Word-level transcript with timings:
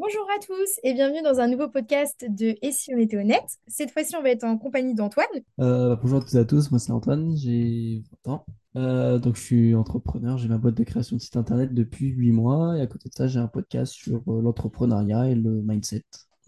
Bonjour 0.00 0.26
à 0.34 0.38
tous 0.42 0.80
et 0.82 0.94
bienvenue 0.94 1.20
dans 1.20 1.40
un 1.40 1.46
nouveau 1.46 1.68
podcast 1.68 2.24
de 2.26 2.56
Et 2.62 2.72
si 2.72 2.90
on 2.94 2.96
était 2.96 3.18
honnête? 3.18 3.58
Cette 3.68 3.90
fois-ci, 3.90 4.16
on 4.16 4.22
va 4.22 4.30
être 4.30 4.44
en 4.44 4.56
compagnie 4.56 4.94
d'Antoine. 4.94 5.26
Euh, 5.60 5.94
bonjour 5.94 6.16
à 6.16 6.20
toutes 6.22 6.32
et 6.32 6.38
à 6.38 6.46
tous, 6.46 6.70
moi 6.70 6.80
c'est 6.80 6.90
Antoine, 6.90 7.36
j'ai 7.36 8.02
20 8.24 8.32
ans. 8.32 8.46
Euh, 8.76 9.18
donc 9.18 9.36
je 9.36 9.42
suis 9.42 9.74
entrepreneur, 9.74 10.38
j'ai 10.38 10.48
ma 10.48 10.56
boîte 10.56 10.76
de 10.76 10.84
création 10.84 11.16
de 11.16 11.20
site 11.20 11.36
internet 11.36 11.74
depuis 11.74 12.06
8 12.06 12.32
mois 12.32 12.78
et 12.78 12.80
à 12.80 12.86
côté 12.86 13.10
de 13.10 13.14
ça 13.14 13.26
j'ai 13.26 13.40
un 13.40 13.46
podcast 13.46 13.92
sur 13.92 14.22
euh, 14.26 14.40
l'entrepreneuriat 14.40 15.28
et 15.28 15.34
le 15.34 15.60
mindset. 15.60 16.04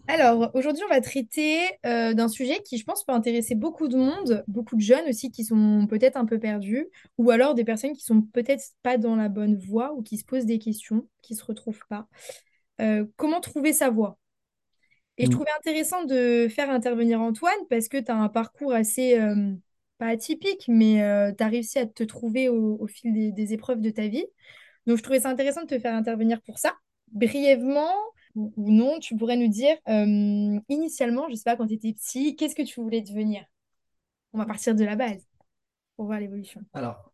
Alors, 0.07 0.49
aujourd'hui, 0.53 0.83
on 0.83 0.93
va 0.93 0.99
traiter 0.99 1.59
euh, 1.85 2.13
d'un 2.13 2.27
sujet 2.27 2.61
qui, 2.65 2.77
je 2.77 2.83
pense, 2.83 3.05
peut 3.05 3.13
intéresser 3.13 3.55
beaucoup 3.55 3.87
de 3.87 3.95
monde, 3.95 4.43
beaucoup 4.47 4.75
de 4.75 4.81
jeunes 4.81 5.07
aussi 5.07 5.31
qui 5.31 5.45
sont 5.45 5.87
peut-être 5.87 6.17
un 6.17 6.25
peu 6.25 6.39
perdus, 6.39 6.87
ou 7.17 7.31
alors 7.31 7.53
des 7.53 7.63
personnes 7.63 7.93
qui 7.93 8.03
sont 8.03 8.21
peut-être 8.21 8.63
pas 8.81 8.97
dans 8.97 9.15
la 9.15 9.29
bonne 9.29 9.55
voie 9.55 9.93
ou 9.93 10.01
qui 10.01 10.17
se 10.17 10.25
posent 10.25 10.45
des 10.45 10.59
questions, 10.59 11.07
qui 11.21 11.35
se 11.35 11.45
retrouvent 11.45 11.85
pas. 11.87 12.09
Euh, 12.81 13.05
comment 13.17 13.41
trouver 13.41 13.73
sa 13.73 13.89
voie? 13.89 14.17
Et 15.17 15.25
je 15.25 15.29
Mm. 15.29 15.31
trouvais 15.31 15.49
intéressant 15.59 16.03
de 16.05 16.47
faire 16.49 16.69
intervenir 16.69 17.21
Antoine 17.21 17.53
parce 17.69 17.87
que 17.87 17.97
tu 17.97 18.11
as 18.11 18.15
un 18.17 18.29
parcours 18.29 18.73
assez, 18.73 19.19
euh, 19.19 19.53
pas 19.99 20.07
atypique, 20.07 20.65
mais 20.67 20.95
tu 21.37 21.43
as 21.43 21.47
réussi 21.47 21.79
à 21.79 21.85
te 21.85 22.03
trouver 22.03 22.49
au, 22.49 22.77
au 22.79 22.87
fil 22.87 23.13
des, 23.13 23.31
des 23.31 23.53
épreuves 23.53 23.81
de 23.81 23.89
ta 23.91 24.07
vie. 24.07 24.25
Donc, 24.87 24.97
je 24.97 25.03
trouvais 25.03 25.21
ça 25.21 25.29
intéressant 25.29 25.61
de 25.63 25.67
te 25.67 25.79
faire 25.79 25.95
intervenir 25.95 26.41
pour 26.41 26.59
ça. 26.59 26.75
Brièvement 27.11 27.93
ou, 28.35 28.53
ou 28.57 28.71
non, 28.71 28.99
tu 28.99 29.15
pourrais 29.15 29.37
nous 29.37 29.47
dire, 29.49 29.75
euh, 29.89 30.59
initialement, 30.69 31.27
je 31.29 31.35
sais 31.35 31.43
pas, 31.45 31.55
quand 31.55 31.67
tu 31.67 31.75
étais 31.75 31.93
petit, 31.93 32.35
qu'est-ce 32.35 32.55
que 32.55 32.63
tu 32.63 32.81
voulais 32.81 33.01
devenir? 33.01 33.45
On 34.33 34.39
va 34.39 34.45
partir 34.45 34.75
de 34.75 34.83
la 34.83 34.95
base 34.95 35.25
pour 35.95 36.05
voir 36.05 36.19
l'évolution. 36.19 36.61
Alors, 36.73 37.11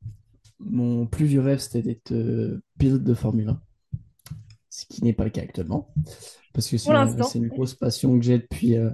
mon 0.60 1.08
plus 1.08 1.26
vieux 1.26 1.42
rêve 1.42 1.60
c'était 1.60 1.82
d'être 1.84 2.12
euh, 2.14 2.62
pilote 2.80 3.04
de 3.04 3.14
Formule 3.14 3.50
1, 3.50 3.62
ce 4.82 4.86
qui 4.88 5.04
n'est 5.04 5.14
pas 5.14 5.26
le 5.26 5.30
cas 5.32 5.42
actuellement, 5.44 5.94
parce 6.54 6.70
que 6.70 6.78
c'est 6.78 6.94
une, 6.96 7.24
c'est 7.24 7.40
grosse 7.42 7.76
passion 7.76 8.18
que 8.20 8.26
j'ai 8.26 8.40
depuis, 8.40 8.78
euh, 8.78 8.92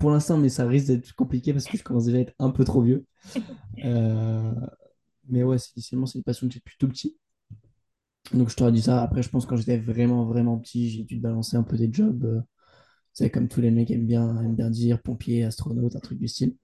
pour 0.00 0.10
l'instant, 0.10 0.38
mais 0.38 0.48
ça 0.50 0.66
risque 0.66 0.88
d'être 0.88 1.14
compliqué 1.14 1.52
parce 1.54 1.68
que 1.68 1.76
je 1.78 1.84
commence 1.84 2.06
déjà 2.06 2.18
à 2.18 2.22
être 2.22 2.34
un 2.40 2.50
peu 2.50 2.64
trop 2.64 2.82
vieux. 2.82 3.06
Euh, 3.84 4.52
mais 5.28 5.42
ouais, 5.44 5.58
c'est- 5.58 5.72
initialement 5.76 6.06
c'est 6.06 6.18
une 6.18 6.24
passion 6.24 6.48
que 6.48 6.54
j'ai 6.54 6.60
depuis 6.60 6.76
tout 6.78 6.88
petit. 6.88 7.16
Donc 8.32 8.48
je 8.50 8.56
t'aurais 8.56 8.72
dit 8.72 8.82
ça. 8.82 9.02
Après, 9.02 9.22
je 9.22 9.28
pense 9.28 9.44
que 9.44 9.50
quand 9.50 9.56
j'étais 9.56 9.78
vraiment, 9.78 10.24
vraiment 10.24 10.58
petit, 10.58 10.90
j'ai 10.90 11.04
dû 11.04 11.18
balancer 11.18 11.56
un 11.56 11.62
peu 11.62 11.76
des 11.76 11.92
jobs. 11.92 12.24
euh, 12.24 12.40
tu 13.14 13.24
sais, 13.24 13.30
comme 13.30 13.48
tous 13.48 13.60
les 13.62 13.70
mecs 13.72 13.90
aiment 13.90 14.06
bien, 14.06 14.28
aiment 14.42 14.56
bien 14.56 14.70
dire, 14.70 15.02
pompier, 15.02 15.44
astronaute, 15.44 15.96
un 15.96 16.00
truc 16.00 16.18
du 16.18 16.28
style. 16.28 16.56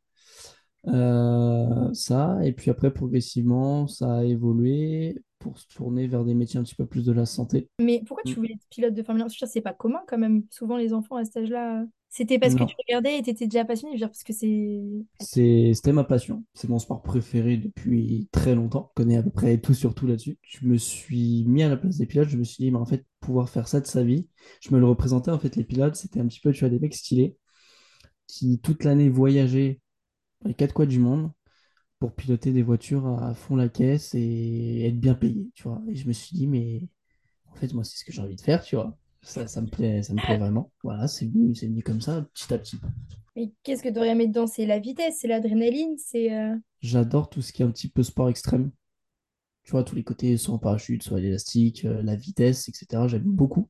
Euh, 0.86 1.92
ça, 1.92 2.38
et 2.44 2.52
puis 2.52 2.70
après, 2.70 2.92
progressivement, 2.92 3.86
ça 3.86 4.18
a 4.18 4.24
évolué 4.24 5.22
pour 5.38 5.58
se 5.58 5.66
tourner 5.68 6.06
vers 6.06 6.24
des 6.24 6.34
métiers 6.34 6.58
un 6.58 6.62
petit 6.64 6.74
peu 6.74 6.86
plus 6.86 7.04
de 7.04 7.12
la 7.12 7.26
santé. 7.26 7.68
Mais 7.80 8.02
pourquoi 8.06 8.22
Mm. 8.24 8.28
tu 8.28 8.34
voulais 8.36 8.52
être 8.54 8.66
pilote 8.70 8.94
de 8.94 9.02
Formule 9.02 9.22
1? 9.22 9.28
Je 9.28 9.46
C'est 9.46 9.60
pas 9.60 9.72
commun 9.72 10.00
quand 10.08 10.18
même. 10.18 10.42
Souvent, 10.50 10.76
les 10.76 10.92
enfants 10.92 11.16
à 11.16 11.24
cet 11.24 11.36
âge-là, 11.38 11.84
c'était 12.10 12.38
parce 12.38 12.54
que 12.54 12.64
tu 12.64 12.74
regardais 12.88 13.18
et 13.18 13.22
tu 13.22 13.30
étais 13.30 13.46
déjà 13.46 13.64
passionné. 13.64 13.92
Je 13.92 13.96
veux 13.96 14.06
dire, 14.06 14.08
parce 14.08 14.24
que 14.24 14.32
c'est. 14.32 14.80
c'est, 15.20 15.72
c'était 15.74 15.92
ma 15.92 16.04
passion. 16.04 16.42
C'est 16.54 16.68
mon 16.68 16.78
sport 16.78 17.02
préféré 17.02 17.56
depuis 17.58 18.28
très 18.32 18.54
longtemps. 18.54 18.90
Je 18.96 19.02
connais 19.02 19.16
à 19.18 19.22
peu 19.22 19.30
près 19.30 19.58
tout 19.58 19.74
sur 19.74 19.94
tout 19.94 20.06
là-dessus. 20.06 20.38
Je 20.42 20.66
me 20.66 20.76
suis 20.78 21.44
mis 21.46 21.62
à 21.62 21.68
la 21.68 21.76
place 21.76 21.98
des 21.98 22.06
pilotes. 22.06 22.28
Je 22.28 22.38
me 22.38 22.44
suis 22.44 22.64
dit, 22.64 22.70
mais 22.70 22.78
en 22.78 22.86
fait, 22.86 23.04
pouvoir 23.20 23.48
faire 23.50 23.68
ça 23.68 23.80
de 23.80 23.86
sa 23.86 24.02
vie, 24.02 24.26
je 24.60 24.72
me 24.74 24.80
le 24.80 24.86
représentais. 24.86 25.30
En 25.30 25.38
fait, 25.38 25.54
les 25.54 25.64
pilotes, 25.64 25.96
c'était 25.96 26.20
un 26.20 26.26
petit 26.26 26.40
peu, 26.40 26.50
tu 26.52 26.60
vois, 26.60 26.70
des 26.70 26.78
mecs 26.80 26.94
stylés 26.94 27.36
qui 28.26 28.58
toute 28.60 28.84
l'année 28.84 29.08
voyageaient 29.08 29.80
les 30.44 30.54
quatre 30.54 30.72
coins 30.74 30.86
du 30.86 30.98
monde 30.98 31.30
pour 32.00 32.14
piloter 32.14 32.52
des 32.52 32.62
voitures 32.62 33.06
à 33.22 33.34
fond 33.34 33.56
la 33.56 33.68
caisse 33.68 34.14
et 34.14 34.86
être 34.86 35.00
bien 35.00 35.14
payé, 35.14 35.50
tu 35.54 35.64
vois. 35.64 35.82
Et 35.88 35.96
je 35.96 36.08
me 36.08 36.12
suis 36.12 36.36
dit, 36.36 36.46
mais 36.48 36.88
en 37.52 37.56
fait, 37.56 37.72
moi, 37.74 37.84
c'est 37.84 37.98
ce 37.98 38.04
que 38.04 38.12
j'ai 38.12 38.22
envie 38.22 38.36
de 38.36 38.40
faire, 38.42 38.62
tu 38.64 38.76
vois. 38.76 38.96
Ça, 39.22 39.48
ça 39.48 39.60
me 39.62 39.68
plaît, 39.68 40.02
ça 40.02 40.14
me 40.14 40.20
plaît 40.20 40.38
vraiment. 40.38 40.72
Voilà, 40.84 41.08
c'est 41.08 41.26
venu, 41.26 41.54
c'est 41.54 41.68
venu 41.68 41.82
comme 41.82 42.00
ça, 42.02 42.22
petit 42.34 42.54
à 42.54 42.58
petit. 42.58 42.78
Mais 43.36 43.50
qu'est-ce 43.62 43.82
que 43.82 43.88
tu 43.88 43.98
aurais 43.98 44.10
aimé 44.10 44.26
dedans? 44.26 44.46
C'est 44.46 44.66
la 44.66 44.78
vitesse, 44.78 45.18
c'est 45.20 45.28
l'adrénaline, 45.28 45.96
c'est. 45.98 46.32
euh, 46.36 46.54
J'adore 46.80 47.30
tout 47.30 47.40
ce 47.42 47.52
qui 47.52 47.62
est 47.62 47.64
un 47.64 47.70
petit 47.70 47.88
peu 47.88 48.02
sport 48.02 48.28
extrême. 48.28 48.70
Tu 49.64 49.72
vois, 49.72 49.84
tous 49.84 49.96
les 49.96 50.04
côtés, 50.04 50.36
soit 50.38 50.54
en 50.54 50.58
parachute, 50.58 51.02
soit 51.02 51.20
l'élastique, 51.20 51.84
euh, 51.86 52.02
la 52.02 52.16
vitesse, 52.16 52.68
etc. 52.68 53.08
J'aime 53.08 53.24
beaucoup. 53.24 53.68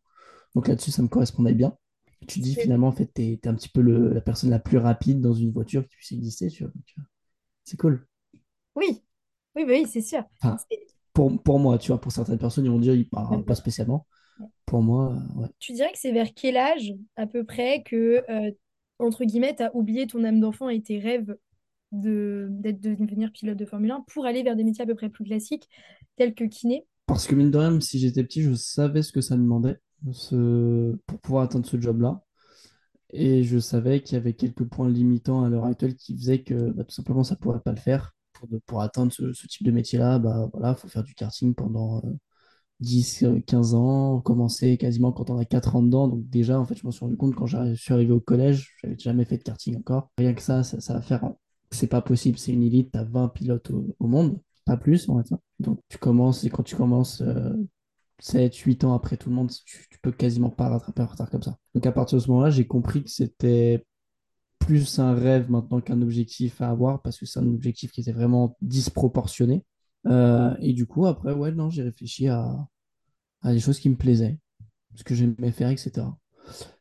Donc 0.54 0.68
là-dessus, 0.68 0.92
ça 0.92 1.02
me 1.02 1.08
correspondait 1.08 1.54
bien. 1.54 1.76
Tu 2.26 2.40
dis 2.40 2.54
finalement, 2.54 2.88
en 2.88 2.92
fait, 2.92 3.06
t'es, 3.06 3.38
t'es 3.40 3.48
un 3.48 3.54
petit 3.54 3.68
peu 3.68 3.80
le- 3.80 4.12
la 4.12 4.20
personne 4.20 4.50
la 4.50 4.58
plus 4.58 4.78
rapide 4.78 5.20
dans 5.20 5.32
une 5.32 5.50
voiture 5.52 5.86
qui 5.86 5.96
puisse 5.96 6.12
exister, 6.12 6.48
tu 6.48 6.64
vois. 6.64 6.72
Euh, 6.98 7.02
c'est 7.64 7.76
cool. 7.78 8.06
Oui, 8.74 9.02
oui, 9.56 9.64
bah 9.64 9.72
oui, 9.72 9.86
c'est 9.88 10.02
sûr. 10.02 10.24
Enfin, 10.42 10.58
pour, 11.12 11.42
pour 11.42 11.58
moi, 11.58 11.78
tu 11.78 11.88
vois, 11.88 12.00
pour 12.00 12.12
certaines 12.12 12.38
personnes, 12.38 12.64
ils 12.64 12.70
vont 12.70 12.78
dire, 12.78 12.94
ils 12.94 13.08
parlent 13.08 13.44
pas 13.44 13.54
spécialement. 13.54 14.06
Pour 14.66 14.82
moi, 14.82 15.14
euh, 15.14 15.40
ouais. 15.40 15.48
Tu 15.58 15.72
dirais 15.72 15.92
que 15.92 15.98
c'est 15.98 16.12
vers 16.12 16.28
quel 16.34 16.56
âge, 16.56 16.94
à 17.16 17.26
peu 17.26 17.44
près, 17.44 17.82
que, 17.82 18.24
euh, 18.30 18.50
entre 18.98 19.24
guillemets, 19.24 19.56
tu 19.56 19.62
as 19.62 19.74
oublié 19.74 20.06
ton 20.06 20.24
âme 20.24 20.40
d'enfant 20.40 20.68
et 20.68 20.80
tes 20.82 20.98
rêves 20.98 21.36
de 21.92 22.48
de 22.50 22.72
devenir 22.72 23.32
pilote 23.32 23.56
de 23.58 23.64
Formule 23.66 23.92
1 23.92 24.04
pour 24.08 24.26
aller 24.26 24.42
vers 24.42 24.56
des 24.56 24.64
métiers 24.64 24.84
à 24.84 24.86
peu 24.86 24.94
près 24.94 25.10
plus 25.10 25.24
classiques, 25.24 25.68
tels 26.16 26.34
que 26.34 26.44
kiné? 26.44 26.86
Parce 27.06 27.26
que 27.26 27.34
mine 27.34 27.50
de 27.50 27.58
rien, 27.58 27.70
même 27.72 27.80
si 27.80 27.98
j'étais 27.98 28.22
petit, 28.22 28.42
je 28.42 28.52
savais 28.54 29.02
ce 29.02 29.12
que 29.12 29.20
ça 29.20 29.36
demandait 29.36 29.78
pour 30.04 31.18
pouvoir 31.20 31.44
atteindre 31.44 31.66
ce 31.66 31.80
job-là. 31.80 32.22
Et 33.10 33.42
je 33.42 33.58
savais 33.58 34.02
qu'il 34.02 34.14
y 34.14 34.20
avait 34.20 34.34
quelques 34.34 34.64
points 34.64 34.88
limitants 34.88 35.42
à 35.44 35.48
l'heure 35.48 35.64
actuelle 35.64 35.96
qui 35.96 36.16
faisaient 36.16 36.42
que 36.42 36.72
bah, 36.72 36.84
tout 36.84 36.94
simplement 36.94 37.24
ça 37.24 37.34
ne 37.34 37.40
pourrait 37.40 37.60
pas 37.60 37.72
le 37.72 37.78
faire. 37.78 38.14
Pour, 38.34 38.48
pour 38.66 38.82
atteindre 38.82 39.12
ce, 39.12 39.46
type 39.46 39.66
de 39.66 39.72
métier-là, 39.72 40.18
bah, 40.18 40.48
voilà, 40.52 40.74
faut 40.74 40.88
faire 40.88 41.02
du 41.02 41.14
karting 41.14 41.54
pendant 41.54 41.98
euh, 42.04 42.10
10, 42.80 43.24
euh, 43.24 43.40
15 43.40 43.74
ans, 43.74 44.20
commencer 44.20 44.76
quasiment 44.76 45.12
quand 45.12 45.30
on 45.30 45.38
a 45.38 45.44
4 45.44 45.76
ans 45.76 45.82
dedans. 45.82 46.08
Donc 46.08 46.28
déjà, 46.28 46.60
en 46.60 46.64
fait, 46.64 46.76
je 46.76 46.86
me 46.86 46.92
suis 46.92 47.00
rendu 47.00 47.16
compte 47.16 47.34
quand 47.34 47.46
je 47.46 47.74
suis 47.74 47.92
arrivé 47.92 48.12
au 48.12 48.20
collège, 48.20 48.76
j'avais 48.82 48.98
jamais 48.98 49.24
fait 49.24 49.38
de 49.38 49.42
karting 49.42 49.76
encore. 49.78 50.10
Rien 50.18 50.34
que 50.34 50.42
ça, 50.42 50.62
ça, 50.62 50.80
ça 50.80 50.94
va 50.94 51.00
faire... 51.02 51.32
C'est 51.70 51.86
pas 51.86 52.00
possible, 52.00 52.38
c'est 52.38 52.52
une 52.52 52.62
élite, 52.62 52.92
tu 52.92 52.98
as 52.98 53.04
20 53.04 53.28
pilotes 53.28 53.70
au, 53.70 54.06
monde, 54.06 54.40
pas 54.64 54.78
plus, 54.78 55.06
on 55.08 55.16
va 55.16 55.22
dire. 55.22 55.36
Donc 55.60 55.80
tu 55.88 55.98
commences, 55.98 56.44
et 56.44 56.50
quand 56.50 56.62
tu 56.62 56.76
commences 56.76 57.20
euh, 57.20 57.52
7, 58.20 58.54
8 58.54 58.84
ans 58.84 58.94
après 58.94 59.16
tout 59.16 59.28
le 59.28 59.34
monde, 59.34 59.50
tu, 59.64 59.86
peux 60.02 60.12
quasiment 60.12 60.50
pas 60.50 60.68
rattraper 60.68 61.02
un 61.02 61.06
retard 61.06 61.30
comme 61.30 61.42
ça. 61.42 61.58
Donc 61.74 61.86
à 61.86 61.92
partir 61.92 62.18
de 62.18 62.22
ce 62.22 62.28
moment-là, 62.30 62.50
j'ai 62.50 62.66
compris 62.66 63.02
que 63.02 63.10
c'était 63.10 63.84
plus 64.58 64.98
un 64.98 65.14
rêve 65.14 65.50
maintenant 65.50 65.80
qu'un 65.80 66.02
objectif 66.02 66.60
à 66.60 66.70
avoir, 66.70 67.02
parce 67.02 67.18
que 67.18 67.26
c'est 67.26 67.40
un 67.40 67.48
objectif 67.48 67.90
qui 67.90 68.00
était 68.00 68.12
vraiment 68.12 68.56
disproportionné. 68.60 69.64
Euh, 70.06 70.54
et 70.60 70.72
du 70.72 70.86
coup, 70.86 71.06
après, 71.06 71.32
ouais, 71.32 71.52
non, 71.52 71.70
j'ai 71.70 71.82
réfléchi 71.82 72.28
à, 72.28 72.68
des 73.44 73.60
choses 73.60 73.78
qui 73.78 73.88
me 73.88 73.96
plaisaient, 73.96 74.38
ce 74.94 75.04
que 75.04 75.14
j'aimais 75.14 75.52
faire, 75.52 75.70
etc. 75.70 76.06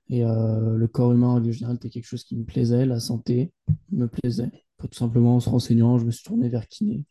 Et 0.09 0.23
euh, 0.23 0.75
le 0.75 0.87
corps 0.87 1.11
humain, 1.11 1.27
en 1.27 1.35
règle 1.35 1.51
générale, 1.51 1.77
c'était 1.77 1.89
quelque 1.89 2.07
chose 2.07 2.23
qui 2.23 2.35
me 2.35 2.45
plaisait, 2.45 2.85
la 2.85 2.99
santé 2.99 3.51
me 3.91 4.07
plaisait. 4.07 4.51
Tout 4.79 4.87
simplement, 4.91 5.37
en 5.37 5.39
se 5.39 5.49
renseignant, 5.49 5.97
je 5.97 6.05
me 6.05 6.11
suis 6.11 6.23
tourné 6.23 6.49
vers 6.49 6.67
kiné. 6.67 7.03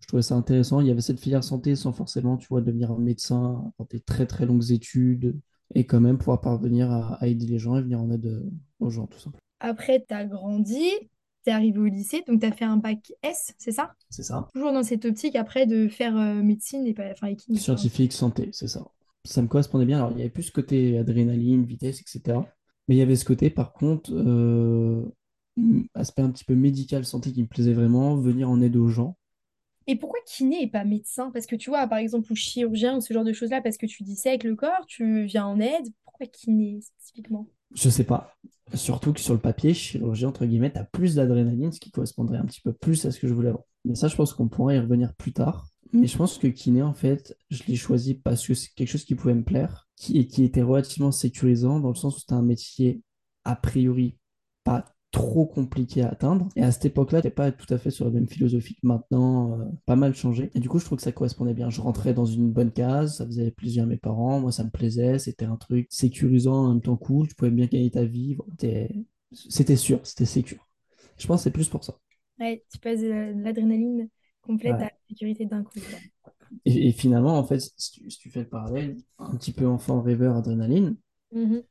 Je 0.00 0.06
trouvais 0.06 0.22
ça 0.22 0.34
intéressant. 0.34 0.80
Il 0.80 0.86
y 0.86 0.90
avait 0.90 1.00
cette 1.00 1.20
filière 1.20 1.44
santé 1.44 1.76
sans 1.76 1.92
forcément, 1.92 2.36
tu 2.36 2.48
vois, 2.48 2.60
devenir 2.60 2.90
un 2.90 2.98
médecin, 2.98 3.72
avoir 3.74 3.88
des 3.88 4.00
très 4.00 4.26
très 4.26 4.46
longues 4.46 4.70
études 4.72 5.38
et 5.74 5.84
quand 5.84 6.00
même 6.00 6.18
pouvoir 6.18 6.40
parvenir 6.40 6.90
à, 6.90 7.14
à 7.14 7.26
aider 7.26 7.46
les 7.46 7.58
gens 7.58 7.76
et 7.76 7.82
venir 7.82 8.00
en 8.00 8.10
aide 8.10 8.26
euh, 8.26 8.50
aux 8.80 8.90
gens, 8.90 9.06
tout 9.06 9.18
simplement. 9.18 9.40
Après, 9.60 10.04
tu 10.06 10.14
as 10.14 10.24
grandi, 10.24 10.88
tu 11.44 11.50
es 11.50 11.52
arrivé 11.52 11.78
au 11.78 11.84
lycée, 11.84 12.24
donc 12.26 12.40
tu 12.40 12.46
as 12.46 12.52
fait 12.52 12.64
un 12.64 12.78
bac 12.78 13.12
S, 13.22 13.54
c'est 13.58 13.72
ça? 13.72 13.92
C'est 14.08 14.22
ça. 14.22 14.48
Toujours 14.52 14.72
dans 14.72 14.82
cette 14.82 15.04
optique 15.04 15.36
après 15.36 15.66
de 15.66 15.86
faire 15.86 16.16
euh, 16.16 16.42
médecine 16.42 16.86
et 16.86 16.94
pas, 16.94 17.10
enfin. 17.12 17.32
Scientifique, 17.54 18.12
santé, 18.12 18.48
c'est 18.52 18.68
ça. 18.68 18.86
Ça 19.24 19.42
me 19.42 19.48
correspondait 19.48 19.84
bien. 19.84 19.98
Alors, 19.98 20.12
il 20.12 20.18
y 20.18 20.22
avait 20.22 20.30
plus 20.30 20.44
ce 20.44 20.52
côté 20.52 20.98
adrénaline, 20.98 21.64
vitesse, 21.64 22.00
etc. 22.00 22.38
Mais 22.88 22.96
il 22.96 22.98
y 22.98 23.02
avait 23.02 23.16
ce 23.16 23.26
côté, 23.26 23.50
par 23.50 23.74
contre, 23.74 24.10
euh, 24.14 25.04
aspect 25.94 26.22
un 26.22 26.30
petit 26.30 26.44
peu 26.44 26.54
médical, 26.54 27.04
santé 27.04 27.32
qui 27.32 27.42
me 27.42 27.48
plaisait 27.48 27.74
vraiment, 27.74 28.16
venir 28.16 28.48
en 28.50 28.60
aide 28.62 28.76
aux 28.76 28.88
gens. 28.88 29.16
Et 29.90 29.96
pourquoi 29.96 30.20
kiné 30.24 30.62
et 30.62 30.68
pas 30.68 30.84
médecin? 30.84 31.32
Parce 31.32 31.46
que 31.46 31.56
tu 31.56 31.68
vois, 31.68 31.84
par 31.88 31.98
exemple, 31.98 32.30
ou 32.30 32.36
chirurgien 32.36 32.96
ou 32.96 33.00
ce 33.00 33.12
genre 33.12 33.24
de 33.24 33.32
choses-là, 33.32 33.60
parce 33.60 33.76
que 33.76 33.86
tu 33.86 34.04
dissèques 34.04 34.44
le 34.44 34.54
corps, 34.54 34.86
tu 34.86 35.24
viens 35.24 35.46
en 35.46 35.58
aide. 35.58 35.88
Pourquoi 36.04 36.26
kiné 36.26 36.80
spécifiquement? 36.80 37.48
Je 37.74 37.90
sais 37.90 38.04
pas. 38.04 38.36
Surtout 38.74 39.12
que 39.12 39.18
sur 39.18 39.34
le 39.34 39.40
papier, 39.40 39.74
chirurgien, 39.74 40.28
entre 40.28 40.46
guillemets, 40.46 40.70
t'as 40.70 40.84
plus 40.84 41.16
d'adrénaline, 41.16 41.72
ce 41.72 41.80
qui 41.80 41.90
correspondrait 41.90 42.38
un 42.38 42.44
petit 42.44 42.60
peu 42.60 42.72
plus 42.72 43.04
à 43.04 43.10
ce 43.10 43.18
que 43.18 43.26
je 43.26 43.34
voulais 43.34 43.48
avoir. 43.48 43.64
Mais 43.84 43.96
ça, 43.96 44.06
je 44.06 44.14
pense 44.14 44.32
qu'on 44.32 44.46
pourrait 44.46 44.76
y 44.76 44.78
revenir 44.78 45.12
plus 45.14 45.32
tard. 45.32 45.66
Mais 45.92 46.06
je 46.06 46.16
pense 46.16 46.38
que 46.38 46.46
kiné, 46.46 46.82
en 46.82 46.94
fait, 46.94 47.36
je 47.50 47.64
l'ai 47.66 47.74
choisi 47.74 48.14
parce 48.14 48.46
que 48.46 48.54
c'est 48.54 48.72
quelque 48.76 48.90
chose 48.90 49.04
qui 49.04 49.16
pouvait 49.16 49.34
me 49.34 49.42
plaire, 49.42 49.88
qui, 49.96 50.18
et 50.18 50.28
qui 50.28 50.44
était 50.44 50.62
relativement 50.62 51.10
sécurisant, 51.10 51.80
dans 51.80 51.88
le 51.88 51.96
sens 51.96 52.16
où 52.16 52.20
c'était 52.20 52.34
un 52.34 52.42
métier, 52.42 53.02
a 53.42 53.56
priori, 53.56 54.16
pas 54.62 54.84
trop 55.10 55.46
compliqué 55.46 56.02
à 56.02 56.08
atteindre. 56.10 56.48
Et 56.56 56.62
à 56.62 56.70
cette 56.72 56.84
époque-là, 56.86 57.22
t'es 57.22 57.30
pas 57.30 57.50
tout 57.52 57.72
à 57.72 57.78
fait 57.78 57.90
sur 57.90 58.04
la 58.04 58.10
même 58.12 58.28
philosophie 58.28 58.74
que 58.76 58.86
maintenant, 58.86 59.58
euh, 59.60 59.64
pas 59.86 59.96
mal 59.96 60.14
changé. 60.14 60.50
Et 60.54 60.60
du 60.60 60.68
coup, 60.68 60.78
je 60.78 60.84
trouve 60.84 60.98
que 60.98 61.02
ça 61.04 61.12
correspondait 61.12 61.54
bien. 61.54 61.70
Je 61.70 61.80
rentrais 61.80 62.14
dans 62.14 62.26
une 62.26 62.50
bonne 62.50 62.70
case, 62.70 63.16
ça 63.16 63.26
faisait 63.26 63.50
plaisir 63.50 63.84
à 63.84 63.86
mes 63.86 63.96
parents, 63.96 64.40
moi 64.40 64.52
ça 64.52 64.64
me 64.64 64.70
plaisait, 64.70 65.18
c'était 65.18 65.44
un 65.46 65.56
truc 65.56 65.88
sécurisant, 65.90 66.66
en 66.66 66.68
même 66.70 66.80
temps 66.82 66.96
cool, 66.96 67.28
tu 67.28 67.34
pouvais 67.34 67.50
bien 67.50 67.66
gagner 67.66 67.90
ta 67.90 68.04
vie, 68.04 68.34
voilà. 68.34 68.88
C'était 69.32 69.76
sûr, 69.76 70.00
c'était 70.04 70.24
sécure. 70.24 70.66
Je 71.18 71.26
pense 71.26 71.40
que 71.40 71.44
c'est 71.44 71.50
plus 71.50 71.68
pour 71.68 71.84
ça. 71.84 71.94
Ouais, 72.38 72.64
tu 72.72 72.78
passes 72.78 73.00
de 73.00 73.08
la- 73.08 73.32
de 73.32 73.42
l'adrénaline 73.42 74.08
complète 74.42 74.74
à 74.74 74.84
la 74.84 74.90
sécurité 75.08 75.44
d'un 75.46 75.62
coup. 75.62 75.78
Et, 76.64 76.88
et 76.88 76.92
finalement, 76.92 77.38
en 77.38 77.44
fait, 77.44 77.60
si 77.76 77.92
tu, 77.92 78.10
si 78.10 78.18
tu 78.18 78.30
fais 78.30 78.40
le 78.40 78.48
parallèle, 78.48 78.96
un 79.18 79.36
petit 79.36 79.52
peu 79.52 79.66
enfant 79.66 80.00
rêveur, 80.02 80.36
adrénaline, 80.36 80.96
Mhm. 81.32 81.62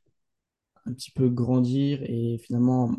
un 0.86 0.92
petit 0.92 1.10
peu 1.10 1.28
grandir 1.28 2.02
et 2.02 2.38
finalement 2.38 2.90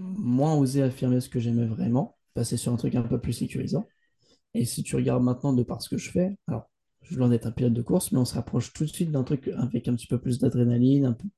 moins 0.00 0.54
oser 0.56 0.82
affirmer 0.82 1.20
ce 1.20 1.28
que 1.28 1.40
j'aimais 1.40 1.66
vraiment, 1.66 2.16
passer 2.34 2.56
sur 2.56 2.72
un 2.72 2.76
truc 2.76 2.94
un 2.94 3.02
peu 3.02 3.20
plus 3.20 3.32
sécurisant. 3.32 3.86
Et 4.54 4.64
si 4.64 4.82
tu 4.82 4.96
regardes 4.96 5.22
maintenant 5.22 5.52
de 5.52 5.62
par 5.62 5.82
ce 5.82 5.88
que 5.88 5.98
je 5.98 6.10
fais, 6.10 6.36
alors 6.48 6.68
je 7.02 7.16
loin 7.16 7.28
d'être 7.28 7.46
un 7.46 7.50
pilote 7.50 7.72
de 7.72 7.82
course, 7.82 8.12
mais 8.12 8.18
on 8.18 8.24
se 8.24 8.34
rapproche 8.34 8.72
tout 8.72 8.84
de 8.84 8.90
suite 8.90 9.10
d'un 9.10 9.24
truc 9.24 9.48
avec 9.56 9.88
un 9.88 9.94
petit 9.94 10.06
peu 10.06 10.18
plus 10.18 10.38
d'adrénaline, 10.38 11.06
un 11.06 11.12
peu 11.12 11.28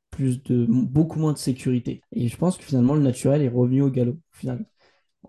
beaucoup 0.68 1.18
moins 1.18 1.32
de 1.32 1.38
sécurité. 1.38 2.02
Et 2.12 2.28
je 2.28 2.36
pense 2.36 2.58
que 2.58 2.64
finalement 2.64 2.94
le 2.94 3.02
naturel 3.02 3.42
est 3.42 3.48
revenu 3.48 3.82
au 3.82 3.90
galop. 3.90 4.18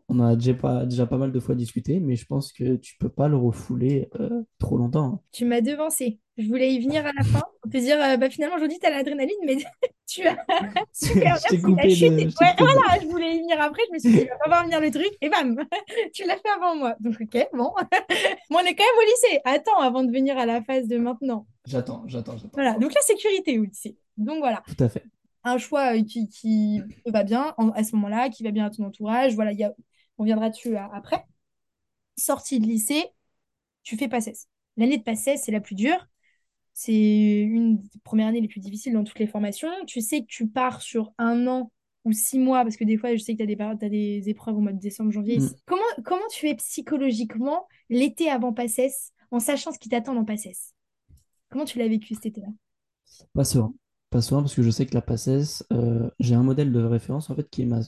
On 0.09 0.19
a 0.19 0.35
déjà 0.35 0.53
pas, 0.53 0.85
déjà 0.85 1.05
mal 1.05 1.31
de 1.31 1.39
fois 1.39 1.55
discuté, 1.55 1.99
mais 1.99 2.15
je 2.15 2.25
pense 2.25 2.51
que 2.51 2.75
tu 2.75 2.97
peux 2.97 3.09
pas 3.09 3.27
le 3.27 3.37
refouler 3.37 4.09
euh, 4.19 4.43
trop 4.59 4.77
longtemps. 4.77 5.05
hein. 5.05 5.19
Tu 5.31 5.45
m'as 5.45 5.61
devancé. 5.61 6.19
Je 6.37 6.47
voulais 6.47 6.73
y 6.73 6.79
venir 6.81 7.05
à 7.05 7.11
la 7.15 7.23
fin. 7.23 7.43
On 7.63 7.69
peut 7.69 7.79
dire, 7.79 8.01
euh, 8.01 8.17
bah, 8.17 8.29
finalement, 8.29 8.55
aujourd'hui, 8.55 8.79
tu 8.81 8.85
as 8.87 8.89
l'adrénaline, 8.89 9.35
mais 9.45 9.57
tu 10.07 10.25
as 10.25 10.35
super 10.91 11.37
Je 11.37 11.55
bien, 11.55 11.61
coupé 11.61 11.83
de- 11.83 11.89
je 11.89 12.05
coupé 12.07 12.25
de- 12.25 12.57
voilà, 12.57 12.99
je 13.01 13.07
voulais 13.07 13.35
y 13.35 13.39
venir 13.39 13.61
après. 13.61 13.83
Je 13.89 13.93
me 13.93 13.99
suis 13.99 14.09
dit, 14.11 14.25
va 14.25 14.37
pas 14.37 14.47
voir 14.49 14.63
venir 14.63 14.79
le 14.81 14.89
truc. 14.91 15.09
Et 15.21 15.29
bam, 15.29 15.55
tu 16.13 16.25
l'as 16.25 16.37
fait 16.37 16.49
avant 16.55 16.75
moi. 16.75 16.95
Donc, 16.99 17.15
ok, 17.21 17.47
bon. 17.53 17.71
Mais 17.79 18.55
on 18.55 18.59
est 18.59 18.75
quand 18.75 18.83
même 18.83 18.97
au 18.97 19.05
lycée. 19.05 19.41
Attends, 19.45 19.79
avant 19.79 20.03
de 20.03 20.11
venir 20.11 20.37
à 20.37 20.45
la 20.47 20.63
phase 20.63 20.87
de 20.87 20.97
maintenant. 20.97 21.45
J'attends, 21.67 22.03
j'attends, 22.07 22.35
j'attends. 22.37 22.49
Voilà, 22.53 22.73
donc 22.79 22.93
la 22.93 23.01
sécurité 23.01 23.59
au 23.59 23.63
lycée. 23.63 23.95
Donc 24.17 24.39
voilà, 24.39 24.63
Tout 24.67 24.83
à 24.83 24.89
fait. 24.89 25.03
un 25.43 25.57
choix 25.59 25.95
euh, 25.95 26.03
qui, 26.03 26.27
qui 26.29 26.81
te 27.05 27.11
va 27.11 27.23
bien 27.23 27.53
en- 27.57 27.69
à 27.69 27.83
ce 27.83 27.95
moment-là, 27.95 28.29
qui 28.29 28.43
va 28.43 28.49
bien 28.51 28.65
à 28.65 28.69
ton 28.71 28.83
entourage. 28.85 29.35
Voilà, 29.35 29.51
il 29.51 29.59
y 29.59 29.63
a, 29.63 29.71
on 30.17 30.23
viendra 30.23 30.49
dessus 30.49 30.75
après. 30.77 31.23
Sortie 32.17 32.59
de 32.59 32.65
lycée, 32.65 33.05
tu 33.83 33.97
fais 33.97 34.07
PACES. 34.07 34.47
L'année 34.77 34.97
de 34.97 35.03
PACES, 35.03 35.37
c'est 35.43 35.51
la 35.51 35.59
plus 35.61 35.75
dure. 35.75 36.07
C'est 36.73 37.41
une 37.41 37.77
des 37.77 37.99
premières 38.03 38.27
années 38.27 38.41
les 38.41 38.47
plus 38.47 38.59
difficiles 38.59 38.93
dans 38.93 39.03
toutes 39.03 39.19
les 39.19 39.27
formations. 39.27 39.69
Tu 39.85 40.01
sais 40.01 40.21
que 40.21 40.27
tu 40.27 40.47
pars 40.47 40.81
sur 40.81 41.13
un 41.17 41.47
an 41.47 41.71
ou 42.03 42.11
six 42.11 42.39
mois, 42.39 42.63
parce 42.63 42.75
que 42.75 42.83
des 42.83 42.97
fois, 42.97 43.15
je 43.15 43.21
sais 43.21 43.33
que 43.35 43.43
tu 43.43 43.43
as 43.43 43.89
des, 43.89 44.19
des 44.19 44.29
épreuves 44.29 44.57
au 44.57 44.59
mois 44.59 44.73
de 44.73 44.79
décembre, 44.79 45.11
janvier. 45.11 45.39
Mm. 45.39 45.49
Comment, 45.65 45.83
comment 46.03 46.27
tu 46.31 46.49
es 46.49 46.55
psychologiquement 46.55 47.67
l'été 47.89 48.29
avant 48.29 48.53
PACES, 48.53 49.13
en 49.31 49.39
sachant 49.39 49.71
ce 49.71 49.79
qui 49.79 49.87
t'attend 49.87 50.13
dans 50.13 50.25
PACES? 50.25 50.73
Comment 51.49 51.65
tu 51.65 51.77
l'as 51.79 51.87
vécu 51.87 52.15
cet 52.15 52.25
été-là? 52.25 52.47
Pas 53.33 53.45
serein. 53.45 53.73
Pas 54.09 54.21
serein 54.21 54.41
parce 54.41 54.55
que 54.55 54.63
je 54.63 54.69
sais 54.69 54.85
que 54.85 54.95
la 54.95 55.01
PACES, 55.01 55.63
euh, 55.71 56.09
j'ai 56.19 56.35
un 56.35 56.43
modèle 56.43 56.71
de 56.71 56.83
référence 56.83 57.29
en 57.29 57.35
fait 57.35 57.49
qui 57.49 57.61
est 57.61 57.65
ma 57.65 57.79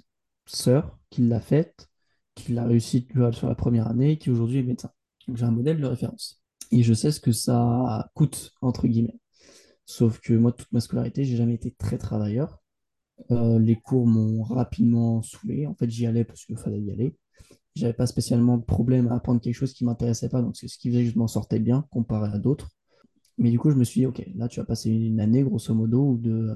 sœur, 0.46 0.98
qui 1.10 1.22
l'a 1.22 1.40
faite, 1.40 1.90
qui 2.36 2.54
l'a 2.54 2.64
réussi 2.66 3.08
sur 3.32 3.50
la 3.50 3.56
première 3.56 3.88
année, 3.88 4.18
qui 4.18 4.30
aujourd'hui 4.30 4.60
est 4.60 4.64
médecin. 4.64 4.92
Donc 5.28 5.38
j'ai 5.38 5.46
un 5.46 5.52
modèle 5.52 5.80
de 5.80 5.86
référence. 5.88 6.42
Et 6.72 6.84
je 6.84 6.94
sais 6.94 7.12
ce 7.12 7.20
que 7.20 7.32
ça 7.32 8.10
coûte, 8.14 8.54
entre 8.62 8.88
guillemets. 8.88 9.20
Sauf 9.86 10.20
que 10.20 10.34
moi, 10.34 10.52
toute 10.52 10.72
ma 10.72 10.80
scolarité, 10.80 11.24
j'ai 11.26 11.38
jamais 11.38 11.54
été 11.54 11.72
très 11.72 11.98
travailleur. 11.98 12.62
Euh, 13.32 13.60
les 13.60 13.76
cours 13.76 14.08
m'ont 14.08 14.44
rapidement 14.44 15.22
saoulé. 15.22 15.68
En 15.68 15.76
fait, 15.76 15.90
j'y 15.90 16.06
allais 16.06 16.24
parce 16.24 16.46
qu'il 16.46 16.58
fallait 16.58 16.82
y 16.82 16.92
aller. 16.92 17.16
J'avais 17.76 17.94
pas 17.94 18.08
spécialement 18.08 18.58
de 18.58 18.64
problème 18.64 19.08
à 19.10 19.16
apprendre 19.16 19.42
quelque 19.42 19.56
chose 19.56 19.74
qui 19.74 19.84
m'intéressait 19.84 20.30
pas, 20.30 20.42
donc 20.42 20.56
c'est 20.56 20.70
ce 20.70 20.78
qui 20.78 20.90
faisait 20.90 21.04
que 21.04 21.12
je 21.12 21.18
m'en 21.18 21.28
sortais 21.28 21.60
bien 21.60 21.86
comparé 21.92 22.32
à 22.34 22.40
d'autres. 22.40 22.70
Mais 23.38 23.52
du 23.52 23.60
coup, 23.60 23.70
je 23.70 23.76
me 23.76 23.84
suis 23.84 24.02
dit, 24.02 24.06
ok, 24.06 24.26
là, 24.36 24.48
tu 24.48 24.62
vas 24.62 24.66
passer 24.66 24.90
une 24.90 25.20
année, 25.20 25.44
grosso 25.44 25.74
modo, 25.74 26.18
de 26.18 26.56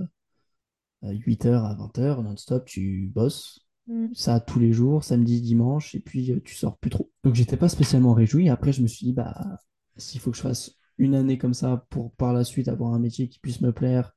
8h 1.03 1.53
à 1.53 1.75
20h, 1.75 2.23
non-stop, 2.23 2.65
tu 2.65 3.11
bosses. 3.13 3.67
Mm. 3.87 4.07
Ça 4.13 4.39
tous 4.39 4.59
les 4.59 4.71
jours, 4.71 5.03
samedi, 5.03 5.41
dimanche, 5.41 5.93
et 5.95 5.99
puis 5.99 6.31
euh, 6.31 6.39
tu 6.43 6.55
sors 6.55 6.77
plus 6.77 6.89
trop. 6.89 7.11
Donc, 7.23 7.35
j'étais 7.35 7.57
pas 7.57 7.69
spécialement 7.69 8.13
réjoui. 8.13 8.49
Après, 8.49 8.71
je 8.71 8.81
me 8.81 8.87
suis 8.87 9.07
dit, 9.07 9.13
bah, 9.13 9.59
s'il 9.99 10.19
faut 10.21 10.31
que 10.31 10.37
je 10.37 10.41
fasse 10.41 10.77
une 10.97 11.15
année 11.15 11.37
comme 11.37 11.53
ça 11.53 11.85
pour 11.89 12.11
par 12.13 12.33
la 12.33 12.43
suite 12.43 12.67
avoir 12.67 12.93
un 12.93 12.99
métier 12.99 13.29
qui 13.29 13.39
puisse 13.39 13.61
me 13.61 13.71
plaire, 13.71 14.15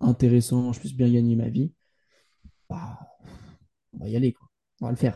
intéressant, 0.00 0.72
je 0.72 0.80
puisse 0.80 0.94
bien 0.94 1.10
gagner 1.10 1.36
ma 1.36 1.48
vie, 1.48 1.72
bah, 2.68 2.98
on 3.92 3.98
va 3.98 4.08
y 4.08 4.16
aller, 4.16 4.32
quoi. 4.32 4.48
On 4.80 4.86
va 4.86 4.90
le 4.90 4.96
faire. 4.96 5.14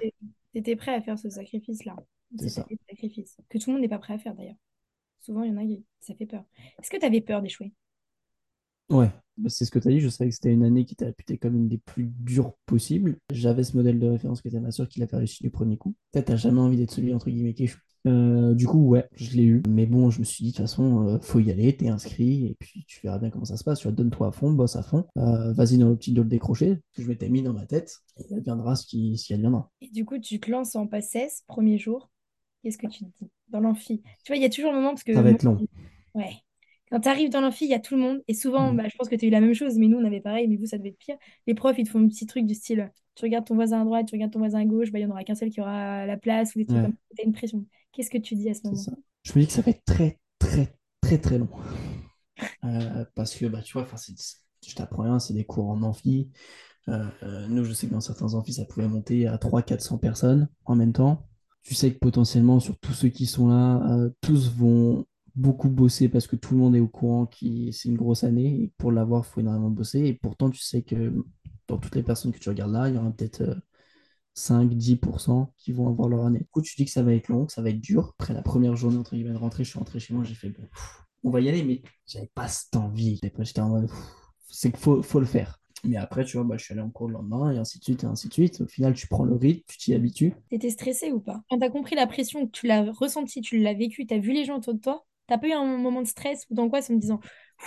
T'étais 0.53 0.77
prêt 0.77 0.95
à 0.95 1.03
faire 1.03 1.19
ce 1.19 1.29
sacrifice-là. 1.29 1.97
C'est 2.39 2.49
ça. 2.49 2.67
sacrifice. 2.89 3.37
Que 3.49 3.59
tout 3.59 3.71
le 3.71 3.75
monde 3.75 3.83
n'est 3.83 3.89
pas 3.89 3.99
prêt 3.99 4.15
à 4.15 4.19
faire 4.19 4.35
d'ailleurs. 4.35 4.57
Souvent, 5.21 5.43
il 5.43 5.51
y 5.51 5.53
en 5.53 5.57
a 5.57 5.65
qui 5.65 5.85
ça 6.01 6.15
fait 6.15 6.27
peur. 6.27 6.45
Est-ce 6.81 6.91
que 6.91 6.97
tu 6.97 7.05
avais 7.05 7.21
peur 7.21 7.43
d'échouer? 7.43 7.73
Ouais, 8.91 9.11
bah, 9.37 9.49
c'est 9.49 9.65
ce 9.65 9.71
que 9.71 9.79
tu 9.79 9.89
as 9.89 9.91
dit. 9.91 10.01
Je 10.01 10.09
savais 10.09 10.31
que 10.31 10.35
c'était 10.37 10.53
une 10.53 10.65
année 10.65 10.85
qui 10.85 10.95
était 10.95 11.07
réputée 11.07 11.39
comme 11.39 11.57
une 11.57 11.69
des 11.69 11.79
plus 11.79 12.05
dures 12.05 12.55
possibles. 12.67 13.17
J'avais 13.33 13.65
ce 13.65 13.77
modèle 13.77 13.99
de 13.99 14.07
référence 14.07 14.41
qui 14.41 14.49
était 14.49 14.61
ma 14.61 14.71
soeur 14.71 14.89
qui 14.89 15.01
l'a 15.01 15.07
fait 15.07 15.17
réussir 15.17 15.43
du 15.43 15.51
premier 15.51 15.77
coup. 15.77 15.95
Peut-être 16.13 16.27
t'as 16.27 16.37
jamais 16.37 16.61
envie 16.61 16.77
d'être 16.77 16.93
celui 16.93 17.13
entre 17.15 17.31
guillemets 17.31 17.55
qui 17.55 17.65
échoue. 17.65 17.81
Euh, 18.07 18.55
du 18.55 18.67
coup, 18.67 18.87
ouais, 18.87 19.09
je 19.17 19.37
l'ai 19.37 19.45
eu. 19.45 19.63
Mais 19.69 19.85
bon, 19.85 20.11
je 20.11 20.21
me 20.21 20.25
suis 20.25 20.45
dit, 20.45 20.51
de 20.53 20.57
toute 20.57 20.67
façon, 20.67 21.09
euh, 21.09 21.19
faut 21.21 21.41
y 21.41 21.51
aller, 21.51 21.77
t'es 21.77 21.89
inscrit, 21.89 22.47
et 22.47 22.57
puis 22.59 22.85
tu 22.87 23.01
verras 23.03 23.19
bien 23.19 23.31
comment 23.31 23.45
ça 23.45 23.57
se 23.57 23.65
passe. 23.65 23.81
Tu 23.81 23.89
vois, 23.89 23.97
donne-toi 23.97 24.29
à 24.29 24.31
fond, 24.31 24.53
bosse 24.53 24.77
à 24.77 24.83
fond. 24.83 25.07
Euh, 25.17 25.53
vas-y 25.55 25.77
dans 25.79 25.89
le 25.89 25.97
petit 25.97 26.13
dos 26.13 26.23
décroché, 26.23 26.79
que 26.95 27.03
je 27.03 27.09
m'étais 27.09 27.29
mis 27.29 27.43
dans 27.43 27.53
ma 27.53 27.67
tête, 27.67 27.97
et 28.19 28.25
il 28.31 28.37
adviendra 28.37 28.77
ce 28.77 28.87
qui, 28.87 29.19
ce 29.19 29.27
qui 29.27 29.35
adviendra. 29.35 29.71
Et 29.81 29.89
du 29.89 30.05
coup, 30.05 30.19
tu 30.19 30.39
te 30.39 30.51
lances 30.51 30.77
en 30.77 30.87
PACES, 30.87 31.43
premier 31.49 31.79
jour. 31.79 32.11
Qu'est-ce 32.63 32.79
que 32.79 32.87
tu 32.87 33.05
te 33.05 33.11
dis? 33.19 33.31
Dans 33.49 33.61
l'amphi? 33.61 34.03
Tu 34.25 34.33
vois, 34.33 34.37
il 34.37 34.43
y 34.43 34.47
a 34.47 34.51
toujours 34.51 34.71
le 34.71 34.79
moment 34.79 34.91
parce 34.91 35.05
que 35.05 35.15
Ça 35.15 35.23
va 35.23 35.31
être 35.31 35.43
long. 35.43 35.59
Ouais. 36.15 36.37
Quand 36.91 37.01
tu 37.01 37.09
arrives 37.09 37.31
dans 37.31 37.41
l'amphi, 37.41 37.65
il 37.65 37.71
y 37.71 37.75
a 37.75 37.81
tout 37.81 37.97
le 37.97 38.01
monde. 38.01 38.23
Et 38.29 38.35
souvent, 38.35 38.73
Mm. 38.73 38.77
bah, 38.77 38.89
je 38.89 38.97
pense 38.97 39.09
que 39.09 39.17
tu 39.17 39.25
as 39.25 39.29
eu 39.29 39.31
la 39.31 39.41
même 39.41 39.55
chose, 39.55 39.77
mais 39.79 39.89
nous, 39.89 39.99
on 39.99 40.05
avait 40.05 40.21
pareil, 40.21 40.47
mais 40.49 40.57
vous, 40.57 40.67
ça 40.67 40.79
devait 40.79 40.91
être 40.91 40.99
pire. 40.99 41.17
Les 41.47 41.55
profs, 41.55 41.79
ils 41.79 41.85
te 41.85 41.91
font 41.91 42.01
un 42.01 42.09
petit 42.09 42.27
truc 42.27 42.47
du 42.47 42.55
style 42.55 42.91
tu 43.17 43.25
regardes 43.25 43.47
ton 43.47 43.55
voisin 43.55 43.81
à 43.81 43.85
droite, 43.87 44.07
tu 44.07 44.15
regardes 44.15 44.31
ton 44.33 44.41
voisin 44.41 44.61
à 44.61 44.65
gauche, 44.67 44.93
bah, 44.93 44.99
il 44.99 45.07
n'y 45.07 45.11
en 45.11 45.13
aura 45.15 45.25
qu'un 45.25 45.35
seul 45.35 45.49
qui 45.49 45.59
aura 45.63 46.05
la 46.05 46.19
place 46.19 46.55
ou 46.55 46.59
des 46.59 46.67
trucs 46.67 46.77
Ouais. 46.77 46.85
comme 46.85 46.93
ça. 46.93 46.99
Tu 47.17 47.25
une 47.27 47.33
pression. 47.33 47.65
Qu'est-ce 47.93 48.11
que 48.11 48.19
tu 48.19 48.35
dis 48.35 48.51
à 48.51 48.53
ce 48.55 48.61
moment? 48.65 48.77
ça. 48.77 48.93
Je 49.23 49.33
me 49.33 49.41
dis 49.41 49.47
que 49.47 49.55
ça 49.55 49.63
va 49.63 49.71
être 49.71 49.83
très, 49.87 50.19
très, 50.39 50.75
très, 51.01 51.19
très 51.19 51.39
long. 51.39 51.49
Euh, 52.65 53.05
parce 53.15 53.35
que, 53.35 53.47
bah, 53.47 53.63
tu 53.63 53.73
vois, 53.73 53.87
je 54.67 54.75
t'apprends 54.75 55.05
rien, 55.05 55.19
c'est 55.19 55.33
des 55.33 55.45
cours 55.45 55.71
en 55.71 55.83
amphi. 55.83 56.29
Euh, 56.89 57.07
euh, 57.23 57.47
nous, 57.49 57.65
je 57.65 57.73
sais 57.73 57.87
que 57.87 57.93
dans 57.93 58.01
certains 58.03 58.35
amphis, 58.35 58.53
ça 58.53 58.67
pouvait 58.67 58.87
monter 58.87 59.27
à 59.27 59.39
300-400 59.39 59.99
personnes 59.99 60.49
en 60.67 60.77
même 60.77 60.93
temps. 60.93 61.27
Tu 61.63 61.75
sais 61.75 61.93
que 61.95 61.99
potentiellement, 61.99 62.61
sur 62.61 62.79
tous 62.79 62.93
ceux 62.93 63.09
qui 63.09 63.25
sont 63.25 63.49
là, 63.49 63.83
tous 64.21 64.51
vont 64.55 65.07
beaucoup 65.37 65.69
bosser 65.69 66.09
parce 66.09 66.27
que 66.27 66.37
tout 66.37 66.55
le 66.55 66.61
monde 66.61 66.77
est 66.77 66.81
au 66.81 66.89
courant 66.89 67.27
que 67.27 67.71
c'est 67.71 67.89
une 67.89 67.97
grosse 67.97 68.25
année 68.25 68.63
et 68.63 68.73
pour 68.79 68.91
l'avoir, 68.91 69.25
il 69.25 69.29
faut 69.31 69.41
énormément 69.41 69.71
bosser. 69.71 70.01
Et 70.01 70.15
pourtant, 70.15 70.51
tu 70.51 70.61
sais 70.61 70.83
que 70.83 71.15
dans 71.69 71.79
toutes 71.79 71.95
les 71.95 72.03
personnes 72.03 72.33
que 72.33 72.39
tu 72.39 72.49
regardes 72.49 72.73
là, 72.73 72.89
il 72.89 72.95
y 72.95 72.99
aura 72.99 73.11
peut-être 73.11 73.43
euh, 73.43 73.55
5-10% 74.35 75.53
qui 75.59 75.73
vont 75.73 75.89
avoir 75.89 76.09
leur 76.09 76.27
année. 76.27 76.41
Du 76.41 76.47
coup, 76.47 76.63
tu 76.63 76.75
dis 76.77 76.85
que 76.85 76.91
ça 76.91 77.03
va 77.03 77.13
être 77.15 77.29
long, 77.29 77.49
ça 77.49 77.63
va 77.63 77.71
être 77.71 77.81
dur. 77.81 78.15
Après 78.19 78.35
la 78.35 78.43
première 78.43 78.77
journée, 78.77 78.97
entre 78.99 79.15
guillemets, 79.15 79.33
de 79.33 79.39
rentrée, 79.39 79.65
je 79.65 79.71
suis 79.71 79.79
rentré 79.79 80.01
chez 80.01 80.15
moi, 80.15 80.25
j'ai 80.25 80.35
fait, 80.35 80.51
bon, 80.51 80.67
on 81.25 81.31
va 81.31 81.41
y 81.41 81.49
aller, 81.49 81.65
mais 81.65 81.83
j'avais 82.07 82.31
pas 82.35 82.49
cette 82.49 82.77
envie. 82.77 83.21
J'étais 83.23 83.61
en 83.61 83.69
mode, 83.69 83.91
c'est 84.49 84.71
qu'il 84.71 84.81
faut, 84.81 85.03
faut 85.03 85.21
le 85.21 85.27
faire. 85.27 85.59
Mais 85.85 85.97
après, 85.97 86.25
tu 86.25 86.37
vois, 86.37 86.45
bah, 86.45 86.57
je 86.57 86.65
suis 86.65 86.73
allé 86.73 86.81
en 86.83 86.91
cours 86.91 87.09
le 87.09 87.15
lendemain, 87.15 87.53
et 87.53 87.59
ainsi 87.59 87.79
de 87.79 87.85
suite, 87.85 88.05
et 88.05 88.07
ainsi 88.07 88.29
de 88.29 88.33
suite. 88.33 88.61
Au 88.63 88.67
final, 88.67 88.95
tu 88.95 89.07
prends 89.07 89.25
le 89.25 89.35
rythme, 89.35 89.63
tu 89.69 89.79
t'y 89.79 89.95
habitues. 89.95 90.35
T'étais 90.51 90.71
stressé 90.71 91.13
ou 91.13 91.21
pas? 91.21 91.43
Quand 91.49 91.59
t'as 91.59 91.71
compris 91.71 91.95
la 91.95 92.07
pression, 92.07 92.47
tu 92.49 92.67
l'as 92.67 92.91
ressenti, 92.93 93.41
tu 93.41 93.59
l'as 93.59 93.75
vécu, 93.75 94.07
t'as 94.07 94.19
vu 94.19 94.33
les 94.33 94.45
gens 94.45 94.57
autour 94.57 94.75
de 94.75 94.81
toi, 94.81 95.05
t'as 95.27 95.39
pas 95.39 95.49
eu 95.49 95.53
un 95.53 95.65
moment 95.79 96.03
de 96.03 96.07
stress 96.07 96.47
ou 96.51 96.55
d'angoisse 96.55 96.91
en 96.91 96.95
me 96.95 97.01
disant 97.01 97.21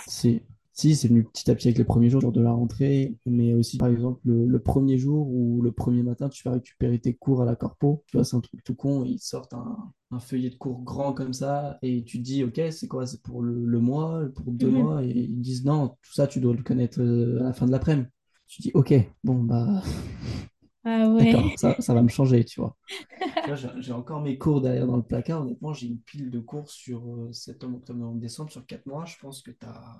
Si, 0.06 0.42
si 0.72 0.96
c'est 0.96 1.08
venu 1.08 1.24
petit 1.24 1.50
à 1.50 1.54
petit 1.54 1.68
avec 1.68 1.78
les 1.78 1.84
premiers 1.84 2.10
jours 2.10 2.32
de 2.32 2.40
la 2.40 2.52
rentrée, 2.52 3.16
mais 3.26 3.54
aussi, 3.54 3.76
par 3.78 3.88
exemple, 3.88 4.20
le, 4.24 4.46
le 4.46 4.58
premier 4.60 4.98
jour 4.98 5.28
ou 5.28 5.60
le 5.62 5.72
premier 5.72 6.02
matin, 6.02 6.28
tu 6.28 6.42
vas 6.44 6.52
récupérer 6.52 6.98
tes 6.98 7.14
cours 7.14 7.42
à 7.42 7.44
la 7.44 7.56
corpo. 7.56 8.02
Tu 8.06 8.16
vois, 8.16 8.24
c'est 8.24 8.36
un 8.36 8.40
truc 8.40 8.62
tout 8.64 8.74
con, 8.74 9.04
ils 9.04 9.18
sortent 9.20 9.52
un, 9.54 9.92
un 10.10 10.20
feuillet 10.20 10.50
de 10.50 10.54
cours 10.56 10.82
grand 10.82 11.12
comme 11.12 11.32
ça, 11.32 11.78
et 11.82 12.02
tu 12.04 12.18
te 12.18 12.22
dis, 12.24 12.44
OK, 12.44 12.60
c'est 12.70 12.88
quoi? 12.88 13.06
C'est 13.06 13.22
pour 13.22 13.42
le, 13.42 13.64
le 13.66 13.78
mois, 13.80 14.22
pour 14.34 14.52
deux 14.52 14.70
Mhm. 14.70 14.70
mois? 14.70 15.04
Et 15.04 15.08
ils 15.10 15.40
disent, 15.40 15.64
non, 15.64 15.88
tout 16.02 16.12
ça, 16.14 16.26
tu 16.26 16.40
dois 16.40 16.54
le 16.54 16.62
connaître 16.62 17.00
euh, 17.00 17.40
à 17.40 17.44
la 17.44 17.52
fin 17.52 17.66
de 17.66 17.72
l'après-midi. 17.72 18.08
Tu 18.46 18.62
dis, 18.62 18.70
OK, 18.74 18.92
bon, 19.22 19.42
bah, 19.44 19.82
Ah 20.84 21.08
ouais. 21.08 21.34
d'accord, 21.34 21.52
ça, 21.58 21.76
ça 21.80 21.94
va 21.94 22.02
me 22.02 22.08
changer, 22.08 22.44
tu 22.44 22.60
vois. 22.60 22.76
Tu 23.44 23.52
j'ai 23.80 23.92
encore 23.92 24.20
mes 24.22 24.38
cours 24.38 24.60
derrière 24.60 24.86
dans 24.86 24.96
le 24.96 25.02
placard. 25.02 25.42
Honnêtement, 25.42 25.72
j'ai 25.72 25.86
une 25.88 25.98
pile 26.00 26.30
de 26.30 26.40
cours 26.40 26.70
sur 26.70 27.02
euh, 27.14 27.32
septembre, 27.32 27.78
octobre, 27.78 27.98
novembre, 27.98 28.20
décembre, 28.20 28.50
sur 28.52 28.66
4 28.66 28.86
mois. 28.86 29.04
Je 29.06 29.16
pense 29.18 29.42
que 29.42 29.50
t'as. 29.50 29.96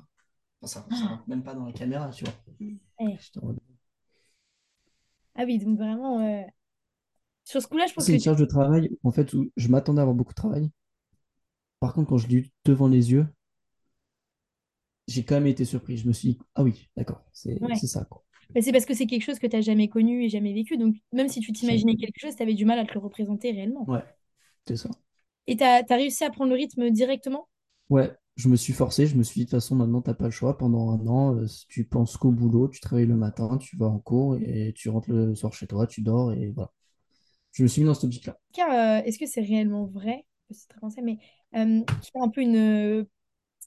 Enfin, 0.62 0.66
ça, 0.66 0.86
ça 0.96 1.06
rentre 1.08 1.28
même 1.28 1.42
pas 1.42 1.54
dans 1.54 1.66
la 1.66 1.72
caméra, 1.72 2.10
tu 2.10 2.24
vois. 2.24 2.34
Ouais. 3.00 3.18
Ah 5.34 5.44
oui, 5.44 5.58
donc 5.58 5.78
vraiment, 5.78 6.20
euh, 6.20 6.42
sur 7.44 7.62
ce 7.62 7.68
coup-là, 7.68 7.86
je 7.86 7.94
pense 7.94 8.08
C'est 8.08 8.10
que 8.10 8.16
une 8.16 8.20
charge 8.20 8.40
de 8.40 8.46
travail, 8.46 8.90
en 9.04 9.12
fait, 9.12 9.32
où 9.32 9.52
je 9.56 9.68
m'attendais 9.68 10.00
à 10.00 10.02
avoir 10.02 10.16
beaucoup 10.16 10.32
de 10.32 10.34
travail. 10.34 10.72
Par 11.78 11.92
contre, 11.92 12.08
quand 12.08 12.16
je 12.16 12.26
l'ai 12.28 12.36
eu 12.36 12.50
devant 12.64 12.88
les 12.88 13.12
yeux, 13.12 13.26
j'ai 15.06 15.24
quand 15.24 15.34
même 15.34 15.46
été 15.46 15.64
surpris. 15.64 15.96
Je 15.98 16.06
me 16.08 16.12
suis 16.12 16.30
dit, 16.34 16.38
ah 16.54 16.62
oui, 16.62 16.88
d'accord, 16.96 17.22
c'est 17.32 17.60
Ouais. 17.60 17.74
c'est 17.74 17.86
ça, 17.86 18.04
quoi. 18.04 18.24
Mais 18.54 18.62
c'est 18.62 18.72
parce 18.72 18.84
que 18.84 18.94
c'est 18.94 19.06
quelque 19.06 19.22
chose 19.22 19.38
que 19.38 19.46
tu 19.46 19.56
n'as 19.56 19.62
jamais 19.62 19.88
connu 19.88 20.24
et 20.24 20.28
jamais 20.28 20.52
vécu. 20.52 20.76
Donc, 20.76 20.96
même 21.12 21.28
si 21.28 21.40
tu 21.40 21.52
t'imaginais 21.52 21.96
quelque 21.96 22.18
chose, 22.18 22.36
tu 22.36 22.42
avais 22.42 22.54
du 22.54 22.64
mal 22.64 22.78
à 22.78 22.84
te 22.84 22.94
le 22.94 23.00
représenter 23.00 23.52
réellement. 23.52 23.88
Ouais, 23.88 24.04
c'est 24.66 24.76
ça. 24.76 24.90
Et 25.46 25.56
tu 25.56 25.64
as, 25.64 25.84
réussi 25.88 26.24
à 26.24 26.30
prendre 26.30 26.50
le 26.50 26.56
rythme 26.56 26.90
directement? 26.90 27.48
Ouais, 27.88 28.10
je 28.36 28.48
me 28.48 28.56
suis 28.56 28.72
forcé, 28.72 29.06
je 29.06 29.16
me 29.16 29.22
suis 29.22 29.40
dit, 29.40 29.44
de 29.46 29.50
toute 29.50 29.60
façon, 29.60 29.74
maintenant, 29.76 30.00
t'as 30.02 30.14
pas 30.14 30.26
le 30.26 30.30
choix. 30.30 30.56
Pendant 30.56 30.90
un 30.90 31.06
an, 31.06 31.36
euh, 31.36 31.46
tu 31.68 31.84
penses 31.84 32.16
qu'au 32.16 32.30
boulot, 32.30 32.68
tu 32.68 32.80
travailles 32.80 33.06
le 33.06 33.16
matin, 33.16 33.58
tu 33.58 33.76
vas 33.76 33.86
en 33.86 33.98
cours 33.98 34.36
et 34.36 34.72
tu 34.74 34.88
rentres 34.88 35.10
le 35.10 35.34
soir 35.34 35.52
chez 35.52 35.66
toi, 35.66 35.86
tu 35.86 36.02
dors 36.02 36.32
et 36.32 36.50
voilà. 36.50 36.72
Je 37.52 37.64
me 37.64 37.68
suis 37.68 37.82
mis 37.82 37.86
dans 37.86 37.94
cette 37.94 38.04
optique-là. 38.04 38.38
Car, 38.52 38.70
euh, 38.70 39.04
est-ce 39.04 39.18
que 39.18 39.26
c'est 39.26 39.40
réellement 39.40 39.86
vrai? 39.86 40.24
C'est 40.50 40.68
très 40.68 40.78
français, 40.78 41.02
mais 41.02 41.18
euh, 41.54 41.82
qu'il 42.00 42.10
y 42.14 42.18
a 42.18 42.22
un 42.22 42.28
peu 42.28 42.40
une. 42.40 43.06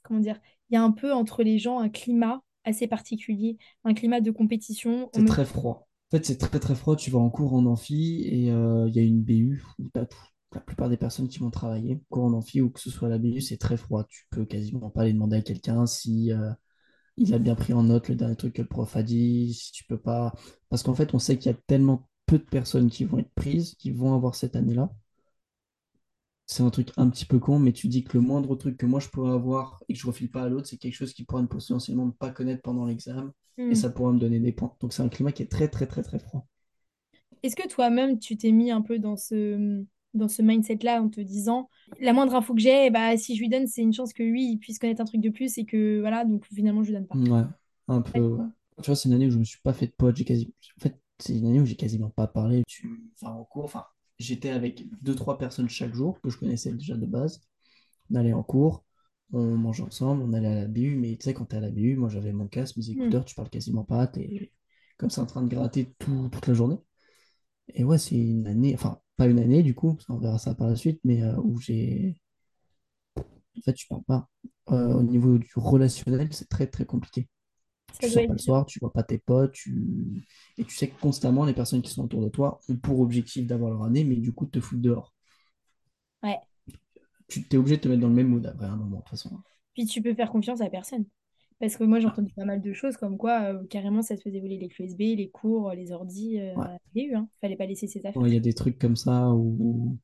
comment 0.04 0.20
dire? 0.20 0.40
Il 0.70 0.76
y 0.76 0.78
a 0.78 0.84
un 0.84 0.92
peu 0.92 1.14
entre 1.14 1.44
les 1.44 1.60
gens 1.60 1.80
un 1.80 1.90
climat 1.90 2.42
assez 2.66 2.88
particulier, 2.88 3.58
un 3.84 3.94
climat 3.94 4.22
de 4.22 4.32
compétition. 4.32 5.10
On 5.14 5.20
C'est 5.20 5.26
très 5.26 5.46
froid. 5.46 5.88
En 6.12 6.18
fait, 6.18 6.26
c'est 6.26 6.38
très 6.38 6.60
très 6.60 6.76
froid. 6.76 6.96
Tu 6.96 7.10
vas 7.12 7.20
en 7.20 7.30
cours 7.30 7.54
en 7.54 7.66
amphi 7.66 8.22
et 8.28 8.52
euh, 8.52 8.88
il 8.90 8.96
y 8.96 9.00
a 9.00 9.04
une 9.04 9.22
BU 9.22 9.64
où 9.80 9.90
tout- 9.90 10.08
la 10.54 10.60
plupart 10.62 10.90
des 10.90 10.98
personnes 10.98 11.28
qui 11.28 11.40
vont 11.40 11.50
travailler. 11.50 12.02
Cours 12.10 12.26
en 12.26 12.34
amphi 12.34 12.62
ou 12.62 12.70
que 12.70 12.80
ce 12.80 12.90
soit 12.92 13.10
la 13.10 13.18
BU, 13.18 13.42
c'est 13.42 13.58
très 13.58 13.78
froid. 13.78 14.06
Tu 14.08 14.26
peux 14.30 14.46
quasiment 14.46 14.90
pas 14.92 15.02
aller 15.02 15.14
demander 15.14 15.38
à 15.38 15.42
quelqu'un 15.42 15.86
si 15.88 16.32
euh, 16.32 16.52
il 17.18 17.34
a 17.34 17.40
bien 17.40 17.56
pris 17.56 17.74
en 17.74 17.84
note 17.84 18.10
le 18.10 18.16
dernier 18.16 18.36
truc 18.38 18.54
que 18.56 18.62
le 18.64 18.68
prof 18.70 18.96
a 18.98 19.04
dit, 19.04 19.54
si 19.54 19.72
tu 19.74 19.86
peux 19.86 20.00
pas. 20.00 20.34
Parce 20.70 20.84
qu'en 20.84 20.96
fait, 20.96 21.14
on 21.16 21.20
sait 21.20 21.38
qu'il 21.40 21.52
y 21.52 21.56
a 21.56 21.60
tellement 21.68 22.10
peu 22.28 22.40
de 22.40 22.44
personnes 22.44 22.90
qui 22.90 23.06
vont 23.06 23.20
être 23.20 23.34
prises, 23.36 23.76
qui 23.76 23.92
vont 23.92 24.16
avoir 24.16 24.36
cette 24.36 24.56
année-là. 24.56 24.92
C'est 26.46 26.64
un 26.64 26.70
truc 26.70 26.90
un 26.98 27.10
petit 27.10 27.26
peu 27.26 27.38
con, 27.40 27.60
mais 27.60 27.74
tu 27.74 27.88
dis 27.90 28.04
que 28.06 28.18
le 28.18 28.22
moindre 28.24 28.56
truc 28.56 28.78
que 28.78 28.86
moi 28.86 29.00
je 29.02 29.10
pourrais 29.10 29.34
avoir 29.34 29.84
et 29.90 29.94
que 29.94 30.00
je 30.00 30.08
refile 30.08 30.32
pas 30.32 30.44
à 30.44 30.50
l'autre, 30.50 30.68
c'est 30.68 30.78
quelque 30.78 30.94
chose 30.96 31.14
qui 31.14 31.26
pourrait 31.26 31.42
me 31.42 31.48
potentiellement 31.50 32.06
ne 32.06 32.12
pas 32.12 32.32
connaître 32.32 32.62
pendant 32.62 32.86
l'examen 32.86 33.34
et 33.70 33.76
Hmm. 33.76 33.76
ça 33.76 33.90
pourrait 33.90 34.14
me 34.14 34.20
donner 34.20 34.40
des 34.40 34.52
points. 34.54 34.74
Donc 34.80 34.94
c'est 34.94 35.04
un 35.04 35.10
climat 35.10 35.32
qui 35.34 35.44
est 35.44 35.52
très 35.52 35.68
très 35.70 35.86
très 35.88 36.02
très 36.04 36.20
froid. 36.20 36.48
Est-ce 37.44 37.56
que 37.56 37.68
toi-même, 37.68 38.20
tu 38.20 38.38
t'es 38.38 38.52
mis 38.52 38.72
un 38.72 38.82
peu 38.82 39.00
dans 39.00 39.16
ce, 39.18 39.84
dans 40.14 40.28
ce 40.28 40.42
mindset-là 40.42 41.02
en 41.02 41.10
te 41.10 41.20
disant, 41.22 41.70
la 42.00 42.14
moindre 42.14 42.36
info 42.36 42.54
que 42.54 42.62
j'ai, 42.62 42.90
bah, 42.90 43.18
si 43.18 43.36
je 43.36 43.42
lui 43.42 43.50
donne, 43.50 43.68
c'est 43.68 43.82
une 43.82 43.94
chance 43.94 44.14
que 44.14 44.24
lui, 44.24 44.50
il 44.52 44.58
puisse 44.60 44.80
connaître 44.80 45.02
un 45.02 45.06
truc 45.06 45.22
de 45.22 45.30
plus 45.30 45.58
et 45.58 45.66
que, 45.66 46.00
voilà, 46.00 46.26
donc 46.26 46.46
finalement, 46.54 46.84
je 46.84 46.90
lui 46.90 46.96
donne 46.96 47.08
pas. 47.08 47.22
Ouais, 47.30 47.44
un 47.88 48.02
peu, 48.02 48.20
Ouais. 48.38 48.46
Tu 48.82 48.88
vois, 48.88 48.96
c'est 48.96 49.08
une 49.10 49.14
année 49.16 49.28
où 49.28 49.32
je 49.32 49.38
me 49.38 49.44
suis 49.44 49.60
pas 49.62 49.74
fait 49.74 49.88
de 49.88 49.92
potes, 49.92 50.16
j'ai 50.16 50.26
quasi... 50.26 50.54
En 50.78 50.82
fait, 50.82 51.00
c'est 51.20 51.38
une 51.38 51.46
année 51.46 51.62
où 51.62 51.66
j'ai 51.66 51.76
quasiment 51.76 52.10
pas 52.10 52.28
parlé. 52.28 52.64
Tu... 52.68 53.04
Enfin, 53.22 53.34
en 53.34 53.44
cours, 53.46 53.66
enfin, 53.66 53.86
j'étais 54.20 54.50
avec 54.50 54.86
deux, 55.02 55.16
trois 55.16 55.38
personnes 55.38 55.70
chaque 55.70 55.94
jour 55.94 56.20
que 56.22 56.30
je 56.30 56.38
connaissais 56.38 56.74
déjà 56.74 56.96
de 56.98 57.06
base. 57.06 57.42
On 58.12 58.16
allait 58.16 58.34
en 58.34 58.44
cours, 58.44 58.86
on 59.34 59.44
mangeait 59.58 59.84
ensemble, 59.84 60.24
on 60.24 60.34
allait 60.34 60.48
à 60.48 60.56
la 60.56 60.68
BU, 60.68 60.96
mais 60.98 61.18
tu 61.18 61.24
sais, 61.26 61.34
quand 61.34 61.46
t'es 61.46 61.58
à 61.58 61.62
la 61.62 61.72
BU, 61.72 61.96
moi 61.98 62.10
j'avais 62.10 62.34
mon 62.34 62.48
casque, 62.48 62.78
mes 62.78 62.90
Hmm. 62.96 63.14
écouteurs, 63.14 63.26
tu 63.26 63.36
parles 63.36 63.50
quasiment 63.50 63.84
pas, 63.86 64.08
t'es 64.08 64.52
comme 64.98 65.10
ça 65.12 65.24
en 65.24 65.26
train 65.26 65.42
de 65.44 65.50
gratter 65.50 65.94
tout- 66.00 66.30
toute 66.32 66.48
la 66.48 66.54
journée. 66.54 66.78
Et 67.76 67.84
ouais, 67.84 67.98
c'est 67.98 68.16
une 68.18 68.48
année, 68.48 68.74
enfin, 68.76 69.00
pas 69.18 69.28
une 69.28 69.40
année 69.40 69.64
du 69.64 69.76
coup, 69.76 69.94
parce 69.96 70.06
qu'on 70.08 70.18
verra 70.20 70.40
ça 70.40 70.56
par 70.56 70.68
la 70.70 70.76
suite, 70.78 71.00
mais 71.04 71.24
euh, 71.24 71.36
où 71.44 71.60
j'ai. 71.60 72.18
En 73.58 73.62
fait, 73.62 73.74
tu 73.74 73.88
parles 73.88 74.04
pas. 74.04 74.30
Euh, 74.72 74.94
au 74.94 75.04
niveau 75.04 75.38
du 75.38 75.52
relationnel, 75.56 76.30
c'est 76.34 76.50
très 76.50 76.68
très 76.68 76.86
compliqué. 76.86 77.28
Ça 77.94 78.08
Tu 78.08 78.12
sors 78.12 78.26
le 78.30 78.38
soir, 78.38 78.66
tu 78.66 78.80
vois 78.80 78.92
pas 78.94 79.04
tes 79.04 79.18
potes, 79.20 79.54
tu... 79.54 80.26
et 80.58 80.66
tu 80.66 80.76
sais 80.76 80.90
que 80.90 81.00
constamment 81.00 81.46
les 81.46 81.54
personnes 81.54 81.82
qui 81.82 81.92
sont 81.92 82.04
autour 82.06 82.22
de 82.24 82.30
toi 82.30 82.60
ont 82.70 82.76
pour 82.78 83.00
objectif 83.00 83.48
d'avoir 83.48 83.72
leur 83.72 83.84
année, 83.84 84.04
mais 84.04 84.16
du 84.18 84.34
coup 84.34 84.46
te 84.46 84.60
foutre 84.60 84.82
dehors. 84.82 85.14
Ouais. 86.24 86.40
Tu 87.28 87.44
t'es 87.44 87.58
obligé 87.58 87.76
de 87.76 87.82
te 87.82 87.88
mettre 87.90 88.00
dans 88.02 88.08
le 88.08 88.14
même 88.14 88.30
mood 88.30 88.46
après 88.46 88.66
un 88.66 88.78
moment, 88.78 88.98
de 88.98 89.02
toute 89.02 89.10
façon. 89.10 89.42
Puis 89.74 89.86
tu 89.86 90.02
peux 90.02 90.14
faire 90.14 90.32
confiance 90.32 90.62
à 90.62 90.70
personne. 90.70 91.06
Parce 91.60 91.78
que 91.78 91.84
moi, 91.84 92.00
j'ai 92.00 92.08
Ah, 92.08 92.08
entendu 92.08 92.34
pas 92.34 92.46
mal 92.46 92.62
de 92.62 92.74
choses 92.74 92.98
comme 92.98 93.18
quoi, 93.18 93.54
euh, 93.54 93.66
carrément, 93.68 94.02
ça 94.02 94.18
te 94.18 94.22
faisait 94.24 94.40
voler 94.42 94.58
les 94.58 94.68
clés 94.70 94.86
USB, 94.86 95.00
les 95.18 95.30
cours, 95.30 95.72
les 95.72 95.92
ordis, 95.92 96.40
euh, 96.40 96.56
ouais. 96.56 96.68
hein. 97.16 97.30
Fallait 97.42 97.56
pas 97.56 97.66
laisser 97.66 97.88
ses 97.88 98.06
affaires. 98.06 98.22
Ouais, 98.22 98.30
Il 98.30 98.34
y 98.34 98.38
a 98.38 98.40
des 98.40 98.54
trucs 98.54 98.78
comme 98.80 98.96
ça 98.96 99.30
où. 99.34 99.98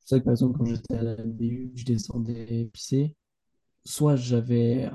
C'est 0.00 0.16
vrai 0.16 0.20
que 0.20 0.24
par 0.26 0.32
exemple, 0.34 0.58
quand 0.58 0.66
j'étais 0.66 0.96
à 0.96 1.02
la 1.02 1.16
BU, 1.16 1.72
je 1.76 1.84
descendais 1.86 2.66
pisser. 2.72 3.16
Soit 3.84 4.16
j'avais. 4.16 4.90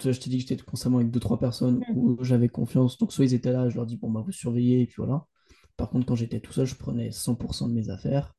Je 0.00 0.10
t'ai 0.10 0.30
dit 0.30 0.38
que 0.42 0.48
j'étais 0.48 0.62
constamment 0.62 0.98
avec 0.98 1.10
deux, 1.10 1.20
trois 1.20 1.38
personnes 1.38 1.84
Hmm. 1.86 1.94
où 1.94 2.22
j'avais 2.24 2.48
confiance. 2.48 2.98
Donc, 2.98 3.12
soit 3.12 3.24
ils 3.24 3.34
étaient 3.34 3.52
là, 3.52 3.68
je 3.68 3.76
leur 3.76 3.86
dis, 3.86 3.96
bon, 3.96 4.10
bah, 4.10 4.22
vous 4.24 4.32
surveillez, 4.32 4.82
et 4.82 4.86
puis 4.86 4.96
voilà. 4.98 5.26
Par 5.76 5.88
contre, 5.90 6.06
quand 6.06 6.14
j'étais 6.16 6.40
tout 6.40 6.52
seul, 6.52 6.66
je 6.66 6.74
prenais 6.74 7.10
100% 7.12 7.68
de 7.68 7.74
mes 7.74 7.88
affaires. 7.90 8.34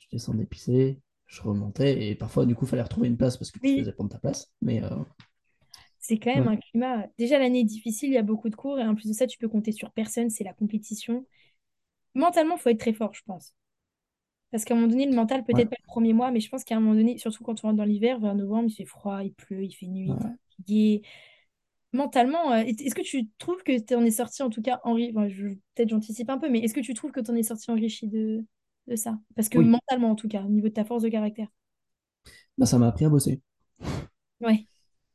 Je 0.00 0.08
descendais 0.12 0.46
pisser, 0.46 1.00
je 1.26 1.42
remontais, 1.42 2.08
et 2.10 2.14
parfois, 2.16 2.46
du 2.46 2.54
coup, 2.56 2.66
il 2.66 2.68
fallait 2.68 2.82
retrouver 2.82 3.08
une 3.08 3.18
place 3.18 3.36
parce 3.38 3.50
que 3.52 3.60
tu 3.60 3.72
Oui, 3.72 3.74
faisais 3.74 3.92
prendre 3.92 4.10
ta 4.10 4.18
place. 4.20 4.52
Mais 4.62 4.82
euh, 4.84 4.90
c'est 5.98 6.18
quand 6.18 6.34
même 6.34 6.46
ouais, 6.46 6.48
un 6.48 6.56
climat. 6.56 7.06
Déjà, 7.18 7.38
l'année 7.38 7.60
est 7.60 7.64
difficile, 7.64 8.10
il 8.10 8.14
y 8.14 8.18
a 8.18 8.22
beaucoup 8.22 8.48
de 8.48 8.56
cours, 8.56 8.78
et 8.78 8.84
en 8.84 8.94
plus 8.94 9.08
de 9.08 9.12
ça, 9.12 9.26
tu 9.26 9.38
peux 9.38 9.48
compter 9.48 9.72
sur 9.72 9.90
personne, 9.92 10.30
c'est 10.30 10.44
la 10.44 10.54
compétition. 10.54 11.26
Mentalement, 12.14 12.56
il 12.56 12.60
faut 12.60 12.70
être 12.70 12.80
très 12.80 12.94
fort, 12.94 13.14
je 13.14 13.22
pense. 13.26 13.54
Parce 14.50 14.64
qu'à 14.64 14.74
un 14.74 14.76
moment 14.78 14.88
donné, 14.90 15.06
le 15.06 15.14
mental, 15.14 15.44
ouais, 15.52 15.64
peut-être 15.64 15.68
pas 15.70 15.76
le 15.78 15.86
premier 15.86 16.12
mois, 16.14 16.30
mais 16.30 16.40
je 16.40 16.48
pense 16.48 16.64
qu'à 16.64 16.76
un 16.76 16.80
moment 16.80 16.94
donné, 16.94 17.18
surtout 17.18 17.44
quand 17.44 17.54
tu 17.54 17.66
rentres 17.66 17.76
dans 17.76 17.84
l'hiver, 17.84 18.18
vers 18.20 18.34
novembre, 18.34 18.68
il 18.68 18.74
fait 18.74 18.86
froid, 18.86 19.22
il 19.22 19.32
pleut, 19.34 19.64
il 19.64 19.72
fait 19.72 19.86
nuit, 19.86 20.10
ouais. 20.10 20.34
fatigué. 20.56 21.02
Mentalement, 21.92 22.52
euh, 22.52 22.58
est- 22.58 22.80
est-ce 22.82 22.94
que 22.94 23.02
tu 23.02 23.28
trouves 23.38 23.62
que 23.62 23.78
tu 23.80 23.94
en 23.94 24.04
es 24.04 24.10
sorti 24.10 24.42
en 24.42 24.50
tout 24.50 24.62
cas 24.62 24.80
enfin, 24.84 25.28
je- 25.28 25.48
peut-être 25.74 25.88
j'anticipe 25.90 26.30
un 26.30 26.38
peu, 26.38 26.50
mais 26.50 26.60
est-ce 26.60 26.74
que 26.74 26.80
tu 26.80 26.94
trouves 26.94 27.12
que 27.12 27.20
tu 27.20 27.30
en 27.30 27.34
es 27.36 27.42
sorti 27.42 27.70
enrichi 27.70 28.08
de, 28.08 28.44
de 28.88 28.96
ça? 28.96 29.18
Parce 29.36 29.48
que 29.48 29.58
Oui, 29.58 29.64
mentalement 29.64 30.10
en 30.10 30.14
tout 30.16 30.28
cas, 30.28 30.42
au 30.44 30.48
niveau 30.48 30.68
de 30.68 30.74
ta 30.74 30.84
force 30.84 31.02
de 31.02 31.08
caractère. 31.08 31.48
bah, 32.56 32.66
ça 32.66 32.78
m'a 32.78 32.88
appris 32.88 33.04
à 33.04 33.08
bosser. 33.08 33.40
Ouais. 34.40 34.66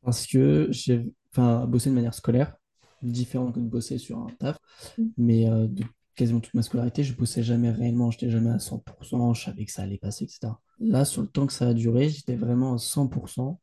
Parce 0.02 0.28
que 0.28 0.68
j'ai 0.72 1.14
enfin, 1.32 1.66
bossé 1.66 1.90
de 1.90 1.96
manière 1.96 2.14
scolaire, 2.14 2.56
différent 3.02 3.52
que 3.52 3.60
de 3.60 3.66
bosser 3.66 3.98
sur 3.98 4.20
un 4.20 4.28
taf. 4.40 4.58
Mm. 4.98 5.14
Mais 5.18 5.50
euh, 5.50 5.68
de 5.68 5.84
quasiment 6.16 6.40
toute 6.40 6.54
ma 6.54 6.62
scolarité, 6.64 7.04
je 7.04 7.16
bossais 7.16 7.44
jamais 7.44 7.72
réellement, 7.72 8.12
j'étais 8.12 8.30
jamais 8.30 8.52
à 8.52 8.60
100%, 8.60 9.34
je 9.34 9.44
savais 9.44 9.66
que 9.66 9.72
ça 9.72 9.84
allait 9.84 9.98
passer, 9.98 10.26
etc. 10.26 10.54
Là, 10.80 11.06
sur 11.06 11.22
le 11.22 11.28
temps 11.28 11.48
que 11.48 11.54
ça 11.54 11.68
a 11.70 11.74
duré, 11.74 12.10
j'étais 12.10 12.36
vraiment 12.36 12.74
à 12.76 12.78
100%. 12.78 13.60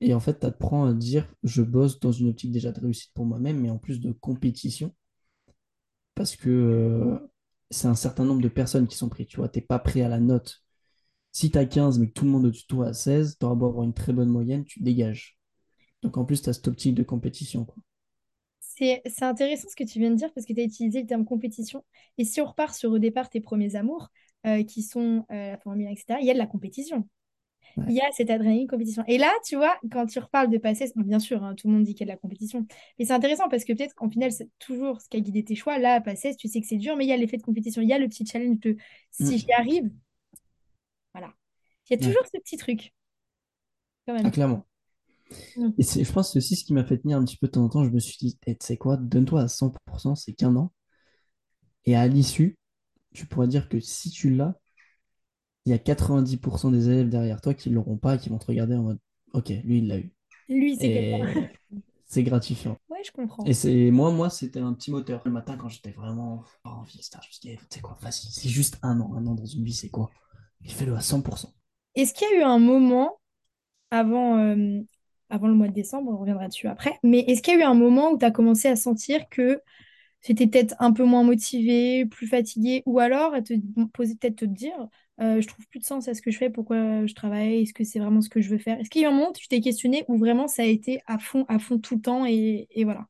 Et 0.00 0.14
en 0.14 0.20
fait, 0.20 0.40
tu 0.40 0.46
apprends 0.46 0.86
à 0.86 0.92
dire, 0.94 1.26
je 1.42 1.62
bosse 1.62 2.00
dans 2.00 2.12
une 2.12 2.28
optique 2.28 2.52
déjà 2.52 2.72
de 2.72 2.80
réussite 2.80 3.12
pour 3.14 3.26
moi-même, 3.26 3.60
mais 3.60 3.70
en 3.70 3.78
plus 3.78 4.00
de 4.00 4.12
compétition, 4.12 4.94
parce 6.14 6.36
que 6.36 6.48
euh, 6.50 7.18
c'est 7.70 7.88
un 7.88 7.94
certain 7.94 8.24
nombre 8.24 8.42
de 8.42 8.48
personnes 8.48 8.86
qui 8.88 8.96
sont 8.96 9.08
prises, 9.08 9.26
tu 9.28 9.36
vois, 9.38 9.48
t'es 9.48 9.60
pas 9.60 9.78
pris 9.78 10.02
à 10.02 10.08
la 10.08 10.20
note. 10.20 10.62
Si 11.32 11.50
tu 11.50 11.58
as 11.58 11.66
15, 11.66 11.98
mais 11.98 12.08
que 12.08 12.12
tout 12.14 12.24
le 12.24 12.30
monde 12.30 12.46
au-dessus 12.46 12.64
de 12.64 12.68
toi 12.68 12.88
a 12.88 12.94
16, 12.94 13.38
tu 13.38 13.46
auras 13.46 13.54
beau 13.54 13.66
avoir 13.66 13.84
une 13.84 13.94
très 13.94 14.12
bonne 14.12 14.30
moyenne, 14.30 14.64
tu 14.64 14.82
dégages. 14.82 15.38
Donc 16.02 16.16
en 16.18 16.24
plus, 16.24 16.42
tu 16.42 16.50
as 16.50 16.54
cette 16.54 16.68
optique 16.68 16.94
de 16.94 17.02
compétition, 17.02 17.64
quoi. 17.64 17.82
C'est, 18.78 19.02
c'est 19.06 19.24
intéressant 19.24 19.68
ce 19.70 19.76
que 19.76 19.84
tu 19.84 19.98
viens 19.98 20.10
de 20.10 20.16
dire 20.16 20.32
parce 20.34 20.46
que 20.46 20.52
tu 20.52 20.60
as 20.60 20.64
utilisé 20.64 21.00
le 21.00 21.06
terme 21.06 21.24
compétition. 21.24 21.84
Et 22.18 22.24
si 22.24 22.40
on 22.40 22.44
repart 22.46 22.74
sur 22.74 22.90
au 22.92 22.98
départ 22.98 23.30
tes 23.30 23.40
premiers 23.40 23.74
amours, 23.74 24.08
euh, 24.46 24.62
qui 24.64 24.82
sont 24.82 25.24
euh, 25.30 25.52
la 25.52 25.58
Formule 25.58 25.86
1, 25.86 25.90
etc., 25.90 26.18
il 26.20 26.26
y 26.26 26.30
a 26.30 26.34
de 26.34 26.38
la 26.38 26.46
compétition. 26.46 27.08
Il 27.88 27.94
y 27.94 28.00
a 28.00 28.10
cette 28.12 28.30
adrénaline 28.30 28.66
compétition. 28.66 29.04
Et 29.06 29.18
là, 29.18 29.30
tu 29.44 29.56
vois, 29.56 29.78
quand 29.92 30.06
tu 30.06 30.18
reparles 30.18 30.48
de 30.48 30.56
bon, 30.56 31.02
bien 31.02 31.18
sûr, 31.18 31.44
hein, 31.44 31.54
tout 31.54 31.68
le 31.68 31.74
monde 31.74 31.84
dit 31.84 31.94
qu'il 31.94 32.06
y 32.06 32.10
a 32.10 32.12
de 32.12 32.16
la 32.16 32.18
compétition. 32.18 32.66
Mais 32.98 33.04
c'est 33.04 33.12
intéressant 33.12 33.48
parce 33.50 33.64
que 33.64 33.72
peut-être 33.74 33.94
qu'en 33.94 34.08
final, 34.08 34.32
c'est 34.32 34.48
toujours 34.58 35.00
ce 35.02 35.08
qui 35.10 35.18
a 35.18 35.20
guidé 35.20 35.44
tes 35.44 35.54
choix. 35.54 35.78
Là, 35.78 35.94
à 35.96 36.00
tu 36.00 36.48
sais 36.48 36.60
que 36.60 36.66
c'est 36.66 36.76
dur, 36.78 36.96
mais 36.96 37.04
il 37.04 37.08
y 37.08 37.12
a 37.12 37.16
l'effet 37.18 37.36
de 37.36 37.42
compétition. 37.42 37.82
Il 37.82 37.88
y 37.88 37.92
a 37.92 37.98
le 37.98 38.08
petit 38.08 38.24
challenge 38.24 38.60
de 38.60 38.76
si 39.10 39.38
j'y 39.38 39.46
Mm. 39.46 39.50
arrive, 39.58 39.90
voilà. 41.12 41.32
Il 41.90 41.94
y 41.94 41.96
a 41.96 42.06
Ouais. 42.06 42.12
toujours 42.12 42.26
ce 42.26 42.38
petit 42.38 42.56
truc, 42.56 42.92
quand 44.06 44.14
Ah, 44.22 44.22
même. 44.22 44.30
clairement. 44.30 44.66
Mm. 45.56 45.70
Et 45.78 45.82
c'est, 45.82 46.04
je 46.04 46.12
pense 46.12 46.28
que 46.28 46.32
c'est 46.32 46.38
aussi 46.38 46.56
ce 46.56 46.64
qui 46.64 46.72
m'a 46.72 46.84
fait 46.84 46.98
tenir 46.98 47.18
un 47.18 47.24
petit 47.24 47.36
peu 47.36 47.46
de 47.46 47.52
temps 47.52 47.64
en 47.64 47.68
temps. 47.68 47.84
Je 47.84 47.90
me 47.90 47.98
suis 47.98 48.16
dit, 48.18 48.38
Eh, 48.46 48.56
tu 48.56 48.66
sais 48.66 48.76
quoi, 48.76 48.96
donne-toi 48.96 49.42
à 49.42 49.48
100%, 49.48 50.14
c'est 50.14 50.32
qu'un 50.32 50.54
an. 50.56 50.72
Et 51.84 51.96
à 51.96 52.06
l'issue, 52.08 52.58
tu 53.14 53.26
pourrais 53.26 53.48
dire 53.48 53.68
que 53.68 53.80
si 53.80 54.10
tu 54.10 54.30
l'as, 54.30 54.54
il 55.64 55.70
y 55.70 55.74
a 55.74 55.78
90% 55.78 56.70
des 56.70 56.88
élèves 56.88 57.08
derrière 57.08 57.40
toi 57.40 57.54
qui 57.54 57.70
ne 57.70 57.74
l'auront 57.74 57.96
pas 57.96 58.16
et 58.16 58.18
qui 58.18 58.28
vont 58.28 58.38
te 58.38 58.46
regarder 58.46 58.76
en 58.76 58.82
mode, 58.82 58.98
ok, 59.32 59.48
lui, 59.64 59.78
il 59.78 59.88
l'a 59.88 59.98
eu. 59.98 60.12
Lui, 60.48 60.76
c'est 60.76 60.92
quelqu'un. 60.92 61.50
C'est 62.08 62.22
gratifiant. 62.22 62.78
Ouais, 62.88 63.02
je 63.04 63.10
comprends. 63.10 63.44
Et 63.46 63.52
c'est 63.52 63.90
moi, 63.90 64.12
moi, 64.12 64.30
c'était 64.30 64.60
un 64.60 64.72
petit 64.74 64.92
moteur. 64.92 65.22
Le 65.24 65.32
matin, 65.32 65.56
quand 65.56 65.68
j'étais 65.68 65.90
vraiment 65.90 66.44
pas 66.62 66.70
envie, 66.70 66.98
etc., 66.98 67.18
je 67.20 67.26
me 67.26 67.32
suis 67.32 67.40
dit, 67.40 67.56
tu 67.56 67.64
sais 67.68 67.80
quoi, 67.80 67.96
facile, 68.00 68.30
c'est 68.32 68.48
juste 68.48 68.78
un 68.82 69.00
an. 69.00 69.12
Un 69.16 69.26
an 69.26 69.34
dans 69.34 69.44
une 69.44 69.64
vie, 69.64 69.74
c'est 69.74 69.88
quoi? 69.88 70.10
Et 70.64 70.68
fais-le 70.68 70.94
à 70.94 71.00
100%. 71.00 71.52
Est-ce 71.96 72.14
qu'il 72.14 72.28
y 72.30 72.34
a 72.34 72.38
eu 72.38 72.42
un 72.42 72.60
moment 72.60 73.18
avant, 73.90 74.38
euh, 74.38 74.82
avant 75.30 75.48
le 75.48 75.54
mois 75.54 75.68
de 75.68 75.72
décembre, 75.72 76.10
on 76.12 76.18
reviendra 76.18 76.48
dessus 76.48 76.68
après, 76.68 76.98
mais 77.02 77.20
est-ce 77.20 77.42
qu'il 77.42 77.54
y 77.54 77.56
a 77.56 77.60
eu 77.60 77.62
un 77.64 77.74
moment 77.74 78.10
où 78.12 78.18
tu 78.18 78.24
as 78.24 78.30
commencé 78.30 78.68
à 78.68 78.76
sentir 78.76 79.28
que 79.28 79.60
c'était 80.20 80.46
peut-être 80.46 80.74
un 80.80 80.92
peu 80.92 81.04
moins 81.04 81.22
motivé, 81.22 82.04
plus 82.06 82.26
fatigué, 82.26 82.82
ou 82.86 82.98
alors 82.98 83.32
à 83.34 83.42
te 83.42 83.54
poser 83.92 84.16
peut-être 84.16 84.36
te 84.36 84.44
dire, 84.44 84.74
euh, 85.20 85.40
je 85.40 85.46
trouve 85.46 85.66
plus 85.68 85.78
de 85.78 85.84
sens 85.84 86.08
à 86.08 86.14
ce 86.14 86.22
que 86.22 86.30
je 86.30 86.38
fais, 86.38 86.50
pourquoi 86.50 87.06
je 87.06 87.14
travaille, 87.14 87.62
est-ce 87.62 87.72
que 87.72 87.84
c'est 87.84 87.98
vraiment 87.98 88.20
ce 88.20 88.28
que 88.28 88.40
je 88.40 88.50
veux 88.50 88.58
faire? 88.58 88.78
Est-ce 88.80 88.90
qu'il 88.90 89.02
y 89.02 89.04
a 89.04 89.08
eu 89.08 89.12
un 89.12 89.14
moment 89.14 89.30
où 89.30 89.34
tu 89.34 89.46
t'es 89.48 89.60
questionné 89.60 90.04
où 90.08 90.18
vraiment 90.18 90.48
ça 90.48 90.62
a 90.62 90.66
été 90.66 91.00
à 91.06 91.18
fond, 91.18 91.44
à 91.48 91.58
fond 91.58 91.78
tout 91.78 91.94
le 91.94 92.00
temps 92.00 92.26
et, 92.26 92.68
voilà? 92.84 93.06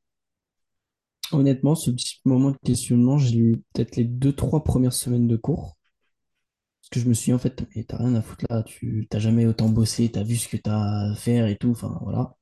Honnêtement, 1.33 1.75
ce 1.75 1.91
petit 1.91 2.21
moment 2.25 2.51
de 2.51 2.59
questionnement, 2.65 3.19
j'ai 3.19 3.39
eu 3.39 3.63
peut-être 3.73 3.97
les 3.97 4.05
deux, 4.05 4.33
trois 4.33 4.63
premières 4.63 4.93
semaines 4.93 5.27
de 5.27 5.37
cours. 5.37 5.76
Parce 6.91 7.01
que 7.01 7.01
je 7.01 7.09
me 7.09 7.15
suis 7.15 7.27
dit, 7.27 7.35
en 7.35 7.39
fait, 7.39 7.65
t'as 7.89 7.97
rien 7.97 8.15
à 8.15 8.23
foutre 8.23 8.45
là, 8.49 8.63
tu 8.63 9.07
t'as 9.11 9.19
jamais 9.19 9.47
autant 9.47 9.69
bossé, 9.69 10.11
t'as 10.11 10.23
vu 10.23 10.37
ce 10.37 10.49
que 10.49 10.57
t'as 10.57 11.11
à 11.13 11.15
faire 11.17 11.47
et 11.47 11.57
tout, 11.57 11.71
enfin 11.71 11.99
voilà. 12.03 12.37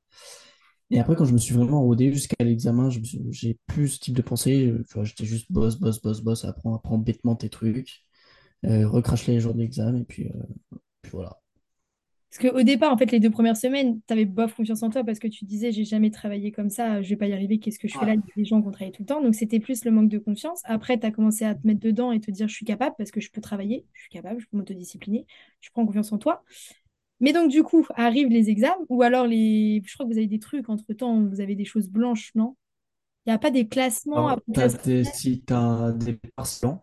Et 0.91 0.99
après, 0.99 1.15
quand 1.15 1.25
je 1.25 1.33
me 1.33 1.37
suis 1.39 1.55
vraiment 1.55 1.81
rodé 1.81 2.13
jusqu'à 2.13 2.43
l'examen, 2.43 2.89
j'ai 3.31 3.59
plus 3.67 3.89
ce 3.89 3.99
type 3.99 4.15
de 4.15 4.21
pensée. 4.21 4.73
j'étais 5.03 5.25
juste 5.25 5.51
boss, 5.51 5.77
boss, 5.79 6.01
boss, 6.01 6.21
boss, 6.21 6.45
apprends, 6.45 6.75
apprends 6.75 6.97
bêtement 6.99 7.35
tes 7.35 7.49
trucs, 7.49 8.03
euh, 8.65 8.87
recrache 8.87 9.27
les 9.27 9.39
jours 9.41 9.55
d'examen, 9.55 9.99
et 10.01 10.05
puis, 10.05 10.27
euh, 10.29 10.43
puis 11.01 11.11
voilà. 11.13 11.41
Parce 12.37 12.51
qu'au 12.51 12.63
départ, 12.63 12.91
en 12.91 12.97
fait, 12.97 13.11
les 13.11 13.21
deux 13.21 13.29
premières 13.29 13.55
semaines, 13.55 14.01
tu 14.07 14.13
avais 14.13 14.25
bof 14.25 14.55
confiance 14.55 14.83
en 14.83 14.89
toi 14.89 15.05
parce 15.05 15.19
que 15.19 15.27
tu 15.27 15.45
disais, 15.45 15.71
j'ai 15.71 15.85
jamais 15.85 16.11
travaillé 16.11 16.51
comme 16.51 16.69
ça, 16.69 17.01
je 17.01 17.09
vais 17.09 17.15
pas 17.15 17.27
y 17.27 17.33
arriver, 17.33 17.59
qu'est-ce 17.59 17.79
que 17.79 17.87
je 17.87 17.97
fais 17.97 18.05
là? 18.05 18.13
Il 18.13 18.19
y 18.19 18.23
a 18.23 18.33
des 18.35 18.43
gens 18.43 18.61
qui 18.61 18.67
ont 18.67 18.71
travaillé 18.71 18.91
tout 18.91 19.03
le 19.03 19.07
temps. 19.07 19.21
Donc, 19.21 19.35
c'était 19.35 19.61
plus 19.61 19.85
le 19.85 19.91
manque 19.91 20.09
de 20.09 20.17
confiance. 20.17 20.61
Après, 20.65 20.99
tu 20.99 21.05
as 21.05 21.11
commencé 21.11 21.45
à 21.45 21.55
te 21.55 21.65
mettre 21.65 21.79
dedans 21.79 22.11
et 22.11 22.19
te 22.19 22.31
dire, 22.31 22.49
je 22.49 22.53
suis 22.53 22.65
capable 22.65 22.93
parce 22.97 23.11
que 23.11 23.21
je 23.21 23.31
peux 23.31 23.39
travailler, 23.39 23.85
je 23.93 24.01
suis 24.01 24.09
capable, 24.09 24.41
je 24.41 24.47
peux 24.47 24.57
m'autodiscipliner, 24.57 25.25
je 25.61 25.69
prends 25.71 25.85
confiance 25.85 26.11
en 26.11 26.17
toi. 26.17 26.43
Mais 27.21 27.31
donc, 27.31 27.49
du 27.49 27.63
coup, 27.63 27.87
arrivent 27.95 28.27
les 28.27 28.49
examens, 28.49 28.75
ou 28.89 29.01
alors 29.01 29.27
les... 29.27 29.81
Je 29.85 29.93
crois 29.93 30.05
que 30.05 30.11
vous 30.11 30.17
avez 30.17 30.27
des 30.27 30.39
trucs 30.39 30.67
entre-temps, 30.67 31.23
vous 31.25 31.39
avez 31.39 31.55
des 31.55 31.65
choses 31.65 31.87
blanches, 31.87 32.31
non? 32.35 32.57
Il 33.25 33.29
n'y 33.29 33.35
a 33.35 33.39
pas 33.39 33.49
des 33.49 33.67
classements 33.69 34.27
Alors, 34.27 34.41
classement 34.53 34.83
des, 34.83 35.03
final 35.03 35.13
si 35.13 35.41
tu 35.41 35.53
as 35.53 35.93
des 35.93 36.19
partiels, 36.35 36.79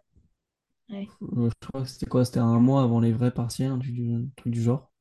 Ouais. 0.91 1.09
euh, 1.23 1.51
je 1.51 1.69
crois 1.69 1.83
que 1.83 1.89
c'était 1.89 2.07
quoi? 2.07 2.25
C'était 2.25 2.39
un 2.39 2.59
mois 2.59 2.83
avant 2.83 3.01
les 3.01 3.13
vrais 3.13 3.33
partiels, 3.33 3.71
un 3.71 3.79
truc 3.79 3.93
du, 3.93 4.13
un 4.13 4.27
truc 4.37 4.53
du 4.53 4.63
genre. 4.63 4.92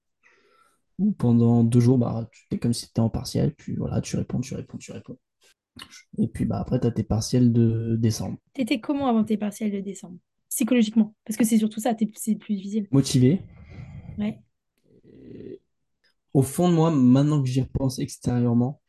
Pendant 1.18 1.64
deux 1.64 1.80
jours, 1.80 1.98
bah, 1.98 2.30
tu 2.32 2.56
es 2.56 2.60
comme 2.60 2.74
si 2.74 2.86
tu 2.86 2.90
étais 2.92 3.00
en 3.00 3.10
partiel, 3.10 3.54
puis 3.56 3.76
voilà, 3.76 4.02
tu 4.02 4.16
réponds, 4.18 4.40
tu 4.40 4.54
réponds, 4.56 4.78
tu 4.78 4.92
réponds. 4.92 5.18
Et 6.18 6.28
puis 6.28 6.46
bah, 6.46 6.60
après, 6.60 6.80
tu 6.80 6.88
as 6.88 6.92
tes 6.92 7.04
partiels 7.04 7.52
de 7.52 7.96
décembre. 7.98 8.38
T'étais 8.54 8.80
comment 8.80 9.08
avant 9.08 9.24
tes 9.24 9.38
partiels 9.38 9.72
de 9.72 9.80
décembre? 9.80 10.18
Psychologiquement? 10.50 11.16
Parce 11.26 11.38
que 11.38 11.46
c'est 11.46 11.58
surtout 11.58 11.80
ça, 11.80 11.96
c'est 12.16 12.36
plus 12.36 12.56
difficile. 12.56 12.88
Motivé. 12.92 13.42
Ouais. 14.18 14.42
Et 15.06 15.62
au 16.34 16.42
fond 16.42 16.70
de 16.70 16.76
moi, 16.76 16.92
maintenant 16.92 17.42
que 17.42 17.48
j'y 17.48 17.62
repense 17.62 18.00
extérieurement, 18.00 18.82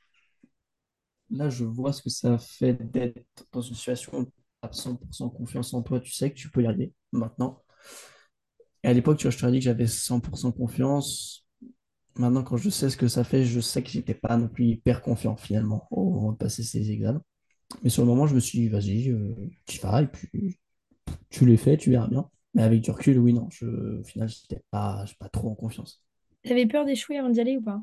là, 1.31 1.49
je 1.49 1.65
vois 1.65 1.93
ce 1.93 2.03
que 2.03 2.11
ça 2.11 2.37
fait 2.39 2.75
d'être 2.91 3.47
dans 3.53 3.61
une 3.61 3.75
situation 3.75 4.19
où 4.19 4.25
tu 4.25 4.33
as 4.63 4.71
100% 4.71 5.31
confiance 5.31 5.73
en 5.73 5.83
toi, 5.83 6.01
tu 6.01 6.13
sais 6.13 6.31
que 6.31 6.37
tu 6.37 6.51
peux 6.51 6.63
y 6.63 6.67
arriver 6.67 6.93
maintenant. 7.13 7.63
Et 8.83 8.89
à 8.89 8.93
l'époque, 8.93 9.19
tu 9.19 9.25
vois, 9.25 9.31
je 9.31 9.39
te 9.39 9.47
dit 9.47 9.59
que 9.59 9.65
j'avais 9.65 9.87
100% 9.87 10.53
confiance. 10.53 11.42
Maintenant, 12.17 12.43
quand 12.43 12.57
je 12.57 12.69
sais 12.71 12.91
ce 12.91 12.97
que 12.97 13.09
ça 13.09 13.25
fait, 13.25 13.45
je 13.45 13.61
sais 13.61 13.83
que 13.83 13.89
j'étais 13.91 14.15
pas 14.15 14.37
non 14.37 14.49
plus 14.49 14.67
hyper 14.67 15.01
confiant 15.03 15.37
finalement 15.37 15.87
au 15.91 16.11
moment 16.11 16.33
de 16.33 16.37
passer 16.37 16.63
ces 16.63 16.91
examens. 16.91 17.23
Mais 17.83 17.91
sur 17.91 18.03
le 18.03 18.09
moment, 18.09 18.27
je 18.27 18.35
me 18.35 18.41
suis 18.41 18.61
dit, 18.61 18.69
vas-y, 18.69 19.11
euh, 19.11 19.35
tu 19.67 19.81
vas, 19.81 20.03
et 20.03 20.07
puis 20.07 20.59
tu 21.31 21.47
les 21.47 21.57
fais, 21.57 21.77
tu 21.77 21.91
verras 21.91 22.09
bien. 22.09 22.29
Mais 22.55 22.63
avec 22.63 22.83
du 22.83 22.91
recul, 22.91 23.19
oui, 23.19 23.33
non, 23.33 23.49
je, 23.51 24.01
au 24.01 24.05
final, 24.05 24.29
j'étais 24.29 24.63
pas, 24.71 25.05
pas 25.19 25.29
trop 25.29 25.51
en 25.51 25.55
confiance. 25.55 26.03
T'avais 26.45 26.67
peur 26.67 26.85
d'échouer 26.85 27.19
avant 27.19 27.31
d'y 27.31 27.41
aller 27.41 27.57
ou 27.57 27.63
pas? 27.63 27.83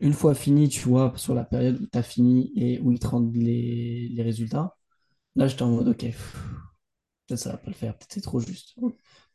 Une 0.00 0.12
fois 0.12 0.34
fini, 0.34 0.68
tu 0.68 0.88
vois, 0.88 1.12
sur 1.16 1.34
la 1.34 1.44
période 1.44 1.80
où 1.80 1.86
tu 1.86 1.98
as 1.98 2.02
fini 2.02 2.52
et 2.56 2.80
où 2.80 2.92
ils 2.92 2.98
te 2.98 3.06
rendent 3.06 3.34
les, 3.34 4.08
les 4.08 4.22
résultats, 4.22 4.76
là, 5.36 5.48
j'étais 5.48 5.62
en 5.62 5.70
mode, 5.70 5.88
ok, 5.88 6.06
peut-être 7.26 7.40
ça 7.40 7.52
va 7.52 7.58
pas 7.58 7.68
le 7.68 7.74
faire, 7.74 7.96
peut-être 7.96 8.12
c'est 8.12 8.20
trop 8.20 8.40
juste. 8.40 8.74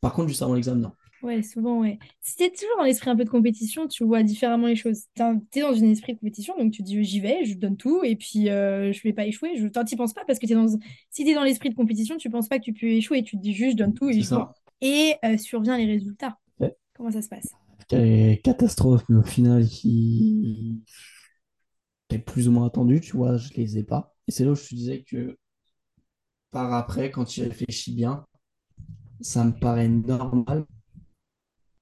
Par 0.00 0.12
contre, 0.12 0.28
juste 0.28 0.42
avant 0.42 0.54
l'examen, 0.54 0.80
non. 0.80 0.92
Ouais, 1.24 1.42
souvent, 1.42 1.80
ouais. 1.80 1.98
Si 2.20 2.36
t'es 2.36 2.50
toujours 2.50 2.76
dans 2.76 2.84
l'esprit 2.84 3.08
un 3.08 3.16
peu 3.16 3.24
de 3.24 3.30
compétition, 3.30 3.88
tu 3.88 4.04
vois 4.04 4.22
différemment 4.22 4.66
les 4.66 4.76
choses. 4.76 5.04
T'es 5.14 5.24
t'es 5.50 5.60
dans 5.62 5.72
un 5.72 5.90
esprit 5.90 6.12
de 6.12 6.18
compétition, 6.18 6.54
donc 6.58 6.70
tu 6.70 6.82
te 6.82 6.86
dis 6.86 7.02
j'y 7.02 7.18
vais, 7.18 7.46
je 7.46 7.56
donne 7.56 7.78
tout, 7.78 8.04
et 8.04 8.14
puis 8.14 8.50
euh, 8.50 8.92
je 8.92 9.02
vais 9.02 9.14
pas 9.14 9.24
échouer. 9.24 9.56
Je... 9.56 9.66
T'y 9.66 9.96
penses 9.96 10.12
pas 10.12 10.24
parce 10.26 10.38
que 10.38 10.46
t'es 10.46 10.52
dans... 10.52 10.68
si 11.10 11.24
t'es 11.24 11.32
dans 11.32 11.42
l'esprit 11.42 11.70
de 11.70 11.74
compétition, 11.74 12.18
tu 12.18 12.28
penses 12.28 12.48
pas 12.48 12.58
que 12.58 12.64
tu 12.64 12.74
peux 12.74 12.88
échouer, 12.88 13.22
tu 13.22 13.38
te 13.38 13.42
dis 13.42 13.54
juste 13.54 13.72
je 13.72 13.76
donne 13.76 13.94
tout 13.94 14.10
et 14.10 14.20
je. 14.20 14.34
Et 14.82 15.14
euh, 15.24 15.38
survient 15.38 15.78
les 15.78 15.86
résultats. 15.86 16.38
Ouais. 16.60 16.76
Comment 16.94 17.10
ça 17.10 17.22
se 17.22 17.28
passe? 17.30 17.48
Catastrophe, 17.88 19.04
mais 19.08 19.16
au 19.16 19.22
final, 19.22 19.66
qui 19.66 20.82
est 22.10 22.18
plus 22.18 22.48
ou 22.48 22.52
moins 22.52 22.66
attendu, 22.66 23.00
tu 23.00 23.16
vois, 23.16 23.38
je 23.38 23.48
les 23.54 23.78
ai 23.78 23.82
pas. 23.82 24.14
Et 24.28 24.30
c'est 24.30 24.44
là 24.44 24.50
où 24.50 24.54
je 24.56 24.68
te 24.68 24.74
disais 24.74 25.02
que 25.02 25.38
par 26.50 26.74
après, 26.74 27.10
quand 27.10 27.24
tu 27.24 27.42
réfléchis 27.42 27.94
bien, 27.94 28.26
ça 29.22 29.42
me 29.42 29.52
paraît 29.52 29.88
normal 29.88 30.66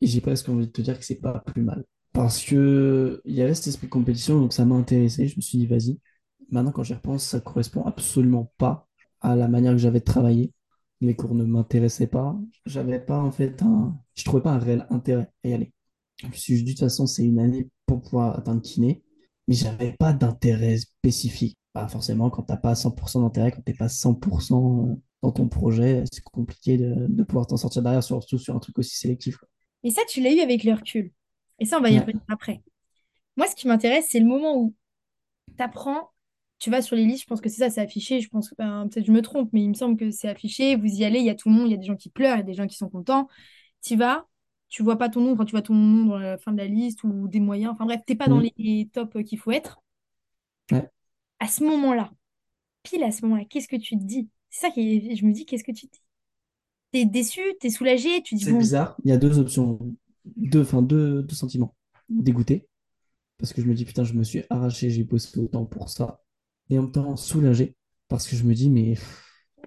j'ai 0.07 0.21
presque 0.21 0.49
envie 0.49 0.67
de 0.67 0.73
te 0.73 0.83
dire 0.83 0.99
que 0.99 1.05
c'est 1.05 1.21
pas 1.21 1.41
plus 1.41 1.63
mal. 1.63 1.85
Parce 2.13 2.45
que 2.45 3.23
il 3.25 3.35
y 3.35 3.43
avait 3.43 3.55
cet 3.55 3.69
esprit 3.69 3.87
de 3.87 3.93
compétition, 3.93 4.41
donc 4.41 4.53
ça 4.53 4.65
m'a 4.65 4.75
intéressé. 4.75 5.29
Je 5.29 5.37
me 5.37 5.41
suis 5.41 5.59
dit, 5.59 5.67
vas-y. 5.67 5.99
Maintenant, 6.51 6.73
quand 6.73 6.83
j'y 6.83 6.95
repense, 6.95 7.25
ça 7.25 7.41
correspond 7.41 7.85
absolument 7.85 8.53
pas 8.59 8.89
à 9.21 9.37
la 9.37 9.49
manière 9.49 9.73
que 9.73 9.79
j'avais 9.79 10.01
de 10.01 10.05
travailler. 10.05 10.53
Les 11.01 11.17
cours 11.17 11.35
ne 11.35 11.45
m'intéressaient 11.45 12.07
pas. 12.07 12.39
J'avais 12.67 13.01
pas, 13.01 13.19
en 13.21 13.33
fait, 13.33 13.63
un. 13.63 13.99
Je 14.15 14.25
trouvais 14.25 14.43
pas 14.43 14.53
un 14.53 14.59
réel 14.59 14.87
intérêt 14.91 15.31
à 15.45 15.49
y 15.49 15.53
aller. 15.55 15.73
Je 16.23 16.27
me 16.29 16.33
suis 16.33 16.55
dit, 16.57 16.65
de 16.65 16.71
toute 16.71 16.81
façon, 16.81 17.07
c'est 17.07 17.25
une 17.25 17.39
année 17.41 17.69
pour 17.87 18.03
pouvoir 18.03 18.39
atteindre 18.39 18.63
kiné, 18.63 19.03
mais 19.49 19.55
j'avais 19.55 19.93
pas 19.93 20.13
d'intérêt 20.13 20.79
spécifique. 20.79 21.57
Pas 21.73 21.89
forcément, 21.89 22.31
quand 22.31 22.43
t'as 22.43 22.57
pas 22.59 22.75
100% 22.75 23.23
d'intérêt, 23.23 23.51
quand 23.53 23.63
t'es 23.63 23.75
pas 23.75 23.89
100% 23.89 25.01
dans 25.23 25.33
ton 25.33 25.49
projet, 25.49 26.05
c'est 26.13 26.23
compliqué 26.23 26.77
de, 26.79 27.07
de 27.09 27.23
pouvoir 27.25 27.47
t'en 27.47 27.57
sortir 27.57 27.83
derrière, 27.83 28.03
surtout 28.05 28.39
sur 28.39 28.55
un 28.55 28.59
truc 28.59 28.79
aussi 28.79 28.97
sélectif. 28.97 29.39
Mais 29.85 29.91
ça, 29.91 30.03
tu 30.09 30.21
l'as 30.21 30.33
eu 30.33 30.41
avec 30.41 30.65
le 30.65 30.75
recul. 30.75 31.13
Et 31.59 31.65
ça, 31.67 31.79
on 31.79 31.83
va 31.83 31.91
y 31.91 31.99
Ouais, 31.99 32.01
revenir 32.01 32.23
après. 32.29 32.63
Moi, 33.37 33.47
ce 33.49 33.57
qui 33.57 33.69
m'intéresse, 33.69 34.09
c'est 34.11 34.21
le 34.21 34.27
moment 34.27 34.57
où 34.59 34.75
t'apprends, 35.57 36.13
tu 36.59 36.71
vas 36.71 36.83
sur 36.83 36.97
les 36.97 37.05
listes, 37.05 37.23
je 37.23 37.27
pense 37.29 37.41
que 37.41 37.49
c'est 37.49 37.59
ça, 37.59 37.71
c'est 37.71 37.81
affiché, 37.81 38.21
je 38.21 38.29
pense 38.29 38.49
que 38.51 38.55
ben, 38.57 38.89
peut-être 38.89 39.07
je 39.07 39.13
me 39.13 39.23
trompe, 39.23 39.51
mais 39.53 39.63
il 39.65 39.69
me 39.71 39.75
semble 39.75 39.97
que 39.99 40.11
c'est 40.11 40.29
affiché, 40.29 40.77
vous 40.77 40.87
y 40.87 41.05
allez, 41.05 41.19
il 41.21 41.27
y 41.27 41.31
a 41.31 41.35
tout 41.35 41.49
le 41.49 41.55
monde, 41.57 41.69
il 41.69 41.73
y 41.73 41.75
a 41.75 41.79
des 41.79 41.87
gens 41.87 41.97
qui 41.97 42.11
pleurent, 42.11 42.37
il 42.37 42.41
y 42.41 42.43
a 42.43 42.45
des 42.45 42.55
gens 42.55 42.67
qui 42.67 42.77
sont 42.77 42.89
contents. 42.91 43.29
Tu 43.83 43.97
vas, 43.97 44.27
tu 44.69 44.83
vois 44.83 44.99
pas 44.99 45.09
ton 45.11 45.21
nom, 45.23 45.33
enfin 45.35 45.45
tu 45.47 45.53
vois 45.53 45.63
ton 45.63 45.75
nom 45.75 46.07
dans 46.07 46.19
la 46.19 46.39
fin 46.39 46.53
de 46.53 46.59
la 46.59 46.67
liste 46.67 47.05
ou 47.05 47.29
des 47.29 47.41
moyens, 47.41 47.73
enfin 47.75 47.87
bref, 47.87 48.03
t'es 48.07 48.17
pas 48.17 48.29
dans 48.29 48.41
les 48.41 48.91
tops 48.95 49.25
qu'il 49.25 49.39
faut 49.39 49.53
être. 49.53 49.81
ouais. 50.73 50.91
À 51.41 51.47
ce 51.49 51.63
moment-là, 51.65 52.11
pile 52.85 53.05
à 53.05 53.13
ce 53.13 53.23
moment-là, 53.25 53.45
qu'est-ce 53.47 53.69
que 53.69 53.77
tu 53.77 53.99
te 53.99 54.05
dis? 54.05 54.31
C'est 54.51 54.63
ça 54.69 54.73
qui 54.73 55.17
je 55.17 55.27
me 55.27 55.33
dis, 55.33 55.47
qu'est-ce 55.47 55.65
que 55.65 55.73
tu 55.73 55.89
te 55.89 55.97
dis? 55.97 56.03
T'es 56.93 57.07
déçu, 57.07 57.41
t'es 57.61 57.71
soulagé, 57.71 58.23
tu 58.23 58.35
dis 58.35 58.45
C'est 58.45 58.53
bon, 58.53 58.59
bizarre. 58.59 58.97
Il 59.05 59.11
y 59.11 59.13
a 59.13 59.17
deux 59.17 59.39
options, 59.39 59.79
deux, 60.37 60.61
enfin, 60.63 60.83
deux, 60.83 61.23
deux 61.23 61.35
sentiments. 61.35 61.75
Dégoûté, 62.09 62.69
parce 63.39 63.53
que 63.53 63.63
je 63.63 63.67
me 63.67 63.75
dis, 63.75 63.85
putain, 63.85 64.05
je 64.05 64.15
me 64.15 64.23
suis 64.25 64.45
arraché, 64.51 64.91
j'ai 64.91 65.05
bossé 65.05 65.39
autant 65.41 65.65
pour 65.65 65.89
ça. 65.89 66.21
Et 66.71 66.79
en 66.79 66.83
même 66.83 66.93
temps, 66.93 67.17
soulagé, 67.17 67.77
parce 68.09 68.29
que 68.29 68.37
je 68.37 68.45
me 68.45 68.55
dis, 68.55 68.71
mais 68.71 68.95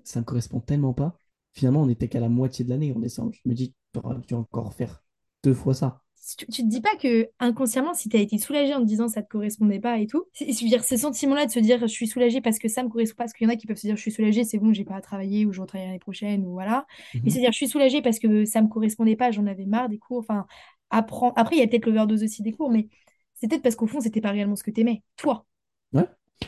ça 0.04 0.20
ne 0.20 0.26
correspond 0.26 0.62
tellement 0.62 0.94
pas. 0.94 1.18
Finalement, 1.54 1.82
on 1.82 1.88
n'était 1.88 2.10
qu'à 2.10 2.20
la 2.20 2.30
moitié 2.30 2.66
de 2.66 2.70
l'année 2.70 2.94
en 2.94 3.00
décembre. 3.00 3.34
Je 3.34 3.50
me 3.50 3.56
dis, 3.56 3.76
tu 3.94 4.00
aurais 4.00 4.20
dû 4.20 4.34
encore 4.36 4.74
faire 4.74 5.04
deux 5.44 5.54
fois 5.54 5.74
ça. 5.74 6.04
Tu, 6.38 6.46
tu 6.48 6.64
te 6.64 6.68
dis 6.68 6.82
pas 6.82 6.96
que 7.00 7.30
inconsciemment, 7.40 7.94
si 7.94 8.10
tu 8.10 8.18
as 8.18 8.20
été 8.22 8.38
soulagé 8.38 8.74
en 8.74 8.80
te 8.82 8.86
disant 8.86 9.08
ça 9.08 9.22
te 9.22 9.30
correspondait 9.30 9.80
pas 9.80 10.00
et 10.00 10.08
tout, 10.08 10.26
c'est- 10.34 10.52
je 10.52 10.64
veux 10.64 10.70
dire, 10.70 10.84
ce 10.84 10.98
sentiment-là 10.98 11.46
de 11.46 11.52
se 11.52 11.60
dire 11.60 11.80
je 11.82 11.86
suis 11.88 12.08
soulagé 12.08 12.42
parce 12.42 12.60
que 12.60 12.68
ça 12.68 12.84
me 12.84 12.90
correspond 12.90 13.18
pas, 13.18 13.24
parce 13.26 13.34
qu'il 13.34 13.46
y 13.48 13.50
en 13.50 13.54
a 13.54 13.56
qui 13.58 13.68
peuvent 13.68 13.78
se 13.78 13.88
dire 13.88 13.96
je 13.96 14.02
suis 14.02 14.12
soulagé, 14.12 14.44
c'est 14.44 14.58
bon, 14.58 14.74
j'ai 14.74 14.86
pas 14.86 14.96
à 14.96 15.02
travailler 15.02 15.46
ou 15.46 15.54
je 15.54 15.62
retravaille 15.62 15.88
l'année 15.88 16.00
prochaine 16.00 16.46
ou 16.46 16.52
voilà. 16.54 16.86
Mais 17.26 17.30
Mhm. 17.30 17.30
c'est 17.32 17.40
dire 17.40 17.52
je 17.52 17.58
suis 17.58 17.68
soulagé 17.68 18.02
parce 18.02 18.20
que 18.20 18.46
ça 18.46 18.62
me 18.62 18.68
correspondait 18.68 19.16
pas, 19.16 19.32
j'en 19.32 19.46
avais 19.48 19.66
marre 19.66 19.90
des 19.90 19.98
cours. 20.00 20.20
Enfin, 20.20 20.46
apprendre. 20.90 21.34
Après, 21.38 21.56
il 21.58 21.60
y 21.60 21.64
a 21.64 21.68
peut-être 21.68 21.86
l'overdose 21.86 22.24
aussi 22.24 22.42
des 22.44 22.52
cours, 22.54 22.72
mais 22.72 22.88
c'est 23.36 23.48
peut-être 23.48 23.62
parce 23.64 23.76
qu'au 23.76 23.88
fond, 23.88 24.00
c'était 24.02 24.22
pas 24.22 24.32
réellement 24.32 24.56
ce 24.56 24.64
que 24.64 24.72
t'aimais, 24.72 25.04
toi. 25.18 25.46
Ouais, 25.94 26.08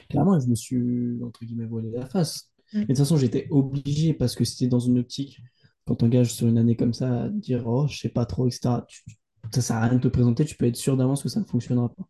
clairement, 0.09 0.39
je 0.39 0.47
me 0.47 0.55
suis, 0.55 1.21
entre 1.23 1.45
guillemets, 1.45 1.65
voilé 1.65 1.89
la 1.91 2.05
face. 2.05 2.49
Mais 2.73 2.79
Mm. 2.79 2.81
de 2.81 2.87
toute 2.87 2.97
façon, 3.05 3.17
j'étais 3.17 3.47
obligé 3.51 4.13
parce 4.13 4.35
que 4.35 4.43
c'était 4.45 4.67
dans 4.67 4.79
une 4.79 4.99
optique, 4.99 5.41
quand 5.85 5.95
tu 5.95 6.05
engages 6.05 6.33
sur 6.33 6.47
une 6.47 6.57
année 6.57 6.75
comme 6.75 6.93
ça, 6.93 7.23
à 7.23 7.29
dire, 7.29 7.65
oh, 7.67 7.87
je 7.87 7.97
sais 7.97 8.09
pas 8.09 8.25
trop, 8.25 8.47
etc. 8.47 8.85
Tu- 8.87 9.03
ça 9.53 9.61
sert 9.61 9.75
à 9.77 9.87
rien 9.87 9.97
de 9.97 10.01
te 10.01 10.07
présenter, 10.07 10.45
tu 10.45 10.55
peux 10.55 10.65
être 10.65 10.75
sûr 10.75 10.97
d'avance 10.97 11.23
que 11.23 11.29
ça 11.29 11.39
ne 11.39 11.45
fonctionnera 11.45 11.89
pas. 11.89 12.07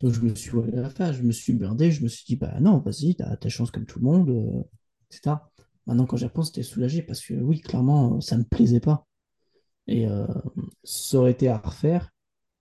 Donc, 0.00 0.12
je 0.12 0.20
me 0.20 0.34
suis 0.34 0.50
voilé 0.50 0.72
la 0.72 0.90
face, 0.90 1.16
je 1.16 1.22
me 1.22 1.32
suis 1.32 1.52
blindé, 1.54 1.90
je 1.90 2.02
me 2.02 2.08
suis 2.08 2.24
dit, 2.26 2.36
bah 2.36 2.60
non, 2.60 2.78
vas-y, 2.78 3.14
t'as 3.14 3.36
ta 3.36 3.48
chance 3.48 3.70
comme 3.70 3.86
tout 3.86 3.98
le 3.98 4.04
monde, 4.04 4.28
euh, 4.30 4.62
etc. 5.10 5.36
Maintenant, 5.86 6.06
quand 6.06 6.16
j'y 6.16 6.24
repense, 6.26 6.48
j'étais 6.48 6.62
soulagé 6.62 7.02
parce 7.02 7.24
que, 7.24 7.34
oui, 7.34 7.60
clairement, 7.60 8.20
ça 8.20 8.36
ne 8.36 8.40
me 8.42 8.46
plaisait 8.46 8.80
pas. 8.80 9.06
Et 9.86 10.06
euh, 10.06 10.26
ça 10.84 11.18
aurait 11.18 11.30
été 11.32 11.48
à 11.48 11.58
refaire. 11.58 12.10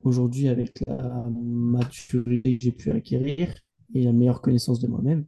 Aujourd'hui, 0.03 0.47
avec 0.47 0.83
la 0.85 1.25
maturité 1.31 2.57
que 2.57 2.63
j'ai 2.63 2.71
pu 2.71 2.91
acquérir 2.91 3.53
et 3.93 4.03
la 4.03 4.13
meilleure 4.13 4.41
connaissance 4.41 4.79
de 4.79 4.87
moi-même, 4.87 5.25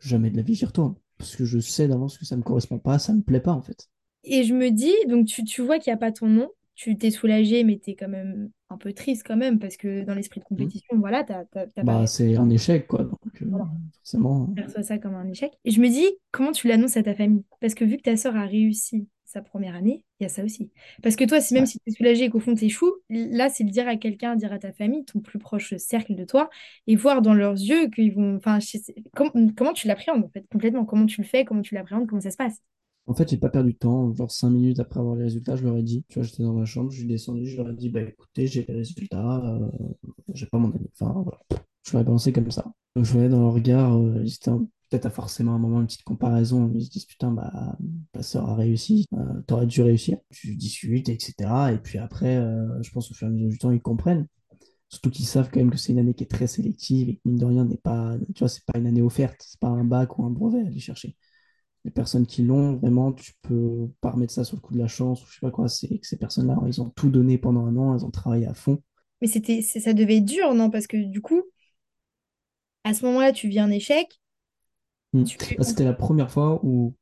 jamais 0.00 0.30
de 0.30 0.36
la 0.36 0.42
vie 0.42 0.54
j'y 0.54 0.66
retourne. 0.66 0.94
Parce 1.16 1.34
que 1.34 1.44
je 1.44 1.58
sais 1.58 1.88
d'avance 1.88 2.18
que 2.18 2.26
ça 2.26 2.36
ne 2.36 2.40
me 2.40 2.44
correspond 2.44 2.78
pas, 2.78 2.98
ça 2.98 3.12
ne 3.12 3.18
me 3.18 3.22
plaît 3.22 3.40
pas 3.40 3.52
en 3.52 3.62
fait. 3.62 3.88
Et 4.24 4.44
je 4.44 4.52
me 4.52 4.70
dis, 4.70 4.92
donc 5.08 5.26
tu, 5.26 5.44
tu 5.44 5.62
vois 5.62 5.78
qu'il 5.78 5.90
n'y 5.90 5.94
a 5.94 5.98
pas 5.98 6.12
ton 6.12 6.28
nom, 6.28 6.50
tu 6.78 6.96
t'es 6.96 7.10
soulagé, 7.10 7.64
mais 7.64 7.78
t'es 7.78 7.94
quand 7.96 8.08
même 8.08 8.50
un 8.70 8.76
peu 8.78 8.92
triste 8.92 9.24
quand 9.26 9.36
même, 9.36 9.58
parce 9.58 9.76
que 9.76 10.04
dans 10.04 10.14
l'esprit 10.14 10.40
de 10.40 10.44
Hmm. 10.44 10.48
compétition, 10.48 10.98
voilà, 10.98 11.24
t'as, 11.24 11.44
t'as, 11.46 11.66
t'as 11.66 11.84
pas 11.84 11.84
Bah, 11.84 12.06
c'est 12.06 12.36
un 12.36 12.48
échec, 12.50 12.86
quoi. 12.86 13.04
Donc, 13.04 13.18
euh, 13.42 13.46
Voilà. 13.50 13.66
forcément. 13.96 14.46
Je 14.56 14.62
perçois 14.62 14.82
ça 14.82 14.98
comme 14.98 15.14
un 15.14 15.26
échec. 15.28 15.52
Et 15.64 15.70
je 15.70 15.80
me 15.80 15.88
dis, 15.88 16.06
comment 16.30 16.52
tu 16.52 16.68
l'annonces 16.68 16.96
à 16.96 17.02
ta 17.02 17.14
famille? 17.14 17.44
Parce 17.60 17.74
que 17.74 17.84
vu 17.84 17.96
que 17.96 18.02
ta 18.02 18.16
sœur 18.16 18.36
a 18.36 18.46
réussi 18.46 19.08
sa 19.24 19.42
première 19.42 19.74
année, 19.74 20.04
il 20.20 20.22
y 20.24 20.26
a 20.26 20.28
ça 20.30 20.42
aussi. 20.44 20.70
Parce 21.02 21.16
que 21.16 21.24
toi, 21.24 21.40
si 21.40 21.52
même 21.54 21.62
ouais. 21.62 21.66
si 21.66 21.78
tu 21.80 21.90
es 21.90 21.92
soulagé 21.92 22.24
et 22.24 22.30
qu'au 22.30 22.40
fond 22.40 22.54
tu 22.54 22.64
échoues, 22.64 22.94
là, 23.10 23.48
c'est 23.50 23.64
le 23.64 23.70
dire 23.70 23.86
à 23.88 23.96
quelqu'un, 23.96 24.36
dire 24.36 24.52
à 24.52 24.58
ta 24.58 24.72
famille, 24.72 25.04
ton 25.04 25.20
plus 25.20 25.38
proche 25.38 25.74
cercle 25.76 26.14
de 26.14 26.24
toi, 26.24 26.48
et 26.86 26.96
voir 26.96 27.20
dans 27.22 27.34
leurs 27.34 27.52
yeux 27.54 27.88
qu'ils 27.90 28.14
vont. 28.14 28.36
Enfin, 28.36 28.58
je 28.60 28.78
sais- 28.78 28.94
com- 29.14 29.52
comment 29.56 29.72
tu 29.74 29.86
l'appréhendes 29.86 30.24
en 30.24 30.28
fait, 30.30 30.46
complètement? 30.50 30.84
Comment 30.86 31.06
tu 31.06 31.20
le 31.20 31.26
fais? 31.26 31.44
Comment 31.44 31.62
tu 31.62 31.74
l'appréhendes? 31.74 32.06
Comment 32.08 32.20
ça 32.22 32.30
se 32.30 32.36
passe? 32.38 32.58
En 33.08 33.14
fait, 33.14 33.30
j'ai 33.30 33.38
pas 33.38 33.48
perdu 33.48 33.72
de 33.72 33.78
temps. 33.78 34.14
Genre, 34.14 34.30
cinq 34.30 34.50
minutes 34.50 34.80
après 34.80 35.00
avoir 35.00 35.16
les 35.16 35.24
résultats, 35.24 35.56
je 35.56 35.64
leur 35.64 35.76
ai 35.76 35.82
dit. 35.82 36.04
Tu 36.08 36.18
vois, 36.18 36.24
j'étais 36.24 36.42
dans 36.42 36.52
ma 36.52 36.64
chambre, 36.66 36.90
je 36.90 36.98
suis 36.98 37.06
descendu, 37.08 37.46
je 37.46 37.56
leur 37.56 37.70
ai 37.70 37.74
dit, 37.74 37.88
bah 37.88 38.02
écoutez, 38.02 38.46
j'ai 38.46 38.64
les 38.68 38.74
résultats, 38.74 39.44
euh, 39.46 39.68
j'ai 40.34 40.46
pas 40.46 40.58
mon 40.58 40.70
année. 40.70 40.90
Enfin, 41.00 41.12
voilà. 41.22 41.40
Je 41.86 41.92
leur 41.92 42.02
ai 42.02 42.04
balancé 42.04 42.32
comme 42.32 42.50
ça. 42.50 42.64
Donc, 42.94 43.04
je 43.06 43.12
voyais 43.12 43.28
dans 43.30 43.40
leur 43.40 43.54
regard, 43.54 43.96
euh, 43.96 44.24
peut-être 44.90 45.06
à 45.06 45.10
forcément 45.10 45.54
un 45.54 45.58
moment 45.58 45.80
une 45.80 45.86
petite 45.86 46.04
comparaison. 46.04 46.70
Ils 46.74 46.84
se 46.84 46.90
disent, 46.90 47.06
putain, 47.06 47.30
bah, 47.32 47.76
ta 48.12 48.22
soeur 48.22 48.48
a 48.50 48.54
réussi, 48.54 49.06
euh, 49.14 49.40
t'aurais 49.46 49.66
dû 49.66 49.82
réussir. 49.82 50.18
Tu 50.30 50.54
discutes, 50.56 51.08
etc. 51.08 51.72
Et 51.74 51.78
puis 51.78 51.98
après, 51.98 52.36
euh, 52.36 52.82
je 52.82 52.90
pense 52.90 53.10
au 53.10 53.14
fur 53.14 53.26
et 53.28 53.30
à 53.30 53.32
mesure 53.32 53.48
du 53.48 53.58
temps, 53.58 53.70
ils 53.70 53.80
comprennent. 53.80 54.26
Surtout 54.90 55.10
qu'ils 55.10 55.26
savent 55.26 55.50
quand 55.52 55.60
même 55.60 55.70
que 55.70 55.78
c'est 55.78 55.92
une 55.92 55.98
année 56.00 56.14
qui 56.14 56.24
est 56.24 56.28
très 56.28 56.46
sélective 56.46 57.10
et 57.10 57.16
que, 57.16 57.20
mine 57.26 57.38
de 57.38 57.44
rien, 57.46 57.64
n'est 57.64 57.76
pas, 57.78 58.16
tu 58.34 58.40
vois, 58.40 58.48
c'est 58.48 58.64
pas 58.66 58.78
une 58.78 58.86
année 58.86 59.02
offerte. 59.02 59.36
C'est 59.46 59.60
pas 59.60 59.68
un 59.68 59.84
bac 59.84 60.18
ou 60.18 60.24
un 60.24 60.30
brevet 60.30 60.60
à 60.62 60.66
aller 60.66 60.80
chercher 60.80 61.16
les 61.84 61.90
personnes 61.90 62.26
qui 62.26 62.42
l'ont, 62.42 62.76
vraiment, 62.76 63.12
tu 63.12 63.32
peux 63.42 63.88
pas 64.00 64.10
remettre 64.10 64.32
ça 64.32 64.44
sur 64.44 64.56
le 64.56 64.60
coup 64.60 64.74
de 64.74 64.78
la 64.78 64.88
chance 64.88 65.22
ou 65.22 65.26
je 65.28 65.34
sais 65.34 65.40
pas 65.40 65.50
quoi. 65.50 65.68
C'est 65.68 65.98
que 65.98 66.06
ces 66.06 66.18
personnes-là, 66.18 66.58
ils 66.66 66.80
ont 66.80 66.90
tout 66.90 67.10
donné 67.10 67.38
pendant 67.38 67.66
un 67.66 67.76
an, 67.76 67.94
elles 67.94 68.04
ont 68.04 68.10
travaillé 68.10 68.46
à 68.46 68.54
fond. 68.54 68.82
Mais 69.20 69.28
c'était, 69.28 69.62
ça 69.62 69.92
devait 69.92 70.18
être 70.18 70.24
dur, 70.24 70.54
non? 70.54 70.70
Parce 70.70 70.86
que 70.86 70.96
du 70.96 71.20
coup, 71.20 71.42
à 72.84 72.94
ce 72.94 73.04
moment-là, 73.06 73.32
tu 73.32 73.48
vis 73.48 73.60
un 73.60 73.70
échec. 73.70 74.20
Hmm. 75.12 75.24
Tu... 75.24 75.38
C'était 75.60 75.84
la 75.84 75.94
première 75.94 76.30
fois 76.30 76.60
où 76.64 76.94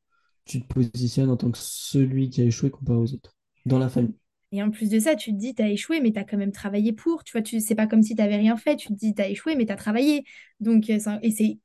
tu 0.45 0.63
te 0.63 0.73
positionnes 0.73 1.31
en 1.31 1.37
tant 1.37 1.51
que 1.51 1.59
celui 1.59 2.31
qui 2.31 2.41
a 2.41 2.45
échoué 2.45 2.71
comparé 2.71 2.99
aux 2.99 3.13
autres, 3.13 3.37
dans 3.67 3.79
la 3.79 3.89
famille. 3.89 4.15
Et 4.53 4.63
en 4.63 4.71
plus 4.71 4.89
de 4.89 4.99
ça, 5.01 5.17
tu 5.17 5.33
te 5.33 5.37
dis, 5.37 5.55
tu 5.55 5.63
as 5.63 5.69
échoué, 5.69 6.01
mais 6.01 6.13
tu 6.13 6.19
as 6.19 6.25
quand 6.25 6.37
même 6.37 6.53
travaillé 6.53 6.93
pour. 6.93 7.25
Tu 7.25 7.33
vois, 7.33 7.43
tu, 7.43 7.61
c'est 7.61 7.75
pas 7.75 7.87
comme 7.87 8.03
si 8.03 8.15
tu 8.15 8.23
n'avais 8.23 8.37
rien 8.37 8.57
fait. 8.57 8.77
Tu 8.77 8.89
te 8.89 8.95
dis, 8.95 9.13
tu 9.15 9.21
as 9.21 9.29
échoué, 9.29 9.57
mais 9.57 9.67
tu 9.67 9.73
as 9.73 9.77
travaillé. 9.77 10.25
Donc, 10.61 10.89
euh, 10.89 10.99
et 11.23 11.31
c'est 11.33 11.59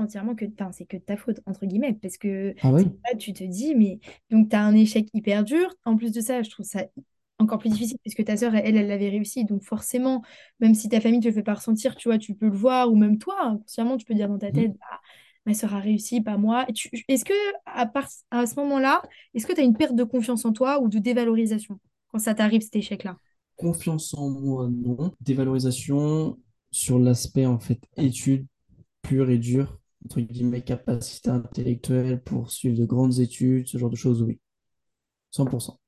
entièrement 0.00 0.34
que, 0.34 0.44
c'est 0.72 0.86
que 0.86 0.96
de 0.96 1.02
ta 1.02 1.16
faute, 1.16 1.40
entre 1.46 1.66
guillemets. 1.66 1.94
Parce 1.94 2.18
que 2.18 2.54
Ah 2.62 2.70
oui? 2.72 2.90
là, 3.04 3.16
tu 3.18 3.32
te 3.32 3.44
dis, 3.44 3.74
mais 3.74 4.00
donc 4.30 4.50
tu 4.50 4.56
as 4.56 4.62
un 4.64 4.74
échec 4.74 5.08
hyper 5.14 5.44
dur. 5.44 5.74
En 5.84 5.96
plus 5.96 6.12
de 6.12 6.20
ça, 6.20 6.42
je 6.42 6.50
trouve 6.50 6.66
ça 6.66 6.84
encore 7.38 7.58
plus 7.58 7.70
difficile 7.70 7.98
puisque 8.02 8.24
ta 8.24 8.36
sœur, 8.36 8.54
elle, 8.54 8.76
elle 8.76 8.88
l'avait 8.88 9.08
réussi. 9.08 9.44
Donc, 9.44 9.62
forcément, 9.62 10.22
même 10.60 10.74
si 10.74 10.88
ta 10.88 11.00
famille 11.00 11.20
te 11.20 11.28
le 11.28 11.34
fait 11.34 11.42
pas 11.42 11.54
ressentir, 11.54 11.96
tu 11.96 12.08
vois, 12.08 12.18
tu 12.18 12.34
peux 12.34 12.46
le 12.48 12.56
voir, 12.56 12.90
ou 12.92 12.96
même 12.96 13.18
toi, 13.18 13.42
inconsciemment, 13.42 13.96
tu 13.96 14.04
peux 14.04 14.14
dire 14.14 14.28
dans 14.28 14.38
ta 14.38 14.52
tête, 14.52 14.72
bah, 14.72 15.00
ma 15.46 15.54
sœur 15.54 15.74
a 15.74 15.80
réussi, 15.80 16.20
pas 16.20 16.36
moi. 16.36 16.66
Est-ce 17.08 17.24
que, 17.24 17.32
à 17.66 17.86
part, 17.86 18.08
à 18.30 18.46
ce 18.46 18.54
moment-là, 18.56 19.02
est-ce 19.34 19.46
que 19.46 19.52
tu 19.54 19.60
as 19.60 19.64
une 19.64 19.76
perte 19.76 19.94
de 19.94 20.04
confiance 20.04 20.44
en 20.44 20.52
toi 20.52 20.80
ou 20.80 20.88
de 20.88 20.98
dévalorisation 20.98 21.80
quand 22.08 22.18
ça 22.18 22.34
t'arrive, 22.34 22.60
cet 22.62 22.76
échec-là? 22.76 23.16
Confiance 23.56 24.14
en 24.14 24.30
moi, 24.30 24.68
non. 24.70 25.12
Dévalorisation 25.20 26.38
sur 26.70 26.98
l'aspect 26.98 27.46
en 27.46 27.58
fait 27.58 27.80
études 27.96 28.46
pures 29.02 29.30
et 29.30 29.38
dures, 29.38 29.79
entre 30.04 30.20
guillemets, 30.20 30.62
capacité 30.62 31.30
intellectuelle 31.30 32.22
pour 32.22 32.50
suivre 32.50 32.78
de 32.78 32.84
grandes 32.84 33.18
études, 33.20 33.66
ce 33.68 33.78
genre 33.78 33.90
de 33.90 33.96
choses, 33.96 34.22
oui, 34.22 34.40
100%. 35.30 35.80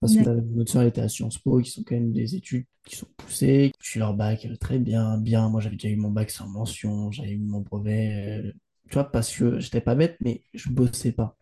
Parce 0.00 0.16
que 0.16 0.28
notre 0.28 0.70
soeur 0.72 0.82
était 0.84 1.00
à 1.00 1.08
Sciences 1.08 1.38
Po, 1.38 1.60
qui 1.60 1.70
sont 1.70 1.82
quand 1.84 1.94
même 1.94 2.12
des 2.12 2.34
études 2.36 2.66
qui 2.86 2.96
sont 2.96 3.08
poussées. 3.16 3.72
Je 3.80 3.88
suis 3.90 4.00
leur 4.00 4.14
bac, 4.14 4.46
très 4.60 4.78
bien, 4.78 5.18
bien. 5.18 5.48
Moi, 5.48 5.60
j'avais 5.60 5.76
déjà 5.76 5.88
eu 5.88 5.96
mon 5.96 6.10
bac 6.10 6.30
sans 6.30 6.48
mention, 6.48 7.10
j'avais 7.10 7.32
eu 7.32 7.38
mon 7.38 7.60
brevet. 7.60 8.42
euh, 8.46 8.52
tu 8.88 8.94
vois, 8.94 9.04
parce 9.10 9.34
que 9.34 9.58
j'étais 9.60 9.80
pas 9.80 9.94
bête, 9.94 10.16
mais 10.20 10.44
je 10.54 10.68
bossais 10.70 11.12
pas. 11.12 11.36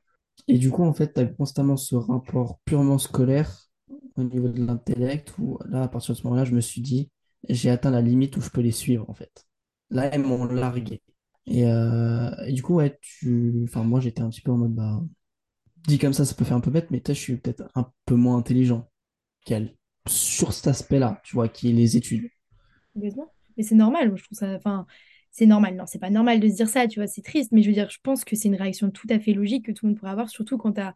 Et 0.49 0.59
du 0.59 0.71
coup, 0.71 0.85
en 0.85 0.93
fait, 0.93 1.13
tu 1.15 1.21
as 1.21 1.27
constamment 1.27 1.77
ce 1.77 1.95
rapport 1.97 2.61
purement 2.65 2.99
scolaire 2.99 3.69
au 4.17 4.23
niveau 4.25 4.49
de 4.49 4.65
l'intellect, 4.65 5.35
où 5.39 5.59
là, 5.67 5.83
à 5.85 5.89
partir 5.89 6.15
de 6.15 6.19
ce 6.21 6.25
moment-là, 6.25 6.45
je 6.45 6.55
me 6.55 6.61
suis 6.61 6.81
dit, 6.83 7.11
j'ai 7.49 7.71
atteint 7.71 7.91
la 7.91 8.03
limite 8.03 8.37
où 8.37 8.41
je 8.41 8.51
peux 8.51 8.61
les 8.61 8.71
suivre, 8.73 9.09
en 9.11 9.15
fait. 9.15 9.47
Là, 9.91 10.07
elles 10.07 10.23
m'ont 10.23 10.45
largué. 10.45 11.03
Et, 11.47 11.67
euh, 11.67 12.31
et 12.47 12.53
du 12.53 12.63
coup, 12.63 12.75
ouais, 12.77 12.99
tu... 13.03 13.63
enfin, 13.65 13.83
moi, 13.85 14.01
j'étais 14.01 14.23
un 14.23 14.31
petit 14.31 14.41
peu 14.43 14.53
en 14.53 14.59
mode, 14.59 14.75
bah, 14.75 15.03
dit 15.89 15.99
comme 15.99 16.13
ça, 16.15 16.25
ça 16.25 16.35
peut 16.35 16.45
faire 16.45 16.57
un 16.59 16.61
peu 16.61 16.71
bête, 16.73 16.91
mais 16.91 17.03
je 17.07 17.13
suis 17.15 17.37
peut-être 17.39 17.65
un 17.77 17.93
peu 18.07 18.17
moins 18.17 18.39
intelligent 18.39 18.91
qu'elle 19.45 19.77
sur 20.09 20.53
cet 20.55 20.69
aspect-là, 20.69 21.21
tu 21.25 21.35
vois, 21.37 21.49
qui 21.49 21.71
est 21.71 21.75
les 21.75 21.97
études. 21.99 22.31
Mais 23.57 23.63
c'est 23.63 23.75
normal, 23.75 24.13
je 24.17 24.25
trouve 24.25 24.39
ça. 24.39 24.55
Enfin, 24.55 24.87
c'est 25.31 25.47
normal. 25.47 25.77
Non, 25.77 25.85
c'est 25.87 25.99
pas 25.99 26.11
normal 26.11 26.41
de 26.41 26.49
se 26.49 26.55
dire 26.57 26.69
ça, 26.69 26.87
tu 26.89 27.01
vois, 27.01 27.07
c'est 27.07 27.23
triste. 27.23 27.53
Mais 27.53 27.63
je 27.63 27.69
veux 27.69 27.75
dire, 27.75 27.91
je 27.91 27.99
pense 28.03 28.25
que 28.25 28.37
c'est 28.37 28.49
une 28.49 28.57
réaction 28.57 28.91
tout 28.91 29.07
à 29.11 29.19
fait 29.19 29.33
logique 29.35 29.67
que 29.67 29.73
tout 29.73 29.87
le 29.87 29.91
monde 29.93 29.99
pourrait 29.99 30.13
avoir, 30.13 30.29
surtout 30.31 30.59
quand 30.59 30.73
tu 30.75 30.81
as 30.81 30.95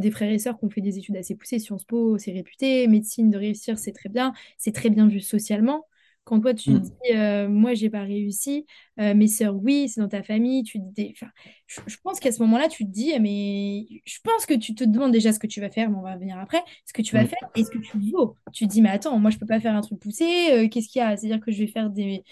des 0.00 0.10
frères 0.10 0.30
et 0.30 0.38
sœurs 0.38 0.58
qui 0.58 0.64
ont 0.66 0.70
fait 0.70 0.80
des 0.82 0.98
études 0.98 1.16
assez 1.16 1.34
poussées. 1.34 1.58
Sciences 1.58 1.84
Po, 1.84 2.18
c'est 2.18 2.32
réputé. 2.32 2.86
Médecine, 2.88 3.30
de 3.30 3.38
réussir, 3.38 3.78
c'est 3.78 3.92
très 3.92 4.08
bien. 4.08 4.32
C'est 4.58 4.72
très 4.72 4.90
bien 4.90 5.06
vu 5.08 5.20
socialement. 5.20 5.86
Quand 6.28 6.40
toi, 6.40 6.54
tu 6.54 6.72
te 6.74 6.76
dis, 6.78 6.90
Mm. 6.90 7.14
euh, 7.14 7.48
moi, 7.48 7.74
j'ai 7.74 7.90
pas 7.90 8.02
réussi, 8.02 8.66
euh, 9.00 9.14
mes 9.14 9.28
sœurs, 9.28 9.56
oui, 9.56 9.88
c'est 9.88 10.00
dans 10.00 10.08
ta 10.08 10.22
famille, 10.22 10.62
tu 10.62 10.78
dis, 10.78 11.10
enfin, 11.14 11.30
je, 11.66 11.80
je 11.86 11.96
pense 12.02 12.20
qu'à 12.20 12.32
ce 12.32 12.42
moment-là, 12.42 12.68
tu 12.68 12.84
te 12.84 12.90
dis, 12.90 13.10
eh, 13.14 13.18
mais 13.20 13.86
je 14.04 14.18
pense 14.22 14.46
que 14.46 14.54
tu 14.54 14.74
te 14.74 14.84
demandes 14.84 15.12
déjà 15.12 15.32
ce 15.32 15.38
que 15.38 15.46
tu 15.46 15.60
vas 15.60 15.70
faire, 15.70 15.90
mais 15.90 15.96
on 15.96 16.02
va 16.02 16.14
revenir 16.14 16.38
après, 16.38 16.62
ce 16.86 16.92
que 16.92 17.02
tu 17.02 17.14
vas 17.14 17.24
Oui, 17.24 17.26
faire 17.26 17.38
et 17.54 17.64
ce 17.64 17.70
que 17.70 17.78
tu 17.78 17.98
vaux. 18.12 18.36
Tu 18.52 18.66
te 18.66 18.72
dis, 18.72 18.82
mais 18.82 18.90
attends, 18.90 19.18
moi, 19.18 19.30
je 19.30 19.38
peux 19.38 19.46
pas 19.46 19.60
faire 19.60 19.74
un 19.74 19.80
truc 19.80 19.98
poussé, 20.00 20.24
euh, 20.52 20.68
qu'est-ce 20.68 20.88
qu'il 20.88 21.00
y 21.00 21.02
a? 21.04 21.16
C'est-à-dire 21.16 21.40
que 21.40 21.50
je 21.52 21.58
vais 21.60 21.66
faire 21.68 21.90
des, 21.90 22.24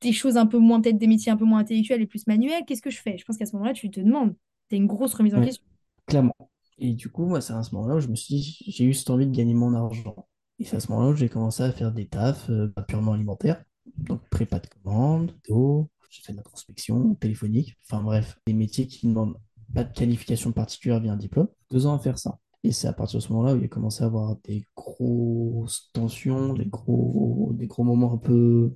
des 0.00 0.12
choses 0.12 0.36
un 0.36 0.46
peu 0.46 0.58
moins, 0.58 0.80
peut-être 0.80 0.98
des 0.98 1.06
métiers 1.06 1.32
un 1.32 1.36
peu 1.36 1.44
moins 1.44 1.60
intellectuels 1.60 2.02
et 2.02 2.06
plus 2.06 2.26
manuels, 2.26 2.64
qu'est-ce 2.66 2.82
que 2.82 2.90
je 2.90 3.00
fais? 3.00 3.18
Je 3.18 3.24
pense 3.24 3.38
qu'à 3.38 3.46
ce 3.46 3.52
moment-là, 3.56 3.72
tu 3.74 3.90
te 3.90 4.00
demandes. 4.00 4.36
Tu 4.70 4.76
une 4.76 4.86
grosse 4.86 5.14
remise 5.14 5.34
en 5.34 5.40
question. 5.40 5.62
clairement. 6.06 6.34
Et 6.78 6.92
du 6.94 7.08
coup, 7.10 7.26
moi, 7.26 7.40
c'est 7.40 7.52
à 7.52 7.62
ce 7.62 7.74
moment-là 7.74 7.96
où 7.96 8.00
je 8.00 8.08
me 8.08 8.16
suis 8.16 8.34
dit, 8.36 8.58
j'ai 8.68 8.84
eu 8.84 8.94
cette 8.94 9.10
envie 9.10 9.26
de 9.26 9.32
gagner 9.36 9.54
mon 9.54 9.74
argent. 9.74 10.26
Et 10.58 10.64
c'est 10.64 10.76
à 10.76 10.80
ce 10.80 10.90
moment-là 10.92 11.10
où 11.10 11.16
j'ai 11.16 11.28
commencé 11.28 11.62
à 11.62 11.72
faire 11.72 11.92
des 11.92 12.06
tafs 12.06 12.48
euh, 12.50 12.68
pas 12.68 12.82
purement 12.82 13.12
alimentaires. 13.12 13.62
Donc, 13.98 14.20
prépa 14.30 14.58
de 14.58 14.66
commande, 14.66 15.32
d'eau, 15.48 15.90
j'ai 16.10 16.22
fait 16.22 16.32
de 16.32 16.38
la 16.38 16.42
prospection 16.42 17.14
téléphonique. 17.16 17.76
Enfin 17.84 18.02
bref, 18.02 18.38
des 18.46 18.52
métiers 18.52 18.86
qui 18.86 19.06
ne 19.06 19.12
demandent 19.12 19.36
pas 19.74 19.84
de 19.84 19.92
qualification 19.92 20.52
particulière 20.52 21.00
via 21.00 21.12
un 21.12 21.16
diplôme. 21.16 21.48
Deux 21.70 21.86
ans 21.86 21.94
à 21.94 21.98
faire 21.98 22.18
ça. 22.18 22.38
Et 22.62 22.72
c'est 22.72 22.88
à 22.88 22.92
partir 22.92 23.18
de 23.18 23.22
ce 23.24 23.32
moment-là 23.32 23.54
où 23.54 23.58
il 23.58 23.64
a 23.64 23.68
commencé 23.68 24.02
à 24.02 24.06
avoir 24.06 24.36
des 24.44 24.64
grosses 24.74 25.90
tensions, 25.92 26.54
des 26.54 26.64
gros, 26.66 27.52
des 27.52 27.66
gros 27.66 27.84
moments 27.84 28.14
un 28.14 28.16
peu, 28.16 28.74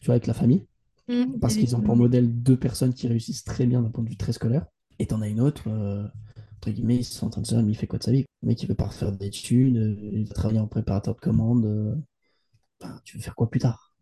tu 0.00 0.06
vois, 0.06 0.14
avec 0.14 0.26
la 0.26 0.34
famille. 0.34 0.66
Mmh, 1.08 1.38
parce 1.40 1.56
qu'ils 1.56 1.76
ont 1.76 1.80
pour 1.80 1.96
modèle 1.96 2.42
deux 2.42 2.56
personnes 2.56 2.92
qui 2.92 3.08
réussissent 3.08 3.44
très 3.44 3.66
bien 3.66 3.82
d'un 3.82 3.90
point 3.90 4.04
de 4.04 4.08
vue 4.08 4.16
très 4.16 4.32
scolaire. 4.32 4.66
Et 4.98 5.06
t'en 5.06 5.22
as 5.22 5.28
une 5.28 5.40
autre, 5.40 5.64
euh, 5.68 6.06
guillemets, 6.70 6.96
ils 6.96 7.04
sont 7.04 7.26
en 7.26 7.30
train 7.30 7.40
de 7.42 7.46
se 7.46 7.54
dire, 7.54 7.62
mais 7.64 7.72
il 7.72 7.76
fait 7.76 7.86
quoi 7.86 7.98
de 7.98 8.04
sa 8.04 8.12
vie? 8.12 8.24
Mec, 8.42 8.62
il 8.62 8.68
veut 8.68 8.74
pas 8.74 8.86
refaire 8.86 9.12
d'études, 9.12 9.76
euh, 9.76 9.96
il 10.12 10.26
va 10.26 10.34
travailler 10.34 10.60
en 10.60 10.66
préparateur 10.68 11.14
de 11.14 11.20
commande. 11.20 11.64
euh, 11.66 11.94
enfin, 12.82 13.00
tu 13.04 13.16
veux 13.18 13.22
faire 13.22 13.34
quoi 13.36 13.50
plus 13.50 13.60
tard? 13.60 13.94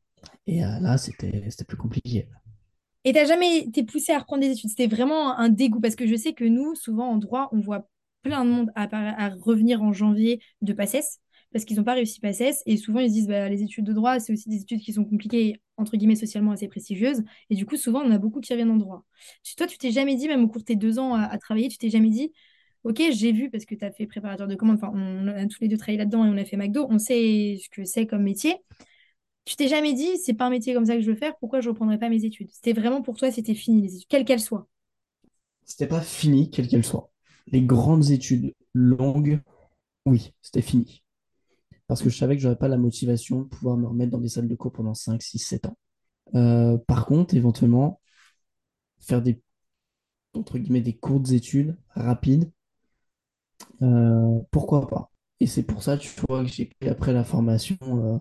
Et 0.47 0.65
euh, 0.65 0.81
là, 0.81 0.99
c'était 0.99 1.43
plus 1.69 1.77
compliqué. 1.79 2.29
Et 3.05 3.13
t'as 3.13 3.25
jamais 3.25 3.59
été 3.61 3.83
poussé 3.85 4.13
à 4.13 4.19
reprendre 4.19 4.43
des 4.43 4.51
études? 4.53 4.71
C'était 4.71 4.87
vraiment 4.87 5.37
un 5.39 5.49
dégoût 5.49 5.81
parce 5.81 5.97
que 5.97 6.07
je 6.07 6.15
sais 6.15 6.35
que 6.35 6.45
nous, 6.45 6.75
souvent 6.75 7.09
en 7.11 7.19
droit, 7.19 7.49
on 7.53 7.61
voit 7.61 7.89
plein 8.23 8.45
de 8.45 8.51
monde 8.51 8.71
à 8.77 9.31
revenir 9.41 9.83
en 9.83 9.93
janvier 9.93 10.41
de 10.63 10.73
PACES 10.73 11.19
parce 11.53 11.65
qu'ils 11.65 11.77
n'ont 11.77 11.85
pas 11.85 11.95
réussi 11.95 12.21
PACES. 12.21 12.63
Et 12.67 12.77
souvent, 12.77 13.01
ils 13.01 13.09
se 13.09 13.15
disent 13.15 13.27
bah, 13.27 13.49
les 13.49 13.63
études 13.63 13.85
de 13.85 13.93
droit, 13.93 14.21
c'est 14.21 14.33
aussi 14.33 14.49
des 14.49 14.63
études 14.63 14.81
qui 14.81 14.93
sont 14.93 15.05
compliquées, 15.05 15.61
entre 15.77 15.97
guillemets, 15.97 16.15
socialement 16.17 16.53
assez 16.53 16.69
prestigieuses. 16.69 17.23
Et 17.51 17.57
du 17.57 17.67
coup, 17.67 17.77
souvent, 17.77 18.03
on 18.03 18.11
a 18.13 18.19
beaucoup 18.19 18.41
qui 18.41 18.53
reviennent 18.53 18.71
en 18.71 18.77
droit. 18.77 19.05
Tu- 19.43 19.57
Toi, 19.57 19.67
tu 19.67 19.79
t'es 19.79 19.91
jamais 19.91 20.15
dit, 20.15 20.29
même 20.29 20.45
au 20.45 20.49
cours 20.49 20.61
de 20.61 20.65
tes 20.67 20.77
deux 20.77 20.99
ans 21.01 21.15
à, 21.15 21.25
à 21.25 21.39
travailler, 21.39 21.69
tu 21.69 21.79
t'es 21.79 21.91
jamais 21.91 22.11
dit, 22.11 22.33
OK, 22.85 23.01
j'ai 23.13 23.33
vu 23.33 23.49
parce 23.51 23.65
que 23.65 23.75
tu 23.75 23.85
as 23.85 23.93
fait 23.93 24.07
préparateur 24.07 24.49
de 24.49 24.55
commande, 24.57 24.77
enfin, 24.77 24.93
on 24.95 25.29
a 25.29 25.47
tous 25.47 25.61
les 25.61 25.69
deux 25.69 25.77
travaillé 25.77 25.99
là-dedans 25.99 26.25
et 26.25 26.29
on 26.29 26.37
a 26.37 26.45
fait 26.45 26.57
McDo, 26.57 26.87
on 26.91 26.99
sait 26.99 27.59
ce 27.63 27.69
que 27.71 27.85
c'est 27.85 28.07
comme 28.07 28.23
métier. 28.23 28.57
Tu 29.45 29.57
t'es 29.57 29.69
jamais 29.69 29.93
dit, 29.93 30.19
c'est 30.19 30.35
pas 30.35 30.47
un 30.47 30.51
métier 30.51 30.75
comme 30.75 30.87
ça 30.87 30.95
que 30.95 31.01
je 31.01 31.11
veux 31.11 31.17
faire, 31.17 31.37
pourquoi 31.39 31.61
je 31.61 31.69
reprendrais 31.69 31.99
pas 31.99 32.09
mes 32.09 32.25
études? 32.25 32.51
C'était 32.53 32.73
vraiment 32.73 33.03
pour 33.03 33.17
toi, 33.17 33.31
c'était 33.31 33.55
fini, 33.55 33.83
les 33.83 33.97
études, 33.97 34.09
quelles 34.09 34.25
qu'elles 34.25 34.41
soient. 34.41 34.69
C'était 35.65 35.87
pas 35.87 36.01
fini, 36.01 36.51
quelle 36.51 36.69
qu'elle 36.69 36.85
soit. 36.85 37.11
Les 37.49 37.63
grandes 37.63 38.11
études 38.11 38.55
longues, 38.75 39.41
oui, 40.07 40.33
c'était 40.43 40.63
fini. 40.63 41.03
Parce 41.87 42.03
que 42.03 42.11
je 42.11 42.17
savais 42.17 42.37
que 42.37 42.43
j'aurais 42.43 42.57
pas 42.57 42.69
la 42.69 42.79
motivation 42.79 43.43
de 43.43 43.49
pouvoir 43.49 43.77
me 43.77 43.87
remettre 43.87 44.13
dans 44.13 44.19
des 44.19 44.29
salles 44.29 44.49
de 44.49 44.55
cours 44.55 44.73
pendant 44.73 44.95
5, 44.95 45.23
6, 45.23 45.39
7 45.39 45.67
ans. 45.67 45.77
Euh, 46.35 46.79
par 46.79 47.07
contre, 47.07 47.35
éventuellement, 47.35 48.01
faire 49.01 49.23
des, 49.23 49.41
entre 50.35 50.59
guillemets, 50.59 50.81
des 50.81 50.97
courtes 50.97 51.31
études 51.33 51.77
rapides, 51.91 52.51
Euh, 53.83 54.41
pourquoi 54.51 54.87
pas? 54.89 55.11
Et 55.41 55.47
c'est 55.47 55.63
pour 55.65 55.83
ça, 55.83 55.97
tu 55.99 56.11
vois, 56.29 56.43
que 56.45 56.51
j'ai 56.51 56.67
pris 56.67 56.89
après 56.89 57.13
la 57.13 57.25
formation 57.25 57.77
euh, 57.83 58.19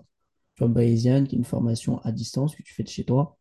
tu 0.58 0.68
bayésienne, 0.68 1.28
qui 1.28 1.36
est 1.36 1.40
une 1.40 1.46
formation 1.46 2.00
à 2.02 2.12
distance 2.12 2.56
que 2.56 2.64
tu 2.64 2.74
fais 2.74 2.84
de 2.84 2.90
chez 2.90 3.06
toi, 3.06 3.38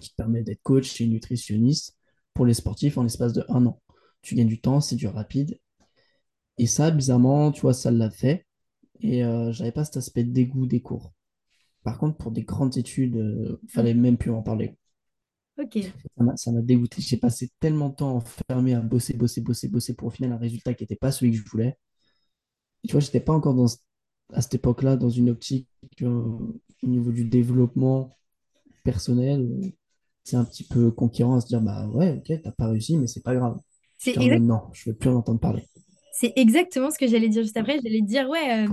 qui 0.00 0.10
te 0.10 0.16
permet 0.16 0.42
d'être 0.44 0.62
coach 0.62 1.00
et 1.00 1.06
nutritionniste 1.08 1.96
pour 2.34 2.46
les 2.46 2.54
sportifs 2.54 2.98
en 2.98 3.04
l'espace 3.04 3.32
de 3.34 3.44
un 3.48 3.66
an. 3.66 3.80
Tu 4.22 4.34
gagnes 4.36 4.48
du 4.48 4.60
temps, 4.60 4.80
c'est 4.80 4.96
du 4.96 5.08
rapide. 5.08 5.58
Et 6.58 6.66
ça, 6.66 6.90
bizarrement, 6.90 7.52
tu 7.52 7.60
vois, 7.62 7.74
ça 7.74 7.90
l'a 7.92 8.10
fait. 8.10 8.46
Et 9.00 9.24
euh, 9.24 9.52
j'avais 9.52 9.72
pas 9.72 9.84
cet 9.84 9.98
aspect 9.98 10.24
de 10.24 10.32
dégoût 10.32 10.66
des 10.66 10.82
cours. 10.82 11.12
Par 11.84 11.98
contre, 11.98 12.16
pour 12.18 12.32
des 12.32 12.44
grandes 12.44 12.76
études, 12.78 13.16
euh, 13.16 13.60
Mm. 13.62 13.68
fallait 13.74 13.94
même 13.94 14.18
plus 14.18 14.30
en 14.32 14.42
parler. 14.42 14.76
Ok. 15.56 15.76
Ça 16.36 16.50
m'a 16.52 16.60
dégoûté. 16.62 17.00
J'ai 17.02 17.16
passé 17.16 17.50
tellement 17.60 17.88
de 17.90 17.94
temps 17.96 18.16
enfermé 18.16 18.74
à 18.74 18.80
bosser, 18.80 19.14
bosser, 19.14 19.40
bosser, 19.40 19.68
bosser 19.68 19.94
pour 19.94 20.08
au 20.08 20.10
final 20.10 20.32
un 20.32 20.36
résultat 20.38 20.74
qui 20.74 20.82
n'était 20.82 20.96
pas 20.96 21.12
celui 21.12 21.32
que 21.32 21.38
je 21.38 21.44
voulais. 21.50 21.78
tu 22.86 22.92
vois, 22.92 23.00
j'étais 23.00 23.20
pas 23.20 23.32
encore 23.32 23.54
dans, 23.54 23.66
à 24.32 24.40
cette 24.42 24.54
époque-là 24.54 24.96
dans 24.96 25.10
une 25.10 25.30
optique 25.30 25.68
euh, 26.02 26.08
au 26.82 26.86
niveau 26.86 27.12
du 27.12 27.24
développement 27.24 28.16
personnel. 28.84 29.42
euh, 29.42 29.70
C'est 30.24 30.36
un 30.36 30.44
petit 30.46 30.64
peu 30.64 30.90
conquérant 30.92 31.36
à 31.36 31.42
se 31.42 31.48
dire, 31.48 31.62
bah 31.62 31.88
ouais, 31.88 32.18
ok, 32.18 32.42
t'as 32.42 32.52
pas 32.52 32.68
réussi, 32.68 32.98
mais 32.98 33.06
c'est 33.08 33.22
pas 33.24 33.34
grave. 33.36 33.58
C'est 33.96 34.20
exact- 34.22 34.42
non, 34.42 34.70
je 34.72 34.90
veux 34.90 34.96
plus 34.96 35.10
en 35.10 35.16
entendre 35.16 35.40
parler. 35.40 35.68
c'est 36.10 36.32
exactement 36.36 36.90
ce 36.90 36.98
que 36.98 37.06
j'allais 37.06 37.28
dire 37.28 37.42
juste 37.42 37.56
après. 37.56 37.78
J'allais 37.82 38.02
dire, 38.02 38.28
ouais, 38.28 38.66
euh, 38.66 38.68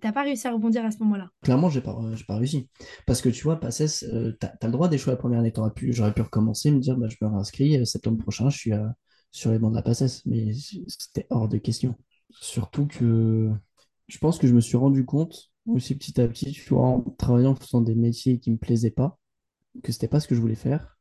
t'as 0.00 0.12
pas 0.12 0.22
réussi 0.22 0.46
à 0.46 0.52
rebondir 0.52 0.84
à 0.84 0.90
ce 0.90 0.98
moment-là. 0.98 1.30
Clairement, 1.42 1.68
j'ai 1.68 1.80
pas, 1.80 1.96
j'ai 2.14 2.24
pas 2.24 2.36
réussi. 2.36 2.68
Parce 3.06 3.20
que 3.20 3.28
tu 3.28 3.42
vois, 3.44 3.60
PACES, 3.60 4.04
euh, 4.04 4.32
t'as, 4.38 4.48
t'as 4.48 4.66
le 4.66 4.72
droit 4.72 4.88
d'échouer 4.88 5.12
la 5.12 5.16
première 5.16 5.40
année. 5.40 5.52
Pu, 5.74 5.92
j'aurais 5.92 6.12
pu 6.12 6.22
recommencer, 6.22 6.70
me 6.70 6.80
dire, 6.80 6.96
bah, 6.96 7.08
je 7.08 7.16
me 7.20 7.28
réinscris, 7.28 7.78
euh, 7.78 7.84
septembre 7.84 8.18
prochain, 8.18 8.50
je 8.50 8.58
suis 8.58 8.72
euh, 8.72 8.86
sur 9.30 9.50
les 9.50 9.58
bancs 9.58 9.70
de 9.70 9.76
la 9.76 9.82
PACES. 9.82 10.22
Mais 10.26 10.52
c'était 10.88 11.26
hors 11.30 11.48
de 11.48 11.58
question. 11.58 11.94
Surtout 12.30 12.86
que 12.86 13.50
je 14.08 14.18
pense 14.18 14.38
que 14.38 14.46
je 14.46 14.54
me 14.54 14.60
suis 14.60 14.76
rendu 14.76 15.04
compte 15.04 15.50
aussi 15.66 15.94
petit 15.94 16.20
à 16.20 16.28
petit, 16.28 16.52
tu 16.52 16.74
vois, 16.74 16.86
en 16.86 17.00
travaillant, 17.00 17.52
en 17.52 17.54
faisant 17.54 17.80
des 17.80 17.94
métiers 17.94 18.38
qui 18.38 18.50
me 18.50 18.56
plaisaient 18.56 18.90
pas, 18.90 19.18
que 19.82 19.92
c'était 19.92 20.08
pas 20.08 20.20
ce 20.20 20.28
que 20.28 20.34
je 20.34 20.40
voulais 20.40 20.54
faire, 20.54 20.98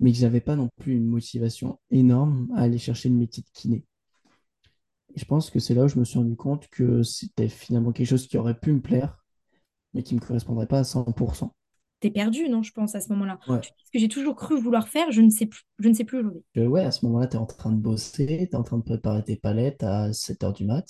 mais 0.00 0.12
que 0.12 0.18
j'avais 0.18 0.40
pas 0.40 0.56
non 0.56 0.68
plus 0.76 0.94
une 0.94 1.06
motivation 1.06 1.78
énorme 1.90 2.48
à 2.54 2.62
aller 2.62 2.78
chercher 2.78 3.08
le 3.08 3.16
métier 3.16 3.42
de 3.42 3.48
kiné. 3.52 3.84
Et 5.16 5.20
je 5.20 5.24
pense 5.24 5.50
que 5.50 5.58
c'est 5.58 5.74
là 5.74 5.84
où 5.84 5.88
je 5.88 5.98
me 5.98 6.04
suis 6.04 6.18
rendu 6.18 6.36
compte 6.36 6.68
que 6.68 7.02
c'était 7.02 7.48
finalement 7.48 7.92
quelque 7.92 8.06
chose 8.06 8.28
qui 8.28 8.36
aurait 8.36 8.58
pu 8.58 8.72
me 8.72 8.80
plaire, 8.80 9.24
mais 9.94 10.02
qui 10.02 10.14
ne 10.14 10.20
me 10.20 10.24
correspondraient 10.26 10.66
pas 10.66 10.80
à 10.80 10.84
100%. 10.84 11.50
T'es 12.00 12.10
perdu, 12.10 12.50
non, 12.50 12.62
je 12.62 12.72
pense, 12.72 12.94
à 12.94 13.00
ce 13.00 13.08
moment-là. 13.14 13.38
Ouais. 13.48 13.62
Ce 13.62 13.90
que 13.90 13.98
j'ai 13.98 14.08
toujours 14.08 14.36
cru 14.36 14.60
vouloir 14.60 14.88
faire, 14.88 15.10
je 15.10 15.22
ne 15.22 15.30
sais 15.30 15.46
plus, 15.46 15.62
je 15.78 15.88
ne 15.88 15.94
sais 15.94 16.04
plus 16.04 16.18
aujourd'hui. 16.18 16.42
Ouais, 16.54 16.84
à 16.84 16.90
ce 16.90 17.06
moment-là, 17.06 17.26
tu 17.26 17.36
es 17.36 17.40
en 17.40 17.46
train 17.46 17.72
de 17.72 17.80
bosser, 17.80 18.26
tu 18.26 18.32
es 18.34 18.54
en 18.54 18.62
train 18.62 18.76
de 18.76 18.82
préparer 18.82 19.24
tes 19.24 19.36
palettes 19.36 19.82
à 19.82 20.12
7h 20.12 20.52
du 20.52 20.66
mat. 20.66 20.86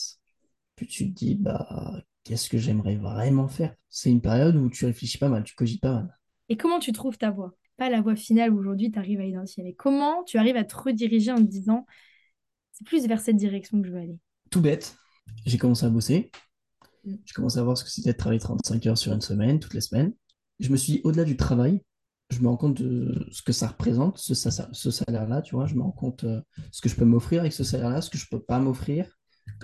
Puis 0.74 0.88
tu 0.88 1.08
te 1.08 1.14
dis, 1.16 1.36
bah, 1.36 2.02
qu'est-ce 2.24 2.50
que 2.50 2.58
j'aimerais 2.58 2.96
vraiment 2.96 3.46
faire? 3.46 3.72
C'est 3.88 4.10
une 4.10 4.20
période 4.20 4.56
où 4.56 4.68
tu 4.68 4.84
réfléchis 4.84 5.18
pas 5.18 5.28
mal, 5.28 5.44
tu 5.44 5.54
cogites 5.54 5.80
pas 5.80 5.92
mal. 5.92 6.18
Et 6.48 6.56
comment 6.56 6.80
tu 6.80 6.90
trouves 6.90 7.16
ta 7.16 7.30
voie? 7.30 7.54
Pas 7.76 7.88
la 7.88 8.00
voie 8.00 8.16
finale 8.16 8.52
où 8.52 8.58
aujourd'hui 8.58 8.90
tu 8.90 8.98
arrives 8.98 9.20
à 9.20 9.24
identifier, 9.24 9.62
mais 9.62 9.74
comment 9.74 10.24
tu 10.24 10.38
arrives 10.38 10.56
à 10.56 10.64
te 10.64 10.76
rediriger 10.76 11.30
en 11.30 11.36
te 11.36 11.42
disant, 11.42 11.86
c'est 12.76 12.84
plus 12.84 13.06
vers 13.06 13.20
cette 13.20 13.36
direction 13.36 13.80
que 13.80 13.88
je 13.88 13.92
veux 13.92 14.00
aller. 14.00 14.18
Tout 14.50 14.60
bête, 14.60 14.96
j'ai 15.46 15.56
commencé 15.56 15.86
à 15.86 15.88
bosser. 15.88 16.30
Mm. 17.04 17.14
J'ai 17.24 17.34
commencé 17.34 17.58
à 17.58 17.62
voir 17.62 17.78
ce 17.78 17.84
que 17.84 17.90
c'était 17.90 18.12
de 18.12 18.18
travailler 18.18 18.40
35 18.40 18.86
heures 18.86 18.98
sur 18.98 19.12
une 19.12 19.22
semaine, 19.22 19.60
toutes 19.60 19.74
les 19.74 19.80
semaines. 19.80 20.12
Je 20.60 20.70
me 20.70 20.76
suis 20.76 20.94
dit, 20.94 21.00
au-delà 21.04 21.24
du 21.24 21.36
travail, 21.36 21.82
je 22.30 22.40
me 22.40 22.48
rends 22.48 22.56
compte 22.56 22.82
de 22.82 23.26
ce 23.30 23.42
que 23.42 23.52
ça 23.52 23.68
représente, 23.68 24.18
ce, 24.18 24.34
salaire-là, 24.34 25.42
tu 25.42 25.54
vois. 25.54 25.66
Je 25.66 25.74
me 25.74 25.82
rends 25.82 25.92
compte 25.92 26.24
euh, 26.24 26.40
ce 26.70 26.80
que 26.80 26.88
je 26.88 26.96
peux 26.96 27.04
m'offrir 27.04 27.40
avec 27.40 27.52
ce 27.52 27.64
salaire-là, 27.64 28.02
ce 28.02 28.10
que 28.10 28.18
je 28.18 28.26
peux 28.28 28.42
pas 28.42 28.58
m'offrir, 28.58 29.08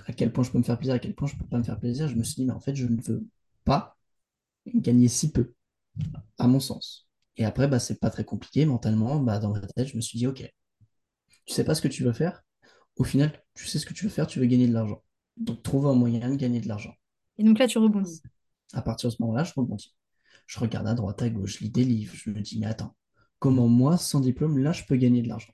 à 0.07 0.13
quel 0.13 0.31
point 0.31 0.43
je 0.43 0.51
peux 0.51 0.57
me 0.57 0.63
faire 0.63 0.77
plaisir, 0.77 0.95
à 0.95 0.99
quel 0.99 1.13
point 1.13 1.27
je 1.27 1.35
peux 1.35 1.45
pas 1.45 1.57
me 1.57 1.63
faire 1.63 1.79
plaisir. 1.79 2.07
Je 2.07 2.15
me 2.15 2.23
suis 2.23 2.35
dit, 2.35 2.45
mais 2.45 2.53
en 2.53 2.59
fait, 2.59 2.75
je 2.75 2.87
ne 2.87 2.99
veux 3.01 3.27
pas 3.63 3.97
gagner 4.65 5.07
si 5.07 5.31
peu, 5.31 5.53
à 6.39 6.47
mon 6.47 6.59
sens. 6.59 7.09
Et 7.37 7.45
après, 7.45 7.67
bah, 7.67 7.79
c'est 7.79 7.99
pas 7.99 8.09
très 8.09 8.23
compliqué 8.23 8.65
mentalement. 8.65 9.19
Bah, 9.19 9.39
dans 9.39 9.51
ma 9.51 9.59
tête, 9.59 9.87
je 9.87 9.97
me 9.97 10.01
suis 10.01 10.17
dit, 10.17 10.25
ok, 10.25 10.49
tu 11.45 11.53
sais 11.53 11.63
pas 11.63 11.75
ce 11.75 11.81
que 11.81 11.87
tu 11.87 12.03
veux 12.03 12.13
faire. 12.13 12.41
Au 12.97 13.03
final, 13.03 13.43
tu 13.55 13.67
sais 13.67 13.79
ce 13.79 13.85
que 13.85 13.93
tu 13.93 14.05
veux 14.05 14.09
faire, 14.09 14.27
tu 14.27 14.39
veux 14.39 14.45
gagner 14.45 14.67
de 14.67 14.73
l'argent. 14.73 15.01
Donc, 15.37 15.63
trouve 15.63 15.87
un 15.87 15.95
moyen 15.95 16.29
de 16.29 16.35
gagner 16.35 16.59
de 16.59 16.67
l'argent. 16.67 16.93
Et 17.37 17.43
donc 17.43 17.57
là, 17.59 17.67
tu 17.67 17.77
rebondis. 17.77 18.21
À 18.73 18.81
partir 18.81 19.09
de 19.09 19.15
ce 19.15 19.21
moment-là, 19.21 19.43
je 19.43 19.53
rebondis. 19.55 19.95
Je 20.45 20.59
regarde 20.59 20.87
à 20.87 20.93
droite, 20.93 21.21
à 21.21 21.29
gauche, 21.29 21.57
je 21.57 21.63
lis 21.63 21.69
des 21.69 21.83
livres, 21.83 22.13
je 22.15 22.29
me 22.29 22.41
dis, 22.41 22.59
mais 22.59 22.67
attends, 22.67 22.95
comment 23.39 23.67
moi, 23.67 23.97
sans 23.97 24.19
diplôme, 24.19 24.57
là, 24.59 24.71
je 24.71 24.83
peux 24.83 24.95
gagner 24.95 25.21
de 25.21 25.27
l'argent? 25.27 25.53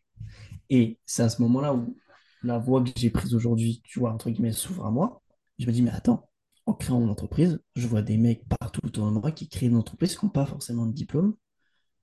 Et 0.70 1.00
c'est 1.06 1.24
à 1.24 1.30
ce 1.30 1.42
moment-là 1.42 1.74
où 1.74 1.96
la 2.44 2.58
voie 2.58 2.84
que 2.84 2.92
j'ai 2.96 3.10
prise 3.10 3.34
aujourd'hui, 3.34 3.82
tu 3.84 4.00
vois, 4.00 4.12
entre 4.14 4.30
guillemets, 4.30 4.52
s'ouvre 4.52 4.86
à 4.86 4.92
moi. 4.92 5.22
Je 5.58 5.66
me 5.66 5.72
dis, 5.72 5.82
mais 5.82 5.92
attends, 5.92 6.30
en 6.66 6.74
créant 6.74 7.00
mon 7.00 7.10
entreprise, 7.10 7.62
je 7.76 7.88
vois 7.88 8.02
des 8.02 8.18
mecs 8.18 8.48
partout 8.48 8.82
autour 8.86 9.08
de 9.08 9.12
moi 9.12 9.32
qui 9.32 9.50
créent 9.50 9.68
une 9.68 9.76
entreprise 9.76 10.16
qui 10.16 10.26
n'ont 10.26 10.32
pas 10.32 10.46
forcément 10.46 10.86
de 10.86 10.94
diplôme 10.94 11.36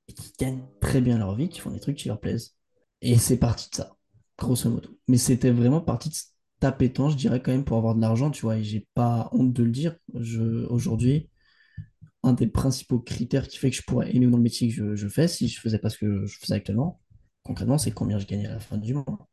et 0.09 0.13
qui 0.13 0.33
gagnent 0.39 0.65
très 0.81 1.01
bien 1.01 1.19
leur 1.19 1.35
vie, 1.37 1.49
qui 1.49 1.61
font 1.61 1.71
des 1.71 1.81
trucs 1.81 1.97
qui 1.97 2.09
leur 2.09 2.21
plaisent. 2.21 2.57
Et 3.01 3.17
c'est 3.19 3.39
parti 3.39 3.71
de 3.71 3.77
ça, 3.77 3.96
grosso 4.39 4.71
modo. 4.71 4.99
Mais 5.09 5.19
c'était 5.19 5.51
vraiment 5.51 5.81
parti 5.81 6.09
de 6.09 6.15
cet 6.15 6.31
appétence, 6.63 7.13
je 7.13 7.17
dirais 7.17 7.43
quand 7.43 7.53
même, 7.53 7.65
pour 7.65 7.77
avoir 7.77 7.95
de 7.95 8.01
l'argent, 8.01 8.31
tu 8.31 8.43
vois, 8.43 8.59
et 8.59 8.65
j'ai 8.65 8.87
pas 8.95 9.29
honte 9.33 9.53
de 9.53 9.63
le 9.63 9.71
dire. 9.71 9.97
Je, 10.15 10.67
aujourd'hui, 10.67 11.31
un 12.23 12.33
des 12.33 12.47
principaux 12.47 12.99
critères 12.99 13.49
qui 13.49 13.59
fait 13.59 13.71
que 13.71 13.77
je 13.77 13.83
pourrais 13.83 14.15
aimer 14.15 14.27
dans 14.27 14.37
le 14.37 14.43
métier 14.43 14.73
que 14.73 14.97
je, 14.97 15.09
fais, 15.09 15.29
si 15.29 15.49
je 15.49 15.61
faisais 15.61 15.79
pas 15.79 15.91
ce 15.91 15.99
que 15.99 16.27
je 16.27 16.39
faisais 16.39 16.55
actuellement, 16.55 17.01
concrètement, 17.43 17.79
c'est 17.79 17.93
combien 17.93 18.19
je 18.19 18.27
gagnais 18.27 18.47
à 18.47 18.55
la 18.55 18.61
fin 18.61 18.79
du 18.79 18.95
mois. 18.95 19.29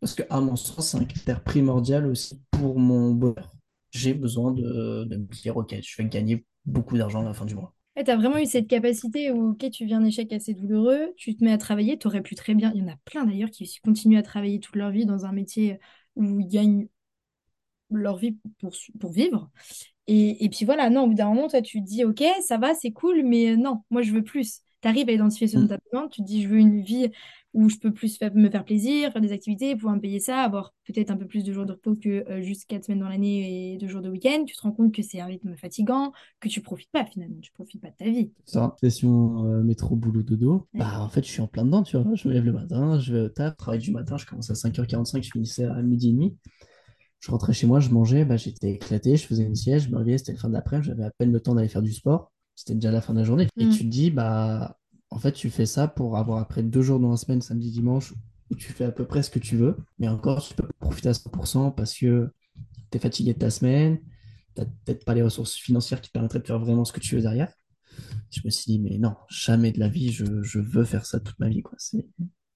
Parce 0.00 0.14
que, 0.14 0.22
à 0.30 0.40
mon 0.40 0.56
sens, 0.56 0.88
c'est 0.90 0.98
un 0.98 1.04
critère 1.04 1.42
primordial 1.44 2.06
aussi 2.06 2.40
pour 2.50 2.78
mon 2.78 3.12
bonheur. 3.12 3.54
J'ai 3.90 4.14
besoin 4.14 4.52
de 4.52 5.04
me 5.10 5.34
dire, 5.34 5.56
OK, 5.56 5.74
je 5.82 6.02
vais 6.02 6.08
gagner 6.08 6.46
beaucoup 6.64 6.96
d'argent 6.96 7.20
à 7.20 7.24
la 7.24 7.34
fin 7.34 7.44
du 7.44 7.54
mois. 7.54 7.74
Tu 8.04 8.10
as 8.10 8.16
vraiment 8.16 8.38
eu 8.38 8.46
cette 8.46 8.68
capacité 8.68 9.30
où, 9.32 9.50
ok, 9.52 9.70
tu 9.70 9.84
vis 9.86 9.94
un 9.94 10.04
échec 10.04 10.32
assez 10.32 10.54
douloureux, 10.54 11.12
tu 11.16 11.36
te 11.36 11.44
mets 11.44 11.52
à 11.52 11.58
travailler, 11.58 11.98
tu 11.98 12.06
aurais 12.06 12.22
pu 12.22 12.34
très 12.34 12.54
bien. 12.54 12.72
Il 12.74 12.80
y 12.82 12.84
en 12.84 12.88
a 12.92 12.96
plein 13.04 13.24
d'ailleurs 13.24 13.50
qui 13.50 13.68
continuent 13.84 14.18
à 14.18 14.22
travailler 14.22 14.60
toute 14.60 14.76
leur 14.76 14.90
vie 14.90 15.06
dans 15.06 15.26
un 15.26 15.32
métier 15.32 15.78
où 16.16 16.40
ils 16.40 16.48
gagnent 16.48 16.88
leur 17.90 18.16
vie 18.16 18.36
pour, 18.60 18.72
pour 19.00 19.12
vivre. 19.12 19.50
Et, 20.08 20.44
et 20.44 20.48
puis 20.50 20.64
voilà, 20.66 20.90
non, 20.90 21.04
au 21.04 21.08
bout 21.08 21.14
d'un 21.14 21.28
moment, 21.28 21.48
toi, 21.48 21.62
tu 21.62 21.80
te 21.82 21.86
dis, 21.88 22.04
ok, 22.04 22.22
ça 22.46 22.58
va, 22.58 22.74
c'est 22.74 22.92
cool, 22.92 23.24
mais 23.24 23.52
euh, 23.52 23.56
non, 23.56 23.82
moi, 23.90 24.02
je 24.02 24.12
veux 24.12 24.24
plus. 24.24 24.60
Tu 24.82 24.88
arrives 24.88 25.08
à 25.08 25.12
identifier 25.12 25.46
ce 25.46 25.56
dont 25.56 25.64
Mm. 25.64 25.68
tu 25.68 25.74
as 25.74 25.78
besoin, 25.92 26.08
tu 26.08 26.20
te 26.22 26.26
dis, 26.26 26.42
je 26.42 26.48
veux 26.48 26.58
une 26.58 26.80
vie 26.82 27.10
où 27.52 27.68
je 27.68 27.76
peux 27.78 27.92
plus 27.92 28.16
faire- 28.16 28.32
me 28.34 28.48
faire 28.48 28.64
plaisir, 28.64 29.12
faire 29.12 29.20
des 29.20 29.32
activités, 29.32 29.74
pouvoir 29.74 29.96
me 29.96 30.00
payer 30.00 30.20
ça, 30.20 30.38
avoir 30.42 30.72
peut-être 30.86 31.10
un 31.10 31.16
peu 31.16 31.26
plus 31.26 31.42
de 31.44 31.52
jours 31.52 31.66
de 31.66 31.72
repos 31.72 31.96
que 31.96 32.24
euh, 32.30 32.40
juste 32.42 32.66
4 32.66 32.84
semaines 32.84 33.00
dans 33.00 33.08
l'année 33.08 33.72
et 33.74 33.76
2 33.76 33.88
jours 33.88 34.00
de 34.02 34.08
week-end. 34.08 34.44
Tu 34.46 34.54
te 34.54 34.62
rends 34.62 34.70
compte 34.72 34.94
que 34.94 35.02
c'est 35.02 35.20
un 35.20 35.26
rythme 35.26 35.56
fatigant, 35.56 36.12
que 36.38 36.48
tu 36.48 36.60
profites 36.62 36.90
pas 36.92 37.04
finalement, 37.04 37.36
tu 37.42 37.50
profites 37.52 37.80
pas 37.80 37.88
de 37.90 37.96
ta 37.96 38.04
vie. 38.08 38.30
Ça, 38.46 38.74
session 38.80 39.44
euh, 39.46 39.62
métro, 39.62 39.96
boulot, 39.96 40.22
dodo. 40.22 40.68
Ouais. 40.74 40.80
Bah, 40.80 41.00
en 41.00 41.08
fait, 41.08 41.24
je 41.26 41.30
suis 41.30 41.40
en 41.42 41.48
plein 41.48 41.64
dedans, 41.64 41.82
tu 41.82 41.96
vois. 41.98 42.14
Je 42.14 42.28
me 42.28 42.32
lève 42.32 42.44
le 42.44 42.52
matin, 42.52 42.98
je 43.00 43.12
vais 43.14 43.20
au 43.22 43.28
taf, 43.28 43.56
travail 43.56 43.80
du 43.80 43.90
matin, 43.90 44.16
je 44.16 44.26
commence 44.26 44.50
à 44.50 44.54
5h45, 44.54 45.22
je 45.24 45.30
finissais 45.32 45.64
à 45.64 45.82
midi 45.82 46.10
et 46.10 46.12
demi. 46.12 46.36
Je 47.18 47.30
rentrais 47.30 47.52
chez 47.52 47.66
moi, 47.66 47.80
je 47.80 47.90
mangeais, 47.90 48.24
bah, 48.24 48.36
j'étais 48.38 48.70
éclaté, 48.74 49.16
je 49.16 49.26
faisais 49.26 49.42
une 49.44 49.56
sieste, 49.56 49.86
je 49.86 49.90
me 49.90 49.98
réveillais, 49.98 50.18
c'était 50.18 50.32
la 50.32 50.38
fin 50.38 50.48
de 50.48 50.54
l'après-midi, 50.54 50.88
j'avais 50.88 51.04
à 51.04 51.10
peine 51.10 51.32
le 51.32 51.40
temps 51.40 51.54
d'aller 51.54 51.68
faire 51.68 51.82
du 51.82 51.92
sport. 51.92 52.32
C'était 52.60 52.74
déjà 52.74 52.90
la 52.90 53.00
fin 53.00 53.14
de 53.14 53.18
la 53.18 53.24
journée. 53.24 53.48
Et 53.56 53.64
Mm. 53.66 53.70
tu 53.70 53.78
te 53.84 53.88
dis, 53.90 54.10
bah, 54.10 54.78
en 55.10 55.18
fait, 55.18 55.32
tu 55.32 55.48
fais 55.48 55.64
ça 55.66 55.88
pour 55.88 56.18
avoir 56.18 56.38
après 56.40 56.62
deux 56.62 56.82
jours 56.82 57.00
dans 57.00 57.10
la 57.10 57.16
semaine, 57.16 57.40
samedi, 57.40 57.70
dimanche, 57.70 58.12
où 58.50 58.54
tu 58.54 58.70
fais 58.72 58.84
à 58.84 58.92
peu 58.92 59.06
près 59.06 59.22
ce 59.22 59.30
que 59.30 59.38
tu 59.38 59.56
veux. 59.56 59.76
Mais 59.98 60.08
encore, 60.08 60.42
tu 60.46 60.54
peux 60.54 60.68
profiter 60.78 61.08
à 61.08 61.14
100% 61.14 61.70
parce 61.70 61.96
que 61.96 62.30
tu 62.90 62.98
es 62.98 63.00
fatigué 63.00 63.32
de 63.32 63.38
ta 63.38 63.48
semaine, 63.50 63.98
tu 64.56 64.62
peut-être 64.84 65.04
pas 65.06 65.14
les 65.14 65.22
ressources 65.22 65.54
financières 65.54 66.02
qui 66.02 66.08
te 66.08 66.12
permettraient 66.12 66.40
de 66.40 66.46
faire 66.46 66.58
vraiment 66.58 66.84
ce 66.84 66.92
que 66.92 67.00
tu 67.00 67.14
veux 67.16 67.22
derrière. 67.22 67.52
Je 68.30 68.40
me 68.44 68.50
suis 68.50 68.72
dit, 68.72 68.78
mais 68.78 68.98
non, 68.98 69.14
jamais 69.30 69.72
de 69.72 69.80
la 69.80 69.88
vie, 69.88 70.12
je, 70.12 70.42
je 70.42 70.58
veux 70.58 70.84
faire 70.84 71.06
ça 71.06 71.18
toute 71.18 71.38
ma 71.38 71.48
vie, 71.48 71.62
quoi. 71.62 71.74
C'est, 71.78 72.06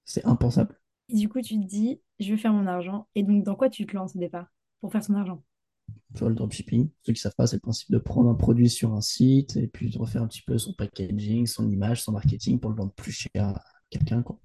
c'est 0.05 0.25
impensable. 0.27 0.79
Et 1.09 1.17
du 1.17 1.29
coup, 1.29 1.41
tu 1.41 1.59
te 1.59 1.67
dis, 1.67 2.01
je 2.21 2.31
veux 2.33 2.37
faire 2.37 2.53
mon 2.53 2.67
argent. 2.67 3.09
Et 3.15 3.23
donc, 3.23 3.43
dans 3.45 3.57
quoi 3.57 3.71
tu 3.71 3.87
te 3.87 3.97
lances 3.97 4.15
au 4.17 4.19
départ 4.19 4.47
pour 4.81 4.93
faire 4.93 5.03
son 5.03 5.15
argent? 5.15 5.43
Le 6.21 6.35
dropshipping, 6.35 6.89
ceux 7.03 7.13
qui 7.13 7.21
savent 7.21 7.35
pas, 7.37 7.47
c'est 7.47 7.57
le 7.57 7.61
principe 7.61 7.91
de 7.91 7.99
prendre 7.99 8.31
un 8.31 8.35
produit 8.35 8.71
sur 8.71 8.95
un 8.95 9.01
site 9.01 9.57
et 9.57 9.67
puis 9.67 9.91
de 9.91 9.99
refaire 9.99 10.23
un 10.23 10.29
petit 10.29 10.43
peu 10.43 10.57
son 10.59 10.73
packaging, 10.73 11.47
son 11.47 11.69
image, 11.69 12.03
son 12.03 12.13
marketing 12.13 12.61
pour 12.61 12.71
le 12.71 12.77
vendre 12.77 12.93
plus 12.93 13.13
cher 13.13 13.49
à 13.49 13.63
quelqu'un, 13.91 14.23
quoi. 14.23 14.39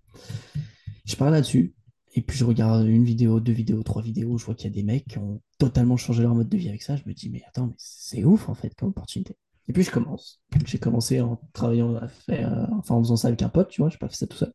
Je 1.05 1.15
parle 1.15 1.33
là-dessus 1.33 1.75
et 2.13 2.21
puis 2.21 2.37
je 2.37 2.43
regarde 2.43 2.87
une 2.87 3.03
vidéo, 3.03 3.39
deux 3.39 3.53
vidéos, 3.53 3.83
trois 3.83 4.01
vidéos, 4.01 4.37
je 4.37 4.45
vois 4.45 4.55
qu'il 4.55 4.69
y 4.69 4.73
a 4.73 4.75
des 4.75 4.83
mecs 4.83 5.05
qui 5.05 5.19
ont 5.19 5.41
totalement 5.59 5.97
changé 5.97 6.23
leur 6.23 6.33
mode 6.33 6.49
de 6.49 6.57
vie 6.57 6.69
avec 6.69 6.81
ça. 6.81 6.95
Je 6.95 7.03
me 7.05 7.13
dis, 7.13 7.29
mais 7.29 7.43
attends, 7.47 7.67
mais 7.67 7.75
c'est 7.77 8.23
ouf 8.23 8.49
en 8.49 8.55
fait 8.55 8.73
comme 8.75 8.89
opportunité. 8.89 9.37
Et 9.67 9.73
puis 9.73 9.83
je 9.83 9.91
commence. 9.91 10.41
J'ai 10.65 10.79
commencé 10.79 11.21
en 11.21 11.39
travaillant 11.53 11.95
à 11.95 12.07
faire, 12.07 12.51
euh, 12.51 12.65
enfin 12.79 12.95
en 12.95 13.03
faisant 13.03 13.15
ça 13.15 13.27
avec 13.27 13.41
un 13.43 13.49
pote, 13.49 13.69
tu 13.69 13.81
vois, 13.81 13.89
je 13.89 13.97
pas 13.97 14.09
fait 14.09 14.15
ça 14.15 14.27
tout 14.27 14.37
seul. 14.37 14.51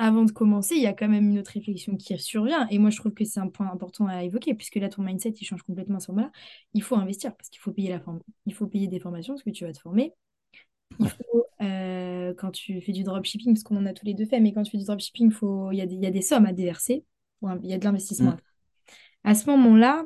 Avant 0.00 0.24
de 0.24 0.30
commencer, 0.30 0.76
il 0.76 0.82
y 0.82 0.86
a 0.86 0.92
quand 0.92 1.08
même 1.08 1.28
une 1.30 1.38
autre 1.40 1.50
réflexion 1.52 1.96
qui 1.96 2.16
survient. 2.18 2.68
Et 2.70 2.78
moi, 2.78 2.90
je 2.90 2.98
trouve 2.98 3.12
que 3.12 3.24
c'est 3.24 3.40
un 3.40 3.48
point 3.48 3.70
important 3.70 4.06
à 4.06 4.22
évoquer, 4.22 4.54
puisque 4.54 4.76
là, 4.76 4.88
ton 4.88 5.02
mindset, 5.02 5.30
il 5.30 5.44
change 5.44 5.62
complètement 5.62 5.96
à 5.96 6.00
ce 6.00 6.12
moment-là. 6.12 6.30
Il 6.72 6.82
faut 6.82 6.94
investir, 6.94 7.36
parce 7.36 7.48
qu'il 7.48 7.60
faut 7.60 7.72
payer 7.72 7.90
la 7.90 7.98
forme. 8.00 8.20
Il 8.46 8.54
faut 8.54 8.68
payer 8.68 8.86
des 8.86 9.00
formations, 9.00 9.34
parce 9.34 9.42
que 9.42 9.50
tu 9.50 9.64
vas 9.64 9.72
te 9.72 9.80
former. 9.80 10.14
Il 11.00 11.08
faut, 11.08 11.44
euh, 11.60 12.32
quand 12.34 12.52
tu 12.52 12.80
fais 12.80 12.92
du 12.92 13.02
dropshipping, 13.02 13.52
parce 13.54 13.64
qu'on 13.64 13.76
en 13.76 13.86
a 13.86 13.92
tous 13.92 14.06
les 14.06 14.14
deux 14.14 14.24
fait, 14.24 14.40
mais 14.40 14.52
quand 14.52 14.62
tu 14.62 14.70
fais 14.70 14.78
du 14.78 14.84
dropshipping, 14.84 15.30
faut, 15.32 15.72
il 15.72 15.78
y 15.78 15.80
a 15.80 15.86
des, 15.86 15.96
il 15.96 16.02
y 16.02 16.06
a 16.06 16.10
des 16.12 16.22
sommes 16.22 16.46
à 16.46 16.52
déverser. 16.52 17.04
Il 17.42 17.68
y 17.68 17.72
a 17.72 17.78
de 17.78 17.84
l'investissement. 17.84 18.36
à 19.24 19.34
ce 19.34 19.50
moment-là, 19.50 20.04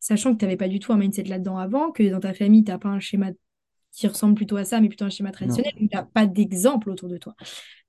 sachant 0.00 0.32
que 0.32 0.38
tu 0.38 0.44
n'avais 0.44 0.56
pas 0.56 0.68
du 0.68 0.78
tout 0.78 0.92
un 0.92 0.96
mindset 0.96 1.24
là-dedans 1.24 1.58
avant, 1.58 1.90
que 1.90 2.02
dans 2.08 2.20
ta 2.20 2.34
famille, 2.34 2.64
tu 2.64 2.70
n'as 2.70 2.78
pas 2.78 2.88
un 2.88 3.00
schéma 3.00 3.30
qui 3.92 4.06
ressemble 4.06 4.34
plutôt 4.34 4.56
à 4.56 4.64
ça, 4.64 4.80
mais 4.80 4.88
plutôt 4.88 5.04
un 5.04 5.10
schéma 5.10 5.30
traditionnel, 5.30 5.72
tu 5.76 5.88
n'as 5.92 6.02
pas 6.02 6.26
d'exemple 6.26 6.90
autour 6.90 7.08
de 7.08 7.16
toi. 7.16 7.34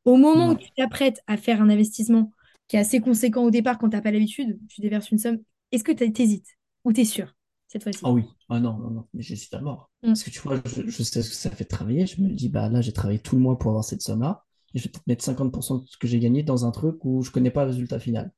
Au 0.06 0.18
moment 0.18 0.52
où 0.52 0.56
tu 0.56 0.70
t'apprêtes 0.78 1.22
à 1.28 1.36
faire 1.36 1.62
un 1.62 1.70
investissement 1.70 2.32
qui 2.68 2.78
est 2.78 2.80
assez 2.80 3.00
conséquent 3.00 3.44
au 3.44 3.52
départ 3.52 3.78
quand 3.78 3.90
tu 3.90 3.96
n'as 3.96 4.02
pas 4.02 4.12
l'habitude, 4.12 4.60
tu 4.70 4.82
déverses 4.82 5.12
une 5.12 5.18
somme, 5.18 5.40
est-ce 5.72 5.84
que 5.84 5.92
tu 5.92 6.22
hésites 6.22 6.48
ou 6.84 6.94
tu 6.94 7.02
es 7.02 7.06
sûr 7.06 7.34
cette 7.68 7.84
fois-ci? 7.84 8.00
Ah 8.04 8.12
oui, 8.12 8.24
ah 8.50 8.60
non, 8.60 8.78
non, 8.78 8.92
non, 8.92 9.08
mais 9.14 9.22
j'hésite 9.22 9.54
à 9.54 9.62
mort. 9.62 9.90
Mm. 10.04 10.08
Parce 10.08 10.24
que 10.24 10.30
tu 10.30 10.40
vois, 10.40 10.62
je, 10.66 10.88
je 10.88 11.04
sais 11.04 11.22
ce 11.22 11.30
que 11.30 11.36
ça 11.36 11.50
fait 11.50 11.64
de 11.64 11.70
travailler. 11.70 12.06
Je 12.06 12.22
me 12.22 12.30
dis, 12.30 12.50
bah 12.50 12.70
là, 12.70 12.82
j'ai 12.82 12.94
travaillé 12.94 13.20
tout 13.20 13.36
le 13.36 13.42
mois 13.42 13.58
pour 13.58 13.72
avoir 13.72 13.84
cette 13.84 14.02
somme-là. 14.02 14.44
Et 14.74 14.80
je 14.80 14.84
vais 14.84 14.90
peut-être 14.90 15.08
mettre 15.08 15.26
50% 15.26 15.82
de 15.82 15.88
ce 15.88 15.98
que 15.98 16.08
j'ai 16.08 16.20
gagné 16.20 16.44
dans 16.44 16.66
un 16.66 16.72
truc 16.72 17.04
où 17.04 17.24
je 17.24 17.32
connais 17.32 17.52
pas 17.52 17.64
le 17.64 17.72
résultat 17.72 18.00
final. 18.00 18.32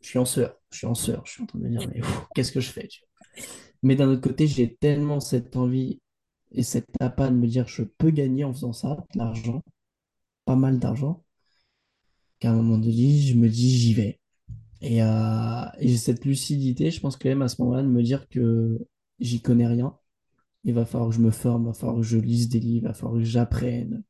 Je 0.00 0.08
suis 0.08 0.18
en 0.18 0.24
sueur, 0.24 0.56
je 0.70 0.78
suis 0.78 0.86
en 0.86 0.94
sueur, 0.94 1.22
je 1.24 1.32
suis 1.32 1.42
en 1.42 1.46
train 1.46 1.60
de 1.60 1.64
me 1.64 1.70
dire, 1.70 1.88
mais 1.88 2.00
qu'est-ce 2.34 2.50
que 2.50 2.60
je 2.60 2.70
fais? 2.70 2.88
Mais 3.84 3.94
d'un 3.94 4.08
autre 4.08 4.20
côté, 4.20 4.48
j'ai 4.48 4.74
tellement 4.74 5.20
cette 5.20 5.56
envie 5.56 6.00
et 6.50 6.64
cette 6.64 6.88
appât 7.00 7.30
de 7.30 7.36
me 7.36 7.46
dire, 7.46 7.68
je 7.68 7.82
peux 7.82 8.10
gagner 8.10 8.42
en 8.42 8.52
faisant 8.52 8.72
ça, 8.72 8.96
de 9.14 9.18
l'argent, 9.18 9.62
pas 10.44 10.56
mal 10.56 10.78
d'argent, 10.78 11.24
qu'à 12.40 12.50
un 12.52 12.56
moment 12.56 12.78
donné, 12.78 13.18
je 13.18 13.36
me 13.36 13.48
dis, 13.48 13.70
j'y 13.70 13.94
vais. 13.94 14.20
Et, 14.80 15.02
euh, 15.02 15.64
et 15.78 15.88
j'ai 15.88 15.96
cette 15.96 16.24
lucidité, 16.24 16.90
je 16.90 17.00
pense 17.00 17.16
quand 17.16 17.28
même 17.28 17.42
à 17.42 17.48
ce 17.48 17.62
moment-là, 17.62 17.82
de 17.82 17.88
me 17.88 18.02
dire 18.02 18.28
que 18.28 18.86
j'y 19.20 19.40
connais 19.40 19.66
rien. 19.66 19.96
Il 20.64 20.74
va 20.74 20.84
falloir 20.84 21.10
que 21.10 21.16
je 21.16 21.20
me 21.20 21.30
forme, 21.30 21.64
il 21.64 21.66
va 21.68 21.72
falloir 21.74 21.96
que 21.98 22.02
je 22.02 22.18
lise 22.18 22.48
des 22.48 22.60
livres, 22.60 22.86
il 22.86 22.88
va 22.88 22.94
falloir 22.94 23.18
que 23.18 23.24
j'apprenne 23.24 24.04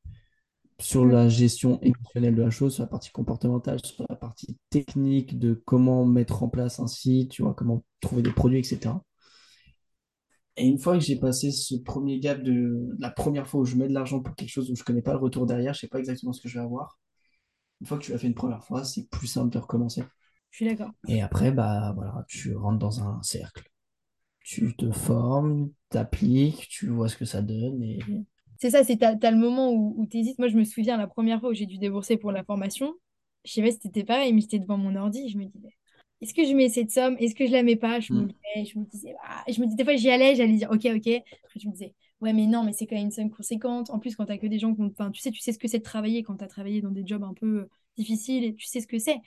sur 0.81 1.05
la 1.07 1.29
gestion 1.29 1.81
émotionnelle 1.83 2.35
de 2.35 2.42
la 2.42 2.51
chose, 2.51 2.75
sur 2.75 2.83
la 2.83 2.88
partie 2.88 3.11
comportementale, 3.11 3.81
sur 3.85 4.05
la 4.09 4.16
partie 4.16 4.59
technique 4.71 5.38
de 5.38 5.55
comment 5.55 6.05
mettre 6.05 6.42
en 6.42 6.49
place 6.49 6.81
un 6.81 6.88
site, 6.88 7.31
tu 7.31 7.42
vois, 7.42 7.55
comment 7.55 7.85
trouver 8.01 8.23
des 8.23 8.33
produits, 8.33 8.59
etc. 8.59 8.95
Et 10.57 10.67
une 10.67 10.79
fois 10.79 10.95
que 10.95 11.01
j'ai 11.05 11.17
passé 11.19 11.51
ce 11.51 11.77
premier 11.77 12.21
gap 12.21 12.43
de 12.43 12.95
la 12.99 13.11
première 13.11 13.47
fois 13.49 13.61
où 13.62 13.65
je 13.65 13.77
mets 13.77 13.88
de 13.88 13.95
l'argent 13.95 14.21
pour 14.21 14.35
quelque 14.37 14.51
chose 14.51 14.71
où 14.71 14.77
je 14.77 14.85
connais 14.85 15.03
pas 15.03 15.12
le 15.12 15.19
retour 15.19 15.47
derrière, 15.47 15.75
je 15.75 15.81
sais 15.81 15.88
pas 15.88 15.99
exactement 15.99 16.33
ce 16.33 16.41
que 16.43 16.49
je 16.49 16.59
vais 16.59 16.65
avoir. 16.65 16.99
Une 17.81 17.87
fois 17.87 17.99
que 17.99 18.05
tu 18.05 18.12
l'as 18.12 18.19
fait 18.19 18.29
une 18.29 18.35
première 18.35 18.65
fois, 18.65 18.85
c'est 18.85 19.09
plus 19.11 19.27
simple 19.29 19.51
de 19.51 19.59
recommencer. 19.59 20.05
Je 20.51 20.57
suis 20.57 20.67
d'accord. 20.67 20.93
Et 21.09 21.23
après, 21.23 21.53
bah 21.53 21.93
voilà, 21.95 22.25
tu 22.29 22.55
rentres 22.57 22.79
dans 22.79 23.03
un 23.03 23.23
cercle. 23.23 23.65
tu 24.45 24.77
te 24.77 24.91
formes, 24.93 25.71
t'appliques, 25.91 26.69
tu 26.69 26.88
vois 26.88 27.09
ce 27.09 27.17
que 27.17 27.25
ça 27.27 27.43
donne 27.43 27.83
et 27.83 27.99
C'est 28.59 28.71
ça, 28.71 28.85
c'est 28.85 28.97
t'as, 28.97 29.17
t'as 29.17 29.31
le 29.31 29.37
moment 29.38 29.71
où, 29.73 29.95
où 29.99 30.07
tu 30.07 30.19
hésites. 30.19 30.38
Moi, 30.38 30.49
je 30.49 30.57
me 30.57 30.65
souviens 30.65 30.97
la 30.97 31.07
première 31.07 31.41
fois 31.41 31.51
où 31.51 31.55
j'ai 31.55 31.67
dû 31.67 31.79
débourser 31.79 32.17
pour 32.17 32.33
la 32.33 32.45
formation. 32.45 32.95
Je 33.45 33.53
sais 33.53 33.62
pas 33.62 33.71
si 33.71 33.79
c'était 33.83 34.05
pareil, 34.05 34.33
mais 34.33 34.41
j'étais 34.41 34.59
devant 34.61 34.79
mon 34.79 34.95
ordi. 34.97 35.29
Je 35.29 35.38
me 35.38 35.45
disais, 35.47 35.75
est-ce 36.22 36.32
que 36.35 36.44
je 36.46 36.54
mets 36.54 36.68
cette 36.70 36.90
somme? 36.90 37.16
Est-ce 37.18 37.35
que 37.35 37.46
je 37.46 37.52
la 37.52 37.62
mets 37.62 37.76
pas? 37.76 38.00
Je 38.00 38.12
me 38.14 38.22
Mm. 38.22 38.32
je 38.64 38.78
me 38.78 38.85
disais, 38.87 39.14
ah. 39.24 39.44
Je 39.48 39.61
me 39.61 39.66
dis, 39.66 39.74
des 39.74 39.85
fois, 39.85 39.96
j'y 39.96 40.08
allais, 40.11 40.35
j'allais 40.37 40.54
dire, 40.54 40.70
ok, 40.70 40.87
ok. 40.87 41.08
Après, 41.44 41.61
je 41.61 41.66
me 41.68 41.72
disais, 41.72 41.94
ouais, 42.20 42.32
mais 42.32 42.46
non, 42.46 42.62
mais 42.64 42.72
c'est 42.72 42.87
quand 42.87 42.96
même 42.96 43.06
une 43.06 43.11
somme 43.11 43.30
conséquente. 43.30 43.90
En 43.90 43.98
plus, 43.98 44.14
quand 44.16 44.26
t'as 44.26 44.38
que 44.38 44.46
des 44.46 44.58
gens 44.58 44.74
qui 44.74 44.80
ont- 44.82 44.87
Enfin, 44.87 45.11
tu 45.11 45.20
sais, 45.20 45.30
tu 45.30 45.40
sais 45.40 45.52
ce 45.52 45.58
que 45.58 45.68
c'est 45.68 45.78
de 45.78 45.82
travailler 45.85 46.22
quand 46.22 46.37
t'as 46.37 46.46
travaillé 46.48 46.80
dans 46.80 46.90
des 46.90 47.06
jobs 47.06 47.24
un 47.24 47.35
peu 47.35 47.61
euh, 47.61 47.68
difficiles 47.96 48.44
et 48.44 48.54
tu 48.54 48.66
sais 48.66 48.80
ce 48.80 48.87
que 48.87 48.98
c'est. 48.98 49.18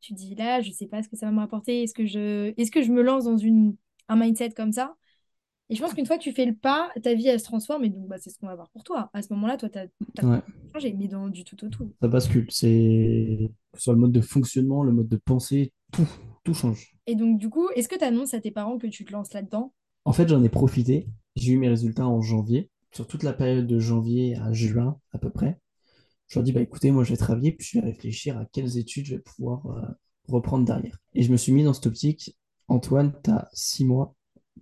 Tu 0.00 0.14
te 0.14 0.18
dis, 0.18 0.34
là, 0.34 0.60
je 0.60 0.70
sais 0.70 0.86
pas 0.86 1.02
ce 1.02 1.08
que 1.08 1.16
ça 1.16 1.26
va 1.26 1.32
me 1.32 1.40
rapporter. 1.40 1.82
Est-ce 1.82 1.94
que 1.94 2.06
je, 2.06 2.52
est-ce 2.56 2.70
que 2.70 2.82
je 2.82 2.92
me 2.92 3.02
lance 3.02 3.24
dans 3.24 3.36
une... 3.38 3.74
un 4.08 4.16
mindset 4.16 4.50
comme 4.50 4.72
ça? 4.72 4.94
Et 5.70 5.76
je 5.76 5.80
pense 5.80 5.94
qu'une 5.94 6.04
fois 6.04 6.18
que 6.18 6.22
tu 6.22 6.32
fais 6.32 6.44
le 6.44 6.54
pas, 6.54 6.90
ta 7.02 7.14
vie, 7.14 7.26
elle 7.26 7.40
se 7.40 7.44
transforme. 7.46 7.84
Et 7.84 7.88
donc, 7.88 8.06
bah, 8.06 8.16
c'est 8.18 8.28
ce 8.28 8.38
qu'on 8.38 8.46
va 8.46 8.54
voir 8.54 8.68
pour 8.70 8.84
toi. 8.84 9.08
À 9.14 9.22
ce 9.22 9.32
moment-là, 9.32 9.56
toi, 9.56 9.70
tu 9.70 9.78
as, 9.78 9.86
ouais, 10.22 10.40
changé, 10.74 10.92
mais 10.92 11.08
dans 11.08 11.28
du 11.28 11.42
tout 11.42 11.64
au 11.64 11.68
tout. 11.70 11.90
ça 12.02 12.08
bascule. 12.08 12.46
C'est 12.50 13.50
soit 13.74 13.94
le 13.94 13.98
mode 14.00 14.12
de 14.12 14.20
fonctionnement, 14.20 14.82
le 14.82 14.92
mode 14.92 15.08
de 15.08 15.16
pensée, 15.16 15.72
tout, 15.90 16.06
tout 16.44 16.54
change. 16.54 16.94
Et 17.06 17.16
donc, 17.16 17.38
du 17.38 17.50
coup, 17.50 17.68
est-ce 17.74 17.88
que 17.88 17.96
tu 17.96 18.04
annonces 18.04 18.34
à 18.34 18.40
tes 18.40 18.50
parents 18.50 18.78
que 18.78 18.86
tu 18.86 19.04
te 19.04 19.12
lances 19.12 19.32
là-dedans? 19.32 19.72
En 20.04 20.12
fait, 20.12 20.28
j'en 20.28 20.42
ai 20.42 20.48
profité. 20.48 21.08
J'ai 21.36 21.52
eu 21.52 21.56
mes 21.58 21.68
résultats 21.68 22.06
en 22.06 22.20
janvier, 22.20 22.70
sur 22.92 23.06
toute 23.06 23.22
la 23.22 23.32
période 23.32 23.66
de 23.66 23.78
janvier 23.78 24.36
à 24.36 24.52
juin 24.52 24.98
à 25.12 25.18
peu 25.18 25.30
près. 25.30 25.58
Je 26.28 26.38
leur 26.38 26.44
dis, 26.44 26.52
bah 26.52 26.60
écoutez, 26.62 26.90
moi 26.90 27.04
je 27.04 27.10
vais 27.10 27.16
travailler, 27.16 27.52
puis 27.52 27.66
je 27.66 27.78
vais 27.78 27.84
réfléchir 27.86 28.38
à 28.38 28.46
quelles 28.46 28.78
études 28.78 29.06
je 29.06 29.16
vais 29.16 29.22
pouvoir 29.22 29.66
euh, 29.66 29.82
reprendre 30.28 30.64
derrière. 30.64 30.98
Et 31.14 31.22
je 31.22 31.32
me 31.32 31.36
suis 31.36 31.52
mis 31.52 31.64
dans 31.64 31.74
cette 31.74 31.86
optique, 31.86 32.36
Antoine, 32.68 33.14
tu 33.24 33.30
as 33.30 33.48
six 33.52 33.84
mois 33.84 34.14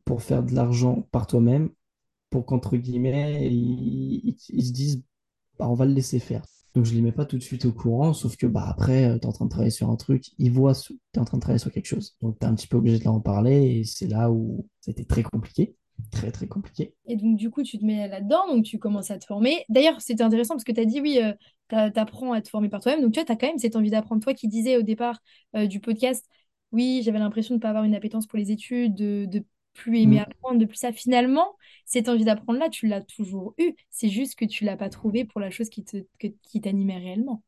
pour 0.04 0.22
faire 0.22 0.42
de 0.42 0.54
l'argent 0.54 1.02
par 1.12 1.26
toi-même, 1.26 1.70
pour 2.30 2.46
qu'entre 2.46 2.76
guillemets, 2.76 3.48
ils, 3.52 4.20
ils- 4.28 4.36
ils 4.50 4.66
se 4.66 4.72
disent, 4.72 5.02
bah, 5.58 5.68
on 5.68 5.74
va 5.74 5.86
le 5.86 5.94
laisser 5.94 6.20
faire. 6.20 6.44
Donc 6.74 6.84
je 6.86 6.92
ne 6.92 6.96
les 6.96 7.02
mets 7.02 7.12
pas 7.12 7.26
tout 7.26 7.36
de 7.36 7.42
suite 7.42 7.64
au 7.66 7.72
courant, 7.72 8.14
sauf 8.14 8.36
que 8.36 8.46
bah, 8.46 8.64
après, 8.66 9.18
tu 9.18 9.24
es 9.24 9.26
en 9.26 9.32
train 9.32 9.44
de 9.44 9.50
travailler 9.50 9.70
sur 9.70 9.90
un 9.90 9.96
truc, 9.96 10.30
ils 10.38 10.50
voient 10.50 10.74
que 10.74 10.80
tu 10.80 10.98
es 11.14 11.18
en 11.18 11.24
train 11.24 11.36
de 11.36 11.42
travailler 11.42 11.58
sur 11.58 11.70
quelque 11.70 11.86
chose. 11.86 12.16
Donc 12.22 12.38
tu 12.38 12.46
es 12.46 12.48
un 12.48 12.54
petit 12.54 12.66
peu 12.66 12.78
obligé 12.78 12.98
de 12.98 13.04
leur 13.04 13.14
en 13.14 13.20
parler, 13.20 13.78
et 13.78 13.84
c'est 13.84 14.08
là 14.08 14.30
où 14.30 14.66
ça 14.80 14.90
a 14.90 14.92
été 14.92 15.04
très 15.04 15.22
compliqué, 15.22 15.74
très 16.10 16.30
très 16.30 16.46
compliqué. 16.46 16.94
Et 17.06 17.16
donc, 17.16 17.36
du 17.36 17.50
coup, 17.50 17.62
tu 17.62 17.78
te 17.78 17.84
mets 17.84 18.08
là-dedans, 18.08 18.48
donc 18.48 18.64
tu 18.64 18.78
commences 18.78 19.10
à 19.10 19.18
te 19.18 19.26
former. 19.26 19.64
D'ailleurs, 19.68 20.00
c'était 20.00 20.22
intéressant 20.22 20.54
parce 20.54 20.64
que 20.64 20.72
tu 20.72 20.80
as 20.80 20.84
dit, 20.84 21.00
oui, 21.00 21.20
tu 21.68 21.76
apprends 21.76 22.32
à 22.32 22.40
te 22.40 22.48
former 22.48 22.68
par 22.68 22.80
toi-même. 22.80 23.02
Donc, 23.02 23.12
tu 23.12 23.20
vois, 23.20 23.26
tu 23.26 23.32
as 23.32 23.36
quand 23.36 23.48
même 23.48 23.58
cette 23.58 23.76
envie 23.76 23.90
d'apprendre. 23.90 24.22
Toi 24.22 24.34
qui 24.34 24.48
disais 24.48 24.76
au 24.76 24.82
départ 24.82 25.20
euh, 25.56 25.66
du 25.66 25.80
podcast, 25.80 26.26
oui, 26.72 27.02
j'avais 27.04 27.18
l'impression 27.18 27.54
de 27.54 27.58
ne 27.58 27.60
pas 27.60 27.68
avoir 27.68 27.84
une 27.84 27.94
appétence 27.94 28.26
pour 28.26 28.38
les 28.38 28.50
études, 28.50 28.94
de, 28.94 29.26
de 29.26 29.44
plus 29.74 30.00
aimer 30.00 30.18
Mm. 30.18 30.20
apprendre, 30.20 30.58
de 30.58 30.66
plus 30.66 30.76
ça. 30.76 30.92
Finalement, 30.92 31.56
cette 31.86 32.08
envie 32.08 32.24
d'apprendre-là, 32.24 32.68
tu 32.70 32.86
l'as 32.88 33.02
toujours 33.02 33.54
eue. 33.58 33.74
C'est 33.90 34.08
juste 34.10 34.36
que 34.36 34.44
tu 34.44 34.64
l'as 34.64 34.76
pas 34.76 34.88
trouvée 34.90 35.24
pour 35.24 35.40
la 35.40 35.50
chose 35.50 35.68
qui 35.70 35.84
te, 35.84 35.98
que- 36.18 36.28
qui 36.42 36.60
t'animait 36.60 36.98
réellement. 36.98 37.42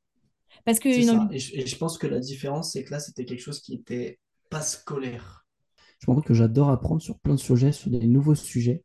Parce 0.64 0.80
envie 1.10 1.30
Et 1.32 1.38
je, 1.38 1.54
et 1.56 1.66
je 1.66 1.76
pense 1.76 1.98
que 1.98 2.06
la 2.06 2.20
différence, 2.20 2.72
c'est 2.72 2.84
que 2.84 2.90
là, 2.90 3.00
c'était 3.00 3.24
quelque 3.24 3.40
chose 3.42 3.60
qui 3.60 3.74
était 3.74 4.18
pas 4.50 4.62
scolaire. 4.62 5.46
Je 6.00 6.06
me 6.06 6.12
rends 6.12 6.16
compte 6.16 6.26
que 6.26 6.34
j'adore 6.34 6.70
apprendre 6.70 7.02
sur 7.02 7.18
plein 7.20 7.34
de 7.34 7.40
sujets, 7.40 7.72
sur 7.72 7.90
des 7.90 8.06
nouveaux 8.06 8.34
sujets, 8.36 8.84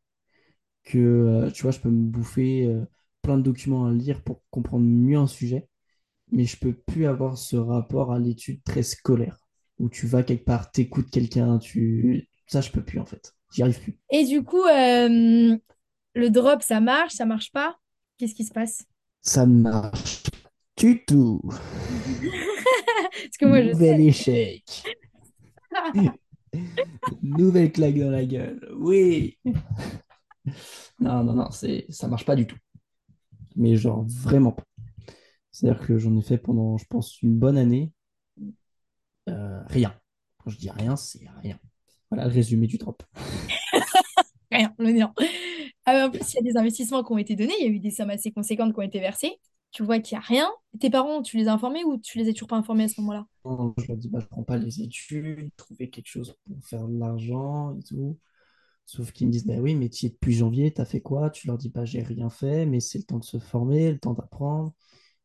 que 0.86 1.00
euh, 1.00 1.52
tu 1.52 1.64
vois, 1.64 1.72
je 1.72 1.82
peux 1.82 1.90
me 1.92 2.06
bouffer 2.12 2.66
euh, 2.68 2.86
plein 3.24 3.38
de 3.38 3.44
documents 3.44 3.88
à 3.88 3.94
lire 3.94 4.24
pour 4.24 4.44
comprendre 4.52 4.86
mieux 4.86 5.18
un 5.20 5.28
sujet, 5.28 5.70
mais 6.32 6.46
je 6.46 6.58
peux 6.60 6.74
plus 6.74 7.08
avoir 7.08 7.38
ce 7.40 7.58
rapport 7.58 8.14
à 8.14 8.20
l'étude 8.20 8.64
très 8.64 8.84
scolaire, 8.84 9.40
où 9.80 9.90
tu 9.90 10.08
vas 10.08 10.24
quelque 10.24 10.46
part, 10.46 10.72
t'écoutes 10.72 11.12
quelqu'un, 11.12 11.60
tu... 11.60 12.29
Ça, 12.50 12.62
je 12.62 12.72
peux 12.72 12.84
plus 12.84 13.00
en 13.00 13.06
fait. 13.06 13.36
J'y 13.54 13.62
arrive 13.62 13.80
plus. 13.80 13.98
Et 14.12 14.26
du 14.26 14.44
coup, 14.44 14.64
euh, 14.64 15.56
le 16.16 16.30
drop, 16.30 16.64
ça 16.64 16.80
marche, 16.80 17.14
ça 17.14 17.26
marche 17.26 17.52
pas? 17.52 17.78
Qu'est-ce 18.18 18.34
qui 18.34 18.44
se 18.44 18.52
passe? 18.52 18.86
Ça 19.22 19.46
ne 19.46 19.62
marche 19.62 20.24
du 20.76 21.06
tout. 21.06 21.42
Parce 21.44 23.38
que 23.40 23.46
moi, 23.46 23.62
je 23.62 23.70
Nouvel 23.70 24.02
échec. 24.02 24.84
Nouvelle 27.22 27.72
claque 27.72 28.00
dans 28.00 28.10
la 28.10 28.26
gueule. 28.26 28.68
Oui. 28.78 29.38
Non, 31.00 31.24
non, 31.24 31.34
non, 31.34 31.52
c'est... 31.52 31.86
ça 31.90 32.08
marche 32.08 32.26
pas 32.26 32.36
du 32.36 32.48
tout. 32.48 32.58
Mais 33.56 33.76
genre 33.76 34.04
vraiment 34.08 34.52
pas. 34.52 34.64
C'est-à-dire 35.52 35.86
que 35.86 35.98
j'en 35.98 36.18
ai 36.18 36.22
fait 36.22 36.38
pendant, 36.38 36.78
je 36.78 36.86
pense, 36.86 37.22
une 37.22 37.38
bonne 37.38 37.58
année. 37.58 37.92
Euh, 39.30 39.62
rien. 39.68 39.94
Quand 40.40 40.50
je 40.50 40.58
dis 40.58 40.72
rien, 40.72 40.96
c'est 40.96 41.28
rien. 41.44 41.60
Voilà 42.12 42.26
le 42.28 42.34
résumé 42.34 42.68
du 42.68 42.78
drop. 42.78 43.04
Rien, 44.52 44.74
le 44.80 44.92
néant. 44.92 45.14
Ah, 45.86 46.08
en 46.08 46.12
plus, 46.12 46.34
il 46.34 46.38
y 46.38 46.40
a 46.40 46.52
des 46.54 46.58
investissements 46.58 47.04
qui 47.04 47.12
ont 47.14 47.18
été 47.18 47.36
donnés, 47.36 47.54
il 47.60 47.66
y 47.66 47.68
a 47.70 47.72
eu 47.72 47.80
des 47.80 47.92
sommes 47.92 48.10
assez 48.10 48.32
conséquentes 48.32 48.74
qui 48.74 48.80
ont 48.80 48.84
été 48.84 49.00
versées. 49.00 49.40
Tu 49.72 49.84
vois 49.84 50.00
qu'il 50.00 50.18
n'y 50.18 50.24
a 50.24 50.28
rien. 50.28 50.50
Tes 50.80 50.90
parents, 50.90 51.22
tu 51.22 51.38
les 51.38 51.48
as 51.48 51.54
informés 51.54 51.84
ou 51.84 51.98
tu 52.00 52.18
les 52.18 52.30
as 52.30 52.34
toujours 52.34 52.48
pas 52.48 52.56
informés 52.58 52.86
à 52.86 52.88
ce 52.88 53.00
moment-là? 53.02 53.26
Non, 53.46 53.74
Je 53.78 53.88
leur 53.88 53.98
dis, 53.98 54.10
bah, 54.10 54.20
je 54.22 54.26
prends 54.28 54.44
pas 54.44 54.58
les 54.58 54.82
études, 54.82 55.52
trouver 55.56 55.90
quelque 55.90 56.08
chose 56.08 56.36
pour 56.46 56.64
faire 56.66 56.88
de 56.88 56.98
l'argent 56.98 57.78
et 57.78 57.84
tout. 57.84 58.18
Sauf 58.86 59.12
qu'ils 59.14 59.28
me 59.28 59.32
disent, 59.34 59.46
bah 59.48 59.58
oui, 59.60 59.76
mais 59.76 59.90
tu 59.90 60.08
es 60.08 60.10
depuis 60.10 60.34
janvier, 60.34 60.74
t'as 60.74 60.86
fait 60.86 61.02
quoi? 61.02 61.30
Tu 61.32 61.48
leur 61.48 61.58
dis, 61.58 61.70
bah 61.70 61.86
j'ai 61.86 62.02
rien 62.04 62.30
fait, 62.30 62.66
mais 62.66 62.80
c'est 62.82 63.00
le 63.00 63.06
temps 63.06 63.20
de 63.20 63.26
se 63.26 63.40
former, 63.40 63.92
le 63.94 64.00
temps 64.00 64.14
d'apprendre. 64.14 64.74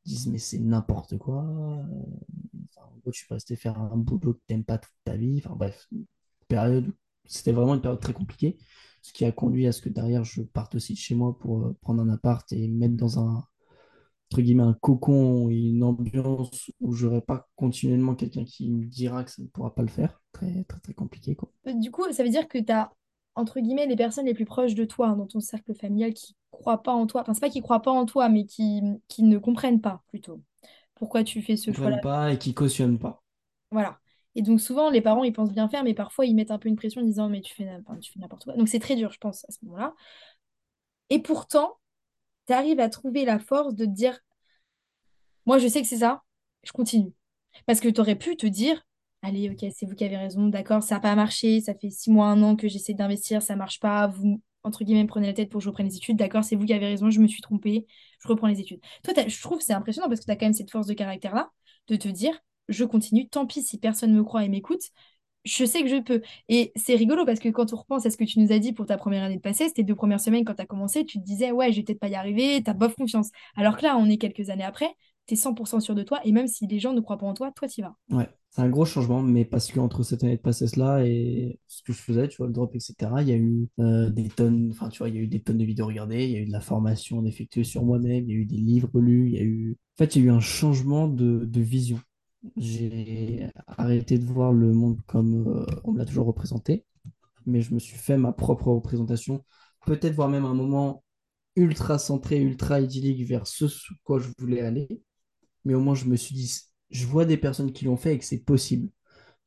Ils 0.07 0.11
disent, 0.15 0.29
mais 0.29 0.39
c'est 0.39 0.59
n'importe 0.61 1.19
quoi. 1.19 1.45
Euh, 1.47 1.85
Enfin, 2.77 2.87
en 2.95 2.99
gros, 3.01 3.13
tu 3.13 3.27
peux 3.27 3.35
rester 3.35 3.57
faire 3.57 3.79
un 3.81 3.97
boulot 3.97 4.35
que 4.35 4.41
t'aimes 4.49 4.65
pas 4.65 4.79
toute 4.79 4.93
ta 5.05 5.17
vie. 5.17 5.43
Enfin 5.45 5.57
bref, 5.57 5.89
période, 6.47 6.93
c'était 7.27 7.53
vraiment 7.53 7.75
une 7.75 7.81
période 7.83 8.01
très 8.01 8.13
compliquée. 8.13 8.59
Ce 9.03 9.13
qui 9.13 9.25
a 9.25 9.33
conduit 9.33 9.67
à 9.67 9.73
ce 9.73 9.83
que 9.83 9.89
derrière, 9.91 10.25
je 10.25 10.43
parte 10.43 10.75
aussi 10.77 10.95
de 10.95 10.99
chez 10.99 11.15
moi 11.15 11.39
pour 11.39 11.61
euh, 11.67 11.77
prendre 11.83 12.03
un 12.03 12.09
appart 12.09 12.51
et 12.53 12.69
me 12.69 12.79
mettre 12.79 12.97
dans 12.97 13.19
un, 13.21 13.45
entre 14.31 14.43
guillemets, 14.43 14.63
un 14.65 14.75
cocon 14.75 15.49
une 15.49 15.83
ambiance 15.83 16.71
où 16.81 16.93
j'aurai 16.93 17.21
pas 17.21 17.49
continuellement 17.57 18.15
quelqu'un 18.15 18.45
qui 18.45 18.71
me 18.71 18.85
dira 18.87 19.25
que 19.25 19.31
ça 19.31 19.43
ne 19.43 19.49
pourra 19.49 19.75
pas 19.75 19.83
le 19.83 19.89
faire. 19.89 20.21
Très, 20.33 20.65
très, 20.65 20.81
très 20.81 20.95
compliqué, 20.95 21.35
quoi. 21.37 21.51
Euh, 21.67 21.73
Du 21.75 21.91
coup, 21.91 22.11
ça 22.13 22.23
veut 22.23 22.31
dire 22.31 22.49
que 22.49 22.59
tu 22.59 22.73
as, 22.73 22.91
entre 23.35 23.61
guillemets, 23.61 23.87
les 23.87 23.97
personnes 23.97 24.27
les 24.27 24.35
plus 24.35 24.45
proches 24.45 24.75
de 24.75 24.85
toi, 24.85 25.09
hein, 25.09 25.17
dans 25.17 25.27
ton 25.27 25.41
cercle 25.41 25.75
familial, 25.75 26.15
qui 26.15 26.37
croient 26.51 26.83
pas 26.83 26.93
en 26.93 27.07
toi. 27.07 27.23
Enfin, 27.23 27.35
c'est 27.35 27.41
pas 27.41 27.51
qu'ils 27.51 27.63
croient 27.63 27.83
pas 27.83 27.91
en 27.93 28.07
toi, 28.07 28.29
mais 28.29 28.47
qui, 28.47 28.83
qui 29.09 29.23
ne 29.23 29.39
comprennent 29.39 29.81
pas, 29.81 30.03
plutôt, 30.09 30.41
pourquoi 30.95 31.25
tu 31.25 31.43
fais 31.43 31.57
ce 31.57 31.73
choix-là? 31.73 31.99
pas 32.01 32.33
et 32.33 32.39
qui 32.39 32.55
cautionnent 32.55 32.99
pas. 32.99 33.23
Voilà. 33.71 34.01
Et 34.37 34.43
donc, 34.43 34.61
souvent, 34.61 34.91
les 34.91 35.01
parents, 35.01 35.25
ils 35.25 35.33
pensent 35.33 35.53
bien 35.53 35.69
faire, 35.69 35.85
mais 35.85 35.95
parfois, 35.95 36.27
ils 36.27 36.35
mettent 36.35 36.51
un 36.51 36.59
peu 36.59 36.69
une 36.69 36.77
pression 36.77 37.01
en 37.01 37.05
disant, 37.05 37.29
mais 37.29 37.41
tu 37.41 37.55
fais, 37.55 37.65
n'importe 38.17 38.45
quoi. 38.45 38.55
Donc, 38.57 38.69
c'est 38.69 38.81
très 38.81 38.97
dur, 38.97 39.13
je 39.13 39.19
pense, 39.19 39.45
à 39.49 39.53
ce 39.53 39.59
moment-là. 39.65 39.95
Et 41.11 41.21
pourtant, 41.21 41.79
tu 42.47 42.53
arrives 42.53 42.81
à 42.81 42.89
trouver 42.89 43.25
la 43.25 43.39
force 43.39 43.75
de 43.75 43.85
te 43.85 43.91
dire, 43.91 44.19
moi, 45.47 45.59
je 45.59 45.69
sais 45.69 45.83
que 45.83 45.89
c'est 45.89 45.99
ça, 45.99 46.23
je 46.63 46.73
continue. 46.73 47.13
Parce 47.67 47.81
que 47.81 47.89
tu 47.89 48.01
aurais 48.01 48.17
pu 48.17 48.37
te 48.37 48.47
dire, 48.47 48.83
allez, 49.23 49.51
ok, 49.51 49.71
c'est 49.75 49.87
vous 49.87 49.95
qui 49.95 50.05
avez 50.05 50.17
raison, 50.17 50.49
d'accord, 50.49 50.83
ça 50.83 50.97
n'a 50.97 51.01
pas 51.01 51.15
marché, 51.15 51.61
ça 51.61 51.75
fait 51.75 51.91
six 51.91 52.11
mois, 52.11 52.27
un 52.27 52.43
an 52.43 52.57
que 52.57 52.69
j'essaie 52.69 52.95
d'investir, 52.95 53.43
ça 53.43 53.57
marche 53.57 53.81
pas, 53.81 54.07
vous, 54.09 54.43
entre 54.65 54.85
guillemets, 54.85 55.03
me 55.03 55.09
prenez 55.09 55.27
la 55.27 55.33
tête 55.35 55.51
pour 55.51 55.59
que 55.61 55.65
je 55.65 55.69
reprenne 55.69 55.87
les 55.87 55.97
études, 55.97 56.17
d'accord, 56.17 56.45
c'est 56.45 56.57
vous 56.57 56.65
qui 56.65 56.73
avez 56.73 56.87
raison, 56.87 57.11
je 57.11 57.21
me 57.21 57.27
suis 57.27 57.43
trompée, 57.43 57.87
je 58.21 58.29
reprends 58.29 58.47
les 58.49 58.61
études. 58.61 58.81
Toi, 59.03 59.15
je 59.27 59.43
trouve 59.43 59.61
c'est 59.61 59.75
impressionnant 59.75 60.09
parce 60.09 60.21
que 60.21 60.25
tu 60.27 60.31
as 60.31 60.37
quand 60.37 60.47
même 60.47 60.55
cette 60.55 60.71
force 60.71 60.87
de 60.87 60.95
caractère-là, 60.95 61.51
de 61.89 61.97
te 61.97 62.09
dire, 62.09 62.39
je 62.69 62.85
continue, 62.85 63.29
tant 63.29 63.47
pis 63.47 63.63
si 63.63 63.79
personne 63.79 64.13
me 64.13 64.23
croit 64.25 64.45
et 64.45 64.49
m'écoute, 64.49 64.83
je 65.45 65.65
sais 65.65 65.83
que 65.83 65.89
je 65.89 66.01
peux. 66.01 66.23
Et 66.49 66.73
c'est 66.77 66.95
rigolo 66.95 67.25
parce 67.25 67.39
que 67.39 67.49
quand 67.49 67.73
on 67.73 67.77
repense 67.77 68.07
à 68.07 68.11
ce 68.11 68.17
que 68.17 68.25
tu 68.25 68.41
nous 68.41 68.53
as 68.53 68.59
dit 68.59 68.73
pour 68.73 68.87
ta 68.87 68.97
première 68.97 69.23
année 69.25 69.37
de 69.37 69.41
passé, 69.41 69.69
c'était 69.69 69.83
deux 69.83 69.95
premières 69.95 70.21
semaines 70.21 70.45
quand 70.45 70.55
tu 70.55 70.63
as 70.63 70.67
commencé, 70.67 71.05
tu 71.05 71.19
te 71.19 71.25
disais, 71.25 71.53
ouais, 71.53 71.71
je 71.73 71.79
vais 71.79 71.83
peut-être 71.85 72.01
pas 72.01 72.09
y 72.09 72.15
arriver, 72.15 72.63
t'as 72.65 72.73
bof 72.73 72.95
confiance. 72.95 73.31
Alors 73.57 73.77
que 73.77 73.83
là, 73.83 73.97
on 73.99 74.07
est 74.09 74.17
quelques 74.17 74.51
années 74.51 74.65
après, 74.65 74.89
tu 75.27 75.35
es 75.35 75.37
100% 75.37 75.81
sûr 75.81 75.95
de 75.95 76.03
toi, 76.03 76.21
et 76.25 76.33
même 76.33 76.47
si 76.47 76.67
les 76.67 76.79
gens 76.79 76.93
ne 76.93 77.01
croient 77.01 77.19
pas 77.19 77.27
en 77.27 77.35
toi, 77.35 77.51
toi, 77.55 77.69
tu 77.69 77.81
y 77.81 77.83
vas. 77.83 77.95
Ouais, 78.11 78.29
c'est 78.51 78.63
un 78.63 78.69
gros 78.69 78.85
changement, 78.85 79.23
mais 79.23 79.45
parce 79.45 79.71
que 79.71 79.81
entre 79.81 80.03
cette 80.03 80.25
année 80.25 80.37
de 80.37 80.43
passesse-là 80.43 81.05
et 81.05 81.59
ce 81.67 81.83
que 81.83 81.93
je 81.93 81.99
faisais, 81.99 82.29
tu 82.29 82.39
vois, 82.39 82.47
le 82.47 82.53
drop, 82.53 82.75
etc., 82.75 82.95
il 83.23 83.29
y 83.29 83.33
a 83.33 83.37
eu 83.37 83.69
euh, 83.81 84.11
des 84.11 84.29
tonnes, 84.29 84.71
enfin, 84.71 84.89
tu 84.89 84.99
vois, 84.99 85.09
il 85.09 85.15
y 85.15 85.19
a 85.19 85.23
eu 85.23 85.27
des 85.27 85.41
tonnes 85.41 85.59
de 85.59 85.65
vidéos 85.65 85.87
regardées, 85.87 86.25
il 86.25 86.31
y 86.31 86.37
a 86.37 86.41
eu 86.41 86.47
de 86.47 86.53
la 86.53 86.61
formation 86.61 87.25
effectuée 87.25 87.65
sur 87.65 87.85
moi-même, 87.85 88.25
il 88.25 88.31
y 88.31 88.33
a 88.33 88.41
eu 88.41 88.47
des 88.47 88.57
livres 88.57 89.01
lus, 89.01 89.29
il 89.29 89.35
y 89.35 89.39
a 89.39 89.43
eu... 89.43 89.77
En 89.97 90.05
fait, 90.05 90.17
il 90.17 90.23
y 90.23 90.25
a 90.25 90.29
eu 90.29 90.31
un 90.31 90.41
changement 90.41 91.07
de 91.09 91.61
vision. 91.61 92.01
J'ai 92.57 93.49
arrêté 93.67 94.19
de 94.19 94.25
voir 94.27 94.53
le 94.53 94.73
monde 94.73 95.01
comme 95.07 95.47
euh, 95.49 95.67
on 95.85 95.93
me 95.93 95.99
l'a 95.99 96.05
toujours 96.05 96.27
représenté, 96.27 96.85
mais 97.47 97.63
je 97.63 97.75
me 97.75 97.81
suis 97.81 97.99
fait 97.99 98.19
ma 98.19 98.33
propre 98.33 98.69
représentation, 98.69 99.45
peut-être 99.87 100.15
voire 100.15 100.29
même 100.31 100.45
un 100.47 100.55
moment 100.55 101.05
ultra 101.57 101.99
centré, 101.99 102.41
ultra 102.41 102.81
idyllique 102.81 103.27
vers 103.29 103.47
ce 103.47 103.69
sur 103.69 103.97
quoi 104.05 104.19
je 104.21 104.29
voulais 104.39 104.61
aller, 104.63 104.89
mais 105.65 105.75
au 105.75 105.81
moins 105.81 105.95
je 105.97 106.07
me 106.07 106.17
suis 106.17 106.35
dit, 106.35 106.53
je 106.91 107.07
vois 107.07 107.25
des 107.27 107.37
personnes 107.39 107.73
qui 107.73 107.87
l'ont 107.87 107.97
fait 107.99 108.15
et 108.17 108.19
que 108.19 108.25
c'est 108.27 108.45
possible. 108.45 108.91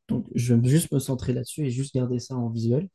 Donc 0.09 0.27
je 0.35 0.53
vais 0.55 0.69
juste 0.69 0.91
me 0.93 0.99
centrer 0.99 1.33
là-dessus 1.33 1.63
et 1.65 1.71
juste 1.71 1.95
garder 1.95 2.19
ça 2.19 2.35
en 2.37 2.49
visuel. 2.49 2.89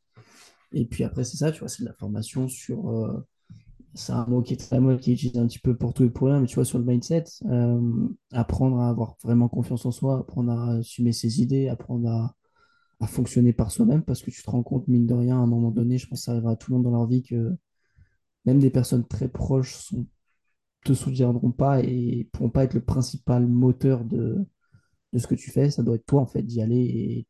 Et 0.73 0.85
puis 0.85 1.03
après, 1.03 1.23
c'est 1.23 1.37
ça, 1.37 1.51
tu 1.51 1.59
vois, 1.59 1.69
c'est 1.69 1.83
de 1.83 1.87
la 1.89 1.93
formation 1.95 2.47
sur. 2.47 2.89
euh, 2.89 3.25
c'est 3.95 4.13
un 4.13 4.25
mot 4.25 4.41
qui 4.41 4.53
est 4.53 4.57
très 4.57 4.79
mode, 4.79 4.99
qui 4.99 5.11
est 5.11 5.13
utilisé 5.13 5.39
un 5.39 5.47
petit 5.47 5.59
peu 5.59 5.75
pour 5.75 5.93
tout 5.93 6.03
et 6.03 6.09
pour 6.09 6.27
rien, 6.27 6.39
mais 6.39 6.47
tu 6.47 6.55
vois, 6.55 6.65
sur 6.65 6.79
le 6.79 6.85
mindset, 6.85 7.25
euh, 7.45 8.07
apprendre 8.31 8.79
à 8.79 8.89
avoir 8.89 9.15
vraiment 9.23 9.49
confiance 9.49 9.85
en 9.85 9.91
soi, 9.91 10.19
apprendre 10.19 10.51
à 10.51 10.71
assumer 10.77 11.11
ses 11.13 11.41
idées, 11.41 11.67
apprendre 11.69 12.09
à, 12.09 12.35
à 13.01 13.07
fonctionner 13.07 13.53
par 13.53 13.71
soi-même 13.71 14.03
parce 14.03 14.21
que 14.23 14.31
tu 14.31 14.43
te 14.43 14.49
rends 14.51 14.63
compte, 14.63 14.87
mine 14.87 15.07
de 15.07 15.13
rien, 15.13 15.37
à 15.39 15.43
un 15.43 15.47
moment 15.47 15.71
donné, 15.71 15.97
je 15.97 16.07
pense 16.07 16.21
que 16.21 16.25
ça 16.25 16.31
arrivera 16.33 16.53
à 16.53 16.55
tout 16.57 16.71
le 16.71 16.77
monde 16.77 16.85
dans 16.85 16.91
leur 16.91 17.07
vie 17.07 17.23
que 17.23 17.55
même 18.45 18.59
des 18.59 18.69
personnes 18.69 19.05
très 19.07 19.27
proches 19.29 19.75
sont, 19.75 20.05
te 20.85 20.93
soutiendront 20.93 21.51
pas 21.51 21.81
et 21.83 22.29
pourront 22.33 22.49
pas 22.49 22.63
être 22.65 22.73
le 22.75 22.81
principal 22.83 23.47
moteur 23.47 24.05
de, 24.05 24.37
de 25.13 25.19
ce 25.19 25.27
que 25.27 25.35
tu 25.35 25.51
fais. 25.51 25.71
Ça 25.71 25.83
doit 25.83 25.95
être 25.95 26.05
toi, 26.05 26.21
en 26.21 26.27
fait, 26.27 26.43
d'y 26.43 26.61
aller. 26.61 27.27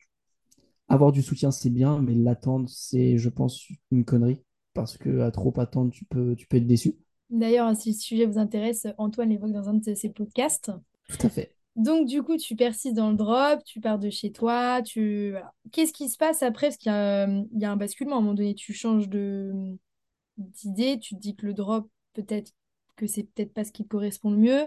Avoir 0.89 1.11
du 1.11 1.21
soutien, 1.21 1.51
c'est 1.51 1.69
bien, 1.69 2.01
mais 2.01 2.15
l'attendre, 2.15 2.69
c'est, 2.69 3.17
je 3.17 3.29
pense, 3.29 3.67
une 3.91 4.05
connerie 4.05 4.41
parce 4.73 4.97
que 4.97 5.21
à 5.21 5.31
trop 5.31 5.53
attendre, 5.59 5.91
tu 5.91 6.05
peux, 6.05 6.35
tu 6.35 6.47
peux 6.47 6.57
être 6.57 6.67
déçu. 6.67 6.95
D'ailleurs, 7.29 7.75
si 7.75 7.91
le 7.91 7.95
sujet 7.95 8.25
vous 8.25 8.37
intéresse, 8.37 8.87
Antoine 8.97 9.29
l'évoque 9.29 9.51
dans 9.51 9.69
un 9.69 9.73
de 9.73 9.93
ses 9.93 10.09
podcasts. 10.09 10.71
Tout 11.09 11.27
à 11.27 11.29
fait. 11.29 11.55
Donc, 11.75 12.07
du 12.07 12.21
coup, 12.21 12.37
tu 12.37 12.55
persistes 12.55 12.95
dans 12.95 13.09
le 13.09 13.15
drop, 13.15 13.63
tu 13.65 13.79
pars 13.79 13.97
de 13.97 14.11
chez 14.11 14.31
toi, 14.31 14.81
tu... 14.83 15.31
voilà. 15.31 15.53
Qu'est-ce 15.71 15.93
qui 15.93 16.07
se 16.09 16.17
passe 16.17 16.43
après? 16.43 16.67
Parce 16.67 16.77
qu'il 16.77 16.91
y 16.91 16.95
a, 16.95 17.27
il 17.27 17.59
y 17.59 17.65
a 17.65 17.71
un 17.71 17.77
basculement, 17.77 18.15
à 18.15 18.19
un 18.19 18.21
moment 18.21 18.35
donné, 18.35 18.53
tu 18.53 18.73
changes 18.73 19.09
de 19.09 19.75
d'idée, 20.37 20.99
tu 20.99 21.15
te 21.15 21.19
dis 21.19 21.35
que 21.35 21.45
le 21.45 21.53
drop, 21.53 21.89
peut-être 22.13 22.51
que 22.95 23.07
c'est 23.07 23.23
peut-être 23.23 23.53
pas 23.53 23.63
ce 23.63 23.71
qui 23.71 23.83
te 23.83 23.89
correspond 23.89 24.31
le 24.31 24.37
mieux. 24.37 24.65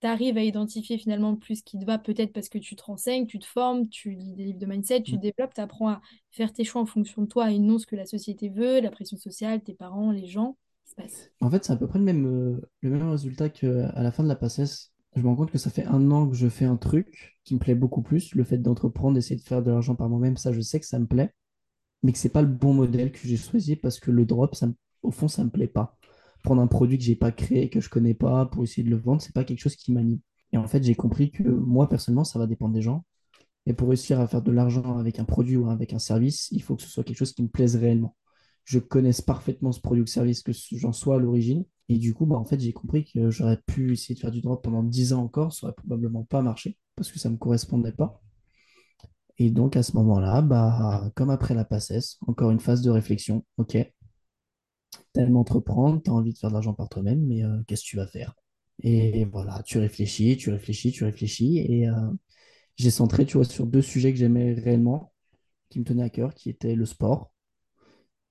Tu 0.00 0.06
arrives 0.06 0.38
à 0.38 0.42
identifier 0.42 0.96
finalement 0.98 1.36
plus 1.36 1.56
ce 1.56 1.62
qui 1.62 1.78
te 1.78 1.84
va, 1.84 1.98
peut-être 1.98 2.32
parce 2.32 2.48
que 2.48 2.58
tu 2.58 2.74
te 2.76 2.82
renseignes, 2.82 3.26
tu 3.26 3.38
te 3.38 3.46
formes, 3.46 3.88
tu 3.88 4.10
lis 4.12 4.32
des 4.34 4.44
livres 4.44 4.58
de 4.58 4.66
mindset, 4.66 5.02
tu 5.02 5.16
Mm. 5.16 5.20
développes, 5.20 5.54
tu 5.54 5.60
apprends 5.60 5.88
à 5.90 6.00
faire 6.30 6.52
tes 6.52 6.64
choix 6.64 6.80
en 6.80 6.86
fonction 6.86 7.22
de 7.22 7.26
toi 7.28 7.50
et 7.50 7.58
non 7.58 7.78
ce 7.78 7.86
que 7.86 7.96
la 7.96 8.06
société 8.06 8.48
veut, 8.48 8.80
la 8.80 8.90
pression 8.90 9.16
sociale, 9.18 9.62
tes 9.62 9.74
parents, 9.74 10.10
les 10.10 10.26
gens. 10.26 10.56
Se 10.86 10.94
passe? 10.94 11.30
En 11.40 11.50
fait, 11.50 11.64
c'est 11.64 11.72
à 11.72 11.76
peu 11.76 11.86
près 11.86 11.98
le 11.98 12.04
même, 12.04 12.26
euh, 12.26 12.60
le 12.82 12.90
même 12.90 13.08
résultat 13.10 13.48
qu'à 13.48 13.92
la 14.02 14.12
fin 14.12 14.22
de 14.22 14.28
la 14.28 14.36
PACES. 14.36 14.92
Je 15.16 15.22
me 15.22 15.28
rends 15.28 15.36
compte 15.36 15.50
que 15.50 15.58
ça 15.58 15.70
fait 15.70 15.84
un 15.86 16.10
an 16.12 16.28
que 16.28 16.36
je 16.36 16.48
fais 16.48 16.64
un 16.64 16.76
truc 16.76 17.38
qui 17.44 17.54
me 17.54 17.58
plaît 17.58 17.74
beaucoup 17.74 18.02
plus, 18.02 18.34
le 18.34 18.44
fait 18.44 18.58
d'entreprendre, 18.58 19.14
d'essayer 19.14 19.36
de 19.36 19.42
faire 19.42 19.62
de 19.62 19.70
l'argent 19.70 19.96
par 19.96 20.08
moi-même, 20.08 20.36
ça 20.36 20.52
je 20.52 20.60
sais 20.60 20.78
que 20.78 20.86
ça 20.86 20.98
me 21.00 21.06
plaît, 21.06 21.32
mais 22.02 22.12
que 22.12 22.18
c'est 22.18 22.30
pas 22.30 22.42
le 22.42 22.48
bon 22.48 22.74
modèle 22.74 23.12
que 23.12 23.20
j'ai 23.24 23.36
choisi 23.38 23.76
parce 23.76 24.00
que 24.00 24.10
le 24.12 24.26
drop, 24.26 24.54
ça 24.56 24.68
au 25.02 25.12
fond, 25.12 25.28
ça 25.28 25.44
me 25.44 25.50
plaît 25.50 25.68
pas. 25.68 25.98
Prendre 26.42 26.62
un 26.62 26.66
produit 26.66 26.98
que 26.98 27.04
j'ai 27.04 27.16
pas 27.16 27.32
créé, 27.32 27.68
que 27.68 27.80
je 27.80 27.88
connais 27.88 28.14
pas, 28.14 28.46
pour 28.46 28.64
essayer 28.64 28.82
de 28.82 28.90
le 28.90 28.96
vendre, 28.96 29.20
c'est 29.20 29.34
pas 29.34 29.44
quelque 29.44 29.60
chose 29.60 29.76
qui 29.76 29.92
m'anime. 29.92 30.20
Et 30.52 30.58
en 30.58 30.66
fait, 30.66 30.82
j'ai 30.82 30.94
compris 30.94 31.30
que 31.30 31.42
moi, 31.42 31.88
personnellement, 31.88 32.24
ça 32.24 32.38
va 32.38 32.46
dépendre 32.46 32.74
des 32.74 32.82
gens. 32.82 33.04
Et 33.66 33.74
pour 33.74 33.88
réussir 33.88 34.20
à 34.20 34.26
faire 34.26 34.42
de 34.42 34.50
l'argent 34.50 34.98
avec 34.98 35.18
un 35.18 35.24
produit 35.24 35.56
ou 35.56 35.68
avec 35.70 35.92
un 35.92 35.98
service, 35.98 36.48
il 36.50 36.62
faut 36.62 36.76
que 36.76 36.82
ce 36.82 36.88
soit 36.88 37.04
quelque 37.04 37.18
chose 37.18 37.32
qui 37.32 37.42
me 37.42 37.48
plaise 37.48 37.76
réellement. 37.76 38.16
Je 38.64 38.78
connaisse 38.78 39.20
parfaitement 39.20 39.72
ce 39.72 39.80
produit 39.80 40.02
ou 40.02 40.06
service, 40.06 40.42
que 40.42 40.52
j'en 40.72 40.92
sois 40.92 41.16
à 41.16 41.18
l'origine. 41.18 41.64
Et 41.88 41.98
du 41.98 42.14
coup, 42.14 42.26
bah, 42.26 42.36
en 42.36 42.44
fait, 42.44 42.60
j'ai 42.60 42.72
compris 42.72 43.04
que 43.04 43.30
j'aurais 43.30 43.60
pu 43.66 43.92
essayer 43.92 44.14
de 44.14 44.20
faire 44.20 44.30
du 44.30 44.40
drop 44.40 44.62
pendant 44.62 44.82
10 44.82 45.12
ans 45.12 45.22
encore, 45.22 45.52
ça 45.52 45.66
aurait 45.66 45.74
probablement 45.74 46.24
pas 46.24 46.42
marché 46.42 46.78
parce 46.96 47.10
que 47.10 47.18
ça 47.18 47.28
ne 47.28 47.34
me 47.34 47.38
correspondait 47.38 47.92
pas. 47.92 48.20
Et 49.38 49.50
donc, 49.50 49.76
à 49.76 49.82
ce 49.82 49.96
moment-là, 49.96 50.42
bah, 50.42 51.10
comme 51.14 51.30
après 51.30 51.54
la 51.54 51.64
PACES, 51.64 52.18
encore 52.26 52.50
une 52.50 52.60
phase 52.60 52.82
de 52.82 52.90
réflexion. 52.90 53.44
Ok, 53.56 53.76
t'aimes 55.12 55.36
entreprendre, 55.36 56.00
t'as 56.02 56.12
envie 56.12 56.32
de 56.32 56.38
faire 56.38 56.50
de 56.50 56.54
l'argent 56.54 56.74
par 56.74 56.88
toi-même, 56.88 57.24
mais 57.26 57.44
euh, 57.44 57.62
qu'est-ce 57.66 57.82
que 57.82 57.88
tu 57.88 57.96
vas 57.96 58.06
faire? 58.06 58.34
Et 58.82 59.24
voilà, 59.26 59.62
tu 59.64 59.78
réfléchis, 59.78 60.36
tu 60.36 60.50
réfléchis, 60.50 60.92
tu 60.92 61.04
réfléchis. 61.04 61.58
Et 61.58 61.88
euh, 61.88 61.94
j'ai 62.76 62.90
centré, 62.90 63.26
tu 63.26 63.36
vois, 63.38 63.46
sur 63.46 63.66
deux 63.66 63.82
sujets 63.82 64.12
que 64.12 64.18
j'aimais 64.18 64.54
réellement, 64.54 65.12
qui 65.70 65.80
me 65.80 65.84
tenaient 65.84 66.04
à 66.04 66.10
cœur, 66.10 66.34
qui 66.34 66.50
étaient 66.50 66.74
le 66.76 66.86
sport 66.86 67.32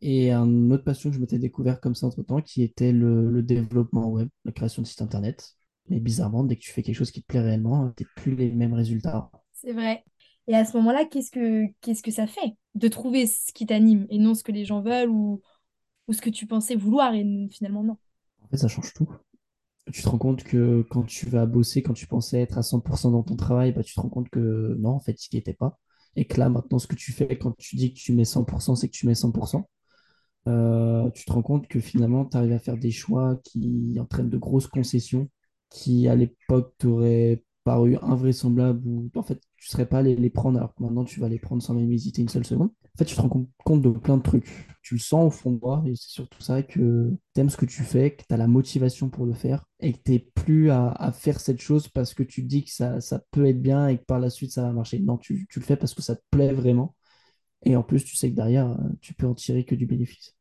et 0.01 0.31
un 0.31 0.71
autre 0.71 0.83
passion 0.83 1.09
que 1.09 1.15
je 1.15 1.21
m'étais 1.21 1.39
découvert 1.39 1.81
comme 1.81 1.95
ça 1.95 2.07
entre-temps, 2.07 2.41
qui 2.41 2.63
était 2.63 2.91
le, 2.91 3.29
le 3.29 3.43
développement 3.43 4.09
web, 4.09 4.29
la 4.45 4.51
création 4.51 4.81
de 4.81 4.87
sites 4.87 5.01
internet. 5.01 5.55
Mais 5.89 5.99
bizarrement, 5.99 6.43
dès 6.43 6.55
que 6.55 6.61
tu 6.61 6.71
fais 6.71 6.83
quelque 6.83 6.95
chose 6.95 7.11
qui 7.11 7.21
te 7.21 7.27
plaît 7.27 7.41
réellement, 7.41 7.91
tu 7.97 8.05
plus 8.15 8.35
les 8.35 8.51
mêmes 8.51 8.73
résultats. 8.73 9.29
C'est 9.53 9.73
vrai. 9.73 10.03
Et 10.47 10.55
à 10.55 10.63
ce 10.65 10.77
moment-là, 10.77 11.05
qu'est-ce 11.05 11.31
que 11.31 11.65
qu'est-ce 11.81 12.03
que 12.03 12.11
ça 12.11 12.27
fait 12.27 12.55
de 12.75 12.87
trouver 12.87 13.27
ce 13.27 13.51
qui 13.51 13.65
t'anime 13.65 14.05
et 14.09 14.19
non 14.19 14.35
ce 14.35 14.43
que 14.43 14.51
les 14.51 14.65
gens 14.65 14.81
veulent 14.81 15.09
ou, 15.09 15.41
ou 16.09 16.13
ce 16.13 16.21
que 16.21 16.29
tu 16.29 16.47
pensais 16.47 16.75
vouloir 16.75 17.13
et 17.13 17.23
finalement 17.51 17.83
non. 17.83 17.97
En 18.43 18.47
fait, 18.49 18.57
ça 18.57 18.67
change 18.67 18.93
tout. 18.93 19.07
Tu 19.93 20.01
te 20.01 20.09
rends 20.09 20.17
compte 20.17 20.43
que 20.43 20.85
quand 20.89 21.03
tu 21.03 21.27
vas 21.27 21.45
bosser, 21.45 21.81
quand 21.81 21.93
tu 21.93 22.07
pensais 22.07 22.41
être 22.41 22.57
à 22.57 22.63
100% 22.63 23.11
dans 23.11 23.23
ton 23.23 23.35
travail, 23.35 23.71
bah, 23.71 23.83
tu 23.83 23.93
te 23.93 24.01
rends 24.01 24.09
compte 24.09 24.29
que 24.29 24.75
non, 24.79 24.89
en 24.89 24.99
fait, 24.99 25.13
tu 25.13 25.29
n'y 25.33 25.39
étais 25.39 25.53
pas. 25.53 25.79
Et 26.15 26.25
que 26.25 26.39
là, 26.39 26.49
maintenant, 26.49 26.79
ce 26.79 26.87
que 26.87 26.95
tu 26.95 27.11
fais 27.11 27.37
quand 27.37 27.55
tu 27.57 27.75
dis 27.75 27.93
que 27.93 27.99
tu 27.99 28.11
mets 28.13 28.25
100%, 28.25 28.75
c'est 28.75 28.87
que 28.87 28.93
tu 28.93 29.07
mets 29.07 29.15
100%. 29.15 29.69
Euh, 30.47 31.09
tu 31.11 31.25
te 31.25 31.31
rends 31.31 31.43
compte 31.43 31.67
que 31.67 31.79
finalement, 31.79 32.25
tu 32.25 32.37
arrives 32.37 32.53
à 32.53 32.59
faire 32.59 32.77
des 32.77 32.91
choix 32.91 33.39
qui 33.43 33.97
entraînent 33.99 34.29
de 34.29 34.37
grosses 34.37 34.67
concessions, 34.67 35.29
qui 35.69 36.07
à 36.07 36.15
l'époque 36.15 36.73
t'auraient 36.79 37.43
paru 37.63 37.97
invraisemblables 38.01 38.81
ou 38.87 39.11
en 39.15 39.23
fait, 39.23 39.39
tu 39.57 39.69
serais 39.69 39.85
pas 39.87 39.99
allé 39.99 40.15
les 40.15 40.29
prendre 40.31 40.57
alors 40.57 40.73
que 40.73 40.83
maintenant, 40.83 41.03
tu 41.05 41.19
vas 41.19 41.29
les 41.29 41.39
prendre 41.39 41.61
sans 41.61 41.75
même 41.75 41.91
hésiter 41.91 42.21
une 42.21 42.29
seule 42.29 42.45
seconde. 42.45 42.71
Fait, 42.99 43.05
tu 43.05 43.15
te 43.15 43.21
rends 43.21 43.29
com- 43.29 43.47
compte 43.65 43.81
de 43.83 43.91
plein 43.91 44.17
de 44.17 44.23
trucs. 44.23 44.47
Tu 44.83 44.95
le 44.95 45.01
sens 45.01 45.27
au 45.27 45.31
fond 45.31 45.53
de 45.53 45.59
toi 45.59 45.83
et 45.87 45.95
c'est 45.95 46.09
surtout 46.11 46.41
ça 46.41 46.63
que 46.63 47.11
tu 47.35 47.41
aimes 47.41 47.49
ce 47.49 47.57
que 47.57 47.65
tu 47.65 47.83
fais, 47.83 48.15
que 48.15 48.23
tu 48.27 48.33
as 48.33 48.37
la 48.37 48.47
motivation 48.47 49.09
pour 49.09 49.25
le 49.25 49.33
faire 49.33 49.65
et 49.81 49.93
que 49.93 49.99
tu 50.05 50.11
n'es 50.13 50.19
plus 50.19 50.71
à, 50.71 50.91
à 50.91 51.11
faire 51.13 51.39
cette 51.39 51.61
chose 51.61 51.87
parce 51.89 52.13
que 52.13 52.23
tu 52.23 52.43
te 52.43 52.47
dis 52.47 52.65
que 52.65 52.71
ça, 52.71 53.01
ça 53.01 53.21
peut 53.31 53.45
être 53.47 53.61
bien 53.61 53.87
et 53.89 53.97
que 53.99 54.05
par 54.05 54.19
la 54.19 54.29
suite, 54.29 54.51
ça 54.51 54.63
va 54.63 54.73
marcher. 54.73 54.99
Non, 54.99 55.17
tu, 55.17 55.47
tu 55.49 55.59
le 55.59 55.65
fais 55.65 55.77
parce 55.77 55.95
que 55.95 56.01
ça 56.03 56.15
te 56.17 56.23
plaît 56.31 56.53
vraiment. 56.53 56.95
Et 57.65 57.75
en 57.75 57.83
plus, 57.83 58.05
tu 58.05 58.17
sais 58.17 58.31
que 58.31 58.35
derrière, 58.35 58.69
euh, 58.71 58.89
tu 59.01 59.13
peux 59.15 59.27
en 59.27 59.35
tirer 59.35 59.65
que 59.65 59.75
du 59.75 59.87
bénéfice. 59.87 60.35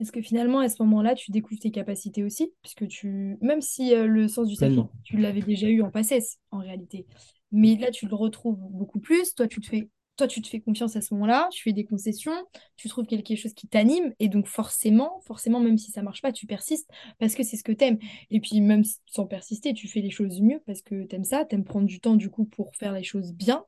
Est-ce 0.00 0.12
que 0.12 0.20
finalement, 0.22 0.60
à 0.60 0.68
ce 0.68 0.82
moment-là, 0.82 1.14
tu 1.14 1.30
découvres 1.30 1.60
tes 1.60 1.70
capacités 1.70 2.22
aussi, 2.22 2.52
puisque 2.62 2.86
tu, 2.88 3.38
même 3.40 3.62
si 3.62 3.94
euh, 3.94 4.06
le 4.06 4.28
sens 4.28 4.48
du 4.48 4.54
sacrifice, 4.54 4.84
tu 5.04 5.16
l'avais 5.16 5.42
déjà 5.42 5.68
eu 5.68 5.80
en 5.82 5.90
passesse, 5.90 6.38
en 6.50 6.58
réalité, 6.58 7.06
mais 7.52 7.76
là, 7.76 7.90
tu 7.90 8.06
le 8.06 8.14
retrouves 8.14 8.58
beaucoup 8.70 9.00
plus. 9.00 9.34
Toi, 9.34 9.48
tu 9.48 9.60
te 9.60 9.66
fais, 9.66 9.88
toi, 10.16 10.26
tu 10.26 10.42
te 10.42 10.48
fais 10.48 10.60
confiance 10.60 10.96
à 10.96 11.00
ce 11.00 11.14
moment-là, 11.14 11.48
tu 11.52 11.62
fais 11.62 11.72
des 11.72 11.84
concessions, 11.84 12.34
tu 12.76 12.88
trouves 12.88 13.06
quelque 13.06 13.36
chose 13.36 13.54
qui 13.54 13.68
t'anime, 13.68 14.14
et 14.18 14.28
donc 14.28 14.46
forcément, 14.46 15.20
forcément, 15.26 15.60
même 15.60 15.78
si 15.78 15.90
ça 15.90 16.02
marche 16.02 16.22
pas, 16.22 16.32
tu 16.32 16.46
persistes 16.46 16.88
parce 17.18 17.34
que 17.34 17.42
c'est 17.42 17.56
ce 17.56 17.64
que 17.64 17.72
t'aimes. 17.72 17.98
Et 18.30 18.40
puis 18.40 18.60
même 18.60 18.82
sans 19.06 19.26
persister, 19.26 19.74
tu 19.74 19.88
fais 19.88 20.00
les 20.00 20.10
choses 20.10 20.40
mieux 20.40 20.60
parce 20.66 20.82
que 20.82 21.04
t'aimes 21.04 21.24
ça, 21.24 21.44
t'aimes 21.44 21.64
prendre 21.64 21.86
du 21.86 22.00
temps 22.00 22.16
du 22.16 22.30
coup 22.30 22.44
pour 22.44 22.74
faire 22.76 22.92
les 22.92 23.04
choses 23.04 23.32
bien. 23.32 23.64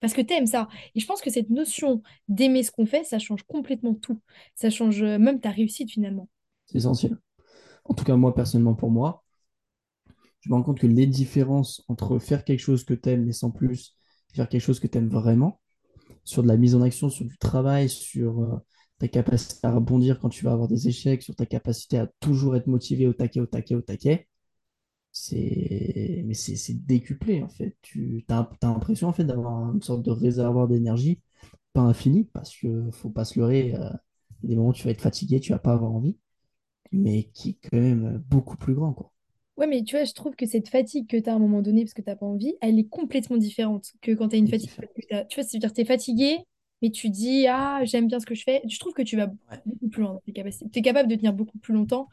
Parce 0.00 0.12
que 0.12 0.20
t'aimes 0.20 0.46
ça. 0.46 0.68
Et 0.94 1.00
je 1.00 1.06
pense 1.06 1.22
que 1.22 1.30
cette 1.30 1.48
notion 1.48 2.02
d'aimer 2.28 2.62
ce 2.62 2.70
qu'on 2.70 2.84
fait, 2.84 3.04
ça 3.04 3.18
change 3.18 3.42
complètement 3.44 3.94
tout. 3.94 4.20
Ça 4.54 4.68
change 4.68 5.02
euh, 5.02 5.18
même 5.18 5.40
ta 5.40 5.50
réussite 5.50 5.90
finalement. 5.90 6.28
C'est 6.66 6.76
essentiel. 6.76 7.16
En 7.84 7.94
tout 7.94 8.04
cas, 8.04 8.16
moi, 8.16 8.34
personnellement, 8.34 8.74
pour 8.74 8.90
moi, 8.90 9.24
je 10.40 10.50
me 10.50 10.54
rends 10.54 10.62
compte 10.62 10.78
que 10.78 10.86
les 10.86 11.06
différences 11.06 11.82
entre 11.88 12.18
faire 12.18 12.44
quelque 12.44 12.60
chose 12.60 12.84
que 12.84 12.92
tu 12.92 13.08
aimes, 13.08 13.24
mais 13.24 13.32
sans 13.32 13.50
plus, 13.50 13.96
faire 14.34 14.48
quelque 14.48 14.60
chose 14.60 14.78
que 14.78 14.86
tu 14.86 14.98
aimes 14.98 15.08
vraiment, 15.08 15.60
sur 16.24 16.42
de 16.42 16.48
la 16.48 16.56
mise 16.56 16.74
en 16.74 16.82
action, 16.82 17.10
sur 17.10 17.24
du 17.26 17.38
travail, 17.38 17.88
sur 17.88 18.40
euh, 18.42 18.56
ta 18.98 19.08
capacité 19.08 19.66
à 19.66 19.72
rebondir 19.72 20.18
quand 20.20 20.28
tu 20.28 20.44
vas 20.44 20.52
avoir 20.52 20.68
des 20.68 20.88
échecs, 20.88 21.22
sur 21.22 21.34
ta 21.36 21.46
capacité 21.46 21.98
à 21.98 22.08
toujours 22.20 22.56
être 22.56 22.66
motivé 22.66 23.06
au 23.06 23.12
taquet, 23.12 23.40
au 23.40 23.46
taquet, 23.46 23.74
au 23.74 23.82
taquet, 23.82 24.28
c'est 25.12 26.22
mais 26.26 26.34
c'est 26.34 26.74
décuplé 26.86 27.42
en 27.42 27.48
fait. 27.48 27.76
Tu 27.82 28.24
as, 28.28 28.50
l'impression 28.62 29.08
en 29.08 29.12
fait 29.12 29.24
d'avoir 29.24 29.72
une 29.74 29.82
sorte 29.82 30.02
de 30.02 30.10
réservoir 30.10 30.68
d'énergie, 30.68 31.20
pas 31.74 31.82
infini, 31.82 32.24
parce 32.24 32.56
que 32.56 32.90
faut 32.92 33.10
pas 33.10 33.24
se 33.24 33.38
leurrer, 33.40 33.74
euh, 33.76 33.90
il 34.42 34.50
y 34.50 34.52
a 34.52 34.54
des 34.54 34.56
moments 34.56 34.70
où 34.70 34.72
tu 34.74 34.84
vas 34.84 34.90
être 34.92 35.02
fatigué, 35.02 35.40
tu 35.40 35.52
vas 35.52 35.58
pas 35.60 35.74
avoir 35.74 35.92
envie, 35.92 36.16
mais 36.92 37.24
qui 37.34 37.50
est 37.52 37.70
quand 37.70 37.78
même 37.80 38.18
beaucoup 38.28 38.58
plus 38.58 38.74
grand, 38.74 38.94
quoi. 38.94 39.13
Ouais, 39.56 39.66
mais 39.68 39.84
tu 39.84 39.94
vois, 39.96 40.04
je 40.04 40.12
trouve 40.14 40.34
que 40.34 40.46
cette 40.46 40.68
fatigue 40.68 41.06
que 41.08 41.16
tu 41.16 41.28
as 41.30 41.32
à 41.32 41.36
un 41.36 41.38
moment 41.38 41.62
donné 41.62 41.84
parce 41.84 41.94
que 41.94 42.02
t'as 42.02 42.16
pas 42.16 42.26
envie, 42.26 42.54
elle 42.60 42.78
est 42.78 42.88
complètement 42.88 43.36
différente 43.36 43.92
que 44.02 44.10
quand 44.12 44.28
tu 44.28 44.36
as 44.36 44.38
une 44.38 44.48
fatigue. 44.48 44.70
que 44.96 45.02
t'as- 45.08 45.24
Tu 45.26 45.36
vois, 45.40 45.44
c'est-à-dire 45.48 45.72
tu 45.72 45.80
es 45.82 45.84
fatigué, 45.84 46.38
mais 46.82 46.90
tu 46.90 47.08
dis, 47.08 47.46
ah, 47.48 47.80
j'aime 47.84 48.08
bien 48.08 48.18
ce 48.18 48.26
que 48.26 48.34
je 48.34 48.42
fais. 48.42 48.62
Je 48.68 48.78
trouve 48.80 48.92
que 48.94 49.02
tu 49.02 49.16
vas 49.16 49.28
Ouais. 49.50 49.62
beaucoup 49.64 49.88
plus 49.88 50.02
loin 50.02 50.14
dans 50.14 50.20
tes 50.20 50.32
capacités. 50.32 50.68
Tu 50.70 50.78
es 50.80 50.82
capable 50.82 51.08
de 51.08 51.14
tenir 51.14 51.32
beaucoup 51.32 51.58
plus 51.58 51.72
longtemps. 51.72 52.08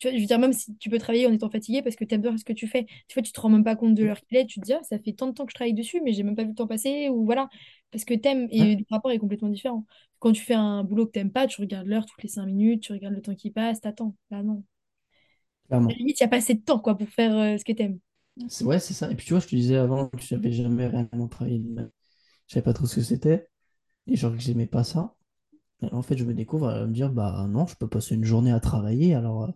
Tu 0.00 0.08
vois, 0.08 0.16
je 0.16 0.20
veux 0.22 0.26
dire, 0.28 0.38
même 0.40 0.52
si 0.54 0.76
tu 0.78 0.90
peux 0.90 0.98
travailler 0.98 1.26
en 1.26 1.32
étant 1.32 1.50
fatigué 1.50 1.82
parce 1.82 1.96
que 1.96 2.04
tu 2.04 2.14
aimes 2.14 2.22
bien 2.22 2.36
ce 2.38 2.44
que 2.44 2.52
tu 2.54 2.68
fais. 2.68 2.86
Tu 3.08 3.14
vois, 3.14 3.22
tu 3.22 3.32
te 3.32 3.40
rends 3.40 3.50
même 3.50 3.64
pas 3.64 3.76
compte 3.76 3.94
de 3.94 4.04
l'heure 4.04 4.20
qu'il 4.22 4.36
est. 4.38 4.46
Tu 4.46 4.60
te 4.60 4.66
dis, 4.66 4.72
ah, 4.74 4.82
ça 4.84 4.98
fait 4.98 5.12
tant 5.14 5.28
de 5.28 5.32
temps 5.34 5.46
que 5.46 5.52
je 5.52 5.56
travaille 5.56 5.74
dessus, 5.74 6.00
mais 6.04 6.12
j'ai 6.14 6.22
même 6.24 6.36
pas 6.36 6.42
vu 6.44 6.50
le 6.50 6.54
temps 6.56 6.66
passer. 6.68 7.08
Ou 7.10 7.24
voilà. 7.24 7.48
Parce 7.92 8.04
que 8.04 8.14
t'aimes 8.14 8.48
et 8.50 8.76
Ouais, 8.76 8.76
le 8.76 8.84
rapport 8.90 9.12
est 9.12 9.18
complètement 9.18 9.48
différent. 9.50 9.86
Quand 10.20 10.32
tu 10.32 10.42
fais 10.42 10.54
un 10.54 10.84
boulot 10.84 11.06
que 11.06 11.12
t'aimes 11.12 11.32
pas, 11.32 11.46
tu 11.46 11.60
regardes 11.60 11.86
l'heure 11.86 12.06
toutes 12.06 12.22
les 12.22 12.28
cinq 12.30 12.46
minutes, 12.46 12.82
tu 12.82 12.92
regardes 12.92 13.14
le 13.14 13.22
temps 13.22 13.34
qui 13.36 13.50
passe, 13.50 13.80
t'attends. 13.80 14.16
Là, 14.30 14.42
non. 14.42 14.64
À 15.88 15.92
la 15.92 15.94
clairement. 15.94 15.98
limite, 15.98 16.20
il 16.20 16.22
n'y 16.22 16.26
a 16.26 16.28
pas 16.30 16.36
assez 16.36 16.54
de 16.54 16.60
temps 16.62 16.78
quoi, 16.78 16.96
pour 16.96 17.08
faire 17.08 17.34
euh, 17.36 17.56
ce 17.58 17.64
que 17.64 17.72
t'aimes. 17.72 17.98
C'est- 18.48 18.64
Ouais, 18.64 18.78
c'est 18.80 18.94
ça. 18.94 19.10
Et 19.10 19.14
puis 19.16 19.26
tu 19.26 19.32
vois, 19.32 19.40
je 19.40 19.46
te 19.46 19.56
disais 19.56 19.76
avant 19.76 20.08
que 20.08 20.20
j'avais 20.20 20.52
jamais 20.52 20.86
réellement 20.86 21.28
travaillé 21.28 21.58
de 21.58 21.68
vie. 21.82 21.88
Je 22.48 22.54
savais 22.54 22.64
pas 22.64 22.72
trop 22.74 22.86
ce 22.86 22.96
que 22.96 23.02
c'était. 23.02 23.48
Et 24.08 24.16
genre 24.16 24.32
que 24.34 24.40
j'aimais 24.40 24.66
pas 24.66 24.84
ça. 24.84 25.14
En 25.92 26.02
fait, 26.02 26.16
je 26.18 26.24
me 26.24 26.34
découvre 26.34 26.68
à 26.70 26.86
me 26.86 26.92
dire, 26.94 27.12
bah 27.12 27.46
non, 27.48 27.66
je 27.66 27.76
peux 27.76 27.88
passer 27.88 28.14
une 28.16 28.24
journée 28.24 28.52
à 28.52 28.60
travailler. 28.60 29.14
Alors, 29.14 29.44
euh, 29.44 29.48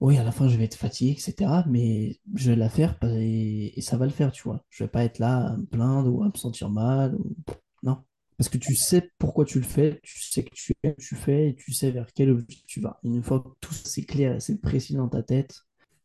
oui, 0.00 0.18
à 0.18 0.24
la 0.24 0.32
fin, 0.32 0.48
je 0.48 0.56
vais 0.58 0.64
être 0.64 0.76
fatigué, 0.76 1.12
etc. 1.12 1.64
Mais 1.68 2.20
je 2.36 2.50
vais 2.52 2.56
la 2.56 2.68
faire 2.70 2.98
bah, 3.00 3.08
et, 3.12 3.72
et 3.78 3.82
ça 3.82 3.96
va 3.98 4.06
le 4.06 4.12
faire, 4.12 4.32
tu 4.32 4.42
vois. 4.44 4.64
Je 4.70 4.84
vais 4.84 4.90
pas 4.90 5.04
être 5.04 5.18
là 5.20 5.48
à 5.54 5.56
me 5.56 5.66
plaindre 5.66 6.12
ou 6.14 6.22
à 6.24 6.28
me 6.28 6.36
sentir 6.38 6.70
mal. 6.70 7.14
ou- 7.16 7.36
Non. 7.84 8.04
Parce 8.40 8.48
que 8.48 8.56
tu 8.56 8.74
sais 8.74 9.12
pourquoi 9.18 9.44
tu 9.44 9.58
le 9.58 9.66
fais, 9.66 10.00
tu 10.02 10.18
sais 10.18 10.42
que 10.42 10.54
tu 10.54 10.72
aimes, 10.82 10.94
tu 10.96 11.14
fais 11.14 11.50
et 11.50 11.54
tu 11.54 11.74
sais 11.74 11.90
vers 11.90 12.10
quel 12.14 12.30
objectif 12.30 12.64
tu 12.64 12.80
vas. 12.80 12.98
Une 13.02 13.22
fois 13.22 13.40
que 13.40 13.50
tout 13.60 13.74
c'est 13.74 14.04
clair 14.04 14.34
et 14.36 14.40
c'est 14.40 14.58
précis 14.62 14.94
dans 14.94 15.10
ta 15.10 15.22
tête, 15.22 15.60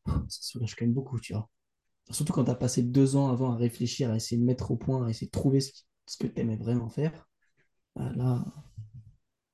ça 0.05 0.41
soulage 0.41 0.75
quand 0.75 0.83
même 0.83 0.93
beaucoup, 0.93 1.17
tu 1.17 1.31
vois. 1.31 1.49
Surtout 2.09 2.33
quand 2.33 2.43
tu 2.43 2.51
as 2.51 2.55
passé 2.55 2.83
deux 2.83 3.15
ans 3.15 3.29
avant 3.29 3.53
à 3.53 3.55
réfléchir, 3.55 4.11
à 4.11 4.17
essayer 4.17 4.35
de 4.35 4.45
mettre 4.45 4.71
au 4.71 4.75
point, 4.75 5.07
à 5.07 5.09
essayer 5.11 5.27
de 5.27 5.31
trouver 5.31 5.61
ce, 5.61 5.71
que 6.19 6.27
tu 6.27 6.41
aimais 6.41 6.57
vraiment 6.57 6.89
faire. 6.89 7.25
bah 7.95 8.11
là, 8.17 8.43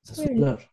ça 0.01 0.15
Oui, 0.17 0.25
oui. 0.31 0.35
soulage. 0.37 0.71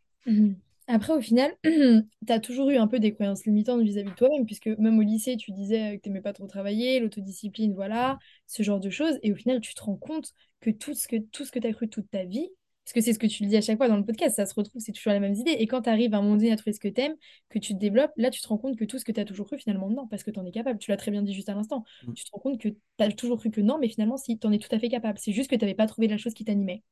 Après, 0.91 1.13
au 1.13 1.21
final, 1.21 1.55
tu 1.65 2.33
as 2.33 2.41
toujours 2.41 2.71
eu 2.71 2.77
un 2.77 2.87
peu 2.87 2.99
des 2.99 3.13
croyances 3.13 3.45
limitantes 3.45 3.83
vis-à-vis 3.83 4.11
de 4.11 4.15
toi-même, 4.15 4.47
puisque 4.47 4.67
même 4.67 4.99
au 4.99 5.03
lycée, 5.03 5.37
tu 5.37 5.53
disais 5.53 5.99
que 5.99 6.03
tu 6.03 6.09
n'aimais 6.09 6.23
pas 6.23 6.33
trop 6.33 6.47
travailler, 6.47 6.99
l'autodiscipline, 6.99 7.75
voilà, 7.75 8.19
ce 8.47 8.63
genre 8.63 8.81
de 8.81 8.89
choses. 8.89 9.19
Et 9.23 9.31
au 9.31 9.37
final, 9.37 9.61
tu 9.61 9.75
te 9.75 9.83
rends 9.83 9.97
compte 9.97 10.33
que 10.61 10.71
tout 10.71 10.95
ce 10.95 11.07
que, 11.07 11.17
tout 11.17 11.45
ce 11.45 11.53
que 11.53 11.59
tu 11.59 11.67
as 11.67 11.75
cru 11.75 11.91
toute 11.91 12.11
ta 12.11 12.25
vie, 12.25 12.49
parce 12.89 12.95
que 12.95 13.01
c'est 13.03 13.13
ce 13.13 13.19
que 13.19 13.27
tu 13.27 13.43
le 13.43 13.51
dis 13.51 13.57
à 13.59 13.61
chaque 13.61 13.77
fois 13.77 13.89
dans 13.89 13.99
le 13.99 14.05
podcast, 14.05 14.37
ça 14.37 14.47
se 14.47 14.55
retrouve, 14.55 14.81
c'est 14.81 14.93
toujours 14.93 15.13
les 15.13 15.21
mêmes 15.21 15.35
idées. 15.35 15.51
Et 15.59 15.67
quand 15.67 15.83
tu 15.83 15.91
arrives 15.91 16.15
à 16.15 16.19
un 16.19 16.23
moment 16.23 16.37
donné 16.37 16.53
à 16.53 16.57
trouver 16.57 16.73
ce 16.73 16.81
que 16.81 16.89
tu 16.89 17.03
aimes, 17.03 17.17
que 17.51 17.59
tu 17.59 17.75
te 17.75 17.79
développes, 17.79 18.13
là, 18.17 18.31
tu 18.31 18.41
te 18.41 18.49
rends 18.49 18.57
compte 18.57 18.79
que 18.79 18.87
tout 18.87 18.99
ce 18.99 19.05
que 19.05 19.13
tu 19.13 19.21
as 19.21 19.27
toujours 19.27 19.47
cru, 19.47 19.59
finalement, 19.59 19.91
non, 19.91 20.07
parce 20.07 20.23
que 20.23 20.31
tu 20.31 20.41
en 20.41 20.47
es 20.47 20.51
capable. 20.53 20.79
Tu 20.79 20.91
l'as 20.91 20.97
très 20.97 21.11
bien 21.11 21.21
dit 21.21 21.35
juste 21.35 21.51
à 21.51 21.55
l'instant. 21.55 21.85
Mm. 22.07 22.15
Tu 22.15 22.25
te 22.25 22.31
rends 22.33 22.39
compte 22.39 22.59
que 22.59 22.71
tu 22.71 22.79
as 22.99 23.13
toujours 23.13 23.37
cru 23.37 23.51
que 23.51 23.61
non, 23.61 23.77
mais 23.79 23.91
finalement, 23.91 24.17
si, 24.17 24.39
tu 24.39 24.47
en 24.47 24.53
es 24.53 24.59
tout 24.59 24.75
à 24.75 24.79
fait 24.79 24.89
capable. 24.89 25.19
C'est 25.19 25.33
juste 25.33 25.51
que 25.51 25.57
tu 25.57 25.61
n'avais 25.67 25.75
pas 25.75 25.87
trouvé 25.87 26.09
la 26.09 26.17
chose 26.17 26.33
qui 26.33 26.47
t'animait. 26.47 26.83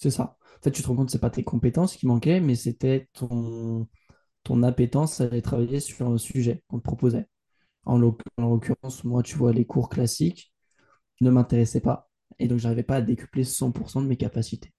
C'est 0.00 0.10
ça. 0.10 0.38
En 0.60 0.62
fait, 0.64 0.72
tu 0.72 0.82
te 0.82 0.88
rends 0.88 0.96
compte 0.96 1.06
que 1.08 1.12
c'est 1.12 1.20
pas 1.20 1.30
tes 1.30 1.44
compétences 1.44 1.96
qui 1.96 2.06
manquaient, 2.08 2.40
mais 2.40 2.56
c'était 2.56 3.08
ton, 3.14 3.88
ton 4.44 4.62
appétence 4.64 5.20
à 5.20 5.26
aller 5.26 5.42
travailler 5.42 5.80
sur 5.80 6.08
un 6.08 6.18
sujet 6.18 6.62
qu'on 6.68 6.78
te 6.78 6.84
proposait. 6.84 7.28
En 7.86 7.98
l'oc- 7.98 8.22
en 8.38 8.50
l'occurrence, 8.50 9.04
moi, 9.04 9.22
tu 9.22 9.36
vois, 9.36 9.52
les 9.52 9.66
cours 9.66 9.88
classiques 9.90 10.52
ne 11.22 11.30
m'intéressaient 11.30 11.80
pas. 11.82 12.10
Et 12.38 12.48
donc, 12.48 12.58
j'arrivais 12.60 12.84
pas 12.84 12.96
à 12.96 13.02
décupler 13.02 13.44
100% 13.44 14.02
de 14.02 14.08
mes 14.08 14.16
capacités. 14.18 14.72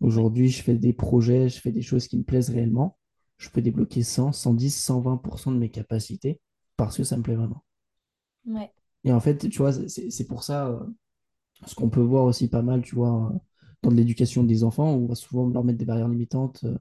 Aujourd'hui, 0.00 0.50
je 0.50 0.62
fais 0.62 0.76
des 0.76 0.92
projets, 0.94 1.48
je 1.50 1.60
fais 1.60 1.72
des 1.72 1.82
choses 1.82 2.08
qui 2.08 2.18
me 2.18 2.24
plaisent 2.24 2.50
réellement. 2.50 2.98
Je 3.38 3.50
peux 3.50 3.62
débloquer 3.62 4.02
100, 4.04 4.32
110, 4.32 4.70
120% 4.76 5.52
de 5.52 5.58
mes 5.58 5.70
capacités 5.70 6.40
parce 6.76 6.96
que 6.98 7.04
ça 7.04 7.16
me 7.18 7.22
plaît 7.22 7.36
vraiment. 7.36 7.64
Ouais. 8.46 8.72
Et 9.04 9.12
en 9.12 9.20
fait, 9.20 9.48
tu 9.50 9.58
vois, 9.58 9.72
c'est 9.72 10.10
c'est 10.10 10.26
pour 10.26 10.42
ça, 10.44 10.68
euh, 10.68 10.80
ce 11.66 11.74
qu'on 11.74 11.90
peut 11.90 12.00
voir 12.02 12.24
aussi 12.26 12.48
pas 12.50 12.62
mal, 12.62 12.82
tu 12.82 12.94
vois, 12.96 13.32
euh, 13.34 13.38
dans 13.84 13.90
l'éducation 13.90 14.44
des 14.44 14.64
enfants, 14.64 14.88
on 14.88 15.06
va 15.06 15.14
souvent 15.14 15.48
leur 15.48 15.64
mettre 15.64 15.78
des 15.78 15.84
barrières 15.84 16.08
limitantes, 16.08 16.64
euh, 16.64 16.76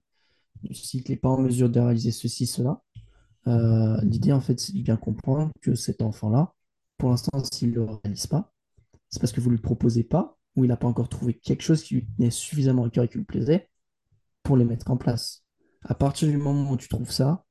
style 0.71 1.03
qu'il 1.03 1.13
n'est 1.13 1.19
pas 1.19 1.29
en 1.29 1.41
mesure 1.41 1.69
de 1.69 1.79
réaliser 1.79 2.11
ceci, 2.11 2.47
cela. 2.47 2.81
Euh, 3.47 3.99
l'idée, 4.03 4.31
en 4.31 4.41
fait, 4.41 4.59
c'est 4.59 4.73
de 4.73 4.81
bien 4.81 4.97
comprendre 4.97 5.51
que 5.61 5.75
cet 5.75 6.01
enfant-là, 6.01 6.53
pour 6.97 7.09
l'instant, 7.09 7.43
s'il 7.51 7.71
ne 7.71 7.75
le 7.75 7.83
réalise 7.83 8.27
pas, 8.27 8.53
c'est 9.09 9.19
parce 9.19 9.31
que 9.31 9.41
vous 9.41 9.49
ne 9.49 9.55
le 9.55 9.61
proposez 9.61 10.03
pas, 10.03 10.37
ou 10.55 10.63
il 10.63 10.67
n'a 10.67 10.77
pas 10.77 10.87
encore 10.87 11.09
trouvé 11.09 11.33
quelque 11.33 11.61
chose 11.61 11.83
qui 11.83 11.95
lui 11.95 12.07
tenait 12.17 12.31
suffisamment 12.31 12.85
à 12.85 12.89
cœur 12.89 13.03
et 13.03 13.09
qui 13.09 13.17
lui 13.17 13.25
plaisait, 13.25 13.69
pour 14.43 14.57
les 14.57 14.65
mettre 14.65 14.89
en 14.91 14.97
place. 14.97 15.43
À 15.83 15.95
partir 15.95 16.29
du 16.29 16.37
moment 16.37 16.71
où 16.71 16.77
tu 16.77 16.87
trouves 16.87 17.11
ça, 17.11 17.45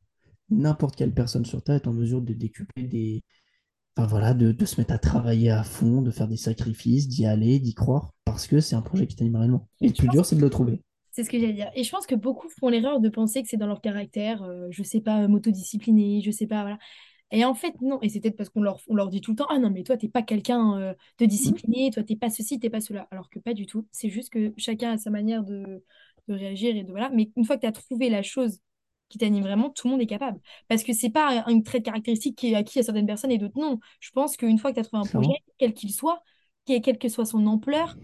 n'importe 0.48 0.96
quelle 0.96 1.12
personne 1.12 1.44
sur 1.44 1.62
Terre 1.62 1.76
est 1.76 1.86
en 1.86 1.92
mesure 1.92 2.22
de 2.22 2.32
décupler 2.32 2.84
des... 2.84 3.22
Voilà, 3.96 4.34
de, 4.34 4.52
de 4.52 4.64
se 4.66 4.80
mettre 4.80 4.94
à 4.94 4.98
travailler 4.98 5.50
à 5.50 5.62
fond, 5.64 6.02
de 6.02 6.10
faire 6.10 6.28
des 6.28 6.36
sacrifices, 6.36 7.08
d'y 7.08 7.26
aller, 7.26 7.58
d'y 7.58 7.74
croire, 7.74 8.12
parce 8.24 8.46
que 8.46 8.60
c'est 8.60 8.74
un 8.76 8.82
projet 8.82 9.06
qui 9.06 9.16
t'anime 9.16 9.36
réellement. 9.36 9.68
Et 9.80 9.86
Et 9.86 9.88
le 9.88 9.94
plus 9.94 10.08
dur, 10.08 10.24
c'est 10.26 10.36
de 10.36 10.40
le 10.40 10.50
trouver. 10.50 10.80
C'est 11.10 11.24
ce 11.24 11.30
que 11.30 11.38
j'allais 11.38 11.52
dire. 11.52 11.70
Et 11.74 11.84
je 11.84 11.90
pense 11.90 12.06
que 12.06 12.14
beaucoup 12.14 12.48
font 12.48 12.68
l'erreur 12.68 13.00
de 13.00 13.08
penser 13.10 13.42
que 13.42 13.48
c'est 13.48 13.58
dans 13.58 13.66
leur 13.66 13.82
caractère, 13.82 14.42
euh, 14.44 14.68
je 14.70 14.82
sais 14.82 15.00
pas, 15.02 15.28
m'autodiscipliner, 15.28 16.22
je 16.22 16.30
sais 16.30 16.46
pas, 16.46 16.62
voilà. 16.62 16.78
Et 17.32 17.44
en 17.46 17.54
fait, 17.54 17.74
non. 17.82 17.98
Et 18.02 18.10
c'est 18.10 18.20
peut-être 18.20 18.36
parce 18.36 18.50
qu'on 18.50 18.62
leur, 18.62 18.80
on 18.88 18.94
leur 18.94 19.08
dit 19.10 19.20
tout 19.22 19.32
le 19.32 19.38
temps, 19.38 19.46
ah 19.50 19.58
non, 19.58 19.70
mais 19.70 19.84
toi, 19.84 19.96
t'es 19.96 20.08
pas 20.08 20.22
quelqu'un 20.22 20.78
euh, 20.78 20.94
de 21.18 21.26
Mm. 21.38 21.56
discipliné, 21.56 21.90
toi, 21.92 22.04
t'es 22.04 22.16
pas 22.16 22.30
ceci, 22.30 22.60
t'es 22.60 22.70
pas 22.70 22.80
cela. 22.82 23.08
Alors 23.10 23.30
que 23.30 23.40
pas 23.40 23.54
du 23.54 23.66
tout. 23.66 23.88
C'est 23.92 24.10
juste 24.10 24.30
que 24.32 24.54
chacun 24.58 24.92
a 24.92 24.98
sa 24.98 25.10
manière 25.10 25.44
de, 25.44 25.82
de 26.28 26.34
réagir 26.34 26.76
et 26.76 26.84
de 26.84 26.90
voilà. 26.92 27.10
Mais 27.10 27.32
une 27.36 27.44
fois 27.46 27.56
que 27.56 27.62
tu 27.62 27.66
as 27.66 27.72
trouvé 27.72 28.10
la 28.10 28.22
chose 28.22 28.60
qui 29.12 29.18
t'anime 29.18 29.44
vraiment, 29.44 29.70
tout 29.70 29.86
le 29.86 29.92
monde 29.92 30.00
est 30.00 30.06
capable. 30.06 30.40
Parce 30.68 30.82
que 30.82 30.92
c'est 30.92 31.10
pas 31.10 31.44
un, 31.46 31.60
trait 31.60 31.80
de 31.80 31.84
caractéristique 31.84 32.36
qui 32.36 32.52
est 32.52 32.54
acquis 32.54 32.78
à 32.78 32.82
certaines 32.82 33.06
personnes 33.06 33.30
et 33.30 33.38
d'autres 33.38 33.60
non. 33.60 33.78
Je 34.00 34.10
pense 34.10 34.36
qu'une 34.36 34.58
fois 34.58 34.70
que 34.70 34.76
tu 34.76 34.80
as 34.80 34.84
trouvé 34.84 35.02
un 35.02 35.06
projet, 35.06 35.38
quel 35.58 35.74
qu'il 35.74 35.92
soit, 35.92 36.22
quelle 36.64 36.98
que 36.98 37.08
soit 37.08 37.26
son 37.26 37.46
ampleur, 37.46 37.96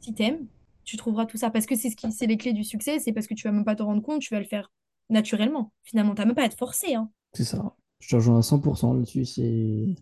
si 0.00 0.12
t'aimes, 0.12 0.46
tu 0.84 0.96
trouveras 0.96 1.26
tout 1.26 1.36
ça. 1.36 1.50
Parce 1.50 1.66
que 1.66 1.76
c'est 1.76 1.90
ce 1.90 1.96
qui, 1.96 2.10
c'est 2.10 2.26
les 2.26 2.36
clés 2.36 2.52
du 2.52 2.64
succès, 2.64 2.98
c'est 2.98 3.12
parce 3.12 3.26
que 3.26 3.34
tu 3.34 3.46
vas 3.46 3.52
même 3.52 3.64
pas 3.64 3.76
te 3.76 3.82
rendre 3.82 4.02
compte, 4.02 4.20
tu 4.20 4.34
vas 4.34 4.40
le 4.40 4.46
faire 4.46 4.72
naturellement. 5.08 5.72
Finalement, 5.84 6.14
t'as 6.14 6.24
même 6.24 6.34
pas 6.34 6.42
à 6.42 6.46
être 6.46 6.58
forcé, 6.58 6.94
hein. 6.94 7.08
c'est 7.32 7.44
ça. 7.44 7.76
Je 8.00 8.08
te 8.08 8.16
rejoins 8.16 8.38
à 8.38 8.42
100% 8.42 8.94
là-dessus. 8.94 9.24
C'est 9.24 9.94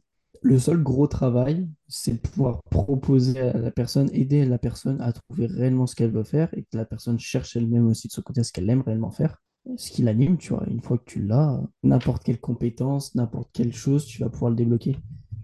le 0.42 0.58
seul 0.58 0.82
gros 0.82 1.06
travail, 1.06 1.66
c'est 1.88 2.12
de 2.12 2.18
pouvoir 2.18 2.60
proposer 2.70 3.40
à 3.40 3.58
la 3.58 3.70
personne, 3.70 4.10
aider 4.12 4.44
la 4.44 4.58
personne 4.58 5.00
à 5.00 5.12
trouver 5.12 5.46
réellement 5.46 5.86
ce 5.86 5.94
qu'elle 5.94 6.10
veut 6.10 6.24
faire 6.24 6.48
et 6.52 6.62
que 6.62 6.76
la 6.76 6.84
personne 6.84 7.18
cherche 7.18 7.56
elle-même 7.56 7.86
aussi 7.86 8.08
de 8.08 8.12
son 8.12 8.22
côté 8.22 8.42
ce 8.44 8.52
qu'elle 8.52 8.68
aime 8.68 8.82
réellement 8.82 9.10
faire. 9.10 9.42
Ce 9.76 9.90
qui 9.90 10.02
l'anime, 10.02 10.36
tu 10.36 10.52
vois, 10.52 10.64
une 10.68 10.80
fois 10.80 10.98
que 10.98 11.04
tu 11.04 11.22
l'as, 11.22 11.60
n'importe 11.82 12.22
quelle 12.22 12.38
compétence, 12.38 13.14
n'importe 13.14 13.48
quelle 13.52 13.72
chose, 13.72 14.04
tu 14.04 14.20
vas 14.20 14.28
pouvoir 14.28 14.50
le 14.50 14.56
débloquer. 14.56 14.96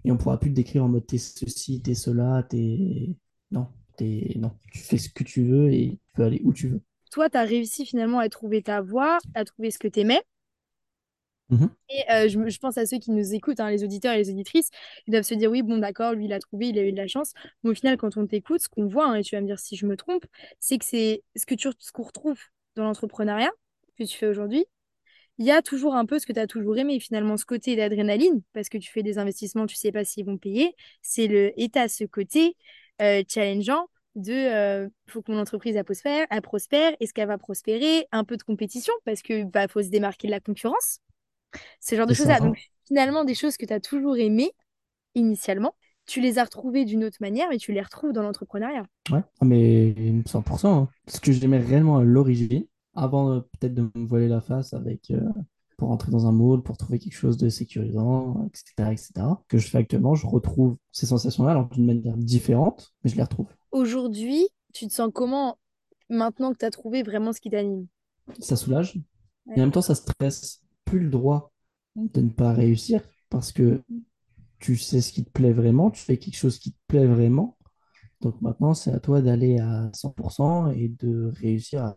Et 0.03 0.11
on 0.11 0.17
pourra 0.17 0.39
plus 0.39 0.51
te 0.51 0.55
décrire 0.55 0.83
en 0.83 0.89
mode 0.89 1.05
t'es 1.05 1.17
ceci, 1.17 1.81
t'es 1.81 1.95
cela, 1.95 2.43
t'es. 2.43 3.15
Non, 3.51 3.67
t'es. 3.97 4.33
Non, 4.37 4.51
tu 4.71 4.79
fais 4.79 4.97
ce 4.97 5.09
que 5.09 5.23
tu 5.23 5.45
veux 5.45 5.73
et 5.73 5.91
tu 5.91 6.11
peux 6.13 6.23
aller 6.23 6.41
où 6.43 6.53
tu 6.53 6.67
veux. 6.69 6.81
Toi, 7.11 7.29
tu 7.29 7.37
as 7.37 7.43
réussi 7.43 7.85
finalement 7.85 8.19
à 8.19 8.29
trouver 8.29 8.61
ta 8.61 8.81
voie, 8.81 9.17
à 9.33 9.43
trouver 9.43 9.71
ce 9.71 9.79
que 9.79 9.87
tu 9.87 10.01
aimais. 10.01 10.21
Mhm. 11.49 11.69
Et 11.89 12.11
euh, 12.11 12.27
je 12.29 12.57
pense 12.59 12.77
à 12.77 12.85
ceux 12.85 12.97
qui 12.97 13.11
nous 13.11 13.33
écoutent, 13.33 13.59
hein, 13.59 13.69
les 13.69 13.83
auditeurs 13.83 14.13
et 14.13 14.17
les 14.17 14.29
auditrices, 14.29 14.69
ils 15.05 15.11
doivent 15.11 15.23
se 15.23 15.33
dire, 15.33 15.51
oui, 15.51 15.63
bon, 15.63 15.79
d'accord, 15.79 16.13
lui, 16.13 16.25
il 16.25 16.33
a 16.33 16.39
trouvé, 16.39 16.69
il 16.69 16.79
a 16.79 16.83
eu 16.83 16.93
de 16.93 16.97
la 16.97 17.07
chance. 17.07 17.33
Mais 17.63 17.71
au 17.71 17.73
final, 17.73 17.97
quand 17.97 18.15
on 18.15 18.25
t'écoute, 18.25 18.61
ce 18.61 18.69
qu'on 18.69 18.87
voit, 18.87 19.07
hein, 19.09 19.15
et 19.15 19.23
tu 19.23 19.35
vas 19.35 19.41
me 19.41 19.47
dire 19.47 19.59
si 19.59 19.75
je 19.75 19.85
me 19.85 19.97
trompe, 19.97 20.25
c'est 20.59 20.77
que 20.77 20.85
c'est 20.85 21.23
ce 21.35 21.45
que 21.45 21.55
tu, 21.55 21.67
ce 21.77 21.91
qu'on 21.91 22.03
retrouve 22.03 22.39
dans 22.75 22.83
l'entrepreneuriat 22.85 23.51
que 24.03 24.09
tu 24.09 24.17
fais 24.17 24.27
aujourd'hui. 24.27 24.65
Il 25.37 25.45
y 25.45 25.51
a 25.51 25.61
toujours 25.61 25.95
un 25.95 26.05
peu 26.05 26.19
ce 26.19 26.25
que 26.25 26.33
tu 26.33 26.39
as 26.39 26.47
toujours 26.47 26.77
aimé, 26.77 26.99
finalement, 26.99 27.37
ce 27.37 27.45
côté 27.45 27.75
d'adrénaline, 27.75 28.41
parce 28.53 28.69
que 28.69 28.77
tu 28.77 28.91
fais 28.91 29.01
des 29.01 29.17
investissements, 29.17 29.65
tu 29.65 29.75
sais 29.75 29.91
pas 29.91 30.03
s'ils 30.03 30.25
vont 30.25 30.37
payer. 30.37 30.75
C'est 31.01 31.27
le, 31.27 31.51
et 31.59 31.69
t'as 31.69 31.87
ce 31.87 32.03
côté 32.03 32.55
euh, 33.01 33.23
challengeant 33.27 33.87
de 34.15 34.33
euh, 34.33 34.89
faut 35.07 35.21
que 35.21 35.31
mon 35.31 35.39
entreprise 35.39 35.75
elle 35.75 35.85
prospère, 35.85 36.27
elle 36.29 36.41
prospère, 36.41 36.95
est-ce 36.99 37.13
qu'elle 37.13 37.29
va 37.29 37.37
prospérer? 37.37 38.07
Un 38.11 38.23
peu 38.23 38.37
de 38.37 38.43
compétition, 38.43 38.93
parce 39.05 39.21
que 39.21 39.43
bah, 39.45 39.67
faut 39.67 39.81
se 39.81 39.87
démarquer 39.89 40.27
de 40.27 40.31
la 40.31 40.41
concurrence 40.41 40.99
ce 41.79 41.95
genre 41.95 42.07
de 42.07 42.13
choses-là. 42.13 42.39
Donc, 42.39 42.57
finalement, 42.87 43.23
des 43.23 43.35
choses 43.35 43.57
que 43.57 43.65
tu 43.65 43.73
as 43.73 43.79
toujours 43.79 44.17
aimées 44.17 44.51
initialement, 45.15 45.75
tu 46.05 46.21
les 46.21 46.39
as 46.39 46.43
retrouvées 46.43 46.85
d'une 46.85 47.03
autre 47.03 47.17
manière, 47.21 47.47
mais 47.49 47.57
tu 47.57 47.71
les 47.71 47.81
retrouves 47.81 48.13
dans 48.13 48.23
l'entrepreneuriat. 48.23 48.85
Ouais, 49.11 49.21
mais 49.41 49.93
100%. 50.25 50.83
hein. 50.83 50.89
Ce 51.07 51.19
que 51.19 51.31
j'aimais 51.31 51.59
réellement 51.59 51.97
à 51.97 52.03
l'origine, 52.03 52.65
avant 52.93 53.31
euh, 53.31 53.39
peut-être 53.39 53.73
de 53.73 53.89
me 53.95 54.05
voiler 54.05 54.27
la 54.27 54.41
face 54.41 54.73
avec, 54.73 55.11
euh, 55.11 55.21
pour 55.77 55.91
entrer 55.91 56.11
dans 56.11 56.27
un 56.27 56.31
moule, 56.31 56.61
pour 56.61 56.77
trouver 56.77 56.99
quelque 56.99 57.15
chose 57.15 57.37
de 57.37 57.49
sécurisant, 57.49 58.45
etc., 58.47 58.91
etc., 58.91 59.11
que 59.47 59.57
je 59.57 59.67
fais 59.67 59.79
actuellement, 59.79 60.15
je 60.15 60.27
retrouve 60.27 60.77
ces 60.91 61.05
sensations-là, 61.05 61.51
alors 61.51 61.69
d'une 61.69 61.85
manière 61.85 62.17
différente, 62.17 62.93
mais 63.03 63.09
je 63.09 63.15
les 63.15 63.23
retrouve. 63.23 63.47
Aujourd'hui, 63.71 64.47
tu 64.73 64.87
te 64.87 64.93
sens 64.93 65.09
comment 65.13 65.57
maintenant 66.09 66.51
que 66.53 66.57
tu 66.57 66.65
as 66.65 66.71
trouvé 66.71 67.03
vraiment 67.03 67.33
ce 67.33 67.41
qui 67.41 67.49
t'anime? 67.49 67.87
Ça 68.39 68.55
soulage, 68.55 68.97
et 69.55 69.59
en 69.59 69.63
même 69.63 69.71
temps, 69.71 69.81
ça 69.81 69.95
stresse. 69.95 70.61
Plus 70.85 70.99
le 70.99 71.09
droit 71.09 71.53
de 71.95 72.21
ne 72.21 72.29
pas 72.29 72.51
réussir, 72.53 73.01
parce 73.29 73.51
que 73.51 73.81
tu 74.59 74.75
sais 74.77 75.01
ce 75.01 75.11
qui 75.11 75.23
te 75.25 75.31
plaît 75.31 75.53
vraiment, 75.53 75.89
tu 75.89 76.01
fais 76.01 76.17
quelque 76.17 76.35
chose 76.37 76.59
qui 76.59 76.73
te 76.73 76.77
plaît 76.87 77.07
vraiment, 77.07 77.57
Donc 78.21 78.39
maintenant, 78.41 78.73
c'est 78.73 78.91
à 78.91 78.99
toi 78.99 79.21
d'aller 79.21 79.59
à 79.59 79.89
100% 79.93 80.71
et 80.71 80.89
de 80.89 81.31
réussir 81.41 81.83
à 81.85 81.95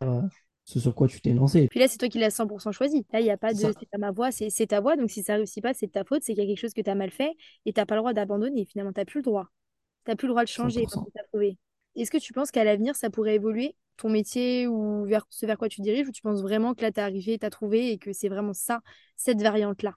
ce 0.65 0.81
sur 0.81 0.95
quoi 0.95 1.09
tu 1.09 1.21
t'es 1.21 1.33
lancé. 1.33 1.69
Puis 1.69 1.79
là, 1.79 1.89
c'est 1.89 1.99
toi 1.99 2.09
qui 2.09 2.19
l'as 2.19 2.31
100% 2.31 2.73
choisi. 2.73 3.05
Là, 3.13 3.21
il 3.21 3.25
n'y 3.25 3.31
a 3.31 3.37
pas 3.37 3.53
de 3.53 3.59
c'est 3.59 3.89
pas 3.91 3.99
ma 3.99 4.11
voix, 4.11 4.31
c'est 4.33 4.67
ta 4.67 4.81
voix. 4.81 4.97
Donc, 4.97 5.11
si 5.11 5.23
ça 5.23 5.37
réussit 5.37 5.63
pas, 5.63 5.75
c'est 5.75 5.87
de 5.87 5.93
ta 5.93 6.05
faute, 6.05 6.23
c'est 6.23 6.35
qu'il 6.35 6.43
y 6.43 6.47
a 6.47 6.49
quelque 6.49 6.61
chose 6.61 6.73
que 6.73 6.81
tu 6.81 6.91
as 6.91 6.95
mal 6.95 7.11
fait 7.11 7.33
et 7.67 7.73
tu 7.73 7.81
n'as 7.81 7.87
pas 7.87 7.95
le 7.95 8.01
droit 8.01 8.13
d'abandonner. 8.15 8.65
Finalement, 8.65 8.93
tu 8.93 9.01
n'as 9.01 9.05
plus 9.05 9.19
le 9.19 9.25
droit. 9.25 9.49
Tu 10.05 10.11
n'as 10.11 10.17
plus 10.17 10.27
le 10.27 10.33
droit 10.33 10.43
de 10.43 10.49
changer 10.49 10.83
parce 10.83 10.95
que 10.95 11.01
100%. 11.01 11.13
tu 11.13 11.21
as 11.21 11.25
trouvé. 11.25 11.59
Est-ce 11.97 12.11
que 12.11 12.19
tu 12.19 12.33
penses 12.33 12.51
qu'à 12.51 12.65
l'avenir, 12.65 12.97
ça 12.97 13.11
pourrait 13.11 13.37
évoluer 13.37 13.77
ton 13.97 14.09
métier 14.09 14.67
ou 14.67 15.05
vers 15.05 15.25
ce 15.29 15.47
vers 15.47 15.59
quoi 15.59 15.69
tu 15.69 15.81
diriges 15.81 16.09
ou 16.09 16.13
tu 16.13 16.23
penses 16.23 16.43
vraiment 16.43 16.75
que 16.75 16.83
là, 16.83 16.91
tu 16.91 16.99
es 16.99 17.03
arrivé, 17.03 17.39
tu 17.39 17.47
as 17.47 17.51
trouvé 17.51 17.93
et 17.93 17.99
que 17.99 18.13
c'est 18.13 18.29
vraiment 18.29 18.53
ça, 18.53 18.81
cette 19.17 19.41
variante-là? 19.41 19.95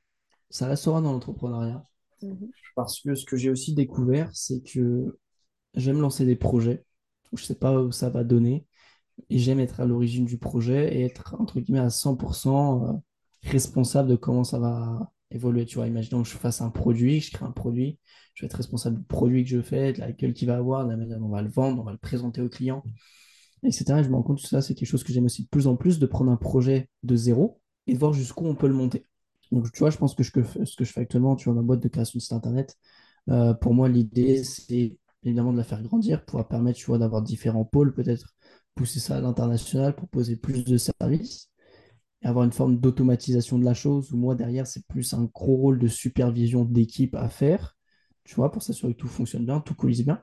Ça 0.49 0.67
restera 0.67 1.01
dans 1.01 1.13
l'entrepreneuriat. 1.13 1.83
Mhm. 2.21 2.51
Parce 2.75 3.01
que 3.01 3.15
ce 3.15 3.25
que 3.25 3.37
j'ai 3.37 3.49
aussi 3.49 3.73
découvert, 3.73 4.29
c'est 4.33 4.61
que 4.61 5.17
j'aime 5.73 6.01
lancer 6.01 6.25
des 6.25 6.35
projets 6.35 6.83
où 7.31 7.37
je 7.37 7.43
ne 7.43 7.47
sais 7.47 7.55
pas 7.55 7.73
où 7.79 7.91
ça 7.91 8.09
va 8.09 8.23
donner 8.23 8.66
et 9.29 9.39
j'aime 9.39 9.59
être 9.59 9.79
à 9.79 9.85
l'origine 9.85 10.25
du 10.25 10.37
projet 10.37 10.95
et 10.97 11.03
être, 11.05 11.35
entre 11.39 11.59
guillemets, 11.59 11.79
à 11.79 11.89
100% 11.89 12.87
euh, 12.89 12.93
responsable 13.43 14.09
de 14.09 14.15
comment 14.15 14.43
ça 14.43 14.59
va 14.59 15.11
évoluer. 15.31 15.65
Tu 15.65 15.75
vois, 15.75 15.87
imaginons 15.87 16.23
que 16.23 16.29
je 16.29 16.37
fasse 16.37 16.61
un 16.61 16.69
produit, 16.69 17.19
je 17.21 17.31
crée 17.31 17.45
un 17.45 17.51
produit, 17.51 17.99
je 18.33 18.43
vais 18.43 18.47
être 18.47 18.55
responsable 18.57 18.97
du 18.99 19.03
produit 19.05 19.43
que 19.43 19.49
je 19.49 19.61
fais, 19.61 19.93
de 19.93 19.99
la 19.99 20.11
gueule 20.11 20.33
qu'il 20.33 20.47
va 20.47 20.57
avoir, 20.57 20.85
de 20.85 20.91
la 20.91 20.97
manière 20.97 21.19
dont 21.19 21.25
on 21.27 21.29
va 21.29 21.41
le 21.41 21.49
vendre, 21.49 21.81
on 21.81 21.85
va 21.85 21.91
le 21.91 21.97
présenter 21.97 22.41
au 22.41 22.49
client. 22.49 22.83
etc. 23.63 23.99
Et 23.99 24.03
je 24.03 24.09
me 24.09 24.15
rends 24.15 24.23
compte 24.23 24.41
que 24.41 24.47
ça, 24.47 24.61
c'est 24.61 24.75
quelque 24.75 24.87
chose 24.89 25.03
que 25.03 25.13
j'aime 25.13 25.25
aussi 25.25 25.43
de 25.43 25.47
plus 25.49 25.67
en 25.67 25.75
plus, 25.75 25.99
de 25.99 26.05
prendre 26.05 26.31
un 26.31 26.37
projet 26.37 26.89
de 27.03 27.15
zéro 27.15 27.59
et 27.87 27.93
de 27.93 27.99
voir 27.99 28.13
jusqu'où 28.13 28.45
on 28.45 28.55
peut 28.55 28.67
le 28.67 28.73
monter. 28.73 29.05
Donc, 29.51 29.71
tu 29.71 29.79
vois, 29.79 29.89
je 29.89 29.97
pense 29.97 30.13
que, 30.15 30.23
je- 30.23 30.31
ce 30.65 30.75
que 30.75 30.83
je 30.85 30.91
fais 30.91 31.01
actuellement, 31.01 31.35
tu 31.35 31.45
vois, 31.45 31.53
ma 31.53 31.61
boîte 31.61 31.81
de 31.81 31.87
création 31.87 32.17
de 32.17 32.21
site 32.21 32.33
internet, 32.33 32.77
euh, 33.29 33.53
pour 33.53 33.73
moi, 33.73 33.89
l'idée, 33.89 34.43
c'est 34.43 34.97
évidemment 35.23 35.53
de 35.53 35.57
la 35.57 35.63
faire 35.63 35.81
grandir, 35.83 36.25
pouvoir 36.25 36.47
permettre, 36.47 36.79
tu 36.79 36.85
vois, 36.85 36.97
d'avoir 36.99 37.21
différents 37.21 37.65
pôles, 37.65 37.93
peut-être 37.93 38.35
pousser 38.77 39.01
ça 39.01 39.17
à 39.17 39.21
l'international, 39.21 39.95
proposer 39.95 40.37
plus 40.37 40.65
de 40.65 40.77
services 40.77 41.49
et 42.23 42.27
avoir 42.27 42.45
une 42.45 42.51
forme 42.51 42.77
d'automatisation 42.79 43.59
de 43.59 43.65
la 43.65 43.73
chose, 43.73 44.11
où 44.11 44.17
moi, 44.17 44.35
derrière, 44.35 44.67
c'est 44.67 44.85
plus 44.87 45.13
un 45.13 45.25
gros 45.25 45.55
rôle 45.57 45.79
de 45.79 45.87
supervision 45.87 46.65
d'équipe 46.65 47.15
à 47.15 47.29
faire, 47.29 47.77
tu 48.23 48.35
vois, 48.35 48.51
pour 48.51 48.63
s'assurer 48.63 48.93
que 48.93 48.99
tout 48.99 49.07
fonctionne 49.07 49.45
bien, 49.45 49.59
tout 49.61 49.75
coulisse 49.75 50.03
bien. 50.05 50.21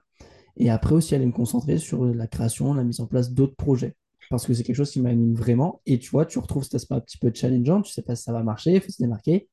Et 0.56 0.70
après 0.70 0.94
aussi 0.94 1.14
aller 1.14 1.26
me 1.26 1.32
concentrer 1.32 1.78
sur 1.78 2.04
la 2.04 2.26
création, 2.26 2.74
la 2.74 2.84
mise 2.84 3.00
en 3.00 3.06
place 3.06 3.32
d'autres 3.32 3.56
projets. 3.56 3.96
parce 4.30 4.46
que 4.46 4.54
c'est 4.54 4.62
quelque 4.64 4.76
chose 4.76 4.90
qui 4.90 5.00
m'anime 5.00 5.34
vraiment. 5.34 5.82
Et 5.86 5.98
tu 5.98 6.10
vois, 6.10 6.26
tu 6.26 6.38
retrouves 6.38 6.64
cet 6.64 6.76
aspect 6.76 6.94
un 6.94 7.00
petit 7.00 7.18
peu 7.18 7.32
challengeant, 7.34 7.82
tu 7.82 7.92
sais 7.92 8.02
pas 8.02 8.16
si 8.16 8.22
ça 8.24 8.32
va 8.32 8.42
marcher, 8.42 8.72
il 8.74 8.80
faut 8.80 8.90
se 8.92 9.02
démarquer. 9.02 9.48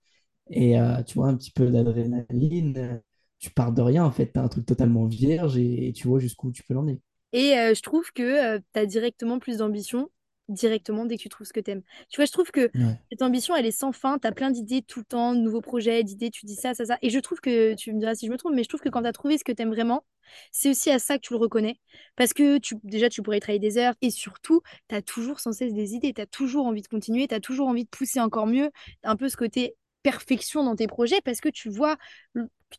Et 0.51 0.79
euh, 0.79 1.03
tu 1.03 1.15
vois, 1.15 1.27
un 1.29 1.35
petit 1.37 1.51
peu 1.51 1.69
d'adrénaline, 1.71 3.01
tu 3.39 3.51
pars 3.51 3.73
de 3.73 3.81
rien 3.81 4.05
en 4.05 4.11
fait, 4.11 4.31
tu 4.33 4.39
as 4.39 4.43
un 4.43 4.49
truc 4.49 4.65
totalement 4.65 5.05
vierge 5.07 5.57
et, 5.57 5.89
et 5.89 5.93
tu 5.93 6.07
vois 6.07 6.19
jusqu'où 6.19 6.51
tu 6.51 6.63
peux 6.63 6.73
l'emmener. 6.75 7.01
Et 7.33 7.57
euh, 7.57 7.73
je 7.73 7.81
trouve 7.81 8.11
que 8.13 8.57
tu 8.57 8.79
as 8.79 8.85
directement 8.85 9.39
plus 9.39 9.57
d'ambition 9.57 10.09
directement 10.49 11.05
dès 11.05 11.17
que 11.17 11.21
tu 11.21 11.29
trouves 11.29 11.47
ce 11.47 11.53
que 11.53 11.59
tu 11.59 11.71
aimes. 11.71 11.81
Tu 12.09 12.17
vois, 12.17 12.25
je 12.25 12.31
trouve 12.31 12.51
que 12.51 12.71
Ouais. 12.75 12.97
cette 13.09 13.21
ambition, 13.21 13.55
elle 13.55 13.65
est 13.65 13.71
sans 13.71 13.91
fin. 13.91 14.19
Tu 14.19 14.27
as 14.27 14.31
plein 14.31 14.51
d'idées 14.51 14.81
tout 14.81 14.99
le 14.99 15.05
temps, 15.05 15.33
de 15.33 15.39
nouveaux 15.39 15.61
projets, 15.61 16.03
d'idées, 16.03 16.29
tu 16.29 16.45
dis 16.45 16.55
ça, 16.55 16.73
ça, 16.73 16.85
ça. 16.85 16.97
Et 17.01 17.09
je 17.09 17.19
trouve 17.19 17.39
que, 17.39 17.73
tu 17.75 17.93
me 17.93 17.99
diras 17.99 18.15
si 18.15 18.27
je 18.27 18.31
me 18.31 18.37
trompe, 18.37 18.53
mais 18.55 18.63
je 18.63 18.69
trouve 18.69 18.81
que 18.81 18.89
quand 18.89 19.01
tu 19.01 19.07
as 19.07 19.13
trouvé 19.13 19.37
ce 19.37 19.43
que 19.43 19.51
tu 19.51 19.61
aimes 19.61 19.71
vraiment, 19.73 20.05
c'est 20.51 20.69
aussi 20.69 20.91
à 20.91 20.99
ça 20.99 21.15
que 21.17 21.21
tu 21.21 21.33
le 21.33 21.39
reconnais. 21.39 21.79
Parce 22.15 22.33
que 22.33 22.57
tu, 22.57 22.75
déjà, 22.83 23.09
tu 23.09 23.21
pourrais 23.21 23.37
y 23.37 23.39
travailler 23.39 23.59
des 23.59 23.77
heures 23.77 23.95
et 24.01 24.09
surtout, 24.09 24.61
tu 24.89 24.95
as 24.95 25.01
toujours 25.01 25.39
sans 25.39 25.51
cesse 25.53 25.73
des 25.73 25.93
idées. 25.95 26.13
Tu 26.13 26.21
as 26.21 26.25
toujours 26.25 26.65
envie 26.65 26.81
de 26.81 26.87
continuer, 26.87 27.27
tu 27.27 27.35
as 27.35 27.39
toujours 27.39 27.67
envie 27.67 27.83
de 27.83 27.89
pousser 27.89 28.19
encore 28.19 28.47
mieux. 28.47 28.69
Un 29.03 29.15
peu 29.15 29.29
ce 29.29 29.37
côté 29.37 29.75
perfection 30.03 30.63
dans 30.63 30.75
tes 30.75 30.87
projets 30.87 31.21
parce 31.21 31.41
que 31.41 31.49
tu 31.49 31.69
vois 31.69 31.97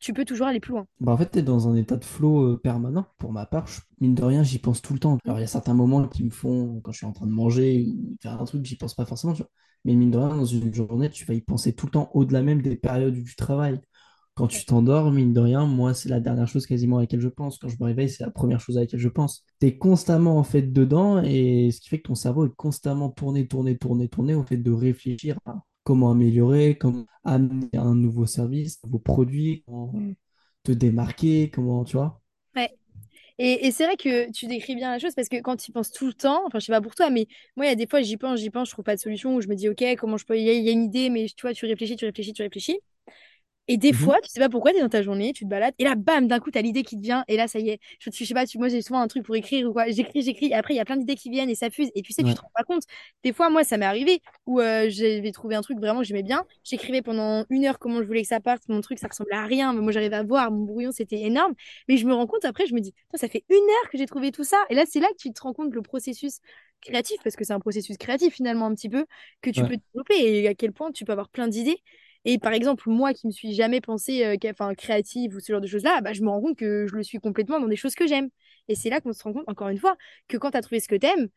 tu 0.00 0.12
peux 0.12 0.24
toujours 0.24 0.46
aller 0.48 0.60
plus 0.60 0.72
loin. 0.72 0.86
Bah, 1.00 1.12
en 1.12 1.16
fait, 1.16 1.30
tu 1.32 1.38
es 1.38 1.42
dans 1.42 1.68
un 1.68 1.74
état 1.74 1.96
de 1.96 2.04
flow 2.04 2.52
euh, 2.54 2.60
permanent. 2.62 3.06
Pour 3.18 3.32
ma 3.32 3.44
part, 3.44 3.66
je- 3.66 3.80
mine 4.00 4.14
de 4.14 4.22
rien, 4.22 4.42
j'y 4.44 4.58
pense 4.60 4.80
tout 4.82 4.92
le 4.92 5.00
temps. 5.00 5.18
Alors, 5.24 5.38
il 5.38 5.40
y 5.40 5.44
a 5.44 5.46
certains 5.48 5.74
moments 5.74 6.06
qui 6.08 6.22
me 6.24 6.30
font, 6.30 6.80
quand 6.80 6.92
je 6.92 6.98
suis 6.98 7.06
en 7.06 7.12
train 7.12 7.26
de 7.26 7.32
manger 7.32 7.86
ou 7.88 8.16
faire 8.22 8.40
un 8.40 8.44
truc, 8.44 8.64
j'y 8.64 8.76
pense 8.76 8.94
pas 8.94 9.04
forcément, 9.04 9.32
tu 9.32 9.42
vois. 9.42 9.50
Mais 9.84 9.94
mine 9.96 10.12
de 10.12 10.18
rien, 10.18 10.28
dans 10.36 10.44
une 10.44 10.72
journée, 10.72 11.10
tu 11.10 11.24
vas 11.24 11.34
y 11.34 11.40
penser 11.40 11.72
tout 11.74 11.86
le 11.86 11.92
temps, 11.92 12.10
au-delà 12.14 12.42
même 12.42 12.62
des 12.62 12.76
périodes 12.76 13.14
du 13.14 13.34
travail. 13.34 13.80
Quand 14.34 14.46
tu 14.48 14.64
t'endors, 14.64 15.10
mine 15.12 15.32
de 15.32 15.40
rien, 15.40 15.66
moi, 15.66 15.92
c'est 15.94 16.08
la 16.08 16.20
dernière 16.20 16.46
chose 16.48 16.66
quasiment 16.66 16.98
à 16.98 17.00
laquelle 17.02 17.20
je 17.20 17.28
pense. 17.28 17.58
Quand 17.58 17.68
je 17.68 17.76
me 17.80 17.84
réveille, 17.84 18.08
c'est 18.08 18.24
la 18.24 18.30
première 18.30 18.60
chose 18.60 18.76
à 18.78 18.80
laquelle 18.82 19.00
je 19.00 19.08
pense. 19.08 19.44
Tu 19.60 19.66
es 19.66 19.78
constamment, 19.78 20.38
en 20.38 20.44
fait, 20.44 20.62
dedans, 20.72 21.20
et 21.22 21.70
ce 21.72 21.80
qui 21.80 21.88
fait 21.88 21.98
que 22.00 22.08
ton 22.08 22.14
cerveau 22.14 22.46
est 22.46 22.54
constamment 22.56 23.10
tourné, 23.10 23.46
tourné, 23.48 23.76
tourné, 23.76 24.08
tourné, 24.08 24.34
au 24.34 24.44
fait 24.44 24.56
de 24.58 24.70
réfléchir 24.70 25.38
à 25.46 25.64
comment 25.84 26.10
améliorer, 26.10 26.76
comment 26.78 27.06
amener 27.24 27.68
un 27.74 27.94
nouveau 27.94 28.26
service, 28.26 28.78
un 28.84 28.88
nouveau 28.88 28.98
produit, 29.00 29.62
comment 29.66 29.92
te 30.64 30.72
démarquer, 30.72 31.50
comment, 31.50 31.84
tu 31.84 31.96
vois. 31.96 32.22
Ouais. 32.56 32.70
Et, 33.38 33.66
et 33.66 33.72
c'est 33.72 33.86
vrai 33.86 33.96
que 33.96 34.30
tu 34.32 34.46
décris 34.46 34.76
bien 34.76 34.90
la 34.92 34.98
chose 34.98 35.14
parce 35.14 35.28
que 35.28 35.40
quand 35.40 35.56
tu 35.56 35.70
y 35.70 35.72
penses 35.74 35.92
tout 35.92 36.06
le 36.06 36.14
temps, 36.14 36.42
enfin 36.46 36.58
je 36.60 36.66
sais 36.66 36.72
pas 36.72 36.80
pour 36.82 36.94
toi, 36.94 37.10
mais 37.10 37.28
moi 37.56 37.66
il 37.66 37.70
y 37.70 37.72
a 37.72 37.76
des 37.76 37.86
fois 37.88 38.02
j'y 38.02 38.16
pense, 38.18 38.40
j'y 38.40 38.50
pense, 38.50 38.68
je 38.68 38.74
trouve 38.74 38.84
pas 38.84 38.96
de 38.96 39.00
solution, 39.00 39.36
où 39.36 39.40
je 39.42 39.48
me 39.48 39.56
dis 39.56 39.68
ok, 39.68 39.84
comment 39.98 40.18
je 40.18 40.26
peux, 40.26 40.38
il 40.38 40.42
y, 40.42 40.62
y 40.62 40.68
a 40.68 40.72
une 40.72 40.84
idée, 40.84 41.10
mais 41.10 41.26
tu 41.28 41.42
vois, 41.42 41.54
tu 41.54 41.66
réfléchis, 41.66 41.96
tu 41.96 42.04
réfléchis, 42.06 42.32
tu 42.34 42.42
réfléchis. 42.42 42.80
Et 43.68 43.76
des 43.76 43.92
Mhm. 43.92 43.92
fois, 43.92 44.20
tu 44.22 44.28
sais 44.28 44.40
pas 44.40 44.48
pourquoi, 44.48 44.72
tu 44.72 44.78
es 44.78 44.80
dans 44.80 44.88
ta 44.88 45.02
journée, 45.02 45.32
tu 45.32 45.44
te 45.44 45.48
balades, 45.48 45.74
et 45.78 45.84
là, 45.84 45.94
bam, 45.94 46.26
d'un 46.26 46.40
coup, 46.40 46.50
tu 46.50 46.58
as 46.58 46.62
l'idée 46.62 46.82
qui 46.82 46.96
te 46.96 47.02
vient, 47.02 47.24
et 47.28 47.36
là, 47.36 47.46
ça 47.48 47.60
y 47.60 47.70
est. 47.70 47.78
Je, 48.00 48.10
je 48.12 48.24
sais 48.24 48.34
pas, 48.34 48.44
tu, 48.46 48.58
moi, 48.58 48.68
j'ai 48.68 48.82
souvent 48.82 49.00
un 49.00 49.06
truc 49.08 49.24
pour 49.24 49.36
écrire 49.36 49.68
ou 49.68 49.72
quoi. 49.72 49.88
J'écris, 49.88 50.22
j'écris, 50.22 50.46
et 50.46 50.54
après, 50.54 50.74
il 50.74 50.76
y 50.78 50.80
a 50.80 50.84
plein 50.84 50.96
d'idées 50.96 51.14
qui 51.14 51.30
viennent 51.30 51.48
et 51.50 51.54
ça 51.54 51.70
fuse. 51.70 51.88
Et 51.94 52.02
tu 52.02 52.12
sais, 52.12 52.24
tu 52.24 52.32
Ouais, 52.32 52.34
te 52.34 52.40
rends 52.40 52.50
pas 52.54 52.64
compte. 52.64 52.82
Des 53.24 53.32
fois, 53.32 53.50
moi, 53.50 53.62
ça 53.64 53.76
m'est 53.76 53.86
arrivé 53.86 54.20
où 54.46 54.60
euh, 54.60 54.86
j'avais 54.90 55.30
trouvé 55.32 55.54
un 55.54 55.62
truc 55.62 55.78
vraiment 55.78 56.00
que 56.00 56.06
j'aimais 56.06 56.22
bien. 56.24 56.44
J'écrivais 56.64 57.02
pendant 57.02 57.44
une 57.50 57.64
heure 57.64 57.78
comment 57.78 58.00
je 58.02 58.06
voulais 58.06 58.22
que 58.22 58.28
ça 58.28 58.40
parte. 58.40 58.62
Mon 58.68 58.80
truc, 58.80 58.98
ça 58.98 59.08
ressemblait 59.08 59.36
à 59.36 59.44
rien. 59.46 59.72
Mais 59.72 59.80
moi, 59.80 59.92
j'arrivais 59.92 60.16
à 60.16 60.22
voir, 60.24 60.50
mon 60.50 60.64
brouillon, 60.64 60.90
c'était 60.92 61.20
énorme. 61.20 61.54
Mais 61.88 61.96
je 61.96 62.06
me 62.06 62.14
rends 62.14 62.26
compte 62.26 62.44
après, 62.44 62.66
je 62.66 62.74
me 62.74 62.80
dis, 62.80 62.92
ça 63.14 63.28
fait 63.28 63.44
une 63.48 63.56
heure 63.56 63.90
que 63.90 63.98
j'ai 63.98 64.06
trouvé 64.06 64.32
tout 64.32 64.44
ça. 64.44 64.62
Et 64.70 64.74
là, 64.74 64.84
c'est 64.88 65.00
là 65.00 65.08
que 65.08 65.16
tu 65.18 65.32
te 65.32 65.40
rends 65.42 65.52
compte 65.52 65.72
le 65.74 65.82
processus 65.82 66.40
créatif, 66.80 67.18
parce 67.22 67.36
que 67.36 67.44
c'est 67.44 67.52
un 67.52 67.60
processus 67.60 67.96
créatif 67.96 68.34
finalement, 68.34 68.66
un 68.66 68.74
petit 68.74 68.88
peu, 68.88 69.06
que 69.40 69.50
tu 69.50 69.62
ouais, 69.62 69.68
peux 69.68 69.76
développer 69.76 70.14
et 70.42 70.48
à 70.48 70.54
quel 70.54 70.72
point 70.72 70.90
tu 70.90 71.04
peux 71.04 71.12
avoir 71.12 71.28
plein 71.28 71.46
d'idées. 71.48 71.80
Et 72.24 72.38
par 72.38 72.52
exemple, 72.52 72.88
moi 72.88 73.12
qui 73.14 73.26
me 73.26 73.32
suis 73.32 73.52
jamais 73.52 73.80
pensée 73.80 74.24
euh, 74.24 74.36
enfin, 74.50 74.74
créative 74.74 75.34
ou 75.34 75.40
ce 75.40 75.52
genre 75.52 75.60
de 75.60 75.66
choses-là, 75.66 76.00
bah, 76.00 76.12
je 76.12 76.22
me 76.22 76.28
rends 76.28 76.40
compte 76.40 76.56
que 76.56 76.86
je 76.86 76.94
le 76.94 77.02
suis 77.02 77.18
complètement 77.18 77.58
dans 77.58 77.66
des 77.66 77.76
choses 77.76 77.94
que 77.94 78.06
j'aime. 78.06 78.28
Et 78.68 78.74
c'est 78.74 78.90
là 78.90 79.00
qu'on 79.00 79.12
se 79.12 79.22
rend 79.24 79.32
compte, 79.32 79.48
encore 79.48 79.68
une 79.68 79.78
fois, 79.78 79.96
que 80.28 80.36
quand 80.36 80.52
tu 80.52 80.56
as 80.56 80.62
trouvé 80.62 80.80
ce 80.80 80.88
que 80.88 80.94
t'aimes, 80.94 81.28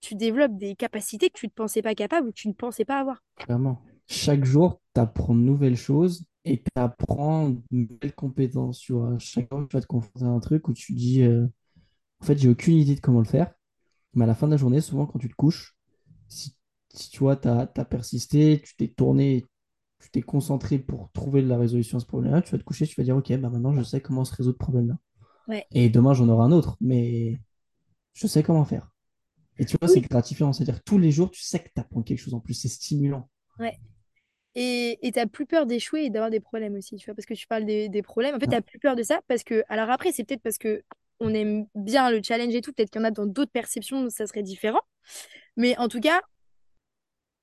tu 0.00 0.14
développes 0.14 0.56
des 0.56 0.74
capacités 0.74 1.28
que 1.30 1.38
tu 1.38 1.46
ne 1.46 1.52
pensais 1.52 1.82
pas 1.82 1.94
capable 1.94 2.28
ou 2.28 2.30
que 2.30 2.36
tu 2.36 2.48
ne 2.48 2.54
pensais 2.54 2.84
pas 2.84 3.00
avoir. 3.00 3.22
clairement. 3.36 3.82
Chaque 4.06 4.44
jour, 4.44 4.80
tu 4.94 5.00
apprends 5.00 5.34
de 5.34 5.40
nouvelles 5.40 5.76
choses 5.76 6.24
et 6.44 6.58
tu 6.58 6.70
apprends 6.74 7.50
de 7.50 7.60
nouvelles 7.70 8.14
compétences. 8.14 8.80
Tu. 8.80 8.92
Chaque 9.18 9.48
jour, 9.50 9.68
tu 9.68 9.76
vas 9.76 9.80
te 9.80 9.86
confronter 9.86 10.24
à 10.24 10.28
un 10.28 10.40
truc 10.40 10.68
où 10.68 10.72
tu 10.72 10.94
dis, 10.94 11.22
euh, 11.22 11.46
en 12.20 12.24
fait, 12.24 12.36
j'ai 12.38 12.48
aucune 12.48 12.76
idée 12.76 12.94
de 12.94 13.00
comment 13.00 13.20
le 13.20 13.26
faire. 13.26 13.52
Mais 14.14 14.24
à 14.24 14.26
la 14.26 14.34
fin 14.34 14.46
de 14.46 14.52
la 14.52 14.56
journée, 14.56 14.80
souvent, 14.80 15.06
quand 15.06 15.18
tu 15.18 15.28
te 15.28 15.34
couches, 15.34 15.76
si, 16.28 16.56
si 16.92 17.10
tu 17.10 17.20
vois, 17.20 17.36
tu 17.36 17.48
as, 17.48 17.66
persisté, 17.66 18.60
tu 18.64 18.74
t'es 18.76 18.88
tourné, 18.88 19.46
tu 20.00 20.10
t'es 20.10 20.22
concentré 20.22 20.78
pour 20.78 21.10
trouver 21.12 21.42
la 21.42 21.58
résolution 21.58 21.98
à 21.98 22.00
ce 22.00 22.06
problème-là, 22.06 22.42
tu 22.42 22.52
vas 22.52 22.58
te 22.58 22.64
coucher, 22.64 22.86
tu 22.86 22.94
vas 22.96 23.04
dire, 23.04 23.16
OK, 23.16 23.32
bah 23.38 23.50
maintenant, 23.50 23.72
je 23.72 23.82
sais 23.82 24.00
comment 24.00 24.24
se 24.24 24.34
résoudre 24.34 24.56
ce 24.56 24.64
problème-là. 24.64 24.98
Ouais. 25.48 25.66
Et 25.72 25.88
demain, 25.90 26.14
j'en 26.14 26.28
aurai 26.28 26.44
un 26.44 26.52
autre, 26.52 26.76
mais 26.80 27.40
je 28.14 28.26
sais 28.26 28.42
comment 28.42 28.64
faire. 28.64 28.90
Et 29.58 29.66
tu 29.66 29.76
vois, 29.80 29.88
c'est 29.88 30.00
gratifiant. 30.00 30.52
C'est-à-dire 30.52 30.78
que 30.78 30.84
tous 30.84 30.98
les 30.98 31.10
jours, 31.10 31.30
tu 31.30 31.42
sais 31.42 31.58
que 31.58 31.68
tu 31.74 31.80
apprends 31.80 32.02
quelque 32.02 32.18
chose 32.18 32.34
en 32.34 32.40
plus. 32.40 32.54
C'est 32.54 32.68
stimulant. 32.68 33.28
Ouais. 33.58 33.78
Et 34.54 34.98
et 35.06 35.12
t'as 35.12 35.26
plus 35.26 35.46
peur 35.46 35.66
d'échouer 35.66 36.04
et 36.06 36.10
d'avoir 36.10 36.30
des 36.30 36.40
problèmes 36.40 36.74
aussi, 36.74 36.96
tu 36.96 37.06
vois, 37.06 37.14
parce 37.14 37.26
que 37.26 37.34
tu 37.34 37.46
parles 37.46 37.64
des, 37.64 37.88
des 37.88 38.02
problèmes. 38.02 38.34
En 38.34 38.40
fait, 38.40 38.46
Ouais, 38.46 38.52
t'as 38.56 38.62
plus 38.62 38.78
peur 38.78 38.96
de 38.96 39.02
ça 39.02 39.20
parce 39.28 39.44
que, 39.44 39.62
alors 39.68 39.90
après, 39.90 40.12
c'est 40.12 40.24
peut-être 40.24 40.42
parce 40.42 40.58
que 40.58 40.82
on 41.20 41.34
aime 41.34 41.66
bien 41.74 42.10
le 42.10 42.20
challenge 42.22 42.54
et 42.54 42.62
tout, 42.62 42.72
peut-être 42.72 42.90
qu'il 42.90 43.00
y 43.00 43.04
en 43.04 43.06
a 43.08 43.10
dans 43.10 43.26
d'autres 43.26 43.52
perceptions, 43.52 44.08
ça 44.08 44.26
serait 44.26 44.42
différent. 44.42 44.80
Mais 45.56 45.76
en 45.78 45.88
tout 45.88 46.00
cas, 46.00 46.20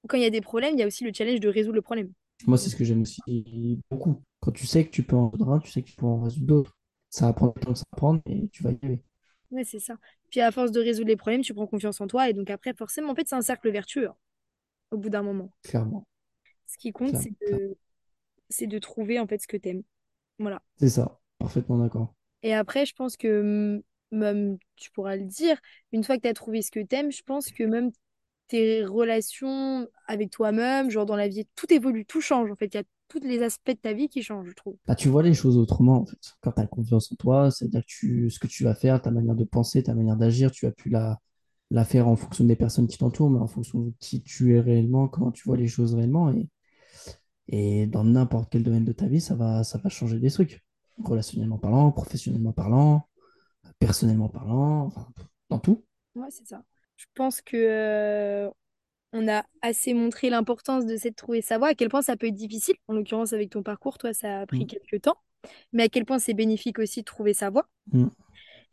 quand 0.08 0.18
il 0.18 0.24
y 0.24 0.26
a 0.26 0.30
des 0.30 0.42
problèmes, 0.42 0.74
il 0.74 0.80
y 0.80 0.84
a 0.84 0.88
aussi 0.88 1.04
le 1.04 1.12
challenge 1.14 1.40
de 1.40 1.50
résoudre 1.50 1.76
le 1.76 1.82
problème. 1.82 2.12
Moi, 2.46 2.58
c'est 2.58 2.70
ce 2.70 2.76
que 2.76 2.84
j'aime 2.84 3.02
aussi 3.02 3.82
beaucoup. 3.90 4.22
Quand 4.40 4.52
tu 4.52 4.68
sais 4.68 4.86
que 4.86 4.92
tu 4.92 5.04
peux 5.04 5.16
en 5.16 5.30
résoudre 5.30 5.52
un, 5.54 5.60
tu 5.60 5.72
sais 5.72 5.82
que 5.82 5.88
tu 5.88 5.96
peux 5.96 6.06
en 6.06 6.22
résoudre 6.22 6.46
d'autres. 6.46 6.78
Ça 7.10 7.26
va 7.26 7.34
prendre 7.34 7.54
le 7.56 7.62
temps 7.62 7.74
que 7.74 7.80
ça 7.80 7.86
va 7.92 7.98
prendre, 7.98 8.22
mais 8.28 8.48
tu 8.52 8.64
vas 8.64 8.72
y 8.72 8.78
arriver. 8.84 9.02
Ouais, 9.50 9.64
c'est 9.64 9.80
ça. 9.80 9.98
Puis 10.30 10.42
à 10.42 10.52
force 10.52 10.72
de 10.72 10.82
résoudre 10.82 11.08
les 11.08 11.16
problèmes, 11.16 11.42
tu 11.42 11.54
prends 11.54 11.68
confiance 11.68 12.02
en 12.02 12.08
toi 12.08 12.30
et 12.30 12.34
donc 12.34 12.50
après, 12.50 12.74
forcément, 12.74 13.12
en 13.12 13.16
fait, 13.16 13.28
c'est 13.28 13.36
un 13.36 13.42
cercle 13.42 13.72
vertueux 13.72 14.10
hein, 14.10 14.16
au 14.92 14.98
bout 14.98 15.10
d'un 15.10 15.24
moment. 15.24 15.52
Clairement. 15.64 16.06
Ce 16.66 16.78
qui 16.78 16.92
compte, 16.92 17.16
c'est 17.16 17.34
de, 17.50 17.78
c'est 18.50 18.68
de 18.68 18.78
trouver 18.78 19.20
en 19.20 19.28
fait 19.28 19.42
ce 19.42 19.48
que 19.48 19.58
t'aimes. 19.58 19.84
Voilà. 20.38 20.62
C'est 20.78 20.90
ça. 20.90 21.20
Parfaitement 21.40 21.78
d'accord. 21.78 22.14
Et 22.44 22.54
après, 22.54 22.86
je 22.86 22.94
pense 22.94 23.16
que 23.16 23.82
même, 24.12 24.58
tu 24.76 24.92
pourras 24.92 25.16
le 25.16 25.26
dire, 25.26 25.60
une 25.92 26.04
fois 26.04 26.18
que 26.18 26.22
tu 26.22 26.28
as 26.28 26.34
trouvé 26.34 26.62
ce 26.62 26.72
que 26.72 26.82
t'aimes, 26.82 27.12
je 27.12 27.24
pense 27.24 27.52
que 27.52 27.64
même 27.64 27.92
tes 28.48 28.86
relations 28.86 29.88
avec 30.08 30.32
toi-même, 30.32 30.90
genre 30.90 31.06
dans 31.06 31.16
la 31.16 31.28
vie, 31.28 31.48
tout 31.56 31.72
évolue, 31.74 32.06
tout 32.06 32.22
change 32.22 32.52
en 32.52 32.56
fait. 32.56 32.68
Il 32.74 32.76
y 32.78 32.80
a 32.80 32.84
tous 33.10 33.20
les 33.22 33.42
aspects 33.42 33.72
de 33.72 33.78
ta 33.78 33.94
vie 33.94 34.10
qui 34.10 34.22
changent, 34.22 34.50
je 34.50 34.54
trouve. 34.54 34.76
Bah, 34.86 34.96
tu 34.96 35.08
vois 35.10 35.24
les 35.24 35.34
choses 35.34 35.58
autrement, 35.58 36.02
en 36.02 36.06
fait. 36.06 36.18
Quand 36.42 36.52
tu 36.52 36.62
as 36.62 36.68
confiance 36.68 37.12
en 37.12 37.16
toi, 37.16 37.52
c'est-à-dire 37.52 37.82
que 37.82 37.88
tu, 37.88 38.30
ce 38.30 38.40
que 38.40 38.48
tu 38.48 38.64
vas 38.64 38.76
faire, 38.76 39.02
ta 39.02 39.12
manière 39.12 39.36
de 39.36 39.44
penser, 39.44 39.84
ta 39.84 39.94
manière 39.94 40.18
d'agir, 40.18 40.52
tu 40.52 40.66
as 40.66 40.72
pu 40.72 40.90
la, 40.90 41.20
la 41.72 41.86
faire 41.86 42.08
en 42.08 42.16
fonction 42.16 42.44
des 42.44 42.56
personnes 42.56 42.88
qui 42.88 42.98
t'entourent, 42.98 43.30
mais 43.30 43.40
en 43.40 43.48
fonction 43.48 43.80
de 43.80 43.94
qui 44.00 44.22
tu 44.24 44.56
es 44.56 44.60
réellement, 44.60 45.08
comment 45.08 45.32
tu 45.32 45.44
vois 45.46 45.58
les 45.58 45.68
choses 45.68 45.96
réellement. 45.96 46.32
Et, 46.32 46.50
et 47.48 47.88
dans 47.88 48.04
n'importe 48.04 48.50
quel 48.52 48.64
domaine 48.64 48.86
de 48.86 48.92
ta 48.92 49.08
vie, 49.08 49.22
ça 49.22 49.36
va, 49.36 49.64
ça 49.64 49.78
va 49.78 49.90
changer 49.90 50.20
des 50.20 50.32
trucs. 50.32 50.64
Relationnellement 51.04 51.60
parlant, 51.60 51.92
professionnellement 51.92 52.52
parlant, 52.54 53.08
personnellement 53.80 54.30
parlant, 54.30 54.88
enfin, 54.88 55.08
dans 55.50 55.60
tout. 55.60 55.86
Ouais, 56.16 56.30
c'est 56.30 56.48
ça. 56.48 56.64
Je 56.98 57.06
pense 57.16 57.42
que 57.42 57.56
euh, 57.58 58.50
on 59.14 59.28
a 59.28 59.46
assez 59.62 59.94
montré 59.94 60.30
l'importance 60.30 60.86
de 60.86 60.98
cette 60.98 61.16
trouver 61.16 61.42
sa 61.42 61.58
voie, 61.58 61.70
à 61.70 61.76
quel 61.76 61.90
point 61.90 62.02
ça 62.02 62.18
peut 62.18 62.28
être 62.28 62.36
difficile. 62.36 62.76
En 62.88 62.94
l'occurrence, 62.94 63.34
avec 63.34 63.52
ton 63.52 63.64
parcours, 63.64 63.98
toi, 63.98 64.14
ça 64.14 64.42
a 64.42 64.46
pris 64.48 64.66
Mm. 64.66 64.68
quelques 64.68 65.02
temps, 65.04 65.18
mais 65.74 65.84
à 65.84 65.90
quel 65.90 66.06
point 66.06 66.20
c'est 66.20 66.34
bénéfique 66.34 66.80
aussi 66.80 67.02
de 67.02 67.06
trouver 67.06 67.34
sa 67.34 67.50
voie. 67.50 67.68
Mm. 67.94 68.08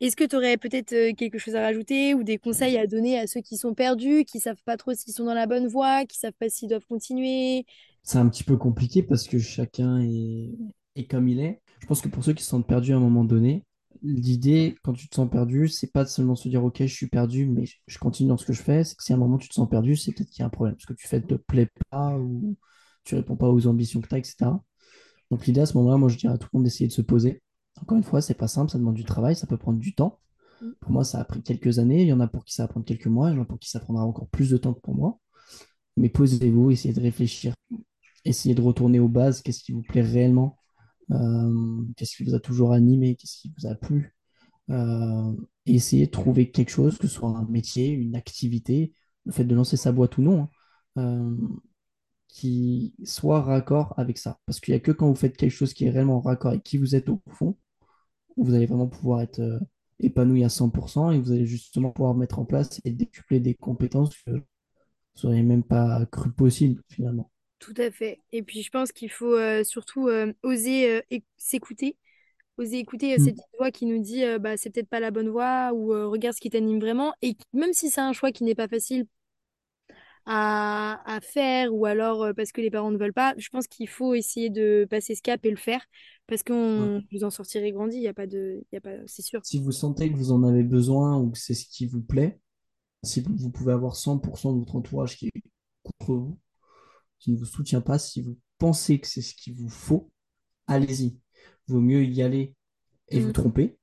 Est-ce 0.01 0.15
que 0.17 0.25
tu 0.25 0.35
aurais 0.35 0.57
peut-être 0.57 0.93
euh, 0.93 1.13
quelque 1.13 1.37
chose 1.37 1.55
à 1.55 1.61
rajouter 1.61 2.13
ou 2.13 2.23
des 2.23 2.37
conseils 2.37 2.77
à 2.77 2.85
donner 2.87 3.17
à 3.17 3.27
ceux 3.27 3.41
qui 3.41 3.57
sont 3.57 3.73
perdus, 3.73 4.25
qui 4.25 4.39
savent 4.39 4.61
pas 4.65 4.75
trop 4.77 4.93
s'ils 4.93 5.13
sont 5.13 5.23
dans 5.25 5.33
la 5.33 5.47
bonne 5.47 5.67
voie, 5.67 6.05
qui 6.05 6.17
savent 6.17 6.33
pas 6.37 6.49
s'ils 6.49 6.67
doivent 6.69 6.85
continuer? 6.87 7.65
C'est 8.03 8.17
un 8.17 8.27
petit 8.27 8.43
peu 8.43 8.57
compliqué 8.57 9.03
parce 9.03 9.27
que 9.27 9.39
chacun 9.39 10.01
est, 10.01 10.49
est 10.95 11.05
comme 11.05 11.27
il 11.29 11.39
est. 11.39 11.61
Je 11.79 11.87
pense 11.87 12.01
que 12.01 12.09
pour 12.09 12.23
ceux 12.23 12.33
qui 12.33 12.43
se 12.43 12.49
sentent 12.49 12.67
perdus 12.67 12.93
à 12.93 12.97
un 12.97 12.99
moment 12.99 13.23
donné, 13.23 13.63
l'idée, 14.01 14.77
quand 14.83 14.93
tu 14.93 15.07
te 15.09 15.15
sens 15.15 15.29
perdu, 15.29 15.67
c'est 15.67 15.91
pas 15.91 16.05
seulement 16.05 16.35
se 16.35 16.49
dire, 16.49 16.63
OK, 16.63 16.77
je 16.79 16.85
suis 16.93 17.07
perdu, 17.07 17.47
mais 17.47 17.65
je 17.87 17.97
continue 17.99 18.29
dans 18.29 18.37
ce 18.37 18.45
que 18.45 18.53
je 18.53 18.61
fais. 18.61 18.83
C'est 18.83 18.95
que 18.95 19.03
si 19.03 19.13
à 19.13 19.15
un 19.15 19.19
moment 19.19 19.37
tu 19.37 19.49
te 19.49 19.53
sens 19.53 19.69
perdu, 19.69 19.95
c'est 19.95 20.11
peut-être 20.11 20.29
qu'il 20.29 20.41
y 20.41 20.43
a 20.43 20.47
un 20.47 20.49
problème. 20.49 20.75
Ce 20.79 20.85
que 20.85 20.93
tu 20.93 21.07
fais 21.07 21.21
te 21.21 21.35
plaît 21.35 21.69
pas 21.89 22.17
ou 22.17 22.57
tu 23.03 23.15
réponds 23.15 23.35
pas 23.35 23.49
aux 23.49 23.67
ambitions 23.67 24.01
que 24.01 24.07
tu 24.07 24.15
as, 24.15 24.17
etc. 24.17 24.35
Donc 25.31 25.45
l'idée 25.45 25.61
à 25.61 25.65
ce 25.65 25.77
moment-là, 25.77 25.97
moi 25.97 26.09
je 26.09 26.17
dirais 26.17 26.33
à 26.33 26.37
tout 26.37 26.47
le 26.53 26.57
monde 26.57 26.65
d'essayer 26.65 26.87
de 26.87 26.93
se 26.93 27.01
poser. 27.01 27.41
Encore 27.81 27.97
une 27.97 28.03
fois, 28.03 28.21
c'est 28.21 28.35
pas 28.35 28.47
simple, 28.47 28.71
ça 28.71 28.77
demande 28.77 28.95
du 28.95 29.03
travail, 29.03 29.35
ça 29.35 29.47
peut 29.47 29.57
prendre 29.57 29.79
du 29.79 29.93
temps. 29.95 30.19
Pour 30.79 30.91
moi, 30.91 31.03
ça 31.03 31.19
a 31.19 31.25
pris 31.25 31.41
quelques 31.43 31.79
années. 31.79 32.01
Il 32.01 32.07
y 32.07 32.13
en 32.13 32.19
a 32.19 32.27
pour 32.27 32.45
qui 32.45 32.53
ça 32.53 32.63
va 32.63 32.67
prendre 32.69 32.85
quelques 32.85 33.07
mois, 33.07 33.29
il 33.29 33.35
y 33.35 33.39
en 33.39 33.41
a 33.41 33.45
pour 33.45 33.59
qui 33.59 33.69
ça 33.69 33.79
prendra 33.79 34.05
encore 34.05 34.27
plus 34.29 34.49
de 34.49 34.57
temps 34.57 34.73
que 34.73 34.79
pour 34.79 34.95
moi. 34.95 35.19
Mais 35.97 36.09
posez-vous, 36.09 36.71
essayez 36.71 36.93
de 36.93 37.01
réfléchir, 37.01 37.53
essayez 38.23 38.55
de 38.55 38.61
retourner 38.61 38.99
aux 38.99 39.07
bases. 39.09 39.41
Qu'est-ce 39.41 39.63
qui 39.63 39.71
vous 39.73 39.81
plaît 39.81 40.01
réellement? 40.01 40.57
Euh, 41.11 41.83
qu'est-ce 41.95 42.17
qui 42.17 42.23
vous 42.23 42.35
a 42.35 42.39
toujours 42.39 42.73
animé? 42.73 43.15
Qu'est-ce 43.15 43.41
qui 43.41 43.53
vous 43.57 43.67
a 43.67 43.75
plu? 43.75 44.15
Euh, 44.71 45.33
et 45.65 45.75
essayez 45.75 46.07
de 46.07 46.11
trouver 46.11 46.51
quelque 46.51 46.69
chose, 46.71 46.97
que 46.97 47.07
ce 47.07 47.13
soit 47.15 47.29
un 47.29 47.45
métier, 47.45 47.89
une 47.89 48.15
activité, 48.15 48.93
le 49.25 49.31
fait 49.31 49.45
de 49.45 49.55
lancer 49.55 49.77
sa 49.77 49.91
boîte 49.91 50.17
ou 50.17 50.23
non, 50.23 50.49
hein, 50.97 51.01
euh, 51.01 51.37
qui 52.27 52.95
soit 53.05 53.41
raccord 53.41 53.93
avec 53.97 54.17
ça. 54.17 54.39
Parce 54.45 54.59
qu'il 54.59 54.73
n'y 54.73 54.77
a 54.77 54.79
que 54.81 54.91
quand 54.91 55.07
vous 55.07 55.15
faites 55.15 55.37
quelque 55.37 55.51
chose 55.51 55.73
qui 55.73 55.85
est 55.85 55.89
réellement 55.91 56.19
raccord 56.21 56.51
avec 56.51 56.63
qui 56.63 56.77
vous 56.77 56.95
êtes 56.95 57.09
au 57.09 57.21
fond, 57.29 57.57
vous 58.37 58.53
allez 58.53 58.65
vraiment 58.65 58.87
pouvoir 58.87 59.21
être, 59.21 59.41
épanoui 59.99 60.43
à 60.43 60.49
100% 60.49 61.11
et 61.11 61.19
vous 61.19 61.31
allez 61.31 61.45
justement 61.45 61.91
pouvoir 61.91 62.15
mettre 62.15 62.39
en 62.39 62.45
place 62.45 62.81
et 62.83 62.91
décupler 62.91 63.39
des 63.39 63.55
compétences 63.55 64.15
que 64.23 64.31
vous 64.31 64.41
n'auriez 65.23 65.43
même 65.43 65.63
pas 65.63 66.05
cru 66.07 66.31
possible 66.31 66.83
finalement. 66.89 67.31
Tout 67.59 67.73
à 67.77 67.89
fait. 67.91 68.21
Et 68.31 68.43
puis 68.43 68.61
je 68.61 68.69
pense 68.69 68.91
qu'il 68.91 69.09
faut 69.11 69.33
euh, 69.35 69.63
surtout 69.63 70.07
euh, 70.07 70.33
oser 70.43 70.89
euh, 70.91 71.01
éc- 71.11 71.23
s'écouter, 71.37 71.97
oser 72.57 72.79
écouter 72.79 73.15
euh, 73.15 73.19
cette 73.19 73.35
Mm. 73.35 73.37
petite 73.37 73.49
voix 73.59 73.71
qui 73.71 73.85
nous 73.87 73.99
dit 74.01 74.23
bah 74.39 74.57
c'est 74.57 74.69
peut-être 74.71 74.89
pas 74.89 74.99
la 75.01 75.11
bonne 75.11 75.29
voie 75.29 75.71
ou 75.73 75.89
regarde 76.11 76.35
ce 76.35 76.41
qui 76.41 76.49
t'anime 76.51 76.79
vraiment. 76.81 77.13
Et 77.23 77.37
même 77.53 77.73
si 77.73 77.89
c'est 77.91 78.01
un 78.01 78.13
choix 78.13 78.31
qui 78.31 78.43
n'est 78.45 78.55
pas 78.55 78.67
facile 78.69 79.07
à, 80.25 81.01
à 81.05 81.21
faire 81.21 81.73
ou 81.73 81.85
alors 81.85 82.27
parce 82.35 82.51
que 82.51 82.61
les 82.61 82.71
parents 82.71 82.91
ne 82.91 82.97
veulent 82.97 83.13
pas, 83.13 83.33
je 83.37 83.49
pense 83.49 83.67
qu'il 83.67 83.87
faut 83.89 84.13
essayer 84.15 84.49
de 84.49 84.87
passer 84.89 85.15
ce 85.15 85.21
cap 85.21 85.45
et 85.45 85.51
le 85.51 85.57
faire 85.57 85.81
parce 86.27 86.43
Ouais. 86.75 86.89
qu'on 86.89 87.01
vous 87.11 87.23
en 87.23 87.29
sortirez 87.29 87.71
grandi, 87.71 87.97
il 87.97 88.03
y 88.03 88.07
a 88.07 88.13
pas 88.13 88.27
de, 88.27 88.63
il 88.71 88.75
y 88.75 88.77
a 88.77 88.81
pas, 88.81 88.95
c'est 89.07 89.21
sûr. 89.21 89.41
Si 89.41 89.59
vous 89.61 89.71
sentez 89.71 90.11
que 90.11 90.17
vous 90.17 90.31
en 90.31 90.43
avez 90.43 90.63
besoin 90.63 91.17
ou 91.19 91.31
que 91.31 91.37
c'est 91.37 91.53
ce 91.53 91.65
qui 91.67 91.85
vous 91.87 92.01
plaît, 92.01 92.39
si 93.03 93.21
vous 93.21 93.35
vous 93.37 93.51
pouvez 93.51 93.73
avoir 93.73 93.95
100% 93.95 94.53
de 94.53 94.59
votre 94.59 94.75
entourage 94.77 95.17
qui 95.17 95.27
est 95.29 95.43
contre 95.83 96.13
vous, 96.15 96.39
qui 97.19 97.31
ne 97.31 97.37
vous 97.37 97.45
soutient 97.45 97.81
pas, 97.81 97.99
si 97.99 98.21
vous 98.21 98.37
pensez 98.57 98.99
que 98.99 99.07
c'est 99.07 99.21
ce 99.21 99.33
qu'il 99.35 99.53
vous 99.55 99.69
faut, 99.69 100.11
allez-y. 100.67 101.17
Vaut 101.67 101.81
mieux 101.81 102.03
y 102.05 102.21
aller 102.21 102.55
et 103.09 103.19
vous 103.19 103.29
Mm. 103.29 103.33
tromper, 103.33 103.77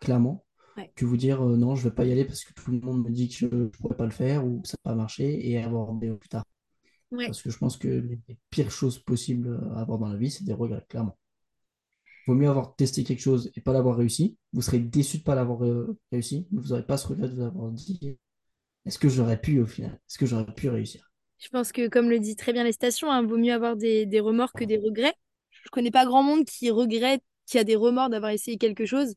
clairement, 0.00 0.44
Ouais. 0.76 0.92
que 0.96 1.04
vous 1.04 1.16
dire 1.16 1.42
euh, 1.42 1.56
non, 1.56 1.74
je 1.76 1.84
ne 1.84 1.90
vais 1.90 1.94
pas 1.94 2.04
y 2.04 2.12
aller 2.12 2.24
parce 2.24 2.44
que 2.44 2.52
tout 2.54 2.70
le 2.70 2.80
monde 2.80 3.04
me 3.04 3.10
dit 3.10 3.28
que 3.28 3.34
je 3.34 3.46
ne 3.46 3.66
pourrais 3.66 3.96
pas 3.96 4.04
le 4.06 4.10
faire 4.12 4.46
ou 4.46 4.60
que 4.62 4.68
ça 4.68 4.76
va 4.84 4.92
pas 4.92 4.96
marcher 4.96 5.48
et 5.50 5.58
avoir 5.58 5.92
des 5.94 6.10
plus 6.12 6.28
tard. 6.28 6.44
Ouais. 7.10 7.26
Parce 7.26 7.42
que 7.42 7.50
je 7.50 7.58
pense 7.58 7.76
que 7.76 7.88
les 7.88 8.18
pires 8.50 8.70
choses 8.70 8.98
possibles 8.98 9.60
à 9.74 9.80
avoir 9.80 9.98
dans 9.98 10.08
la 10.08 10.16
vie, 10.16 10.30
c'est 10.30 10.44
des 10.44 10.52
regrets, 10.52 10.84
clairement. 10.88 11.18
Vaut 12.26 12.34
mieux 12.34 12.48
avoir 12.48 12.76
testé 12.76 13.02
quelque 13.02 13.20
chose 13.20 13.50
et 13.56 13.60
pas 13.60 13.72
l'avoir 13.72 13.96
réussi. 13.96 14.36
Vous 14.52 14.62
serez 14.62 14.78
déçu 14.78 15.16
de 15.16 15.22
ne 15.22 15.24
pas 15.24 15.34
l'avoir 15.34 15.64
euh, 15.64 15.98
réussi, 16.12 16.46
mais 16.52 16.60
vous 16.60 16.68
n'aurez 16.68 16.86
pas 16.86 16.96
ce 16.96 17.08
regret 17.08 17.28
de 17.28 17.34
vous 17.34 17.42
avoir 17.42 17.70
dit 17.72 18.16
est-ce 18.84 18.98
que 18.98 19.08
j'aurais 19.08 19.40
pu 19.40 19.60
au 19.60 19.66
final? 19.66 19.92
Est-ce 20.08 20.18
que 20.18 20.26
j'aurais 20.26 20.54
pu 20.54 20.68
réussir? 20.68 21.09
Je 21.40 21.48
pense 21.48 21.72
que, 21.72 21.88
comme 21.88 22.10
le 22.10 22.18
dit 22.18 22.36
très 22.36 22.52
bien 22.52 22.64
les 22.64 22.72
stations, 22.72 23.10
hein, 23.10 23.22
vaut 23.22 23.38
mieux 23.38 23.52
avoir 23.52 23.76
des, 23.76 24.06
des 24.06 24.20
remords 24.20 24.52
que 24.52 24.64
des 24.64 24.76
regrets. 24.76 25.14
Je 25.50 25.70
connais 25.70 25.90
pas 25.90 26.04
grand 26.04 26.22
monde 26.22 26.44
qui 26.44 26.70
regrette, 26.70 27.22
qui 27.46 27.58
a 27.58 27.64
des 27.64 27.76
remords 27.76 28.10
d'avoir 28.10 28.30
essayé 28.30 28.58
quelque 28.58 28.84
chose. 28.86 29.14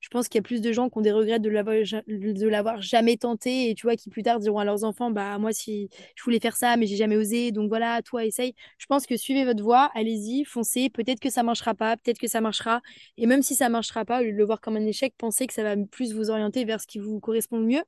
Je 0.00 0.08
pense 0.08 0.28
qu'il 0.28 0.38
y 0.38 0.40
a 0.40 0.42
plus 0.42 0.62
de 0.62 0.72
gens 0.72 0.88
qui 0.88 0.98
ont 0.98 1.02
des 1.02 1.12
regrets 1.12 1.38
de 1.40 1.50
l'avoir 1.50 1.76
l'avoir 2.06 2.80
jamais 2.82 3.18
tenté 3.18 3.68
et 3.70 3.74
tu 3.74 3.82
vois 3.86 3.96
qui 3.96 4.08
plus 4.08 4.22
tard 4.22 4.38
diront 4.40 4.58
à 4.58 4.64
leurs 4.64 4.82
enfants 4.84 5.10
bah 5.10 5.36
moi 5.38 5.52
si 5.52 5.90
je 6.16 6.24
voulais 6.24 6.40
faire 6.40 6.56
ça 6.56 6.78
mais 6.78 6.86
j'ai 6.86 6.96
jamais 6.96 7.16
osé 7.18 7.52
donc 7.52 7.68
voilà 7.68 8.00
toi 8.02 8.24
essaye. 8.24 8.54
Je 8.78 8.86
pense 8.86 9.06
que 9.06 9.16
suivez 9.18 9.44
votre 9.44 9.62
voie, 9.62 9.90
allez-y, 9.94 10.44
foncez, 10.44 10.88
peut-être 10.88 11.20
que 11.20 11.28
ça 11.30 11.42
marchera 11.42 11.74
pas, 11.74 11.96
peut-être 11.98 12.18
que 12.18 12.28
ça 12.28 12.40
marchera 12.40 12.80
et 13.18 13.26
même 13.26 13.42
si 13.42 13.54
ça 13.54 13.68
marchera 13.68 14.06
pas 14.06 14.22
le 14.22 14.44
voir 14.44 14.60
comme 14.62 14.76
un 14.76 14.86
échec, 14.86 15.14
pensez 15.18 15.46
que 15.46 15.52
ça 15.52 15.62
va 15.62 15.76
plus 15.76 16.14
vous 16.14 16.30
orienter 16.30 16.64
vers 16.64 16.80
ce 16.80 16.86
qui 16.86 16.98
vous 16.98 17.20
correspond 17.20 17.58
le 17.58 17.66
mieux 17.66 17.82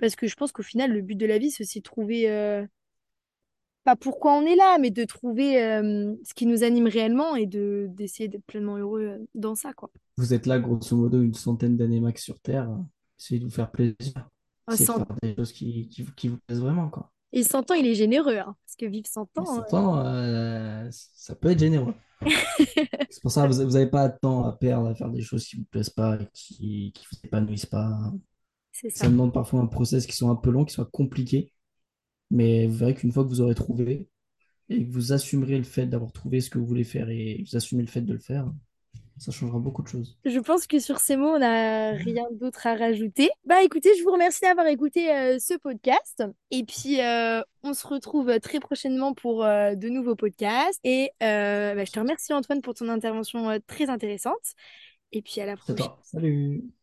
parce 0.00 0.16
que 0.16 0.26
je 0.26 0.34
pense 0.34 0.52
qu'au 0.52 0.62
final 0.62 0.92
le 0.92 1.02
but 1.02 1.16
de 1.16 1.26
la 1.26 1.38
vie 1.38 1.50
c'est 1.50 1.62
aussi 1.62 1.78
de 1.80 1.84
trouver 1.84 2.30
euh, 2.30 2.66
pas 3.84 3.96
pourquoi 3.96 4.34
on 4.34 4.42
est 4.44 4.56
là, 4.56 4.76
mais 4.78 4.90
de 4.90 5.04
trouver 5.04 5.62
euh, 5.62 6.14
ce 6.22 6.34
qui 6.34 6.44
nous 6.46 6.64
anime 6.64 6.86
réellement 6.86 7.34
et 7.34 7.46
de 7.46 7.86
d'essayer 7.90 8.28
d'être 8.28 8.44
pleinement 8.44 8.76
heureux 8.76 9.02
euh, 9.02 9.18
dans 9.34 9.54
ça, 9.54 9.72
quoi. 9.72 9.90
Vous 10.18 10.34
êtes 10.34 10.44
là, 10.44 10.58
grosso 10.58 10.94
modo, 10.94 11.22
une 11.22 11.32
centaine 11.32 11.78
d'années 11.78 12.00
max 12.00 12.22
sur 12.22 12.38
Terre. 12.40 12.68
Essayez 13.18 13.40
de 13.40 13.46
vous 13.46 13.50
faire 13.50 13.70
plaisir. 13.70 13.96
Essayez 14.70 14.86
de 14.86 14.92
cent- 14.92 15.06
faire 15.06 15.16
des 15.22 15.34
choses 15.34 15.52
qui, 15.52 15.88
qui, 15.88 16.02
vous 16.02 16.12
qui 16.14 16.28
vous 16.28 16.36
plaisent 16.46 16.60
vraiment, 16.60 16.90
quoi. 16.90 17.10
Et 17.32 17.42
100 17.42 17.70
ans, 17.70 17.74
il 17.74 17.86
est 17.86 17.94
généreux, 17.94 18.38
hein, 18.38 18.54
parce 18.66 18.76
que 18.76 18.86
vivre 18.86 19.06
100 19.06 19.28
Mais 19.36 19.42
ans, 19.42 19.66
100 19.68 19.74
ans, 19.78 20.04
euh, 20.04 20.88
ça 20.90 21.34
peut 21.34 21.50
être 21.50 21.60
généreux. 21.60 21.94
C'est 23.08 23.22
pour 23.22 23.30
ça 23.30 23.46
que 23.48 23.52
vous 23.52 23.62
n'avez 23.72 23.86
pas 23.86 24.08
de 24.08 24.18
temps 24.20 24.44
à 24.44 24.52
perdre 24.52 24.88
à 24.88 24.94
faire 24.94 25.10
des 25.10 25.22
choses 25.22 25.46
qui 25.46 25.56
ne 25.56 25.62
vous 25.62 25.68
plaisent 25.70 25.90
pas 25.90 26.18
et 26.20 26.28
qui 26.34 26.92
ne 26.94 27.00
vous 27.00 27.20
épanouissent 27.24 27.66
pas. 27.66 28.12
Ça 28.88 28.90
ça. 28.90 29.08
demande 29.08 29.32
parfois 29.32 29.60
un 29.60 29.66
process 29.66 30.06
qui 30.06 30.16
soit 30.16 30.30
un 30.30 30.36
peu 30.36 30.50
long, 30.50 30.64
qui 30.64 30.74
soit 30.74 30.90
compliqué. 30.90 31.52
Mais 32.30 32.66
vous 32.66 32.76
verrez 32.76 32.94
qu'une 32.94 33.12
fois 33.12 33.24
que 33.24 33.28
vous 33.28 33.40
aurez 33.40 33.54
trouvé 33.54 34.08
et 34.68 34.86
que 34.86 34.90
vous 34.92 35.12
assumerez 35.12 35.58
le 35.58 35.64
fait 35.64 35.86
d'avoir 35.86 36.12
trouvé 36.12 36.40
ce 36.40 36.48
que 36.48 36.58
vous 36.58 36.66
voulez 36.66 36.84
faire 36.84 37.10
et 37.10 37.44
vous 37.48 37.56
assumez 37.56 37.82
le 37.82 37.88
fait 37.88 38.02
de 38.02 38.12
le 38.12 38.20
faire, 38.20 38.50
ça 39.20 39.32
changera 39.32 39.58
beaucoup 39.58 39.82
de 39.82 39.88
choses. 39.88 40.16
Je 40.24 40.38
pense 40.38 40.66
que 40.66 40.78
sur 40.78 40.98
ces 40.98 41.16
mots, 41.16 41.34
on 41.34 41.38
n'a 41.38 41.90
rien 41.90 42.24
d'autre 42.32 42.66
à 42.66 42.74
rajouter. 42.74 43.28
Bah 43.44 43.62
écoutez, 43.62 43.90
je 43.98 44.02
vous 44.02 44.12
remercie 44.12 44.40
d'avoir 44.40 44.66
écouté 44.66 45.12
euh, 45.14 45.38
ce 45.38 45.58
podcast. 45.58 46.24
Et 46.50 46.64
puis, 46.64 47.02
euh, 47.02 47.42
on 47.62 47.74
se 47.74 47.86
retrouve 47.86 48.40
très 48.40 48.60
prochainement 48.60 49.12
pour 49.12 49.44
euh, 49.44 49.74
de 49.74 49.88
nouveaux 49.90 50.16
podcasts. 50.16 50.80
Et 50.84 51.10
bah, 51.20 51.84
je 51.84 51.92
te 51.92 52.00
remercie 52.00 52.32
Antoine 52.32 52.62
pour 52.62 52.74
ton 52.74 52.88
intervention 52.88 53.58
très 53.66 53.90
intéressante. 53.90 54.54
Et 55.12 55.20
puis 55.20 55.40
à 55.40 55.46
la 55.46 55.56
prochaine. 55.56 55.86
Salut! 56.02 56.70